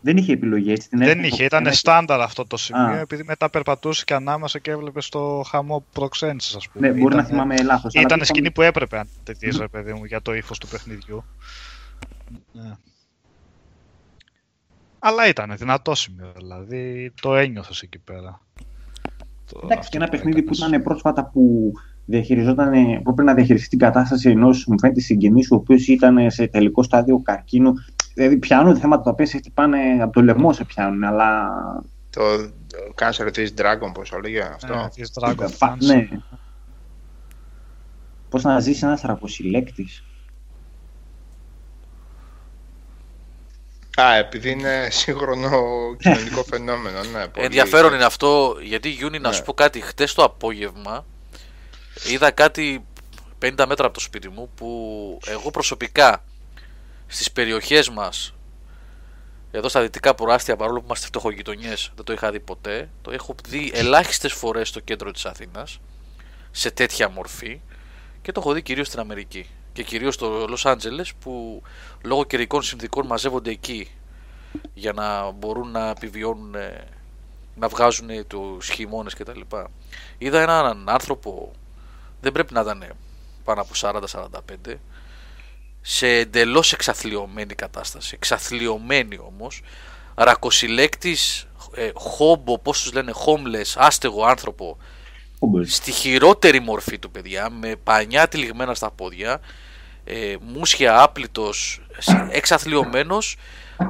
[0.00, 0.88] Δεν είχε επιλογή έτσι.
[0.88, 2.98] Την Δεν έδειξε είχε, το ήταν ένα- στάνταρ αυτό το σημείο, Α.
[2.98, 6.86] επειδή μετά περπατούσε και ανάμεσα και έβλεπε το χαμό που προξένησες, ας πούμε.
[6.88, 7.94] Ναι, μπορεί να Ήτανε- θυμάμαι λάθος.
[7.94, 11.24] Ήταν σκηνή που έπρεπε αν τέτοιες, ρε παιδί μου, για το ύφος του παιχνιδιού.
[12.52, 12.70] Ναι.
[14.98, 18.40] Αλλά ήταν δυνατό σημείο, δηλαδή το ένιωθες εκεί πέρα.
[19.52, 20.68] Το- Εντάξει, αυτό και ένα που παιχνίδι που έκανες.
[20.68, 21.72] ήταν πρόσφατα που
[22.06, 26.46] διαχειριζόταν, που έπρεπε να διαχειριστεί την κατάσταση ενός μου φαίνεται συγγενής, ο οποίος ήταν σε
[26.46, 27.72] τελικό στάδιο καρκίνου.
[28.20, 31.50] Δηλαδή, πιάνουν θέματα τα οποία σε χτυπάνε από το λαιμό, σε πιάνουν, αλλά.
[32.10, 32.22] Το
[33.00, 35.78] Cancer της Dragon, πώς έλεγε αυτό; Ναι, της Dragon Φα- Dance.
[35.78, 36.08] ναι.
[38.28, 39.86] Πώς να ζήσει ένας ραποσυλλέκτη.
[44.00, 45.50] Α, επειδή είναι σύγχρονο
[45.98, 46.98] κοινωνικό φαινόμενο.
[47.02, 49.34] Ναι, πολύ- Ενδιαφέρον είναι αυτό, γιατί Γιούνι, να Ναι.
[49.34, 51.04] σου πω κάτι, χτες το απόγευμα
[52.10, 52.84] είδα κάτι
[53.38, 56.24] 50 μέτρα από το σπίτι μου που εγώ προσωπικά
[57.12, 58.34] στις περιοχές μας
[59.50, 63.34] εδώ στα δυτικά προάστια παρόλο που είμαστε φτωχογειτονιές δεν το είχα δει ποτέ το έχω
[63.48, 65.80] δει ελάχιστες φορές στο κέντρο της Αθήνας
[66.50, 67.60] σε τέτοια μορφή
[68.22, 71.62] και το έχω δει κυρίως στην Αμερική και κυρίως στο Λος Άντζελες που
[72.04, 73.90] λόγω καιρικών συνθήκων μαζεύονται εκεί
[74.74, 76.84] για να μπορούν να επιβιώνουν ε,
[77.54, 79.70] να βγάζουν τους χειμώνες και τα λοιπά.
[80.18, 81.52] Είδα έναν άνθρωπο
[82.20, 82.92] δεν πρέπει να ήταν
[83.44, 84.74] πάνω από 40-45
[85.80, 88.14] σε εντελώς εξαθλιωμένη κατάσταση.
[88.14, 89.62] Εξαθλιωμένη όμως.
[90.14, 94.76] Ρακοσυλλέκτης ε, χόμπο πως τους λένε homeless άστεγο άνθρωπο
[95.66, 99.40] στη χειρότερη μορφή του παιδιά με πανιά τυλιγμένα στα πόδια
[100.04, 103.36] ε, μουσια άπλητος σε- εξαθλιωμένος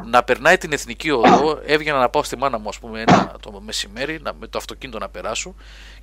[0.04, 3.60] να περνάει την εθνική οδό έβγαινα να πάω στη μάνα μου ας πούμε ένα, το
[3.60, 5.54] μεσημέρι να, με το αυτοκίνητο να περάσω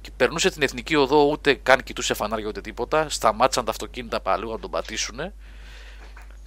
[0.02, 4.52] και περνούσε την εθνική οδό ούτε καν κοιτούσε φανάρια ούτε τίποτα σταμάτησαν τα αυτοκίνητα παλού
[4.52, 5.34] να τον πατήσουνε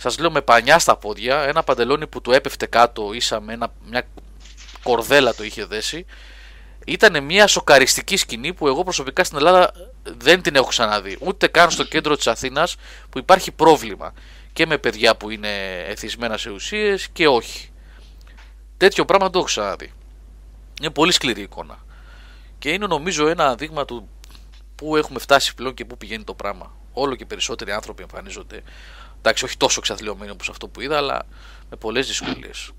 [0.00, 3.72] σας λέω με πανιά στα πόδια ένα παντελόνι που του έπεφτε κάτω ίσα με ένα,
[3.88, 4.06] μια
[4.82, 6.06] κορδέλα το είχε δέσει
[6.86, 9.72] ήταν μια σοκαριστική σκηνή που εγώ προσωπικά στην Ελλάδα
[10.02, 11.18] δεν την έχω ξαναδεί.
[11.20, 12.76] Ούτε καν στο κέντρο της Αθήνας
[13.10, 14.12] που υπάρχει πρόβλημα.
[14.52, 17.70] Και με παιδιά που είναι εθισμένα σε ουσίες και όχι.
[18.76, 19.92] Τέτοιο πράγμα δεν το έχω ξαναδεί.
[20.80, 21.78] Είναι πολύ σκληρή εικόνα.
[22.58, 24.08] Και είναι νομίζω ένα δείγμα του
[24.74, 26.72] πού έχουμε φτάσει πλέον και πού πηγαίνει το πράγμα.
[26.92, 28.62] Όλο και περισσότεροι άνθρωποι εμφανίζονται.
[29.22, 31.22] Εντάξει, όχι τόσο εξαθλειωμένοι όπως αυτό που είδα, αλλά
[31.70, 32.70] με πολλές δυσκολίες.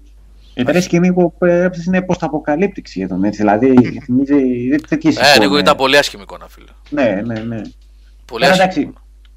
[0.53, 3.23] Ήταν η σκηνή που έπρεπε είναι ποσταποκαλύπτυξη σχεδόν.
[3.23, 5.61] Έτσι, δηλαδή, θυμίζει τέτοιες Ε, Νίκο, εικόνες.
[5.61, 6.71] ήταν πολύ άσχημη εικόνα, φίλε.
[6.89, 7.61] Ναι, ναι, ναι.
[8.25, 8.63] Πολύ Ε, άσχημη.
[8.63, 8.93] εντάξει,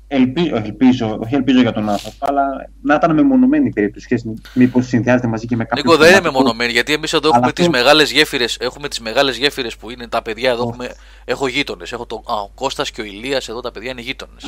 [0.09, 4.06] ελπίζω, ελπίζω, όχι ελπίζω για τον άνθρωπο, αλλά να ήταν μεμονωμένη η περίπτωση.
[4.06, 4.22] και
[4.55, 5.82] Μήπως συνδυάζεται μαζί και με κάποιο.
[5.82, 6.39] Νίκο, δεν είναι θεματικό.
[6.39, 8.56] μεμονωμένη γιατί εμείς εδώ Αλλά έχουμε αυτό- τις μεγάλες γέφυρες.
[8.60, 10.68] Έχουμε τις μεγάλες γέφυρες που είναι τα παιδιά εδώ.
[10.68, 10.94] Έχουμε,
[11.24, 11.93] έχω γείτονες.
[11.93, 14.44] Έχω το, α, ο Κώστας και ο Ηλίας εδώ τα παιδιά είναι γείτονες.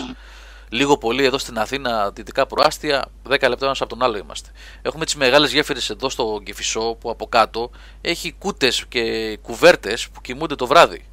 [0.68, 4.50] Λίγο πολύ εδώ στην Αθήνα, δυτικά προάστια, 10 λεπτά ένας από τον άλλο είμαστε.
[4.82, 7.70] Έχουμε τις μεγάλες γέφυρες εδώ στο Κεφισό που από κάτω
[8.00, 11.04] έχει κούτες και κουβέρτες που κοιμούνται το βράδυ.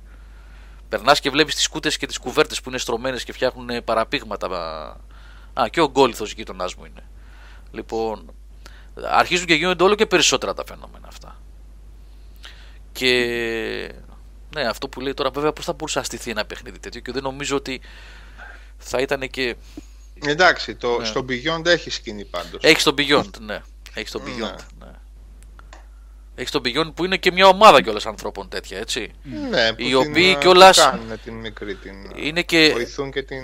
[0.89, 4.47] Περνάς και βλέπεις τις κούτες και τις κουβέρτες που είναι στρωμένες και φτιάχνουν παραπήγματα.
[5.53, 7.03] Α, και ο γκόλιθος γείτονά μου είναι.
[7.71, 8.33] Λοιπόν,
[9.03, 11.41] αρχίζουν και γίνονται όλο και περισσότερα τα φαινόμενα αυτά.
[12.91, 13.11] Και
[14.55, 17.11] ναι, αυτό που λέει τώρα, βέβαια, πώς θα μπορούσε να στηθεί ένα παιχνίδι τέτοιο και
[17.11, 17.81] δεν νομίζω ότι
[18.83, 19.55] θα ήταν και.
[20.25, 21.05] Εντάξει, το, Ναι.
[21.05, 22.63] στο Beyond έχει σκηνή πάντως.
[22.63, 23.61] Έχει τον Beyond, ναι.
[23.93, 24.29] Έχει τον Ναι.
[24.31, 24.91] Beyond, ναι.
[26.35, 29.11] Έχει τον Beyond που είναι και μια ομάδα κιόλας ανθρώπων τέτοια, έτσι.
[29.49, 33.11] Ναι, που οι την, οποίοι ε, κιόλας- την κάνουν την μικρή, την, Είναι και βοηθούν
[33.11, 33.43] και την...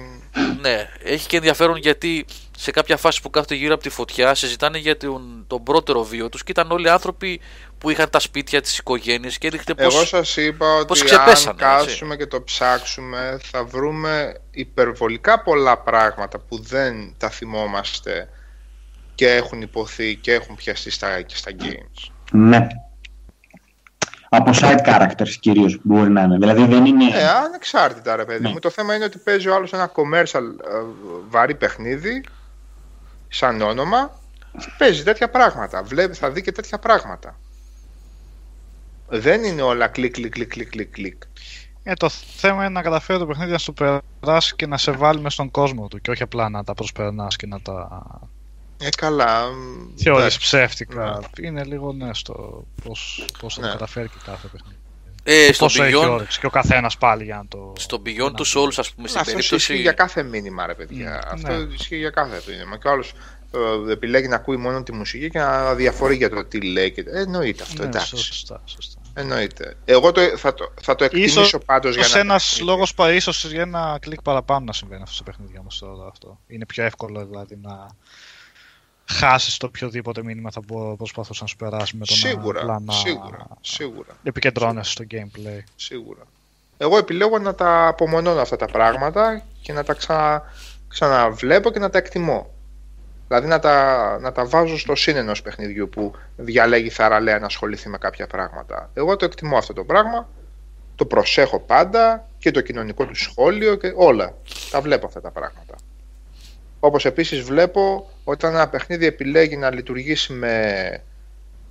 [0.61, 2.25] Ναι, έχει και ενδιαφέρον γιατί
[2.57, 6.29] σε κάποια φάση που κάθονται γύρω από τη φωτιά συζητάνε για τον, τον πρώτερο βίο
[6.29, 7.39] τους και ήταν όλοι άνθρωποι
[7.79, 9.95] που είχαν τα σπίτια, τις οικογένειες και έδειχνε πως...
[9.95, 11.85] Εγώ σας είπα πώς ότι αν ξεπέσανε, έτσι.
[11.85, 18.29] κάτσουμε και το ψάξουμε θα βρούμε υπερβολικά πολλά πράγματα που δεν τα θυμόμαστε
[19.15, 22.11] και έχουν υποθεί και έχουν πιαστεί στα, και στα games.
[22.31, 22.67] Ναι.
[24.29, 26.37] Από side characters κυρίως μπορεί να είναι.
[26.37, 27.05] Δηλαδή δεν είναι.
[27.05, 28.49] Ε, ανεξάρτητα ρε παιδί Ναι.
[28.49, 28.59] μου.
[28.59, 30.83] Το θέμα είναι ότι παίζει ο άλλος ένα commercial ε,
[31.29, 32.23] βαρύ παιχνίδι
[33.27, 34.19] σαν όνομα
[34.57, 35.83] και παίζει τέτοια πράγματα.
[35.83, 37.39] Βλέπει, θα δει και τέτοια πράγματα.
[39.09, 41.21] Δεν είναι όλα κλικ, κλικ, κλικ, κλικ, κλικ, κλικ.
[41.83, 45.19] Ε, το θέμα είναι να καταφέρει το παιχνίδι να σου περάσει και να σε βάλει
[45.21, 48.03] μες στον κόσμο του και όχι απλά να τα προσπερνάς και να τα
[48.81, 49.45] Ε, καλά.
[49.45, 50.39] μ, θεωρείς εντάξει.
[50.39, 51.19] ψεύτικα.
[51.41, 53.67] Είναι λίγο ναι στο πώς, πώς θα Ναι.
[53.67, 54.75] το καταφέρει και κάθε παιχνίδι.
[55.23, 57.73] Ε, στο Πόσο έχει Beyond, όρεξη και ο καθένας πάλι για να το.
[57.77, 59.55] στο Beyond τους Souls, ας πούμε, στην Αυτό περίπτωση.
[59.55, 61.09] ισχύει για κάθε μήνυμα, ρε παιδιά.
[61.09, 61.19] Ναι.
[61.31, 61.73] Αυτό Ναι.
[61.73, 62.77] ισχύει για κάθε μήνυμα.
[62.77, 63.13] Και ο άλλος
[63.91, 66.91] επιλέγει να ακούει μόνο τη μουσική και να διαφορεί για το τι λέει.
[66.91, 67.01] Και...
[67.07, 68.17] Ε, εννοείται αυτό, Ναι, εντάξει.
[68.17, 68.98] σωστά, σωστά.
[69.19, 69.77] Εννοείται.
[69.85, 72.19] Εγώ το, θα, το, θα το εκτιμήσω Ίσως- πάντως για Ίσως να.
[72.19, 76.07] ένας λόγος που ίσως για ένα κλικ παραπάνω να συμβαίνει αυτό σε παιχνίδια όμως τώρα
[76.11, 76.39] αυτό.
[76.47, 77.87] Είναι πιο εύκολο δηλαδή να
[79.11, 82.79] χάσεις το οποιοδήποτε μήνυμα θα μπο- προσπαθούσες να σου περάσει με το Σίγουρα, να, απλά
[82.85, 85.63] να σίγουρα, σίγουρα, επικεντρώνεσαι στο gameplay.
[85.75, 86.21] σίγουρα.
[86.77, 90.43] Εγώ επιλέγω να τα απομονώνω αυτά τα πράγματα και να τα ξα...
[90.87, 92.53] ξαναβλέπω και να τα εκτιμώ.
[93.29, 97.89] Δηλαδή να τα, να τα βάζω στο σύν ενός παιχνιδιού που διαλέγει θαραλέα να ασχοληθεί
[97.89, 98.89] με κάποια πράγματα.
[98.93, 100.29] Εγώ το εκτιμώ αυτό το πράγμα,
[100.95, 104.33] το προσέχω πάντα και το κοινωνικό του σχόλιο και όλα.
[104.71, 105.75] Τα βλέπω αυτά τα πράγματα.
[106.79, 111.03] Όπως επίσης βλέπω όταν ένα παιχνίδι επιλέγει να λειτουργήσει με,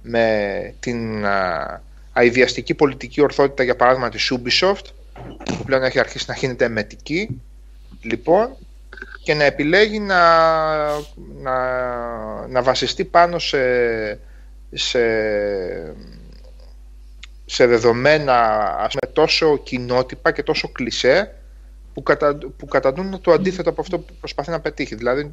[0.03, 1.81] με την α,
[2.13, 4.85] αειδιαστική πολιτική ορθότητα για παράδειγμα της Ubisoft
[5.45, 7.41] που πλέον έχει αρχίσει να γίνεται εμετική
[8.03, 8.57] λοιπόν
[9.29, 10.21] και να επιλέγει να,
[11.43, 11.57] να,
[12.47, 13.59] να βασιστεί πάνω σε,
[14.73, 15.01] σε,
[17.45, 18.35] σε δεδομένα
[18.79, 21.35] ας πούμε, τόσο κοινότυπα και τόσο κλισέ
[21.95, 25.31] που, κατα, που καταντούν το αντίθετο από αυτό που προσπαθεί να πετύχει δηλαδή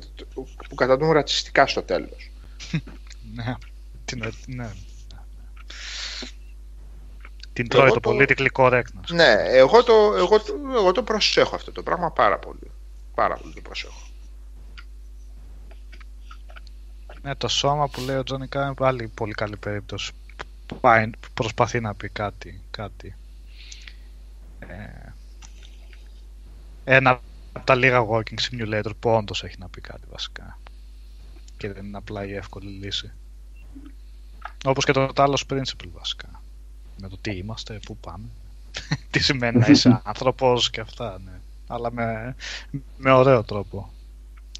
[0.69, 2.31] που καταντούν ρατσιστικά στο τέλος
[3.35, 3.53] Ναι,
[4.05, 4.29] την, ναι,
[4.63, 4.69] ναι.
[7.53, 9.11] Την Και τρώει εγώ το το- politically correctness.
[9.13, 12.71] Ναι, εγώ το, εγώ, το, εγώ το προσέχω αυτό το πράγμα πάρα πολύ.
[13.15, 13.99] Πάρα πολύ το προσέχω.
[17.21, 20.11] Ναι, το σώμα που λέει ο Τζόνι Κά είναι πάλι πολύ καλή περίπτωση.
[20.65, 22.61] Που Πάει, που προσπαθεί να πει κάτι.
[22.71, 23.15] κάτι.
[24.59, 25.13] Ε,
[26.83, 27.21] ένα
[27.53, 30.59] από τα λίγα working simulator που όντως έχει να πει κάτι βασικά.
[31.57, 33.11] Και δεν είναι απλά η εύκολη λύση.
[34.65, 36.41] Όπως και το Talos Principle βασικά.
[36.97, 38.25] Με το τι είμαστε, πού πάμε.
[39.11, 41.34] τι σημαίνει να είσαι άνθρωπος και αυτά, ναι.
[41.67, 42.35] Αλλά με,
[42.97, 43.89] με ωραίο τρόπο.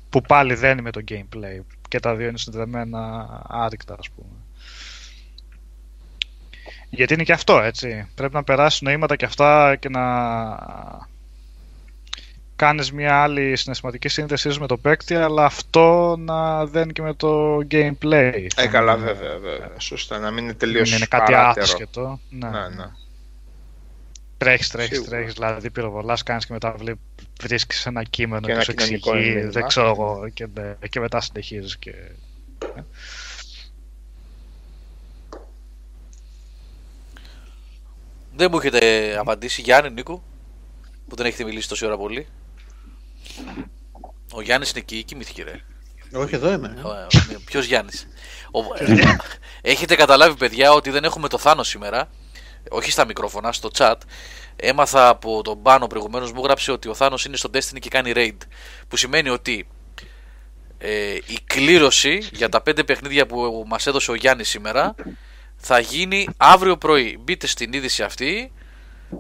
[0.09, 1.61] Που πάλι δεν είναι το gameplay.
[1.87, 4.35] Και τα δύο είναι συνδεδεμένα άρρηκτα, ας πούμε.
[6.89, 8.07] Γιατί είναι και αυτό, έτσι.
[8.15, 10.03] Πρέπει να περάσεις νοήματα και αυτά και να
[12.55, 17.57] κάνεις μια άλλη συναισθηματική σύνδεση με το παίκτη, αλλά αυτό να δεν και με το
[17.71, 18.47] gameplay.
[18.55, 19.71] Ε, καλά, βέβαια, βέβαια.
[19.77, 21.65] Σωστά, να μην είναι τελείως Δεν είναι κάτι παράτερο.
[21.65, 22.19] άσχετο.
[22.29, 22.85] Ναι, Ναι, ναι.
[24.37, 25.11] Τρέχεις, τρέχεις, Σίγουρα.
[25.17, 26.97] τρέχεις, δηλαδή πυροβολάς, κάνεις και μετά βλέ-
[27.41, 29.51] βρίσκεις ένα κείμενο Και και, ένα σου κοινωνικό εξηγεί, μήνυμα.
[29.51, 31.93] δεν ξέρω εγώ, και, ναι, και μετά συνεχίζεις και...
[38.35, 40.23] Δεν μου έχετε απαντήσει, Γιάννη Νίκο,
[41.07, 42.27] που δεν έχετε μιλήσει τόση ώρα πολύ.
[44.33, 45.61] Ο Γιάννης είναι εκεί, κοιμήθηκε ρε.
[46.13, 46.77] Όχι, εδώ είμαι.
[47.45, 48.07] Ποιος Γιάννης;
[49.61, 52.09] Έχετε καταλάβει, παιδιά, ότι δεν έχουμε το Θάνο σήμερα.
[52.69, 53.95] Όχι στα μικρόφωνα, στο chat.
[54.55, 58.11] Έμαθα από τον Πάνο προηγουμένως μου γράψε ότι ο Θάνος είναι στο Destiny και κάνει
[58.15, 58.37] raid.
[58.87, 59.67] Που σημαίνει ότι
[60.77, 64.95] ε, η κλήρωση για τα πέντε παιχνίδια που μας έδωσε ο Γιάννης σήμερα
[65.57, 67.17] θα γίνει αύριο πρωί.
[67.21, 68.51] Μπείτε στην είδηση αυτή.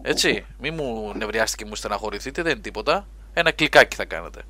[0.01, 3.07] Έτσι, μη μου νευριάστηκε και μου στεναχωρηθείτε, δεν είναι τίποτα.
[3.33, 4.41] Ένα κλικάκι θα κάνετε.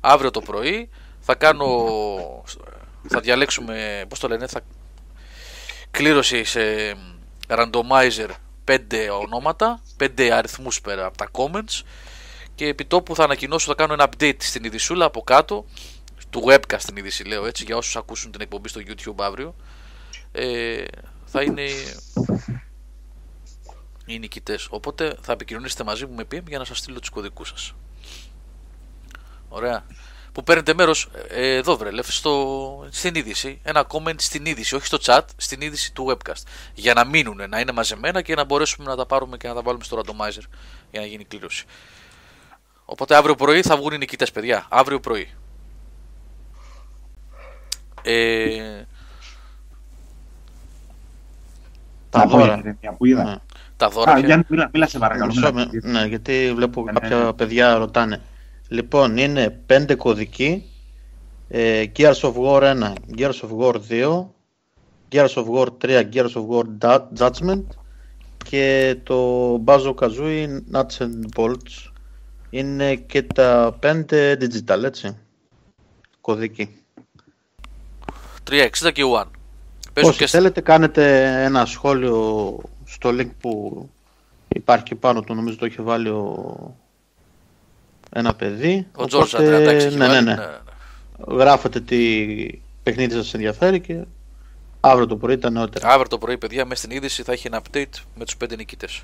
[0.00, 0.88] Αύριο το πρωί
[1.20, 2.44] θα κάνω.
[3.08, 4.04] Θα διαλέξουμε.
[4.08, 4.60] Πώς το λένε, θα.
[5.90, 6.60] Κλήρωση σε
[7.48, 8.28] randomizer
[8.64, 8.76] 5
[9.22, 11.82] ονόματα, 5 αριθμούς πέρα από τα comments
[12.54, 15.64] και επί τόπου θα ανακοινώσω, θα κάνω ένα update στην ειδισούλα από κάτω
[16.30, 19.54] του webcast την είδηση λέω έτσι για όσους ακούσουν την εκπομπή στο YouTube αύριο.
[20.32, 20.84] Ε,
[21.24, 21.62] θα είναι
[24.06, 24.66] οι νικητές.
[24.70, 27.74] Οπότε θα επικοινωνήσετε μαζί μου με PM για να σας στείλω τους κωδικούς σας.
[29.48, 29.84] Ωραία
[30.36, 34.98] που παίρνετε μέρος ε, εδώ βρελεφ στο, στην είδηση ένα comment στην είδηση όχι στο
[35.02, 36.42] chat στην είδηση του webcast
[36.74, 39.62] για να μείνουν να είναι μαζεμένα και να μπορέσουμε να τα πάρουμε και να τα
[39.62, 40.42] βάλουμε στο randomizer
[40.90, 41.64] για να γίνει κλήρωση
[42.84, 45.28] οπότε αύριο πρωί θα βγουν οι νικητές παιδιά αύριο πρωί
[48.02, 48.82] ε,
[52.10, 52.44] Τα δώρα.
[52.44, 53.24] δώρα, παιδιά, που είδα.
[53.24, 53.36] Ναι.
[53.76, 55.26] τα δώρα Α, ποια- Γιάννη, μίλα, μίλα σε παρακαλώ.
[55.34, 55.68] Μισό μίλα.
[55.82, 57.32] με- ναι, γιατί βλέπω Ναι, ναι, κάποια ναι.
[57.32, 58.20] παιδιά ρωτάνε.
[58.68, 60.64] Λοιπόν, είναι πέντε κωδικοί.
[61.48, 64.26] Ε, Gears of War 1, Gears of War 2,
[65.12, 67.64] Gears of War 3, Gears of War Da- Judgment
[68.44, 71.90] και το Bazo Kazooie Nuts and Bolts.
[72.50, 75.16] Είναι και τα πέντε digital, έτσι.
[76.20, 76.76] Κωδικοί.
[78.50, 79.30] 360 και One.
[79.92, 83.82] Παίζουν Όσοι και στα- θέλετε κάνετε ένα σχόλιο στο link που
[84.48, 86.76] υπάρχει και πάνω του, νομίζω το έχει βάλει ο...
[88.10, 88.86] ένα παιδί.
[88.94, 90.36] Ο Τζόρτζ Οπότε, 36 έχει ναι, ναι, βάλει, ναι.
[91.28, 92.46] Γράφετε τι
[92.82, 94.04] παιχνίδι σας ενδιαφέρει και
[94.80, 95.88] αύριο το πρωί τα νεότερα.
[95.88, 99.02] Αύριο το πρωί, παιδιά, μέσα στην είδηση θα έχει ένα update με τους πέντε νικητές.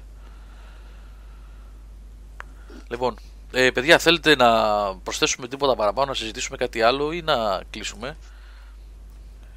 [2.88, 3.14] Λοιπόν,
[3.52, 4.48] ε, παιδιά, θέλετε να
[5.02, 8.16] προσθέσουμε τίποτα παραπάνω, να συζητήσουμε κάτι άλλο ή να κλείσουμε;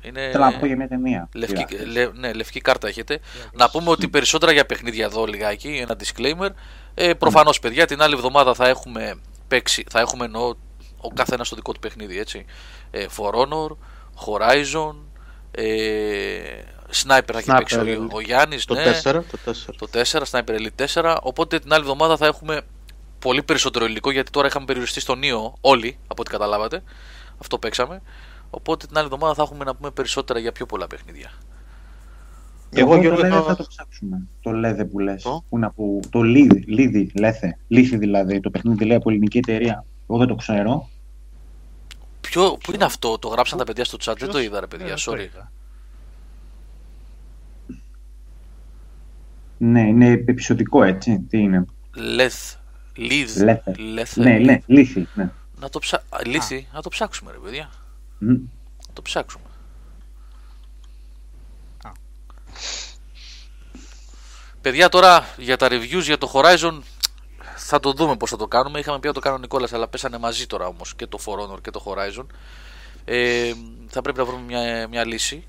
[0.01, 0.29] Είναι...
[0.31, 1.29] Θέλω να πω για μια ταινία.
[1.33, 1.85] Λευκή, Είδα.
[1.85, 3.19] λε, ναι, λευκή κάρτα έχετε.
[3.53, 6.49] Να πούμε ότι περισσότερα για παιχνίδια εδώ λιγάκι, ένα disclaimer.
[6.93, 9.15] Ε, Προφανώς, παιδιά, την άλλη εβδομάδα θα έχουμε
[9.55, 10.53] παίξει, θα έχουμε εννοώ
[10.97, 12.45] ο καθένας το δικό του παιχνίδι, έτσι.
[12.91, 13.69] Ε, For Honor,
[14.25, 14.95] Horizon,
[15.51, 15.63] ε,
[17.03, 18.09] Sniper θα έχει Sniper παίξει ο, Elite.
[18.11, 18.65] ο Γιάννης.
[18.65, 19.53] Το ναι, 4, το 4.
[19.77, 21.17] το 4, Sniper Elite 4.
[21.21, 22.61] Οπότε την άλλη εβδομάδα θα έχουμε
[23.19, 26.83] πολύ περισσότερο υλικό γιατί τώρα είχαμε περιοριστεί στο Neo όλοι, από ό,τι καταλάβατε.
[27.41, 28.01] Αυτό παίξαμε.
[28.49, 31.31] Οπότε την άλλη εβδομάδα θα έχουμε να πούμε περισσότερα για πιο πολλά παιχνίδια.
[32.81, 34.21] Εγώ, Εγώ Γιώργο, το λέδε θα- θα το ψάξουμε.
[34.41, 35.23] Το λέδε που λες.
[35.23, 35.99] Το; Που είναι από...
[36.09, 37.57] Το λίδι, λίδι, λέθε.
[37.67, 38.39] Λίθι δηλαδή.
[38.39, 39.85] Το παιχνίδι λέει από ελληνική εταιρεία.
[40.09, 40.89] Εγώ δεν το ξέρω.
[42.21, 44.67] Ποιο, πού είναι αυτό, το γράψαν τα παιδιά στο chat, δεν το Ποιος; είδα ρε
[44.67, 45.19] παιδιά, Ναι, δεν το sorry.
[45.19, 45.51] είδα.
[49.57, 51.19] Ναι, είναι επεισοδικό έτσι.
[51.29, 51.65] Τι είναι;
[51.95, 52.55] Λεθ,
[52.95, 53.73] Λιδ, Λέθε.
[53.77, 55.07] Λεθ, Ναι, ναι, λίθι.
[55.13, 55.29] Ναι.
[55.59, 55.97] να το ψα...
[56.09, 57.69] α, Λίθι, να το ψάξουμε ρε παιδιά,
[58.19, 58.27] Μμ.
[58.87, 59.43] να το ψάξουμε.
[61.83, 61.91] Α.
[64.61, 66.79] Παιδιά τώρα για τα reviews για το Horizon
[67.55, 68.79] θα το δούμε πώς θα το κάνουμε.
[68.79, 71.33] Είχαμε πει να το κάνει ο Νικόλας αλλά πέσανε μαζί τώρα όμως και το For
[71.33, 72.25] Honor και το Horizon.
[73.05, 73.53] Ε,
[73.89, 75.47] θα πρέπει να βρούμε μια, μια λύση.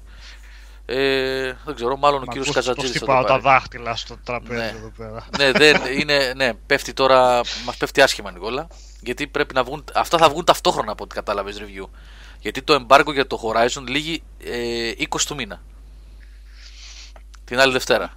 [0.88, 3.42] Ε, δεν ξέρω, μάλλον ο Μ' κύριος ακούς πώς Καζατζίδης θα χτυπάω το τα πάρει.
[3.42, 4.74] δάχτυλα στο τραπέζι Ναι.
[4.76, 5.26] εδώ πέρα.
[5.38, 8.66] ναι, δεν, είναι, ναι, πέφτει τώρα, μας πέφτει άσχημα Νικόλα.
[9.00, 11.88] Γιατί πρέπει να βγουν, αυτά θα βγουν ταυτόχρονα από ό,τι κατάλαβες review.
[12.40, 15.62] Γιατί το embargo για το Horizon λύγει ε, 20 του μήνα.
[17.46, 18.12] Την άλλη Δευτέρα.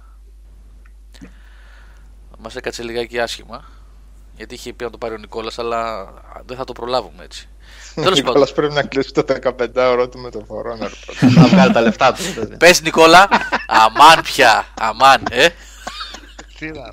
[2.38, 3.64] Μας έκατσε λιγάκι άσχημα.
[4.36, 6.12] Γιατί είχε πει να το πάρει ο Νικόλας, αλλά
[6.46, 7.48] δεν θα το προλάβουμε έτσι.
[7.96, 8.24] Ο Τέλος πάντων.
[8.24, 11.30] Νικόλας πρέπει να κλείσει το 15ωρο του με το Forerunner πρώτα.
[11.40, 12.32] να βγάλει τα λεφτά τους.
[12.32, 12.56] δηλαδή.
[12.56, 13.28] Πες Νικόλα,
[13.66, 15.48] αμάν πια, αμάν, ε.
[16.58, 16.92] Τι να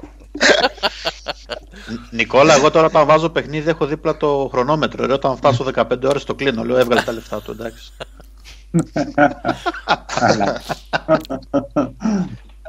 [2.11, 5.05] Νικόλα, εγώ τώρα όταν βάζω παιχνίδι έχω δίπλα το χρονόμετρο.
[5.05, 6.63] Ρε, όταν φτάσω 15 ώρες το κλείνω.
[6.63, 7.91] Λέω έβγαλε τα λεφτά του, εντάξει.
[10.19, 10.61] Καλά.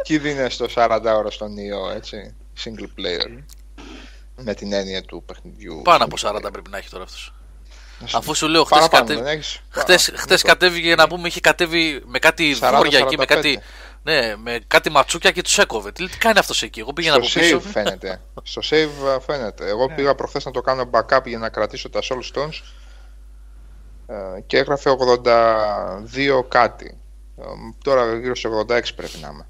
[0.03, 2.35] Και ήδη είναι στο 40 ώρο στο Neo, έτσι.
[2.65, 3.43] Single player.
[4.37, 5.81] Με την έννοια του παιχνιδιού.
[5.85, 7.33] Πάνω από 40 πρέπει να έχει τώρα αυτός.
[8.01, 10.55] Να σου- Αφού σου λέω χτες Παραπάνω, κατέβη- δεν έχεις; Χτες, Παρα- χτες Νίκο.
[10.59, 13.35] κατέβηκε να πούμε, είχε κατέβει με κάτι 40, βόρεια εκεί, με 45.
[13.35, 13.61] κάτι,
[14.03, 15.93] ναι, με κάτι ματσούκια και τους έκοβε.
[15.93, 17.57] Τι, τι κάνει αυτός εκεί, εγώ πήγαινα από Στο πίσω.
[17.59, 18.21] save φαίνεται.
[18.43, 19.69] Στο save α, φαίνεται.
[19.69, 19.95] Εγώ Ναι.
[19.95, 22.57] πήγα προχθές να το κάνω backup για να κρατήσω τα Soul Stones ε,
[24.47, 26.99] και έγραφε 82 κάτι.
[27.39, 27.43] Ε,
[27.85, 29.47] Τώρα γύρω σε 86 πρέπει να είμαι.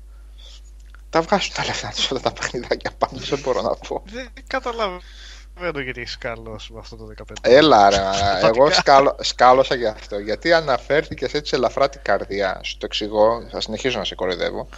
[1.11, 4.03] Τα βγάζουν τα λεφτά τους όλα τα παιχνιδάκια πάνω, δεν μπορώ να πω.
[4.07, 7.35] Δεν καταλαβαίνω γιατί έχεις καλώσει με αυτό το 15.
[7.41, 7.97] Έλα ρε,
[8.43, 10.19] εγώ σκάλω, σκάλωσα γι' αυτό.
[10.19, 12.61] Γιατί αναφέρθηκες έτσι ελαφρά την καρδιά.
[12.63, 14.69] Σου το εξηγώ, θα συνεχίσω να σε κοροϊδεύω.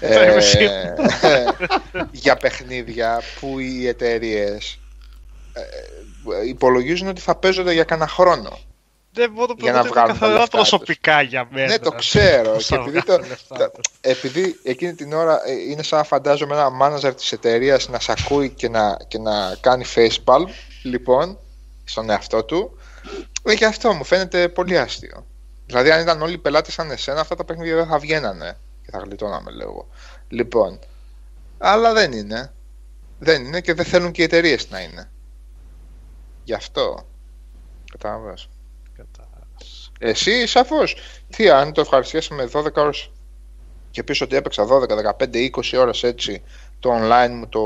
[0.00, 0.94] είμαι
[2.10, 4.78] για παιχνίδια που οι εταιρείες
[6.46, 8.58] υπολογίζουν ότι θα παίζονται για κανένα χρόνο.
[9.14, 10.68] Δεν μπορώ Για να να πω βγάλουν τα καθαρά λεφτά τους.
[10.68, 11.66] προσωπικά για μένα.
[11.66, 12.50] Ναι, το ξέρω.
[12.52, 13.84] Πώς Και θα επειδή, βγάλω το, λεφτά το- τους.
[14.00, 18.08] επειδή εκείνη την ώρα ε, είναι σαν να φαντάζομαι ένα μάναζερ της εταιρείας να σ'
[18.08, 20.44] ακούει και να, και να κάνει facepalm,
[20.82, 21.38] λοιπόν,
[21.84, 22.78] στον εαυτό του,
[23.42, 25.26] ε, και αυτό μου φαίνεται πολύ άστείο.
[25.66, 28.90] Δηλαδή, αν ήταν όλοι οι πελάτες σαν εσένα, αυτά τα παιχνίδια δεν θα βγαίνανε και
[28.90, 29.88] θα γλιτώναμε λίγο.
[30.28, 30.78] Λοιπόν,
[31.58, 32.52] αλλά δεν είναι.
[33.18, 35.10] Δεν είναι και δεν θέλουν και οι εταιρείες να είναι.
[36.44, 37.06] Γι' αυτό.
[37.90, 38.48] Κατάλαβες.
[40.02, 40.96] Κατά- Εσύ σαφώς.
[41.36, 43.10] Τι, αν το ευχαριστιέσαι με 12 ώρες
[43.90, 46.42] και πεις ότι έπαιξα 12, 15, 20 ώρες έτσι
[46.80, 47.62] το online μου το,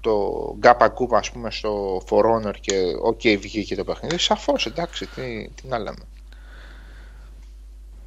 [0.00, 0.20] το
[0.58, 2.74] γκάπα γκούπα ας πούμε στο For Honor και
[3.12, 6.04] ok βγήκε το παιχνίδι, σαφώς εντάξει, τι, τι να λέμε.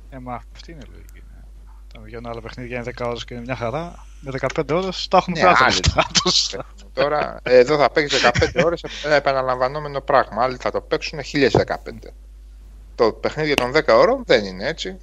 [0.09, 1.23] Ε, μα αυτή είναι η λογική.
[1.33, 1.41] ναι.
[1.93, 4.05] Τα βγαίνουν άλλα παιχνίδια είναι 10 ώρες και είναι μια χαρά.
[4.21, 5.73] Με 15 ώρες τα έχουν Ναι, πέρα τα άλλη.
[5.73, 6.55] λεφτά τους.
[6.93, 12.13] Τώρα εδώ θα παίξεις 15 ώρες ένα επαναλαμβανόμενο πράγμα, άλλοι θα το παίξουν 1015.
[12.99, 14.97] Το παιχνίδι των 10 ώρων δεν είναι έτσι.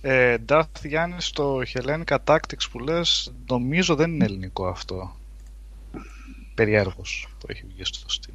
[0.00, 5.16] Ε, Darth Γιάννη στο Hellenic Tactics που λες νομίζω δεν είναι ελληνικό αυτό.
[6.54, 8.34] Περιέργως το έχει βγει στο Steam.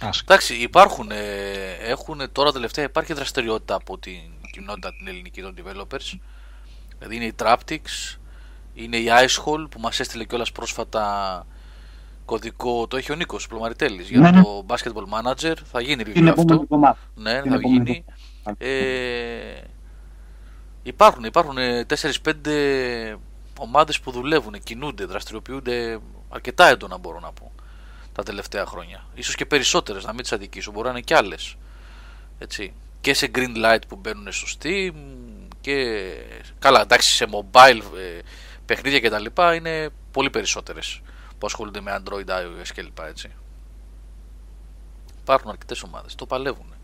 [0.00, 4.20] Ας, Εντάξει, υπάρχουν, ε, έχουν τώρα τελευταία υπάρχει δραστηριότητα από την
[4.52, 6.18] κοινότητα την ελληνική των developers.
[6.98, 8.16] Δηλαδή είναι η Traptics,
[8.74, 11.46] είναι η Icehole που μας έστειλε κιόλας πρόσφατα
[12.24, 14.42] κωδικό, το έχει ο Νίκος Πλωμαριτέλης για Ναι, ναι.
[14.42, 16.40] το Basketball Manager, θα γίνει review Την αυτό.
[16.40, 16.98] επόμενη εβδομάδα.
[17.14, 18.04] Ναι, Την θα επόμενη γίνει.
[18.44, 18.64] εβδομάδα.
[18.64, 19.62] Ε,
[20.82, 23.16] υπάρχουν, υπάρχουν ε, 4-5
[23.58, 27.52] ομάδες που δουλεύουν, κινούνται, δραστηριοποιούνται αρκετά έντονα μπορώ να πω
[28.12, 29.04] τα τελευταία χρόνια.
[29.14, 31.56] Ίσως και περισσότερες, να μην τις αδικήσω, μπορεί να είναι και άλλες.
[32.38, 32.72] Έτσι.
[33.00, 34.92] Και σε green light που μπαίνουν στο Steam
[35.60, 36.02] και
[36.58, 38.18] καλά εντάξει σε mobile ε,
[38.66, 39.24] παιχνίδια κτλ.
[39.56, 41.00] είναι πολύ περισσότερες
[41.44, 42.98] που ασχολούνται με Android, iOS κλπ.
[43.08, 43.30] Έτσι.
[45.20, 46.74] Υπάρχουν αρκετές ομάδες, το παλεύουν.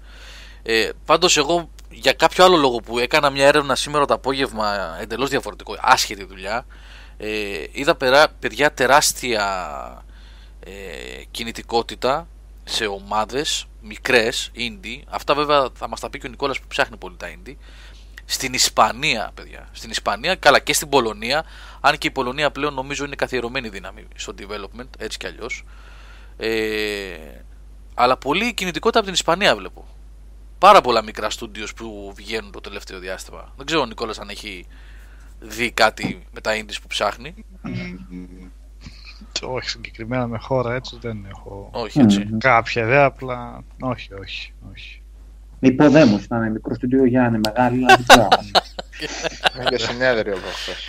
[0.62, 5.28] Ε, Πάντως, εγώ για κάποιο άλλο λόγο που έκανα μια έρευνα σήμερα το απόγευμα εντελώς
[5.28, 6.66] διαφορετικό, άσχετη δουλειά,
[7.16, 10.04] ε, είδα περά, παιδιά τεράστια
[10.60, 10.70] ε,
[11.30, 12.26] κινητικότητα
[12.64, 15.02] σε ομάδες μικρές, indie.
[15.08, 17.54] Αυτά βέβαια θα μας τα πει και ο Νικόλας που ψάχνει πολύ τα indie.
[18.24, 19.68] Στην Ισπανία, παιδιά.
[19.72, 21.44] Στην Ισπανία, καλά και στην Πολωνία.
[21.80, 25.64] Αν και η Πολωνία πλέον νομίζω είναι καθιερωμένη δύναμη στο development, έτσι κι αλλιώς.
[26.36, 27.16] Ε,
[27.94, 29.86] αλλά πολύ κινητικότητα από την Ισπανία βλέπω.
[30.58, 33.52] Πάρα πολλά μικρά studios που βγαίνουν το τελευταίο διάστημα.
[33.56, 34.66] Δεν ξέρω ο Νικόλας αν έχει
[35.40, 37.34] δει κάτι με τα indies που ψάχνει.
[39.42, 42.18] Όχι συγκεκριμένα με χώρα έτσι δεν έχω Όχι έτσι.
[42.18, 42.38] Μμμ.
[42.38, 44.99] κάποια ιδέα, απλά όχι, όχι, όχι.
[45.60, 48.28] Υποδέμος ήταν μικρό στούντιο για να είναι μεγάλη, αλλά δεν ξέρω.
[49.68, 50.88] Για συνέδριο προχθές.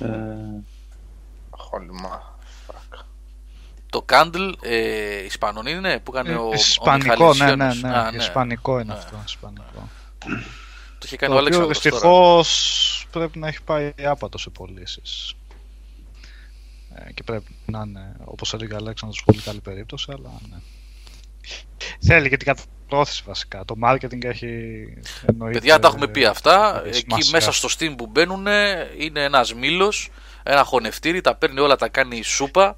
[0.00, 0.06] Ε,
[1.50, 2.38] Χόλμα.
[2.66, 2.98] Fuck.
[3.90, 7.82] Το Candle ε, Ισπανών είναι που έκανε ο, ο Ισπανικό, Μιχάλης ναι, ναι, Ιώνης.
[7.82, 8.98] ναι, Α, Ισπανικό είναι Ναι.
[8.98, 9.88] αυτό, ισπανικό.
[10.98, 11.96] Το είχε κάνει Το ο οποίο Αλέξανδρος τώρα.
[11.96, 15.34] δυστυχώς πρέπει να έχει πάει άπατο σε πωλήσεις.
[17.06, 20.56] Ε, και πρέπει να είναι, όπως έλεγε ο Αλέξανδρος, πολύ καλή περίπτωση, αλλά ναι.
[22.00, 23.64] Θέλει και την καταπρόθεση βασικά.
[23.64, 24.46] Το marketing έχει
[25.26, 25.58] εννοείται...
[25.58, 26.82] Παιδιά, τα έχουμε πει αυτά.
[26.86, 27.30] έχει Εκεί σημασία.
[27.32, 28.46] μέσα στο Steam που μπαίνουν
[28.98, 30.10] είναι ένας μήλος,
[30.42, 32.76] ένα χωνευτήρι, τα παίρνει όλα, τα κάνει σούπα.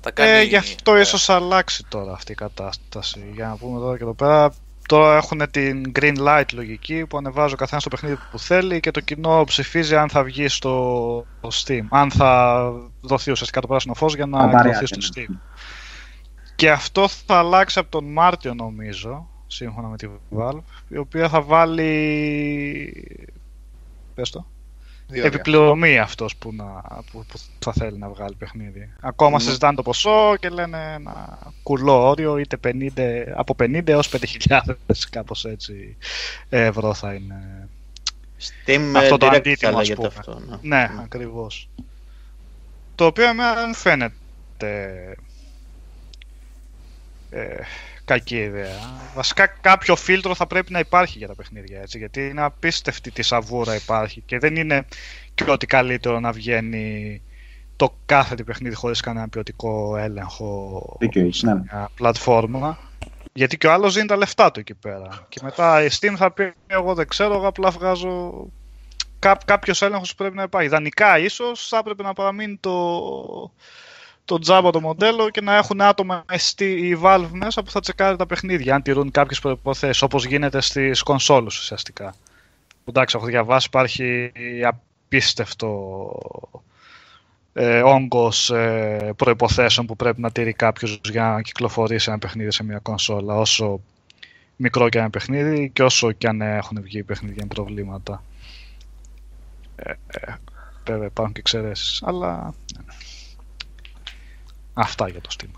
[0.00, 0.30] Τα κάνει...
[0.30, 3.30] Ε, γι' αυτό ε, ίσως αλλάξει τώρα αυτή η κατάσταση.
[3.34, 4.54] Για να πούμε τώρα και εδώ πέρα,
[4.88, 8.90] τώρα έχουν την green light λογική που ανεβάζει ο καθένας το παιχνίδι που θέλει και
[8.90, 11.82] το κοινό ψηφίζει αν θα βγει στο Steam.
[11.88, 15.26] Αν θα δοθεί ουσιαστικά το πράσινο φως για να Απαραίτητα, εκδοθεί στο ναι.
[15.26, 15.34] Steam.
[16.54, 21.42] Και αυτό θα αλλάξει από τον Μάρτιο νομίζω, σύμφωνα με τη Valve, η οποία θα
[21.42, 21.88] βάλει...
[24.14, 24.46] Πες το.
[25.06, 26.64] Δύο Επιπληρωμή αυτός που, να,
[27.12, 28.92] που, που θα θέλει να βγάλει παιχνίδι.
[29.00, 29.42] Ακόμα Ναι.
[29.42, 32.90] συζητάνε το ποσό και λένε ένα κουλό όριο, είτε 50,
[33.34, 34.10] από 50 έως
[34.48, 34.58] 5.000
[35.10, 35.96] κάπως έτσι
[36.48, 37.68] ευρώ θα είναι.
[38.40, 40.18] Steam Αυτό το Direct αντίτιμο, θα ας λέγεται πούμε.
[40.18, 40.40] αυτό.
[40.60, 40.76] Ναι.
[40.76, 41.68] Ναι, ακριβώς.
[42.94, 44.14] Το οποίο εμένα δεν μου φαίνεται
[47.30, 47.56] ε,
[48.04, 48.78] κακή ιδέα.
[49.14, 53.22] Βασικά κάποιο φίλτρο θα πρέπει να υπάρχει για τα παιχνίδια έτσι, γιατί είναι απίστευτη τη
[53.22, 54.84] σαβούρα υπάρχει και δεν είναι
[55.34, 57.22] και ότι καλύτερο να βγαίνει
[57.76, 61.54] το κάθε τι παιχνίδι χωρίς κανένα ποιοτικό έλεγχο Δίκιο έχεις, σε ναι.
[61.54, 62.78] μια πλατφόρμα.
[63.32, 65.26] Γιατί και ο άλλος δίνει τα λεφτά του εκεί πέρα.
[65.28, 68.46] Και μετά η Steam θα πει: Εγώ δεν ξέρω, εγώ απλά βγάζω.
[69.18, 70.66] Κά, Κάποιος έλεγχος πρέπει να υπάρχει.
[70.66, 72.72] Ιδανικά, ίσως θα έπρεπε να παραμείνει το,
[74.24, 78.16] το τζάμπα το μοντέλο και να έχουν άτομα στη η Valve μέσα που θα τσεκάρει
[78.16, 78.74] τα παιχνίδια.
[78.74, 82.14] Αν τηρούν κάποιες προποθέσει, όπως γίνεται στις κονσόλες ουσιαστικά.
[82.84, 84.32] Που, Εντάξει, έχω διαβάσει, υπάρχει
[84.66, 86.20] απίστευτο
[87.52, 92.64] ε, όγκος ε, προϋποθέσεων που πρέπει να τηρεί κάποιος για να κυκλοφορήσει ένα παιχνίδι σε
[92.64, 93.80] μια κονσόλα όσο
[94.56, 98.22] μικρό και ένα παιχνίδι και όσο και αν έχουν βγει παιχνίδια με προβλήματα
[99.76, 100.34] ε, ε,
[100.86, 102.83] βέβαια υπάρχουν και εξαιρέσεις αλλά ναι.
[104.74, 105.50] Αυτά για το Steam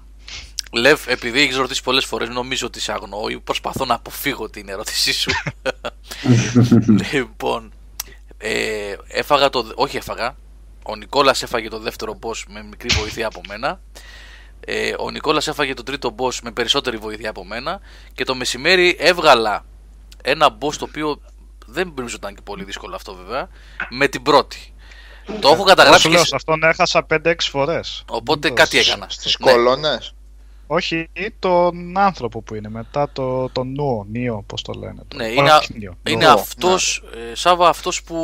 [0.73, 4.69] Λεύ, επειδή έχεις ρωτήσει πολλές φορές, νομίζω ότι σε αγνοώ ή προσπαθώ να αποφύγω την
[4.69, 5.31] ερώτησή σου.
[7.13, 7.73] λοιπόν,
[8.39, 9.73] ε, έφαγα το.
[9.75, 10.37] Όχι, έφαγα.
[10.83, 13.81] Ο Νικόλας έφαγε το δεύτερο boss με μικρή βοήθεια από μένα.
[14.61, 17.81] Ε, ο Νικόλας έφαγε το τρίτο boss με περισσότερη βοήθεια από μένα.
[18.15, 19.65] Και το μεσημέρι έβγαλα
[20.23, 21.21] ένα boss το οποίο
[21.67, 23.49] δεν νομίζω ότι ήταν και πολύ δύσκολο αυτό βέβαια.
[23.89, 24.75] Με την πρώτη.
[25.27, 26.09] Το έχω Όσο καταγράψει.
[26.09, 26.27] λέω, και...
[26.27, 29.07] σε αυτόν έχασα 5-6 φορές Οπότε Μην κάτι το- έκανα.
[29.09, 29.53] Στις Ναι.
[29.53, 30.15] κολόνες.
[30.67, 35.25] όχι τον άνθρωπο που είναι μετά το, το νουο, νίο πώς το λένε το, Ναι,
[35.25, 38.17] όχι, είναι, νίο, είναι Νο, αυτός, ε, Σάβα, αυτός που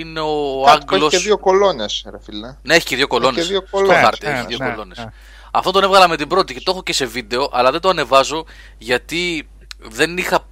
[0.00, 1.10] είναι ο Κάτι που έχει Άγγλος.
[1.12, 2.56] και δύο κολόνες, ρε φίλε.
[2.62, 3.42] Ναι, έχει και δύο κολόνες.
[3.42, 4.02] και δύο Στο κολόνες.
[4.04, 4.98] χάρτη Ναι, έχει δύο ναι, κολόνες.
[4.98, 5.04] ναι.
[5.50, 7.88] Αυτό τον έβγαλα με την πρώτη και το έχω και σε βίντεο, αλλά δεν το
[7.88, 8.44] ανεβάζω
[8.78, 9.48] γιατί
[9.78, 10.46] δεν είχα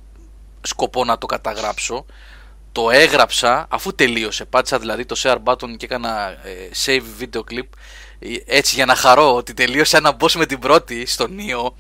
[0.63, 2.07] σκοπό να το καταγράψω.
[2.73, 4.45] Το έγραψα αφού τελείωσε.
[4.45, 7.69] Πάτησα δηλαδή το share button και έκανα ε, save video clip
[8.19, 11.73] ε, έτσι για να χαρώ ότι τελείωσε ένα boss με την πρώτη στο Neo.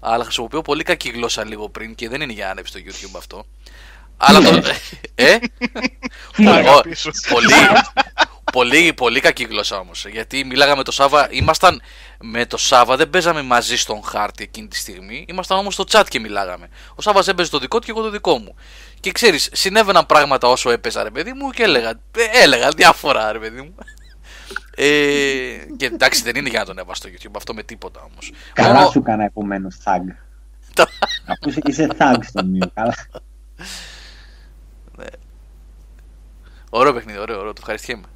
[0.00, 3.16] Αλλά χρησιμοποιώ πολύ κακή γλώσσα λίγο πριν και δεν είναι για να ανέβει στο YouTube
[3.16, 3.46] αυτό.
[4.16, 4.62] Αλλά το.
[5.14, 5.36] ε;
[6.48, 7.10] Αγάπη σου.
[7.28, 7.52] πολύ,
[8.52, 10.06] πολύ, πολύ κακή γλώσσα όμως.
[10.06, 11.82] Γιατί μιλάγαμε με το Σάβα, ήμασταν
[12.20, 15.24] με το Σάβα, δεν παίζαμε μαζί στον χάρτη εκείνη τη στιγμή.
[15.28, 16.68] Ήμασταν όμως στο chat και μιλάγαμε.
[16.94, 18.54] Ο Σάβας έπαιζε το δικό του και εγώ το δικό μου.
[19.00, 23.38] Και ξέρεις, συνέβαιναν πράγματα όσο έπαιζα, ρε παιδί μου, και έλεγα, ε, έλεγα διάφορα, ρε
[23.38, 23.74] παιδί μου.
[24.74, 28.32] Ε, και εντάξει, δεν είναι για να τον έβασα στο YouTube αυτό με τίποτα όμως.
[28.52, 30.14] Καλά σου έκανα επομένως thug.
[31.26, 32.70] Αφού είσαι και σε thug στο μείο.
[32.74, 32.94] Καλά.
[36.70, 38.06] Ωραίο παιχνίδι, ωραίο, ωραίο, το ευχαριστιέμαι.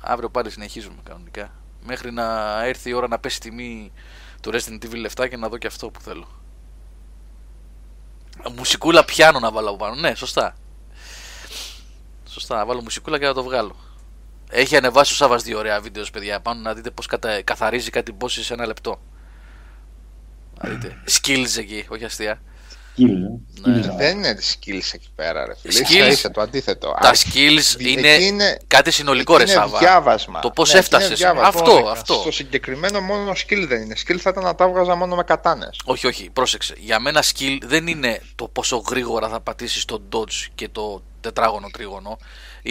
[0.00, 1.50] Αύριο πάλι συνεχίζουμε κανονικά.
[1.84, 3.92] Μέχρι να έρθει η ώρα να πέσει τιμή
[4.40, 6.37] του Resident Evil 7 και να δω και αυτό που θέλω.
[8.56, 9.94] Μουσικούλα πιάνω να βάλω από πάνω.
[9.94, 10.56] Ναι, σωστά.
[12.28, 13.76] Σωστά, να βάλω μουσικούλα και να το βγάλω.
[14.50, 16.40] Έχει ανεβάσει ο Σάβα δύο ωραία βίντεος, παιδιά.
[16.40, 17.42] Πάνω να δείτε πώς κατα...
[17.42, 19.00] καθαρίζει κάτι πόση σε ένα λεπτό.
[20.62, 21.02] Να δείτε.
[21.10, 22.42] Skills εκεί, όχι αστεία.
[22.98, 23.40] Skills.
[23.66, 23.78] Ναι.
[23.80, 23.94] Skills.
[23.96, 25.78] Δεν είναι skills εκεί πέρα, ρε φίλε.
[25.80, 25.90] Skills.
[25.94, 26.96] Ίσα ίσα το αντίθετο.
[27.00, 29.78] Τα Α, skills εκεί είναι, είναι- κάτι συνολικό, εκεί ρε είναι Σάβα.
[29.78, 30.40] διάβασμα.
[30.40, 31.18] Το πώς Ναι, εκεί είναι έφτασες.
[31.18, 31.48] διάβασμα.
[31.48, 31.90] Αυτό, Κώδικα.
[31.90, 32.14] αυτό.
[32.14, 33.94] Στο συγκεκριμένο μόνο skill δεν είναι.
[34.06, 35.80] Skill θα ήταν να τα έβγαζα μόνο με κατάνες.
[35.84, 36.74] Όχι, όχι, πρόσεξε.
[36.78, 41.68] Για μένα skill δεν είναι το πόσο γρήγορα θα πατήσεις το dodge και το τετράγωνο
[41.72, 42.18] τρίγωνο.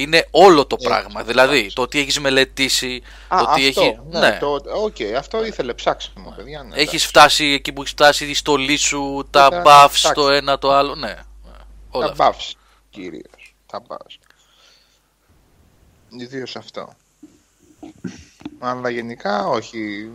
[0.01, 1.23] Είναι όλο το Ε, πράγμα.
[1.23, 1.75] Δηλαδή, εντάξει.
[1.75, 3.99] το ότι έχεις μελετήσει, Α, το ότι αυτό, έχει.
[4.09, 6.63] ναι, το, οκ, αυτό ήθελε ψάξιμο, παιδιά.
[6.63, 10.11] Ναι, Έχεις φτάσει εκεί που έχεις φτάσει, η στολή σου, τα Ήταν- buffs, εντάξει.
[10.13, 10.95] το ένα το άλλο.
[10.95, 11.15] Ναι,
[11.89, 12.33] όλα τα αυτά.
[12.39, 12.51] buffs,
[12.89, 13.55] κυρίως.
[13.65, 14.15] Τα buffs.
[16.09, 16.93] Ιδίως αυτό.
[18.59, 20.09] Αλλά γενικά όχι.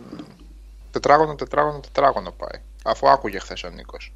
[0.91, 2.61] Τετράγωνο, τετράγωνο, τετράγωνο πάει.
[2.83, 4.11] Αφού άκουγε χθες ο Νίκος.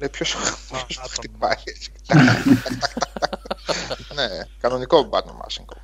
[0.00, 0.84] Λέει ποιος άτομο.
[1.10, 1.92] χτυπάει έτσι.
[4.14, 4.26] ναι,
[4.60, 5.76] κανονικό button mashing.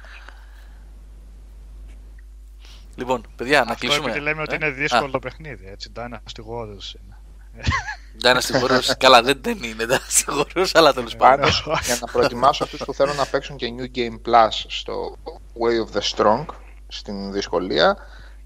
[2.95, 4.11] Λοιπόν, παιδιά, να Αυτό κλείσουμε.
[4.11, 5.93] επειδή λέμε ότι Ε; είναι δύσκολο παιχνίδι, έτσι.
[5.97, 7.17] Dynasty Warriors είναι.
[8.23, 8.95] Dynasty Warriors.
[8.99, 11.39] Καλά, δεν, δεν είναι Dynasty Warriors, αλλά τέλος πάντων.
[11.39, 15.17] Πάντως, για να προετοιμάσω αυτούς που θέλουν να παίξουν και New Game Plus στο
[15.61, 16.45] Way of the Strong,
[16.89, 17.97] στην δυσκολία,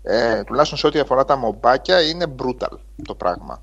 [0.02, 3.60] ε, τουλάχιστον σε ό,τι αφορά τα μομπάκια, είναι brutal το πράγμα.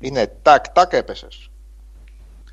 [0.00, 1.48] Είναι τάκ, τάκ έπεσες.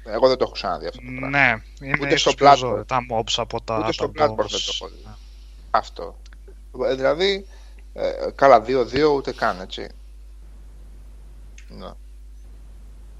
[0.05, 1.29] Εγώ δεν το έχω ξαναδεί αυτό το πράγμα.
[1.29, 2.57] Ναι, είναι Ούτε στο ίσως πιο Bloodborne.
[2.57, 4.49] ζώα, τα mobs από τα Ούτε στο τα Bloodborne boss.
[4.49, 5.03] δεν το έχω δει.
[5.71, 6.19] Αυτό.
[6.85, 7.45] Ε, δηλαδή,
[7.93, 9.87] ε, καλά, 2-2 ούτε καν, έτσι.
[11.67, 11.95] Να,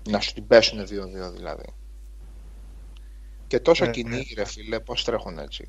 [0.09, 0.85] να σου την πέσουν 2-2
[1.35, 1.65] δηλαδή.
[3.47, 5.67] Και τόσο Ε, κυνήγι, ρε φίλε, πώς τρέχουν έτσι.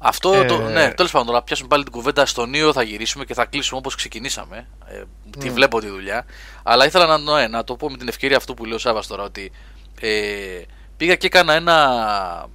[0.00, 0.58] Αυτό Ε, το.
[0.58, 3.78] Ναι, τέλος πάντων, να πιάσουμε πάλι την κουβέντα στον Νίο, θα γυρίσουμε και θα κλείσουμε
[3.78, 4.66] όπως ξεκινήσαμε.
[4.86, 5.02] Ε,
[5.38, 6.26] τη βλέπω τη δουλειά.
[6.62, 9.02] Αλλά ήθελα να, ναι, να το πω με την ευκαιρία αυτού που λέει ο Σάβα
[9.08, 9.52] τώρα ότι
[10.00, 10.62] ε,
[10.96, 12.46] πήγα και έκανα ένα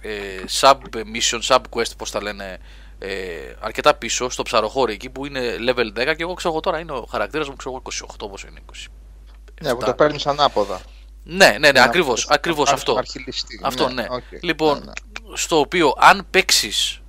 [0.00, 0.10] ε,
[0.60, 2.58] sub mission, sub quest, πώς τα λένε,
[2.98, 3.14] ε,
[3.60, 6.92] αρκετά πίσω στο ψαροχώρι εκεί που είναι level 10 και εγώ ξέρω εγώ τώρα είναι
[6.92, 8.86] ο χαρακτήρας μου, ξέρω εγώ 28 πόσο είναι 20.
[9.62, 10.80] Ναι, που το παίρνεις ανάποδα.
[11.28, 12.94] Ναι, ναι, ναι, Να ακριβώς, πες- ακριβώς να αυτό.
[12.94, 13.60] πάρεις αρχιληστή.
[13.62, 14.06] Αυτό ναι.
[14.10, 14.22] οκ.
[14.42, 14.92] Λοιπόν, Ναι, ναι.
[15.36, 17.00] Στο οποίο αν παίξεις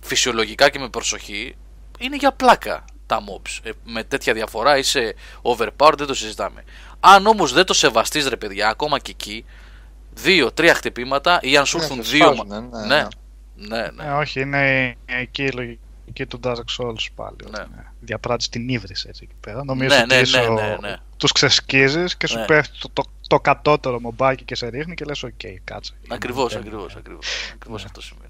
[0.00, 1.56] φυσιολογικά και με προσοχή,
[1.98, 3.58] είναι για πλάκα τα mobs.
[3.62, 6.64] Ε, με τέτοια διαφορά είσαι overpowered, δεν το συζητάμε.
[7.00, 9.44] Αν όμως δεν το σεβαστείς, ρε παιδιά, ακόμα και εκεί,
[10.14, 12.24] δύο-τρία χτυπήματα ή αν σου Ναι, έρθουν σε δύο.
[12.34, 13.06] σφάζουνε, ναι, ναι, ναι.
[13.76, 14.04] ναι, ναι.
[14.04, 17.36] Ε, όχι, είναι εκεί η λογική του Dark Souls πάλι.
[17.50, 17.60] Ναι.
[17.60, 19.64] ότι, ναι, Διαπράττεις την ύβριση έτσι εκεί πέρα.
[19.64, 20.96] Νομίζω Ναι, ότι ναι, είσαι ναι, ο- ναι, ναι.
[21.16, 22.44] τους ξεσκίζεις και σου Ναι.
[22.44, 25.30] πέφτει το, το, το κατώτερο μομπάκι και σε ρίχνει και λες οκ,
[25.64, 25.94] κάτσε.
[26.08, 26.92] Ακριβώς, Είναι ακριβώς.
[26.92, 26.98] τέλειο.
[26.98, 27.86] Ακριβώς, ακριβώς Ναι.
[27.86, 28.28] αυτό σημαίνει.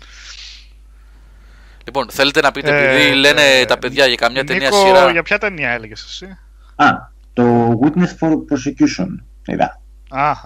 [1.86, 5.10] Λοιπόν, θέλετε να πείτε, Ε, επειδή λένε ε, τα παιδιά για καμιά ταινία Νίκο, σειρά.
[5.10, 6.38] για ποια ταινία έλεγες εσύ;
[6.76, 6.86] Α,
[7.32, 9.08] το Witness for Prosecution.
[9.46, 9.80] Είδα.
[10.08, 10.36] Α, α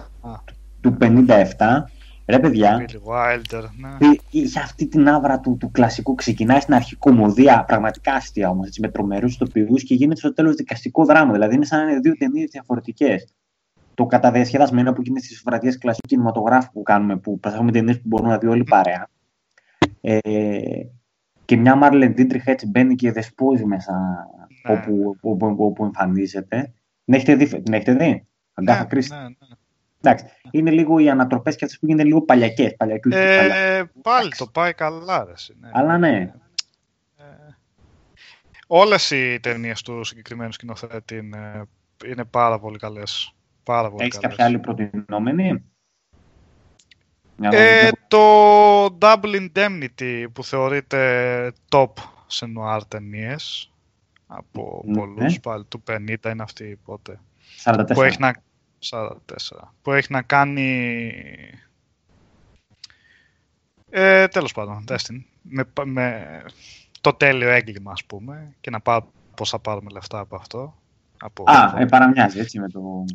[0.81, 1.83] Του 57.
[2.25, 4.07] Ρε παιδιά, Billy Wilder, ναι.
[4.07, 6.15] ε, είχε αυτή την άβρα του, του κλασικού.
[6.15, 11.05] Ξεκινάει στην αρχή κομμωδία, πραγματικά αστεία όμως, με τρομερούς ηθοποιού και γίνεται στο τέλος δικαστικό
[11.05, 11.31] δράμα.
[11.33, 13.27] Δηλαδή είναι σαν να είναι δύο ταινίες διαφορετικές.
[13.99, 18.27] Το καταδιασκεδασμένο που γίνεται στις βραδιέ κλασικού κινηματογράφου που κάνουμε, που προσπαθούμε ταινίες που μπορούν
[18.27, 19.09] να δει όλοι παρέα.
[20.01, 20.19] Ε,
[21.45, 23.93] και μια Μάρλεν Ντίτριχ έτσι μπαίνει και δεσπόζει μέσα
[24.67, 24.73] Ναι.
[24.73, 26.73] όπου, όπου, όπου εμφανίζεται.
[27.05, 29.15] Την έχετε δει, την έχετε δει; Αγκάθα Ναι, Κρίστη.
[29.15, 29.33] ναι, ναι.
[30.01, 32.75] Εντάξει, είναι λίγο οι ανατροπές και αυτές που γίνονται λίγο παλιακές.
[32.75, 35.69] Παλιακού Ε, πάλι το πάει καλά, ρε, εσύ, ναι.
[35.73, 36.33] Αλλά ναι.
[38.67, 41.63] Όλες οι ταινίες του συγκεκριμένου σκηνοθέτη είναι,
[42.05, 43.33] είναι πάρα πολύ καλές.
[43.69, 44.29] Πάρα πολύ Έχεις καλές.
[44.37, 45.63] κάποια άλλη προτινόμενη;
[47.35, 51.91] Μια Ε, δω- το Double Indemnity που θεωρείται top
[52.27, 53.71] σε νουάρ ταινίες
[54.27, 54.97] από Ναι.
[54.97, 57.19] πολλούς πάλι του 50 είναι αυτή πότε
[57.63, 57.93] 44.
[57.93, 58.33] που έχει να
[58.79, 61.11] 44 που έχει να κάνει
[63.89, 66.41] ε, τέλος πάντων Destiny με, με
[67.01, 70.75] το τέλειο έγκλημα ας πούμε και να πάρω πώς θα πάρουμε λεφτά από αυτό
[71.21, 73.05] από, Α, ε, παραμοιάζει έτσι με το.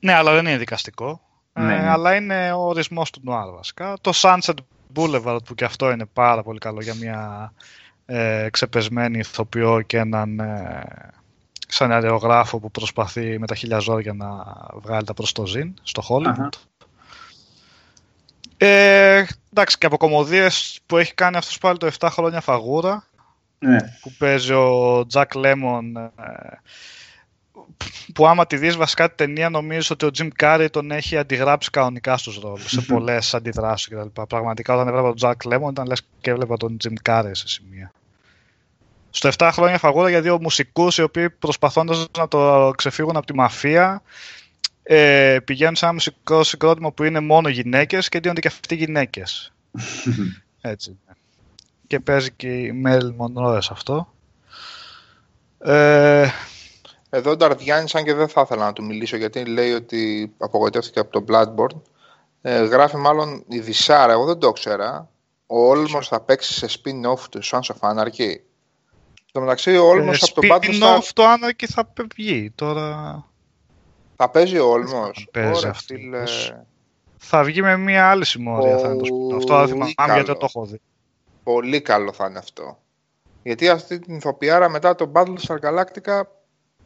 [0.00, 1.20] Ναι, αλλά δεν είναι δικαστικό.
[1.52, 1.88] Ναι, Ε, ναι.
[1.90, 3.96] αλλά είναι ο ορισμός του νουάρ βασικά.
[4.00, 4.54] Το Sunset
[4.94, 7.52] Boulevard που και αυτό είναι πάρα πολύ καλό για μια
[8.06, 10.82] ε, ξεπεσμένη ηθοποιό και έναν ε,
[11.68, 14.26] σεναριογράφο που προσπαθεί με τα χίλια ζόρια να
[14.74, 16.26] βγάλει τα προς το ζήν στο Hollywood.
[16.30, 16.48] Αχα.
[18.56, 23.04] Ε, εντάξει, και από κομμωδίες που έχει κάνει αυτός πάλι το 7 χρόνια φαγούρα
[23.58, 23.78] Ναι.
[24.00, 25.82] που παίζει ο Jack Lemmon
[26.16, 26.56] ε,
[28.14, 31.70] που άμα τη δεις βασικά την ταινία νομίζεις ότι ο Jim Carrey τον έχει αντιγράψει
[31.70, 34.22] κανονικά στους ρόλους, σε πολλές αντιδράσεις κτλ.
[34.28, 37.92] Πραγματικά όταν έβλεπα τον Jack Lemmon ήταν λες και έβλεπα τον Jim Carrey σε σημεία.
[39.10, 43.34] Στο 7 χρόνια φαγούρα για δύο μουσικούς οι οποίοι προσπαθώντας να το ξεφύγουν από τη
[43.34, 44.02] μαφία
[44.82, 49.52] ε, πηγαίνουν σε ένα μουσικό συγκρότημα που είναι μόνο γυναίκες και δίνονται και αυτοί γυναίκες.
[50.60, 50.98] Έτσι.
[51.86, 54.12] Και παίζει και η Μέλ Μονρόε σε αυτό.
[55.58, 56.28] Ε,
[57.10, 60.98] Εδώ ο Νταρδιάννη, αν και δεν θα ήθελα να του μιλήσω γιατί λέει ότι απογοητεύτηκε
[61.00, 61.80] από το Bloodborne.
[62.42, 65.08] Ε, γράφει μάλλον η Δυσάρα, εγώ δεν το ξέρα.
[65.46, 68.34] Ο Όλμος θα παίξει σε spin-off του Sons of Anarchy.
[69.24, 73.24] Στο μεταξύ, ο Όλμος ε, από το Battlestar spin-off το Anarchy θα βγει τώρα.
[74.16, 75.28] θα παίζει ο Όλμος.
[75.32, 75.94] παίζει Ωραία, αυτό.
[75.94, 76.22] φίλε.
[77.16, 79.36] Θα βγει με μία άλλη συμμορία θα είναι το spin-off.
[79.36, 80.38] Αυτό δεν θυμάμαι Πολύ γιατί δεν καλό.
[80.38, 80.80] το έχω δει.
[81.42, 82.78] Πολύ καλό θα είναι αυτό.
[83.42, 86.20] Γιατί αυτή την ηθοποιάρα μετά το Battlestar Galactica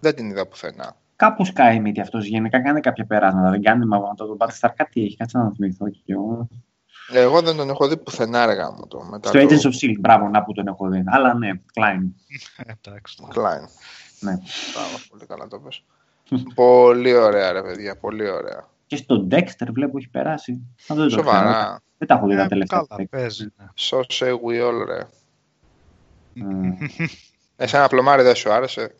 [0.01, 0.97] δεν την είδα πουθενά.
[1.17, 2.63] Κάπου σκάει η μύτη αυτός γενικά.
[2.63, 3.51] Κάνει κάποια περάσματα.
[3.51, 5.17] Δεν κάνει μα το, το Battlestar κάτι έχει.
[5.17, 6.49] Κάτσε να θυμηθώ και εγώ.
[7.13, 9.03] Εγώ δεν τον έχω δει πουθενά έργα μου το.
[9.11, 11.03] Μετά Στο το Agents of Shield, μπράβο, να που τον έχω δει.
[11.07, 12.03] Αλλά ναι, Klein.
[12.77, 13.17] Εντάξει.
[13.35, 13.69] Klein.
[14.21, 14.39] Ναι.
[14.73, 15.85] Μπράβο, πολύ καλά το πες.
[16.55, 18.69] πολύ ωραία ρε παιδιά, πολύ ωραία.
[18.87, 20.63] Και στο Dexter βλέπω έχει περάσει.
[20.81, 21.23] Αυτό δεν το ξέρω.
[21.23, 21.83] Σοβαρά.
[21.99, 22.85] Δεν τα έχω δει τα Ε, τελευταία.
[22.89, 23.45] Καλά, παίζει.
[23.57, 23.65] ναι.
[23.79, 25.07] So say we all ρε.
[26.37, 27.07] Mm.
[27.57, 28.95] Εσένα πλωμάρι δεν σου άρεσε;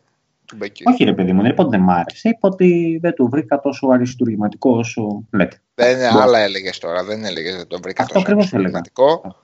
[0.45, 0.83] Του Μπεκί.
[0.87, 2.29] Όχι ρε παιδί μου, δεν είπα ότι δεν μ' άρεσε.
[2.29, 5.57] Είπα ότι δεν το βρήκα τόσο αριστούργηματικό όσο λέτε.
[5.75, 6.23] Δεν είναι Μπορεί.
[6.23, 8.67] άλλα έλεγες τώρα, δεν έλεγες δεν τον βρήκα Αυτό τόσο ακριβώς έλεγα.
[8.67, 9.35] σημαντικό.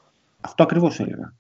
[0.42, 1.34] Αυτό ακριβώς έλεγα.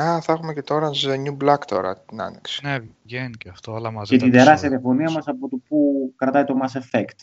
[0.00, 2.66] Α, θα έχουμε και τώρα The New Black τώρα την άνοιξη.
[2.66, 4.10] Ναι, βγαίνει και αυτό, όλα μαζί.
[4.10, 4.78] Και τα την τεράστια επεισόδια.
[4.78, 7.14] διαφωνία μας από το που κρατάει το Mass Effect.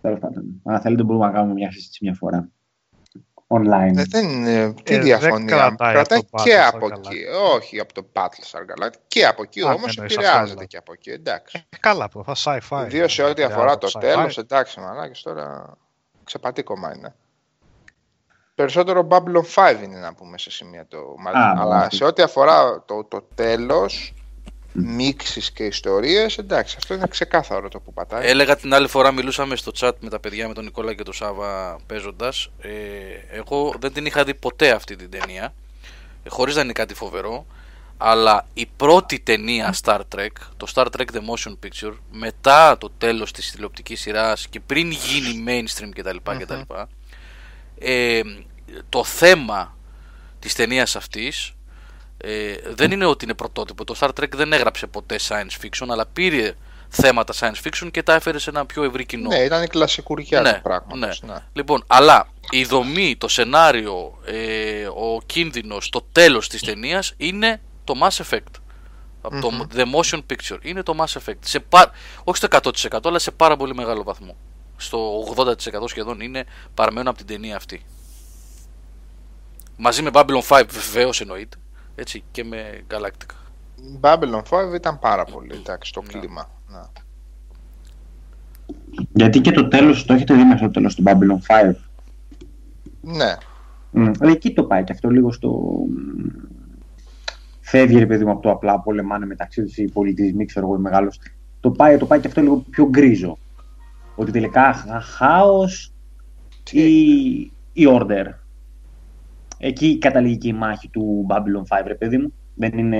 [0.00, 0.44] Τέλος πάντων.
[0.64, 2.48] Αν θέλετε, μπορούμε να κάνουμε μια συζήτηση μια φορά.
[3.48, 3.96] Online.
[3.96, 4.72] Ε, δεν είναι.
[4.82, 5.56] Τι Ε, δεν διαφωνία.
[5.56, 7.10] κρατάει Κρατάει από το και Battlestar από Galactica.
[7.10, 7.24] εκεί.
[7.54, 8.98] Όχι από το Battlestar Galactica.
[9.08, 11.10] Και από εκεί Α, όμως εννοείς επηρεάζεται αυτό, και από εκεί.
[11.10, 11.66] Εντάξει.
[11.70, 12.84] Ε, καλά, προφά sci-fi.
[12.84, 14.00] Ιδίως σε ό,τι Ε, αφορά από το sci-fi.
[14.00, 15.76] τέλος, εντάξει, μαλάκι τώρα
[16.24, 17.14] ξεπατήκωμα είναι.
[18.54, 20.98] Περισσότερο Babylon 5 είναι να πούμε σε σημεία το
[21.34, 21.96] Α, Αλλά όχι.
[21.96, 24.14] σε ό,τι αφορά το, το τέλος,
[24.78, 28.26] μίξεις και ιστορίες, εντάξει, αυτό είναι ξεκάθαρο το που πατάει.
[28.26, 31.14] Έλεγα την άλλη φορά, μιλούσαμε στο chat με τα παιδιά, με τον Νικόλα και τον
[31.14, 32.50] Σάβα παίζοντας.
[32.60, 32.70] Ε,
[33.30, 35.54] εγώ δεν την είχα δει ποτέ αυτή την ταινία.
[36.22, 37.46] Ε, Χωρίς να είναι κάτι φοβερό.
[37.98, 43.32] Αλλά η πρώτη ταινία Star Trek, το Star Trek The Motion Picture, μετά το τέλος
[43.32, 46.16] της τηλεοπτικής σειράς και πριν γίνει mainstream κτλ.
[46.38, 46.60] κτλ
[47.78, 48.20] ε,
[48.88, 49.76] το θέμα
[50.38, 51.55] της ταινίας αυτής
[52.28, 53.84] ε, δεν είναι ότι είναι πρωτότυπο.
[53.84, 56.54] Το Star Trek δεν έγραψε ποτέ science fiction, αλλά πήρε
[56.88, 59.28] θέματα science fiction και τα έφερε σε ένα πιο ευρύ κοινό.
[59.28, 61.22] Ναι, ήταν η κλασικουριά Ναι, του πράγματος.
[61.22, 61.32] ναι.
[61.32, 61.38] Ναι.
[61.52, 67.94] Λοιπόν, αλλά η δομή, το σενάριο, ε, ο κίνδυνος, το τέλος της ταινίας είναι το
[68.02, 68.60] Mass Effect.
[69.20, 70.58] Από Το The Motion Picture.
[70.62, 71.38] Είναι το Mass Effect.
[71.40, 71.90] Σε πα...
[72.24, 72.48] Όχι στο
[72.90, 74.36] 100% αλλά σε πάρα πολύ μεγάλο βαθμό.
[74.76, 75.54] Στο 80%
[75.88, 77.82] σχεδόν είναι παραμένουν από την ταινία αυτή.
[79.76, 81.56] Μαζί με Babylon 5 βεβαίως εννοείται.
[81.98, 83.34] Έτσι και με Galactica.
[84.00, 86.08] Babylon 5 ήταν πάρα πολύ εντάξει το Ναι.
[86.18, 86.50] κλίμα.
[86.68, 86.80] Ναι.
[89.12, 91.74] Γιατί και το τέλος το έχετε δει μέχρι το τέλος του Babylon 5.
[93.00, 93.34] ναι.
[93.94, 94.12] Mm.
[94.20, 95.48] Εκεί το πάει και αυτό λίγο στο.
[95.88, 96.28] μ,
[97.60, 100.80] Φεύγει ρε παιδί μου από το απλά πολεμάνε μεταξύ τους οι πολιτισμοί, ξέρω εγώ, οι
[100.80, 101.20] μεγάλος.
[101.60, 103.38] Το πάει, το πάει και αυτό λίγο πιο γκρίζο.
[104.16, 105.92] Ότι τελικά χάος
[106.62, 108.26] Τι ή, ή order.
[109.58, 112.32] Εκεί καταλήγει και η μάχη του Babylon 5, ρε παιδί μου.
[112.54, 112.98] Δεν είναι.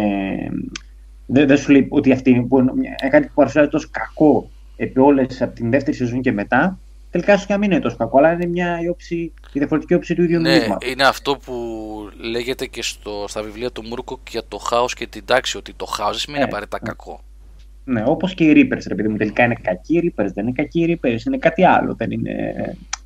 [1.26, 4.50] Δεν, δεν σου λέει ότι αυτή είναι, που είναι μια- κάτι που παρουσιάζει τόσο κακό
[4.76, 6.78] επί όλες από την δεύτερη σεζόν και μετά.
[7.10, 9.14] Τελικά ίσως και να μην είναι τόσο κακό, αλλά είναι μια η, όψη,
[9.52, 10.90] η διαφορετική όψη του ίδιου Ναι, νομίσματος.
[10.90, 11.52] είναι αυτό που
[12.30, 15.56] λέγεται και στο, στα βιβλία του Μούρκο για το χάος και την τάξη.
[15.56, 16.88] Ότι το χάος δεν σημαίνει Ε, απαραίτητα ναι.
[16.88, 17.20] κακό.
[17.84, 19.16] Ναι, όπως και οι Reapers, ρε παιδί μου.
[19.16, 21.94] Τελικά είναι κακοί οι Reapers, δεν είναι κακοί οι Reapers, είναι κάτι άλλο.
[21.94, 22.32] Δεν, είναι...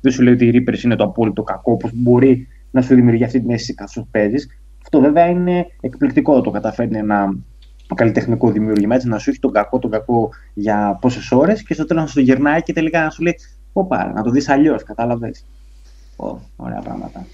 [0.01, 3.23] δεν σου λέει ότι οι Reapers είναι το απόλυτο κακό, όπως μπορεί να σου δημιουργεί
[3.23, 4.47] αυτή την αίσθηση καθώς παίζεις.
[4.81, 6.41] Αυτό βέβαια είναι εκπληκτικό.
[6.41, 7.35] Το καταφέρνει ένα
[7.95, 11.85] καλλιτεχνικό δημιούργημα έτσι να σου έχει τον κακό, τον κακό για πόσες ώρες και στο
[11.85, 13.35] τέλος να σου το γυρνάει και τελικά να σου λέει:
[13.73, 15.45] Ωπα, να το δεις αλλιώς, κατάλαβες.
[16.55, 17.25] Ωραία πράγματα.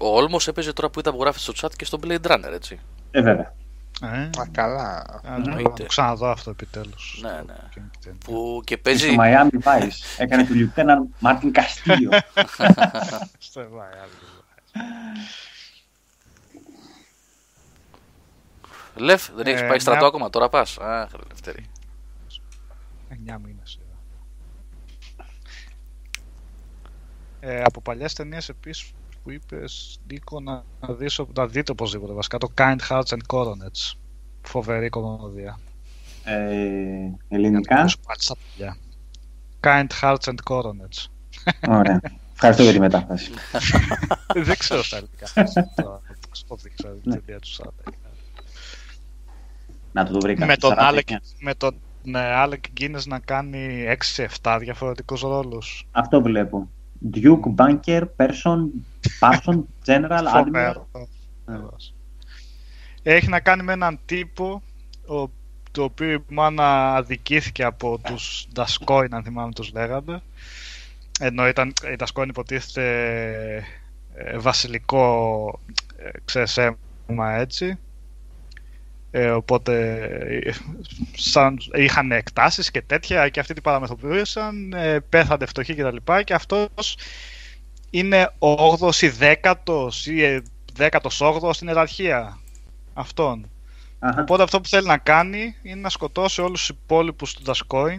[0.00, 2.78] Ο Όλμος έπαιζε τώρα που είδα που γράφει στο chat και στο Blade Runner, έτσι.
[3.10, 3.54] Ε, βέβαια.
[4.02, 4.98] Ε, Α, καλά.
[4.98, 5.70] α, να εννοείται.
[5.82, 7.18] το ξαναδώ αυτό επιτέλους.
[7.22, 7.54] Ναι, ναι.
[7.74, 9.06] Και- και- Που και Και παίζει.
[9.12, 12.10] στο Miami Vice έκανε του Lieutenant Μάρτιν Καστίγιο.
[13.38, 14.42] Στο Miami.
[18.96, 20.78] Λεφ, δεν έχεις Ε, πάει στρατό μια- ακόμα, τώρα πας.
[20.78, 21.66] Αχ, ρε Λευτέρη.
[23.08, 23.98] 9 μήνες είδα.
[27.40, 32.38] Ε, από παλιές ταινίες επίσης που είπες Νίκο να, να, δεις, να δείτε οπωσδήποτε βασικά
[32.38, 33.92] το Kind Hearts and Coronets
[34.42, 35.58] φοβερή κομμωδία
[36.24, 36.36] Ε,
[37.28, 38.76] ελληνικά; Πώς πάλι στα παλιά.
[39.60, 41.06] Kind Hearts and Coronets.
[41.68, 42.00] Ωραία.
[42.32, 43.30] Ευχαριστώ για τη μετάφραση.
[44.48, 45.26] δεν ξέρω στα ελληνικά.
[45.82, 47.16] Το Oxford δεν ξέρω την Ναι.
[47.20, 47.82] ταινία του Σάμπε.
[49.92, 50.46] Να το βρήκα.
[50.46, 50.94] Με τον 49.
[50.94, 53.84] Alec, με τον ναι, Alec Guinness να κάνει
[54.42, 55.86] 6-7 διαφορετικούς ρόλους.
[55.90, 56.68] Αυτό βλέπω.
[57.14, 58.58] Duke, Banker, Person,
[59.20, 60.44] Person, General, Admiral.
[60.44, 60.86] Φοβερός.
[61.44, 61.94] Φοβερός.
[63.02, 64.62] Έχει να κάνει με έναν τύπο
[65.06, 65.30] ο,
[65.70, 70.22] το οποίο η μάνα αδικήθηκε από τους Ντασκόιν, αν θυμάμαι τους λέγαμε.
[71.20, 72.84] Ενώ ήταν, οι Ντασκόιν υποτίθεται
[74.14, 75.60] ε, βασιλικό
[75.96, 77.78] ε, ξέρεις, αίμα έτσι.
[79.10, 80.04] Ε, οπότε
[80.44, 80.52] ε,
[81.14, 86.22] σαν, είχαν εκτάσεις και τέτοια και αυτοί την παραμεθοποιούσαν, ε, πέθανε φτωχοί και τα λοιπά
[86.22, 86.96] και αυτός
[87.90, 90.42] είναι 8ος ή 10ος ή
[90.78, 92.38] 18ος στην ιεραρχία
[92.94, 93.50] αυτών.
[93.98, 94.20] Αχα.
[94.20, 97.98] Οπότε αυτό που θέλει να κάνει είναι να σκοτώσει όλους τους υπόλοιπους του Daskoin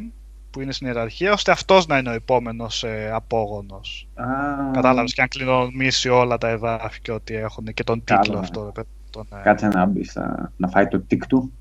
[0.52, 4.08] που είναι στην ιεραρχία, ώστε αυτός να είναι ο επόμενος ε, απόγονος.
[4.14, 4.26] Α,
[4.74, 8.44] Κατάλαβες και αν κληρονομήσει όλα τα εδάφη και ό,τι έχουν και τον Καλά, τίτλο ναι.
[8.44, 8.64] αυτό.
[8.66, 11.52] ρε παιδί, Τον, ε, Κάτσε να μπεις στα- να φάει το τικ του.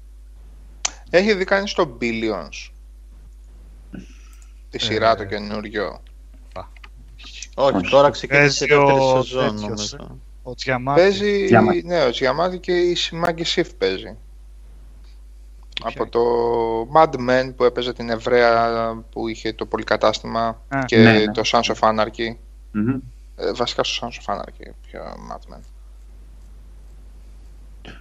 [1.11, 2.71] Έχει δει κανείς το Billions;
[4.71, 6.03] Τη σειρά το Ε, Όχι, καινούριο.
[7.55, 7.91] Τώρα Όχι.
[7.91, 10.19] Παίζει ξεκίνησε η δεύτερη ο σεζόν τέτοιος, νομίζω.
[10.43, 11.03] ο Τζιαμάτης.
[11.03, 11.83] Παίζει, Τζιαμάτι.
[11.87, 14.17] ναι, ο Τζιαμάτι και η Σιμάγκη Σιφ παίζει.
[15.83, 16.21] Από το
[16.95, 21.33] Mad Men που έπαιζε την Εβραία που είχε το πολυκατάστημα Α, και ναι, ναι.
[21.33, 22.35] το Sons of Anarchy.
[22.73, 22.99] Μμμ.
[23.37, 25.61] Ε, βασικά στο Sons of Anarchy, πιο Mad Men.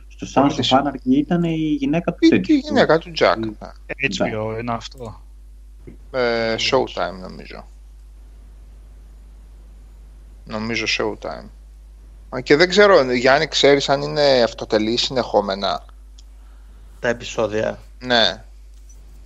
[0.07, 2.55] Στο Sons of Anarchy ήταν η γυναίκα του Η, τέτοιου.
[2.55, 3.33] η γυναίκα του Jack.
[3.35, 3.39] Mm.
[3.59, 3.69] ναι.
[4.17, 5.21] HBO είναι αυτό.
[6.11, 7.65] Ε, Showtime νομίζω.
[10.49, 11.45] Νομίζω Showtime.
[12.35, 15.85] Α, Και δεν ξέρω, Γιάννη, ξέρεις αν είναι αυτοτελή συνεχόμενα;
[16.99, 17.79] Τα επεισόδια.
[17.99, 18.43] Ναι,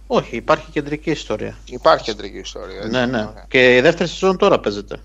[0.07, 1.57] Όχι, υπάρχει κεντρική ιστορία.
[1.65, 2.77] υπάρχει κεντρική ιστορία.
[2.77, 2.89] έτσι.
[2.89, 3.17] Ναι, ναι.
[3.17, 3.45] Ωραία.
[3.47, 4.97] Και η δεύτερη σεζόν τώρα παίζεται.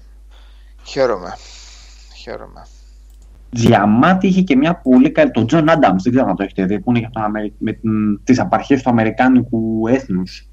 [0.85, 1.37] Χαίρομαι.
[2.17, 2.67] Χαίρομαι.
[3.51, 5.31] Διαμάτι είχε και μια πολύ καλή.
[5.31, 7.53] Τον Τζον Άνταμς, δεν ξέρω αν το έχετε δει, που είναι για τον Αμερι...
[7.59, 7.79] με
[8.25, 10.49] τις απαρχές του Αμερικάνικου έθνους.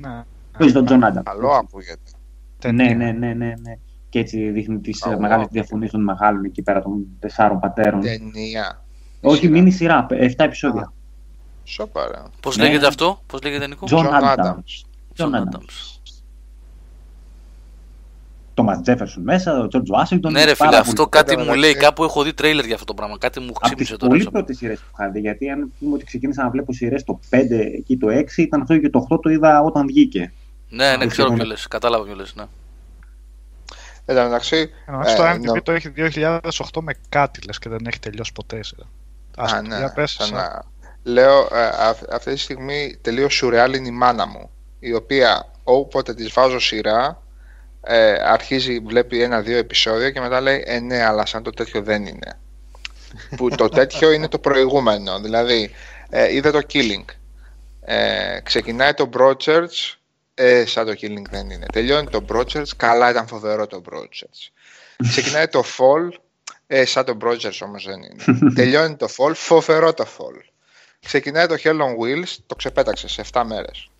[0.00, 0.24] Ναι.
[0.58, 1.26] Παίζει τον Τζον Άνταμς.
[1.30, 2.00] Καλό ακούγεται.
[2.10, 2.94] Ναι, Ταινία.
[2.94, 3.78] ναι, ναι, ναι, ναι.
[4.16, 5.18] Και έτσι δείχνει τις Καλό.
[5.20, 8.00] μεγάλες διαφωνίες των μεγάλων εκεί πέρα των τεσσάρων πατέρων.
[8.00, 8.84] Ταινία.
[9.20, 9.52] Όχι, Σειρά.
[9.52, 10.92] μίνι σειρά, 7 επεισόδια.
[11.64, 12.22] Σώπα, ρε.
[12.40, 12.64] Πώς Ναι.
[12.64, 13.86] λέγεται αυτό, πώς λέγεται Νίκο.
[13.90, 14.36] John John Adams.
[14.36, 14.84] Adams.
[15.16, 15.54] John John Adams.
[15.56, 16.00] Adams.
[18.54, 20.32] Το Ματ Τζέφερσον μέσα, ο Τζορτζ Ουάσιγκτον.
[20.32, 20.90] Ναι, ρε πάρα φίλε, πολύ.
[20.90, 21.70] αυτό κάτι Βέβαια, μου λέει.
[21.70, 21.86] εντάξει.
[21.86, 23.18] Κάπου έχω δει τρέιλερ για αυτό το πράγμα.
[23.18, 24.10] Κάτι μου Από ξύπνησε τι τώρα.
[24.10, 25.20] πολύ στο- πρώτες σειρές που είχα δει.
[25.20, 28.78] Γιατί αν πούμε ότι ξεκίνησα να βλέπω σειρές το 5 εκεί το 6, ήταν αυτό
[28.78, 30.32] και το 8 το είδα όταν βγήκε.
[30.68, 31.36] Ναι, ναι, Α, ξέρω λοιπόν.
[31.42, 31.66] ποιο λες.
[31.66, 32.44] Κατάλαβα ποιο λες, ναι.
[34.08, 37.68] Εν τω μεταξύ, Ενώ στο Ε, IMDb νο- το έχει 2008 με κάτι λες και
[37.68, 38.84] δεν έχει τελειώσει ποτέ η σειρά.
[39.36, 40.62] Ας Α, πούμε, ναι, για πες, σαν σαν- να-
[41.02, 46.14] Λέω, ε, αυ- αυτή τη στιγμή τελείως σουρεάλ είναι η μάνα μου, η οποία όποτε
[46.14, 47.22] της βάζω σειρά,
[47.82, 52.06] ε, αρχίζει, βλέπει ένα-δύο επεισόδια και μετά λέει, ε ναι, αλλά σαν το τέτοιο δεν
[52.06, 52.38] είναι.
[53.36, 55.70] Που το τέτοιο είναι το προηγούμενο, δηλαδή,
[56.10, 57.04] ε, είδε το Killing.
[57.80, 59.94] Ε, ξεκινάει το Broadchurch,
[60.38, 61.66] ε, σαν το Killing δεν είναι.
[61.72, 64.50] Τελειώνει το Broadchurch, καλά ήταν φοβερό το Broadchurch.
[65.10, 66.08] Ξεκινάει το Fall,
[66.66, 68.38] ε, σαν το Broadchurch όμως δεν είναι.
[68.54, 70.40] Τελειώνει το Fall, φοβερό το Fall.
[71.00, 73.90] Ξεκινάει το Hell on Wheels, το ξεπέταξες σε 7 μέρες.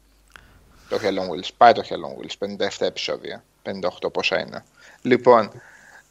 [0.89, 4.65] Το Hell on Wheels, πάει το Hell on Wheels, 57 επεισόδια, 58 πόσα είναι.
[5.03, 5.63] Λοιπόν,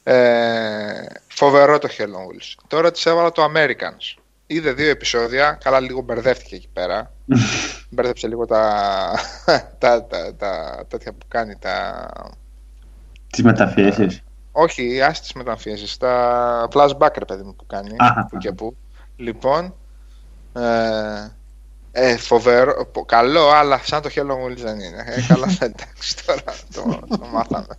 [0.04, 2.64] ε, φοβερό το Hell on Wheels.
[2.68, 4.24] Τώρα της έβαλα το Americans.
[4.48, 7.12] Είδε δύο επεισόδια, καλά λίγο μπερδεύτηκε εκεί πέρα.
[7.90, 9.12] Μπέρδεψε λίγο τα,
[9.80, 12.08] τα, τα, τα, τέτοια που κάνει, τα,
[13.32, 14.24] Τις μεταφιέσεις.
[14.52, 18.26] όχι, άσε τις μεταμφίεσεις, τα flashback ρε παιδί μου που κάνει, Αχα.
[18.30, 18.78] που και που.
[19.16, 19.76] Λοιπόν,
[20.54, 21.28] ε,
[21.92, 25.04] ε, φοβερό, πο- καλό, αλλά σαν το Hell on Wheels δεν είναι.
[25.08, 26.42] Ε, καλά, εντάξει, τώρα
[26.74, 27.78] το, το μάθαμε.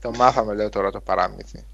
[0.00, 1.64] Το μάθαμε, λέω τώρα το παράμυθι.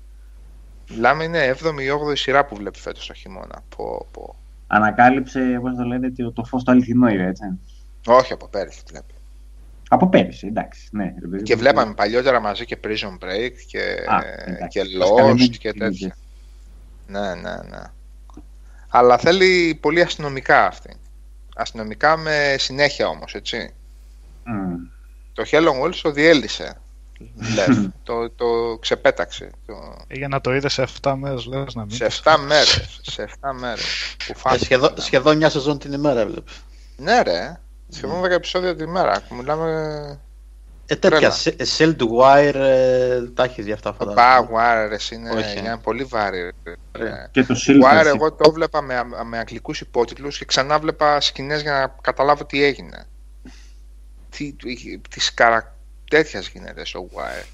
[0.90, 3.62] Μιλάμε είναι 7η ή 8η σειρά που βλέπει φέτος το χειμώνα.
[3.76, 4.36] Πω, πω.
[4.66, 7.44] Ανακάλυψε, πώς το λέτε, ότι το φω το αληθινό είναι, έτσι.
[8.06, 9.14] Όχι, από πέρυσι βλέπει.
[9.88, 10.88] Από πέρυσι, εντάξει.
[10.92, 11.60] Ναι, ρε παιδί Και μου.
[11.60, 14.68] βλέπαμε παλιότερα μαζί και Prison Break και, Α, εντάξει.
[14.68, 15.88] και Μας καλεμένοι Lost και στην τέτοια.
[15.88, 16.16] ίδια.
[17.06, 17.82] Ναι, ναι, ναι.
[18.88, 20.96] Αλλά θέλει πολύ αστυνομικά αυτή.
[21.56, 23.74] Αστυνομικά με συνέχεια όμως, έτσι.
[24.44, 24.74] Μμ.
[25.32, 26.80] Το Hell on Wheels το διέλυσε.
[27.54, 27.78] Λεφ.
[28.02, 29.50] το, το ξεπέταξε.
[29.66, 29.74] Το...
[30.10, 31.94] Για να το είδες σε 7 μέρες, λες να μην.
[31.96, 33.00] Σε 7 μέρες.
[33.02, 33.84] Σε 7 μέρες.
[34.26, 34.64] Που Ε, φάνηκε.
[34.64, 36.50] σχεδόν, σχεδόν μια σεζόν την ημέρα έβλεπε.
[36.96, 37.60] Ναι ρε.
[37.88, 39.22] Σχεδόν 10 επεισόδια τη μέρα.
[39.30, 39.70] Μιλάμε
[40.88, 41.18] Ε, τέτοια.
[41.18, 41.30] Τρέλα.
[41.30, 44.48] σε- Cell to Wire ε, τα έχεις δει αυτά Το φαντάζομαι.
[44.50, 45.58] Bagwire είναι, Όχι.
[45.58, 46.52] είναι πολύ βάρη.
[46.98, 47.28] Ωραία.
[47.30, 48.02] Και το Το Silver.
[48.02, 52.44] Wire εγώ το βλέπα με, με αγγλικούς υπότιτλους και ξανά βλέπα σκηνές για να καταλάβω
[52.44, 53.06] τι έγινε.
[54.30, 54.52] Τι,
[55.10, 55.75] τι σκαρα...
[56.10, 57.46] τέτοιας γίνεται στο Wire.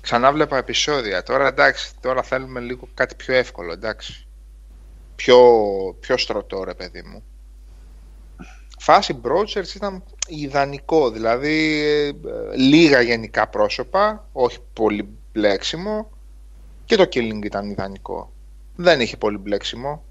[0.00, 1.22] Ξανά βλέπα επεισόδια.
[1.22, 4.26] Τώρα εντάξει, τώρα θέλουμε λίγο κάτι πιο εύκολο, εντάξει.
[5.16, 5.38] Πιο,
[6.00, 7.22] πιο στρωτό ρε παιδί μου.
[8.78, 12.12] Φάση Broadchurch ήταν ιδανικό, δηλαδή ε, ε,
[12.56, 16.10] λίγα γενικά πρόσωπα, όχι πολύ μπλέξιμο
[16.84, 18.32] και το Killing ήταν ιδανικό.
[18.76, 20.04] Δεν είχε πολύ μπλέξιμο.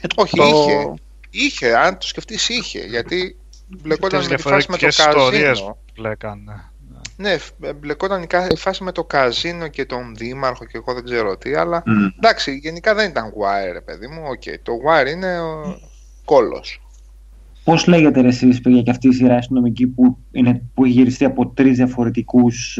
[0.00, 0.94] Ε, Όχι, το- είχε.
[1.30, 3.36] Είχε, αν το σκεφτείς είχε, γιατί
[3.66, 5.78] μπλεκόταν Τις με τη φάση με το διαφορετικές ιστορίες καζίνο.
[7.18, 7.34] Που λέγανε.
[7.34, 10.94] Ναι, φ- μπλεκόταν η κα- η φάση με το καζίνο και τον δήμαρχο και εγώ
[10.94, 12.06] δεν ξέρω τι, αλλά Μμ.
[12.16, 14.22] εντάξει, γενικά δεν ήταν Wire, ρε παιδί μου.
[14.28, 15.78] Οκ, το Wire είναι ο
[16.24, 16.82] κόλος.
[17.64, 21.24] Πώς λέγεται ρε εσείς παιδιά και αυτή η σειρά αστυνομική που, είναι, που έχει γυριστεί
[21.24, 22.78] από τρεις διαφορετικούς.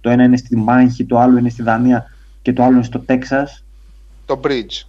[0.00, 2.10] Το ένα είναι στη Μάχη, το άλλο είναι στη Δανία
[2.42, 3.64] και το άλλο είναι στο Τέξας;
[4.24, 4.82] Το Bridge,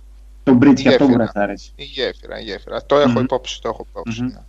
[0.43, 1.05] Το Bridge και αυτό Γέφυρα.
[1.05, 1.71] μπορεί να σ' αρέσει.
[1.75, 2.85] η γέφυρα, η γέφυρα.
[2.85, 3.23] Το έχω Μμμ.
[3.23, 4.21] υπόψη, το έχω υπόψη.
[4.21, 4.30] Μμμ.
[4.31, 4.39] ναι.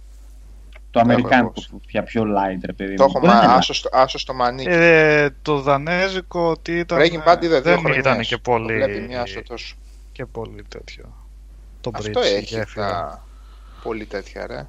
[0.93, 1.69] Το Αμερικάνικο υπόψη.
[1.71, 2.95] που πια πιο light, ρε παιδί.
[2.95, 3.09] Το μου.
[3.11, 3.59] έχω Μπορεί να είναι μα, light.
[3.59, 4.69] άσο, στο- άσο στο μανίκι.
[4.71, 6.99] Ε, το δανέζικο τι ήταν.
[6.99, 7.97] Breaking Bad είδε δύο δεν χρονιές.
[7.97, 9.75] ήταν και Το πολύ, Βλέπει μια στο τόσο.
[10.13, 11.15] και πολύ τέτοιο.
[11.81, 12.89] Το Αυτό Bridge, η έχει γέφυρα.
[12.89, 13.25] τα
[13.83, 14.67] πολύ τέτοια, ρε.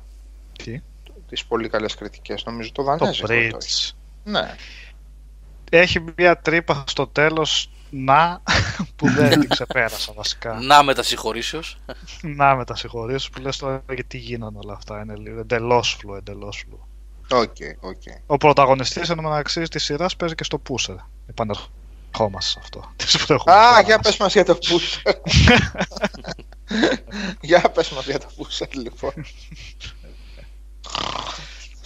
[0.63, 0.81] Τι;
[1.29, 2.43] Τις πολύ καλές κριτικές.
[2.45, 3.49] Νομίζω το Το Δανέζικο το έχει.
[3.53, 3.91] Bridge.
[4.23, 4.55] Ναι.
[5.71, 8.41] Έχει μια τρύπα στο τέλος να
[8.95, 10.53] που δεν την ξεπέρασα βασικά.
[10.53, 11.77] Να με τα συγχωρήσεως.
[12.21, 15.01] να με τα συγχωρήσω που λες τώρα γιατί γίνανε όλα αυτά.
[15.01, 16.87] Είναι λίγο εντελώς φλου, εντελώς φλου.
[17.31, 18.01] Οκ, οκ.
[18.25, 20.95] Ο πρωταγωνιστής εν τω μεταξύ της σειράς παίζει και στο Pusher.
[21.27, 22.91] Επανερχόμαστε σε αυτό.
[22.95, 23.85] Της προηγούμενης Α, σειράς.
[23.85, 25.13] για πες μας για το Pusher.
[27.41, 29.13] για πες μας για το Pusher, λοιπόν.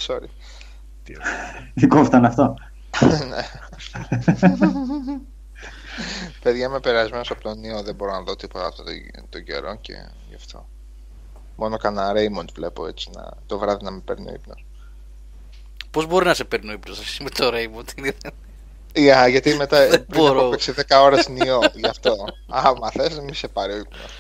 [0.08, 0.30] Sorry.
[1.74, 2.56] Δικό ήταν αυτό;
[5.98, 6.32] Ναι.
[6.42, 8.92] Παιδιά, είμαι περασμένος από τον Νίο, δεν μπορώ να δω τίποτα αυτό το,
[9.30, 9.94] το καιρό και
[10.30, 10.68] γι' αυτό.
[11.56, 14.66] Μόνο κανένα Raymond βλέπω έτσι, να, το βράδυ να με παίρνει ο ύπνος.
[15.92, 18.12] Πώς μπορεί να σε παίρνει ο ύπνος εσύ με το Raymond;
[18.96, 20.40] Για, γιατί μετά Δεν πριν μπορώ.
[20.40, 22.16] έχω παίξει 10 ώρες Νίο, γι' αυτό.
[22.48, 24.12] Άμα θες, μη σε πάρει ο ύπνος.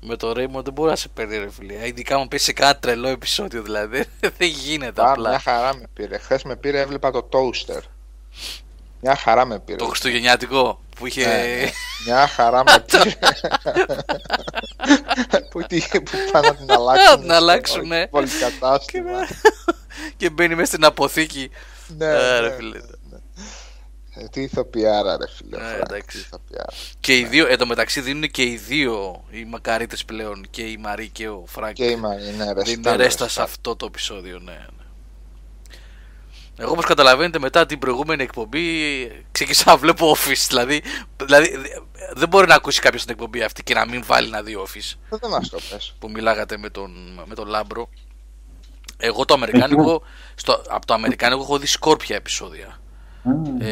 [0.00, 1.86] με το Raymond δεν μπορεί να σε παίρνει, ρε φίλε.
[1.86, 4.04] Ειδικά μου πει σε κάνα τρελό επεισόδιο δηλαδή.
[4.38, 5.38] δεν γίνεται Α, μια απλά.
[5.38, 6.18] χαρά με πήρε.
[6.18, 7.80] Χθες με πήρε, έβλεπα το toaster.
[9.00, 9.76] Μια χαρά με πήρε.
[9.78, 11.26] Το Χριστουγεννιάτικο που είχε.
[11.26, 11.70] Ναι, ναι.
[12.06, 13.10] Μια χαρά με πήρε.
[15.50, 17.10] που, τι, που πάνε να την αλλάξουν.
[17.10, 18.06] Να την αλλάξουν, ναι.
[18.06, 19.28] Πολυκατάστημα.
[20.16, 21.50] και μπαίνει μέσα στην αποθήκη.
[21.96, 22.78] ναι, Ε, ναι, ρε φίλε.
[24.14, 25.56] Ε, τι ηθοποιάρα ρε φίλε.
[25.58, 26.18] Ναι, Φρανκ, εντάξει.
[26.18, 26.72] τι ηθοποιάρα.
[27.00, 30.46] Και οι δύο, εν τω μεταξύ δίνουν και οι δύο οι μακαρίτε πλέον.
[30.50, 31.74] Και η Μαρή και ο Φρανκ.
[31.74, 32.62] Και η Μαρή, ναι, ρε.
[32.62, 33.44] Δίνουν στάλ, ρε, ρέστα σε στάλ.
[33.44, 34.66] αυτό το επεισόδιο, ναι.
[36.62, 36.68] Ναι.
[36.68, 38.62] Εγώ όπως καταλαβαίνετε μετά την προηγούμενη εκπομπή
[39.32, 40.82] ξεκίνησα να βλέπω Office δηλαδή,
[41.24, 41.50] δηλαδή
[42.14, 44.96] δεν μπορεί να ακούσει κάποιος την εκπομπή αυτή και να μην βάλει να δει Office
[45.10, 45.94] Ε, Δεν μας το πες.
[45.98, 47.88] που μιλάγατε με τον, με τον Λάμπρο
[48.96, 50.02] εγώ το Αμερικάνικο
[50.34, 52.80] στο, από το Αμερικάνικο έχω δει σκόρπια επεισόδια
[53.22, 53.60] Μμ.
[53.60, 53.66] ε,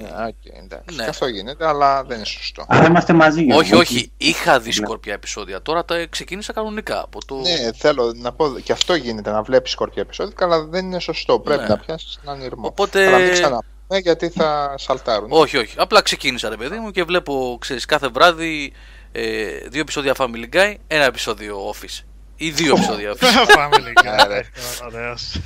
[0.00, 0.96] Ναι, οκ, εντάξει.
[0.96, 1.02] ναι.
[1.04, 2.64] Και αυτό γίνεται, αλλά δεν είναι σωστό.
[2.68, 3.42] Άρα είμαστε μαζί.
[3.42, 3.60] Γιώργο.
[3.60, 7.34] όχι όχι είχα δει σκόρπια επεισόδια τώρα τα ξεκίνησα κανονικά από το...
[7.36, 11.38] Ναι, θέλω να πω και αυτό γίνεται να βλέπεις σκόρπια επεισόδια, αλλά δεν είναι σωστό.
[11.38, 11.68] Πρέπει Ναι.
[11.68, 12.66] να πιάσεις έναν ειρμό.
[12.66, 15.28] Οπότε- Αλλά μην ξαναπούμε γιατί θα σαλτάρουν.
[15.32, 15.74] Όχι, όχι.
[15.78, 18.72] Απλά ξεκίνησα ρε παιδί μου και βλέπω, ξέρεις, κάθε βράδυ
[19.12, 22.04] ε, δύο επεισόδια Family Guy, ένα επεισόδιο Office.
[22.44, 23.56] Ή δύο επεισόδια Office.
[23.56, 24.40] Family Ναι, ρε.
[24.54, 24.86] Guy.
[24.86, 25.40] Ωραίος.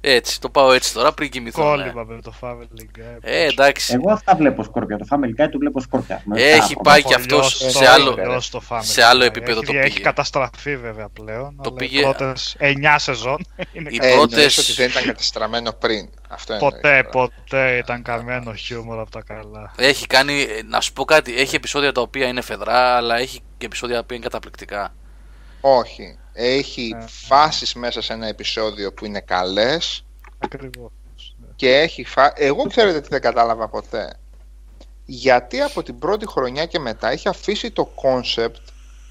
[0.00, 1.62] Έτσι, το πάω έτσι τώρα πριν κοιμηθώ.
[1.76, 1.82] ναι.
[1.82, 3.18] Κόλλημα με το Family Guy.
[3.20, 3.94] Ε, εντάξει.
[3.94, 4.98] Εγώ αυτά βλέπω σκόρπια.
[4.98, 6.22] Το Family Guy το βλέπω σκόρπια.
[6.24, 9.02] Με Έχει τα- πάει Έχω και αυτός λιώσει σε το- άλλο- λιώσει το Family σε
[9.02, 9.26] άλλο Guy.
[9.26, 10.00] επίπεδο έχει, το Έχει πήγε.
[10.04, 11.56] καταστραφεί βέβαια πλέον.
[11.56, 15.04] Το αλλά πήγε- Οι πρώτες 9 σεζόν είναι Οι Ε, πρώτες- εννοείς ότι δεν ήταν
[15.04, 16.08] κατεστραμμένο πριν.
[16.28, 17.28] Αυτό εννοείς Ποτέ, τώρα.
[17.44, 19.72] ποτέ ήταν καμένο χιούμορ από τα καλά.
[19.76, 23.40] Έχει κάνει, ε, να σου πω κάτι, έχει επεισόδια τα οποία είναι φαιδρά, αλλά έχει
[23.58, 24.94] και επεισόδια τα οποία είναι καταπληκτικά.
[25.60, 26.16] Όχι.
[26.32, 27.04] Έχει Ε.
[27.06, 30.04] φάσεις μέσα σε ένα επεισόδιο που είναι καλές
[30.38, 30.90] Ακριβώς.
[31.56, 32.32] και έχει φα...
[32.36, 34.16] Εγώ ξέρετε τι δεν κατάλαβα ποτέ.
[35.04, 38.56] Γιατί από την πρώτη χρονιά και μετά έχει αφήσει το concept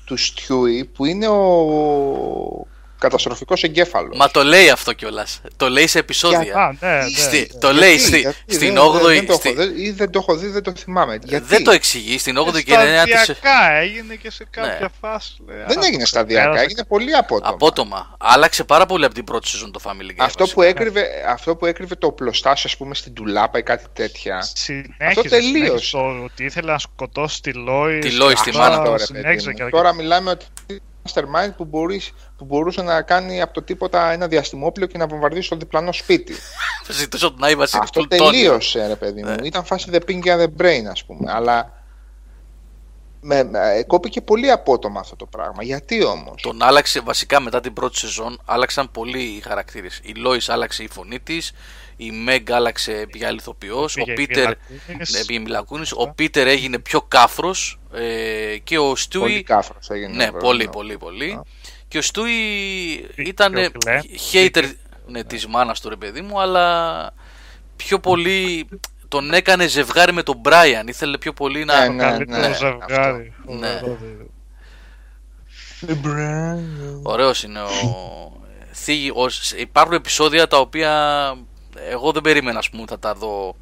[0.05, 2.67] του Stewie που είναι ο
[3.01, 4.17] καταστροφικός εγκέφαλος.
[4.17, 5.41] Μα το λέει αυτό κιόλας.
[5.57, 6.55] Το λέει σε επεισόδια.
[6.55, 7.09] Α, ναι, ναι.
[7.17, 7.59] Στη- ναι.
[7.59, 9.01] το λέει Γιατί, στη- γιατί, στην δεν- 8η.
[9.13, 11.19] δεν το έχω στη- δει, ή δεν το έχω δει, δεν το θυμάμαι.
[11.23, 12.17] Γιατί; Δεν το εξηγεί.
[12.17, 14.87] Στην 8η και 9η της- Σταδιακά έγινε και σε κάποια Ναι.
[15.01, 15.35] φάση.
[15.47, 16.63] λέει, Δεν «Α, έγινε το σταδιακά, ξεπέρασα».
[16.63, 17.49] έγινε πολύ απότομα.
[17.53, 18.15] Απότομα.
[18.19, 20.13] Άλλαξε πάρα πολύ από την πρώτη σεζόν το Family Guy.
[20.17, 20.53] Αυτό βασικά.
[20.53, 24.41] που, έκρυβε, αυτό που έκρυβε το πλωστάσιο, ας πούμε, στην τουλάπα ή κάτι τέτοια.
[24.53, 25.47] Συνέχιζε, Αυτό τελείωσε.
[25.53, 27.99] συνέχιζε το ότι ήθελε να σκοτώσει τη Λόη.
[27.99, 29.69] Τη Lois, τη Αυτό μάνα είναι του, το, ρε, Συνέχιζε παιδί και μου.
[29.69, 30.45] Τώρα μιλάμε ότι
[31.03, 35.49] mastermind που, μπορείς, που μπορούσε να κάνει από το τίποτα ένα διαστημόπλαιο και να βομβαρδίσει
[35.49, 36.33] το διπλανό σπίτι.
[36.99, 38.31] Ζητήσω τον Άι Βασίλη Αυτό του Τόνι.
[38.31, 39.29] τελείωσε, ρε παιδί μου.
[39.29, 39.47] Ναι.
[39.47, 41.31] Ήταν φάση the pink and the brain, ας πούμε.
[41.31, 41.81] Αλλά
[43.21, 45.63] με, με, ε, κόπηκε πολύ απότομα αυτό το πράγμα.
[45.63, 48.41] Γιατί όμως; Τον άλλαξε βασικά μετά την πρώτη σεζόν.
[48.45, 49.99] Άλλαξαν πολύ οι χαρακτήρες.
[50.03, 51.51] Η Λόι άλλαξε η φωνή της.
[52.03, 53.95] Η Μέγκ άλλαξε πια ηθοποιός.
[53.97, 54.43] Ο Πήγε η Πίτερ.
[54.45, 54.57] Μίλα
[54.87, 55.11] Κουνής.
[55.13, 55.91] Ναι, πήγε η Μίλα Κουνής.
[55.91, 57.79] Ο Πίτερ έγινε πιο κάφρος.
[57.93, 59.43] Ε, και ο Πολύ Στούι.
[59.43, 60.15] κάφρος έγινε.
[60.15, 60.39] Ναι, βέβαια.
[60.39, 61.31] πολύ, πολύ, πολύ.
[61.31, 61.43] Α.
[61.87, 62.31] Και ο Στούι
[63.15, 64.33] Και ήταν ο Glenn.
[64.33, 64.63] hater
[65.07, 67.13] ναι, της μάνας του ρε παιδί μου, αλλά
[67.75, 68.67] πιο πολύ
[69.07, 70.87] τον έκανε ζευγάρι με τον Μπράιαν.
[70.87, 71.79] Ήθελε πιο πολύ να...
[71.79, 73.33] Ναι, Το ναι, καλύτερο ναι, ζευγάρι.
[73.45, 73.67] Ναι.
[73.67, 74.29] Φοβερό, δηλαδή.
[77.03, 77.69] Ωραίος είναι ο...
[78.73, 79.25] Θίγει, ο...
[79.57, 81.33] Υπάρχουν επεισόδια τα οποία
[81.77, 83.55] εγώ δεν περίμενα ας πούμε θα τα δω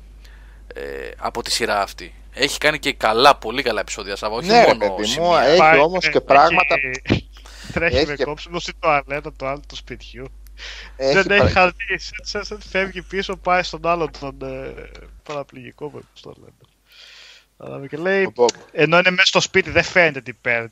[0.74, 0.82] ε,
[1.18, 2.14] από τη σειρά αυτή.
[2.34, 5.42] Έχει κάνει και καλά, πολύ καλά επεισόδια, Σάβα, όχι Ναι, ρε μόνο παιδί μου, σημεία.
[5.42, 7.30] έχει Πάει, όμως ε, και πράγματα- έχει-
[7.74, 10.26] Τρέχει έχει με και- κόψιμο στην τουαλέτα το άλλο του σπιτιού.
[10.96, 12.00] Έχει δεν έχει πρα- χαρτί.
[12.24, 14.74] Σαν σαν φεύγει πίσω, πάει στον άλλο τον ε,
[15.24, 16.52] παραπληγικό που το λένε.
[17.58, 18.46] Κατάλαβε Και λέει, Πω, πω.
[18.72, 20.70] ενώ είναι μέσα στο σπίτι, δεν φαίνεται τι παίρνει.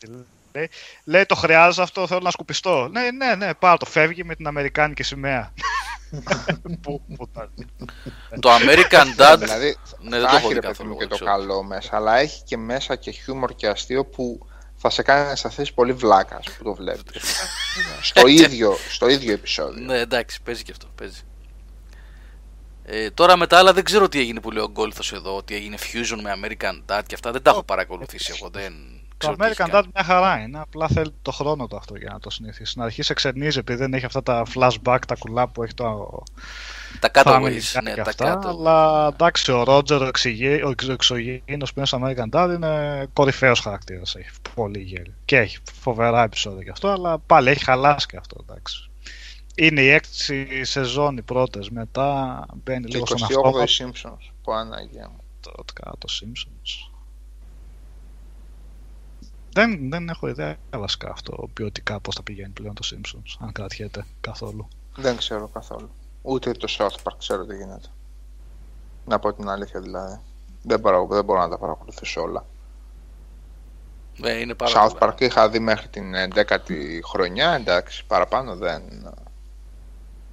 [0.53, 0.69] Λέει,
[1.03, 2.87] λέει το χρειάζεται αυτό, θέλω να σκουπιστώ.
[2.91, 3.85] Ναι, ναι, ναι, πάρ' το.
[3.85, 5.53] Φεύγει με την Αμερικάνικη σημαία.
[6.81, 7.49] Πού, πού τα-
[8.39, 10.93] Το American Dad Δηλαδή, Ναι, δεν θα το έχω έχει δει ρε παιδί καθόλου, μου
[10.93, 11.29] και δεν το ξέρω.
[11.29, 15.31] καλό μέσα, αλλά έχει και μέσα και χιούμορ και αστείο που θα σε κάνει να
[15.31, 17.23] αισθανθείς πολύ βλάκας που το βλέπεις.
[18.09, 19.85] στο, ίδιο, στο ίδιο επεισόδιο.
[19.85, 20.87] Ναι, εντάξει, παίζει και αυτό.
[20.95, 21.21] Παίζει.
[22.89, 25.55] Ε, τώρα με τα άλλα δεν ξέρω τι έγινε που λέει ο Γκόλθος εδώ, ότι
[25.55, 28.49] έγινε fusion με American Dad και αυτά δεν τα έχω παρακολουθήσει εγώ.
[28.49, 28.73] Δεν
[29.17, 29.87] Το ξέρω τι έχει American Dad κάνει.
[29.95, 30.59] μια χαρά είναι.
[30.59, 32.71] Απλά θέλει το χρόνο του αυτό για να το συνηθίσει.
[32.71, 36.23] Στην αρχή σε ξενίζει επειδή δεν έχει αυτά τα flashback, τα κουλά που έχει το
[36.99, 38.25] Τα Family cutaways, Guy ναι, και τα αυτά.
[38.25, 38.47] κάτω.
[38.49, 43.05] Αλλά εντάξει, ο Ρότζερ, ο, εξηγή- ο εξ- εξωγήινος που είναι στο American Dad είναι
[43.13, 44.15] κορυφαίος χαρακτήρας.
[44.15, 45.13] Έχει πολύ γέλιο.
[45.25, 48.35] Και έχει φοβερά επεισόδια και αυτό, αλλά πάλι έχει χαλάσει και αυτό.
[48.49, 48.89] Εντάξει.
[49.55, 51.69] Είναι η έκτη σεζόν οι πρώτες.
[51.69, 53.63] Μετά μπαίνει Και λίγο στον 28 αυτόματο.
[53.63, 54.31] οι Simpsons.
[54.43, 55.19] Που Ανάγκη μου.
[55.41, 55.51] το,
[55.97, 56.91] το Simpsons.
[59.57, 64.05] Δεν, δεν έχω ιδέα βασικά αυτό ποιοτικά πώς θα πηγαίνει πλέον το Simpsons, αν κρατιέται
[64.21, 64.67] καθόλου.
[64.95, 65.89] Δεν ξέρω καθόλου.
[66.21, 67.87] Ούτε το South Park ξέρω τι γίνεται.
[69.05, 70.19] Να πω την αλήθεια δηλαδή.
[70.63, 71.05] Δεν, παρα...
[71.05, 72.45] δεν μπορώ να τα παρακολουθήσω όλα.
[74.17, 75.13] Ναι, είναι πάρα South πολλά.
[75.13, 78.81] Park είχα δει μέχρι την 11η χρονιά, εντάξει, παραπάνω δεν.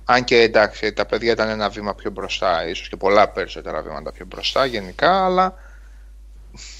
[0.04, 4.12] Αν και εντάξει, τα παιδιά ήταν ένα βήμα πιο μπροστά, ίσως και πολλά περισσότερα βήματα
[4.12, 5.54] πιο μπροστά γενικά, αλλά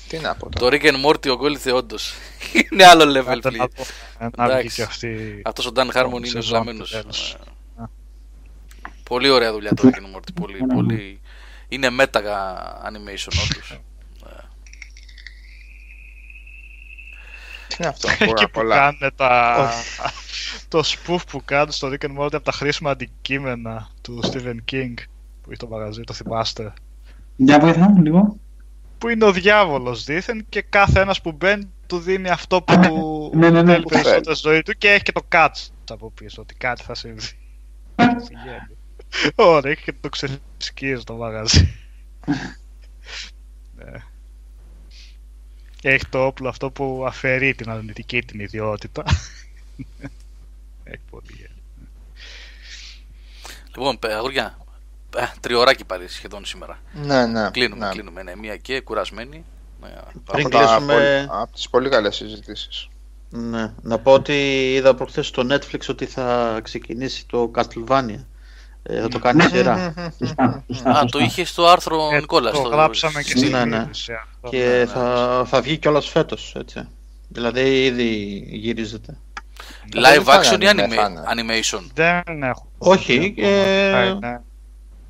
[0.09, 0.77] τι να πω Το τώρα.
[0.81, 1.97] Rick and Morty ο Γκόλθε όντω.
[2.73, 3.59] είναι άλλο level Άντε πλοίο.
[3.63, 3.83] να δω,
[4.19, 4.75] ε, να βγει Εντάξει.
[4.77, 5.43] και αυτή.
[5.45, 6.91] Αυτός ο Dan Harmon είναι σεζόν βλαμμένος.
[6.91, 7.33] του τέλους.
[7.81, 7.85] Ε,
[9.03, 10.35] Πολύ ωραία δουλειά το Rick and Morty.
[10.35, 11.21] Πολύ, πολύ...
[11.69, 12.21] Είναι μέτα
[12.87, 13.81] animation όντως.
[17.69, 18.77] Τι είναι αυτό, Εκεί πολλά που πολλά.
[18.77, 19.71] κάνουν τα...
[20.69, 24.95] το spoof που κάνουν στο Rick and Morty από τα χρήσιμα αντικείμενα του Stephen King
[25.43, 26.73] που έχει το μαγαζί, το θυμάστε.
[27.37, 28.37] Για βοηθά μου λίγο.
[29.05, 33.51] Που είναι ο διάβολος δήθεν και κάθε ένας που μπαίνει του δίνει αυτό που Ναι,
[33.51, 34.37] ναι, ναι, θέλει που περισσότερο θέλει.
[34.37, 37.29] στη ζωή του και έχει και το catch από πίσω, ότι κάτι θα συμβεί.
[37.97, 38.77] Πηγαίνει.
[39.35, 41.75] Ωραία, έχει και το ξεσκίζει το μαγαζί.
[43.77, 43.93] ναι.
[45.81, 49.05] Και έχει το όπλο αυτό που αφαιρεί την αρνητική την ιδιότητα.
[50.85, 51.63] έχει πολύ γέλιο.
[53.67, 54.64] Λοιπόν, παι- αγόρια, ε,
[55.41, 56.79] τριωράκι πάλι σχεδόν σήμερα.
[56.93, 57.51] Ναι, ναι.
[57.51, 57.93] Κλείνουμε, ναι.
[57.93, 58.23] κλείνουμε.
[58.23, 59.45] Ναι, μία και κουρασμένη.
[59.81, 59.89] Ναι,
[60.33, 62.89] Πριν Από, τα κλείσουμε- πολύ- από τις πολύ καλές συζητήσεις.
[63.31, 63.73] Ναι.
[63.83, 64.33] Να πω ότι
[64.75, 68.25] είδα προχθές στο Netflix ότι θα ξεκινήσει το Castlevania.
[68.83, 69.95] Ε, θα το κάνει σειρά.
[70.19, 71.05] Σωστά, σωστά, Α, σωστά.
[71.11, 72.53] το είχε στο άρθρο Ε, Νικόλας.
[72.53, 73.77] το στο- γράψαμε και στην Ναι, ναι.
[73.77, 74.49] είδηση αυτό.
[74.49, 76.89] Και θα, θα βγει κιόλας φέτος, έτσι.
[77.29, 78.09] Δηλαδή ήδη
[78.51, 79.17] γυρίζεται.
[79.95, 81.23] Live Δεν θα action ή είναι, anime- θα είναι.
[81.63, 82.67] animation; Δεν έχω.
[82.79, 83.49] Όχι, ακόμα.
[83.57, 84.43] ε, Θα είναι-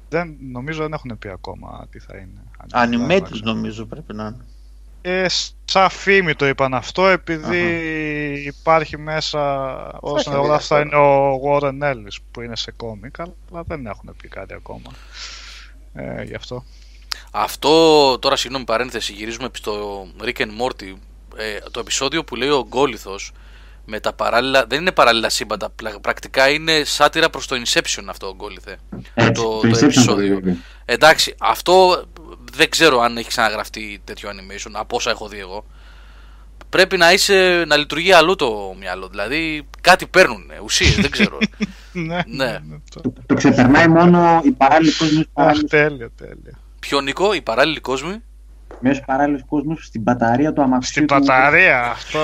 [0.08, 2.42] Δεν, νομίζω δεν έχουν πει ακόμα τι θα είναι.
[2.73, 4.44] Animated νομίζω πρέπει να είναι.
[5.07, 5.26] Ε,
[5.65, 7.62] σαν φήμη το είπαν αυτό, επειδή
[8.47, 9.41] υπάρχει μέσα
[10.00, 11.34] ο έχει συνεργάτης θα είναι ενδιαφέρον.
[11.34, 14.91] ο Warren Ellis που είναι σε κόμικ, αλλά δεν έχουν πει κάτι ακόμα.
[15.94, 16.65] Ε, γι' αυτό.
[17.31, 20.94] Αυτό τώρα, συγγνώμη παρένθεση, γυρίζουμε στο Rick and Morty.
[21.36, 23.33] Ε, το επεισόδιο που λέει ο Γκόλιθος
[23.84, 24.64] με τα παράλληλα.
[24.68, 25.70] Δεν είναι παράλληλα σύμπαντα.
[25.70, 28.76] πλα- Πρακτικά είναι σάτυρα προς το Inception αυτό ο Γκόλιθε.
[29.14, 30.34] Έτσι, το- το το Inception επεισόδιο.
[30.34, 30.58] το δει.
[30.84, 32.04] Εντάξει, αυτό
[32.52, 35.64] δεν ξέρω αν έχει ξαναγραφτεί τέτοιο animation από όσα έχω δει εγώ.
[36.68, 39.08] Πρέπει να, είσαι, να λειτουργεί αλλού το μυαλό.
[39.08, 41.38] Δηλαδή κάτι παίρνουν, ουσίες, δεν ξέρω.
[41.92, 42.58] ναι, Ναι.
[42.94, 46.52] το- Το, το ξεπερνάει μόνο η παράλληλη κόσμο Αχ, τέλειο, τέλειο.
[46.80, 48.22] Ποιο Νικό, οι παράλληλοι κόσμοι;
[48.80, 50.90] Μέσω παράλληλο κόσμο στην μπαταρία του αμαξιού.
[50.90, 52.18] Στην του- μπαταρία αυτό.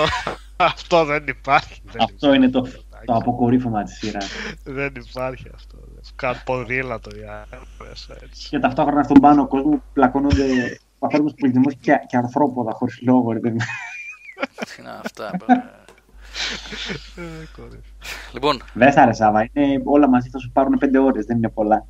[0.64, 1.80] Αυτό δεν υπάρχει.
[1.84, 3.04] Δεν Αυτό είναι το, υπάρχει.
[3.06, 4.28] το αποκορύφωμα της σειράς.
[4.64, 5.78] Δεν υπάρχει αυτό.
[6.16, 7.20] Καν ποδήλατο οι
[7.52, 8.48] άντρες, έτσι.
[8.48, 10.44] Και ταυτόχρονα στον πάνω κόσμο πλακώνονται
[10.98, 13.32] ο ανθρώπινος πολιτισμός και, και αρθρόποδα χωρίς λόγο.
[13.32, 13.56] Ρε, παιδί.
[14.56, 15.30] Τι είναι αυτά.
[17.16, 17.22] Ε,
[17.56, 17.82] κορύφη.
[18.32, 19.48] λοιπόν, Δεν σ' άρεσε, Σάβα.
[19.52, 21.86] Είναι, όλα μαζί θα σου πάρουν πέντε ώρες, δεν είναι πολλά.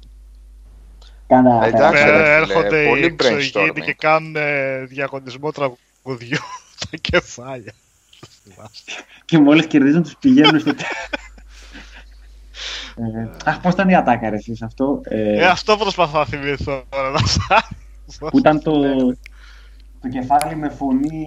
[1.26, 3.80] Κάνα Εντάξει, τεράστια- ρε φίλε, έρχονται πολύ οι εξωγήινοι brainstorming.
[3.84, 6.38] και κάνουν ε, διαγωνισμό τραγουδιού
[6.80, 7.72] στα κεφάλια.
[9.24, 11.08] Και μόλις κερδίζουν τους πηγαίνουν στο τέλος.
[12.96, 15.00] Ε, αχ, πώς ήταν η ατάκα ρε εσείς αυτό.
[15.04, 17.10] Ε, Ε, αυτό προσπαθώ να θυμηθώ τώρα.
[17.10, 18.80] να σ' που ήταν το,
[20.00, 21.26] το κεφάλι με φωνή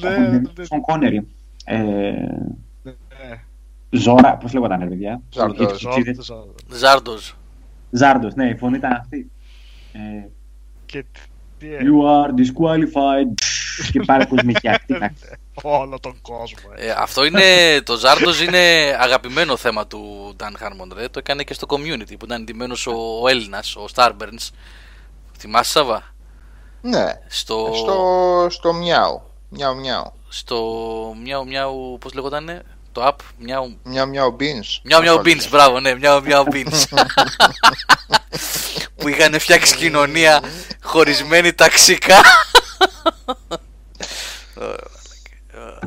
[0.00, 0.64] Ναι, από την ναι.
[0.64, 1.26] Σον Κόνερι.
[1.64, 1.76] Ε,
[2.82, 2.92] Ναι,
[3.90, 5.72] Ζώρα, πώς λέγονταν ρε παιδιά; Ζάρντος.
[5.72, 6.24] Οι τσιτσίδες.
[6.24, 6.78] ζόρτος, ζόρτος.
[6.78, 7.36] Ζάρντος.
[7.90, 9.30] Ζάρντος, ναι, η φωνή ήταν αυτή.
[9.92, 10.26] Ε,
[10.86, 11.04] Και
[11.58, 13.32] τι you are disqualified.
[13.92, 14.94] και πάλι κοσμική αυτή.
[15.62, 16.58] Όλο τον κόσμο.
[16.76, 16.86] ε.
[16.86, 20.88] Ε, αυτό είναι, το Ζάρντος είναι αγαπημένο θέμα του Dan Harmon.
[20.94, 21.08] Ρε.
[21.08, 24.48] Το έκανε και στο community που ήταν εντυμένος ο, ο Έλληνας, ο Starburns.
[25.38, 26.14] Θυμάσαι Σάβα;
[26.80, 29.22] Ναι, Στο, στο, στο μιάου.
[29.48, 30.12] Μιάου μιάου.
[30.28, 30.56] στο
[31.22, 32.62] μιάου μιάου, πώς λέγονταν
[32.92, 34.80] το app, μιάου Μιάου μιάου beans.
[34.82, 35.44] Μιάου μιάου Ασχολείται.
[35.44, 36.84] beans, μπράβο, ναι, μιάου μιάου beans.
[38.96, 40.42] που είχαν φτιάξει κοινωνία
[40.82, 42.20] χωρισμένη ταξικά.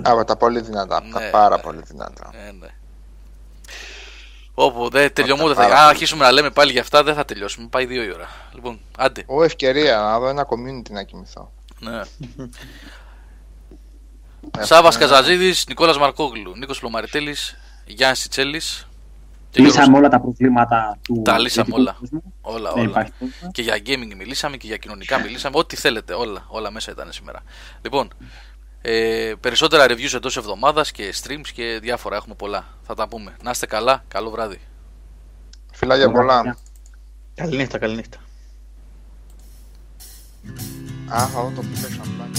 [0.02, 0.98] Από τα πολύ δυνατά.
[0.98, 1.62] Από τα Ναι, πάρα ναι.
[1.62, 2.30] πολύ δυνατά.
[2.48, 2.68] Ε, ναι.
[4.54, 5.62] Όπου δεν τελειωμού, δεν θα.
[5.62, 5.90] πάρα Αν πολύ.
[5.90, 7.68] αρχίσουμε να λέμε πάλι για αυτά, δεν θα τελειώσουμε.
[7.68, 8.28] Πάει δύο η ώρα.
[8.54, 9.24] Λοιπόν, άντε.
[9.28, 11.52] Ω, ευκαιρία να δω ένα community να κοιμηθώ.
[11.80, 12.02] Ναι.
[14.60, 18.62] Σάβας Καζαζίδης, Νικόλας Μαρκόγλου, Νίκος Πλωμαριτέλης, Γιάννη Τσέλη.
[19.54, 21.96] Λύσαμε όλα τα προβλήματα του Τα λύσαμε δυτικού όλα.
[22.00, 22.34] κόσμου.
[22.42, 22.90] Όλα, Δεν όλα.
[22.90, 23.52] υπάρχει πρόβλημα.
[23.52, 25.58] Και για gaming μιλήσαμε και για κοινωνικά μιλήσαμε.
[25.58, 27.44] Ό,τι θέλετε, όλα, όλα μέσα ήταν σήμερα.
[27.82, 28.08] Λοιπόν,
[28.82, 32.16] ε, περισσότερα reviews εντός εβδομάδας και streams και διάφορα.
[32.16, 32.68] Έχουμε πολλά.
[32.84, 33.36] Θα τα πούμε.
[33.44, 34.04] Να είστε καλά.
[34.08, 34.60] Καλό βράδυ.
[35.72, 36.58] Φιλάκια πολλά.
[37.36, 38.18] Καληνύχτα, καληνύχτα.
[41.14, 42.39] Α, θα δω το πλέον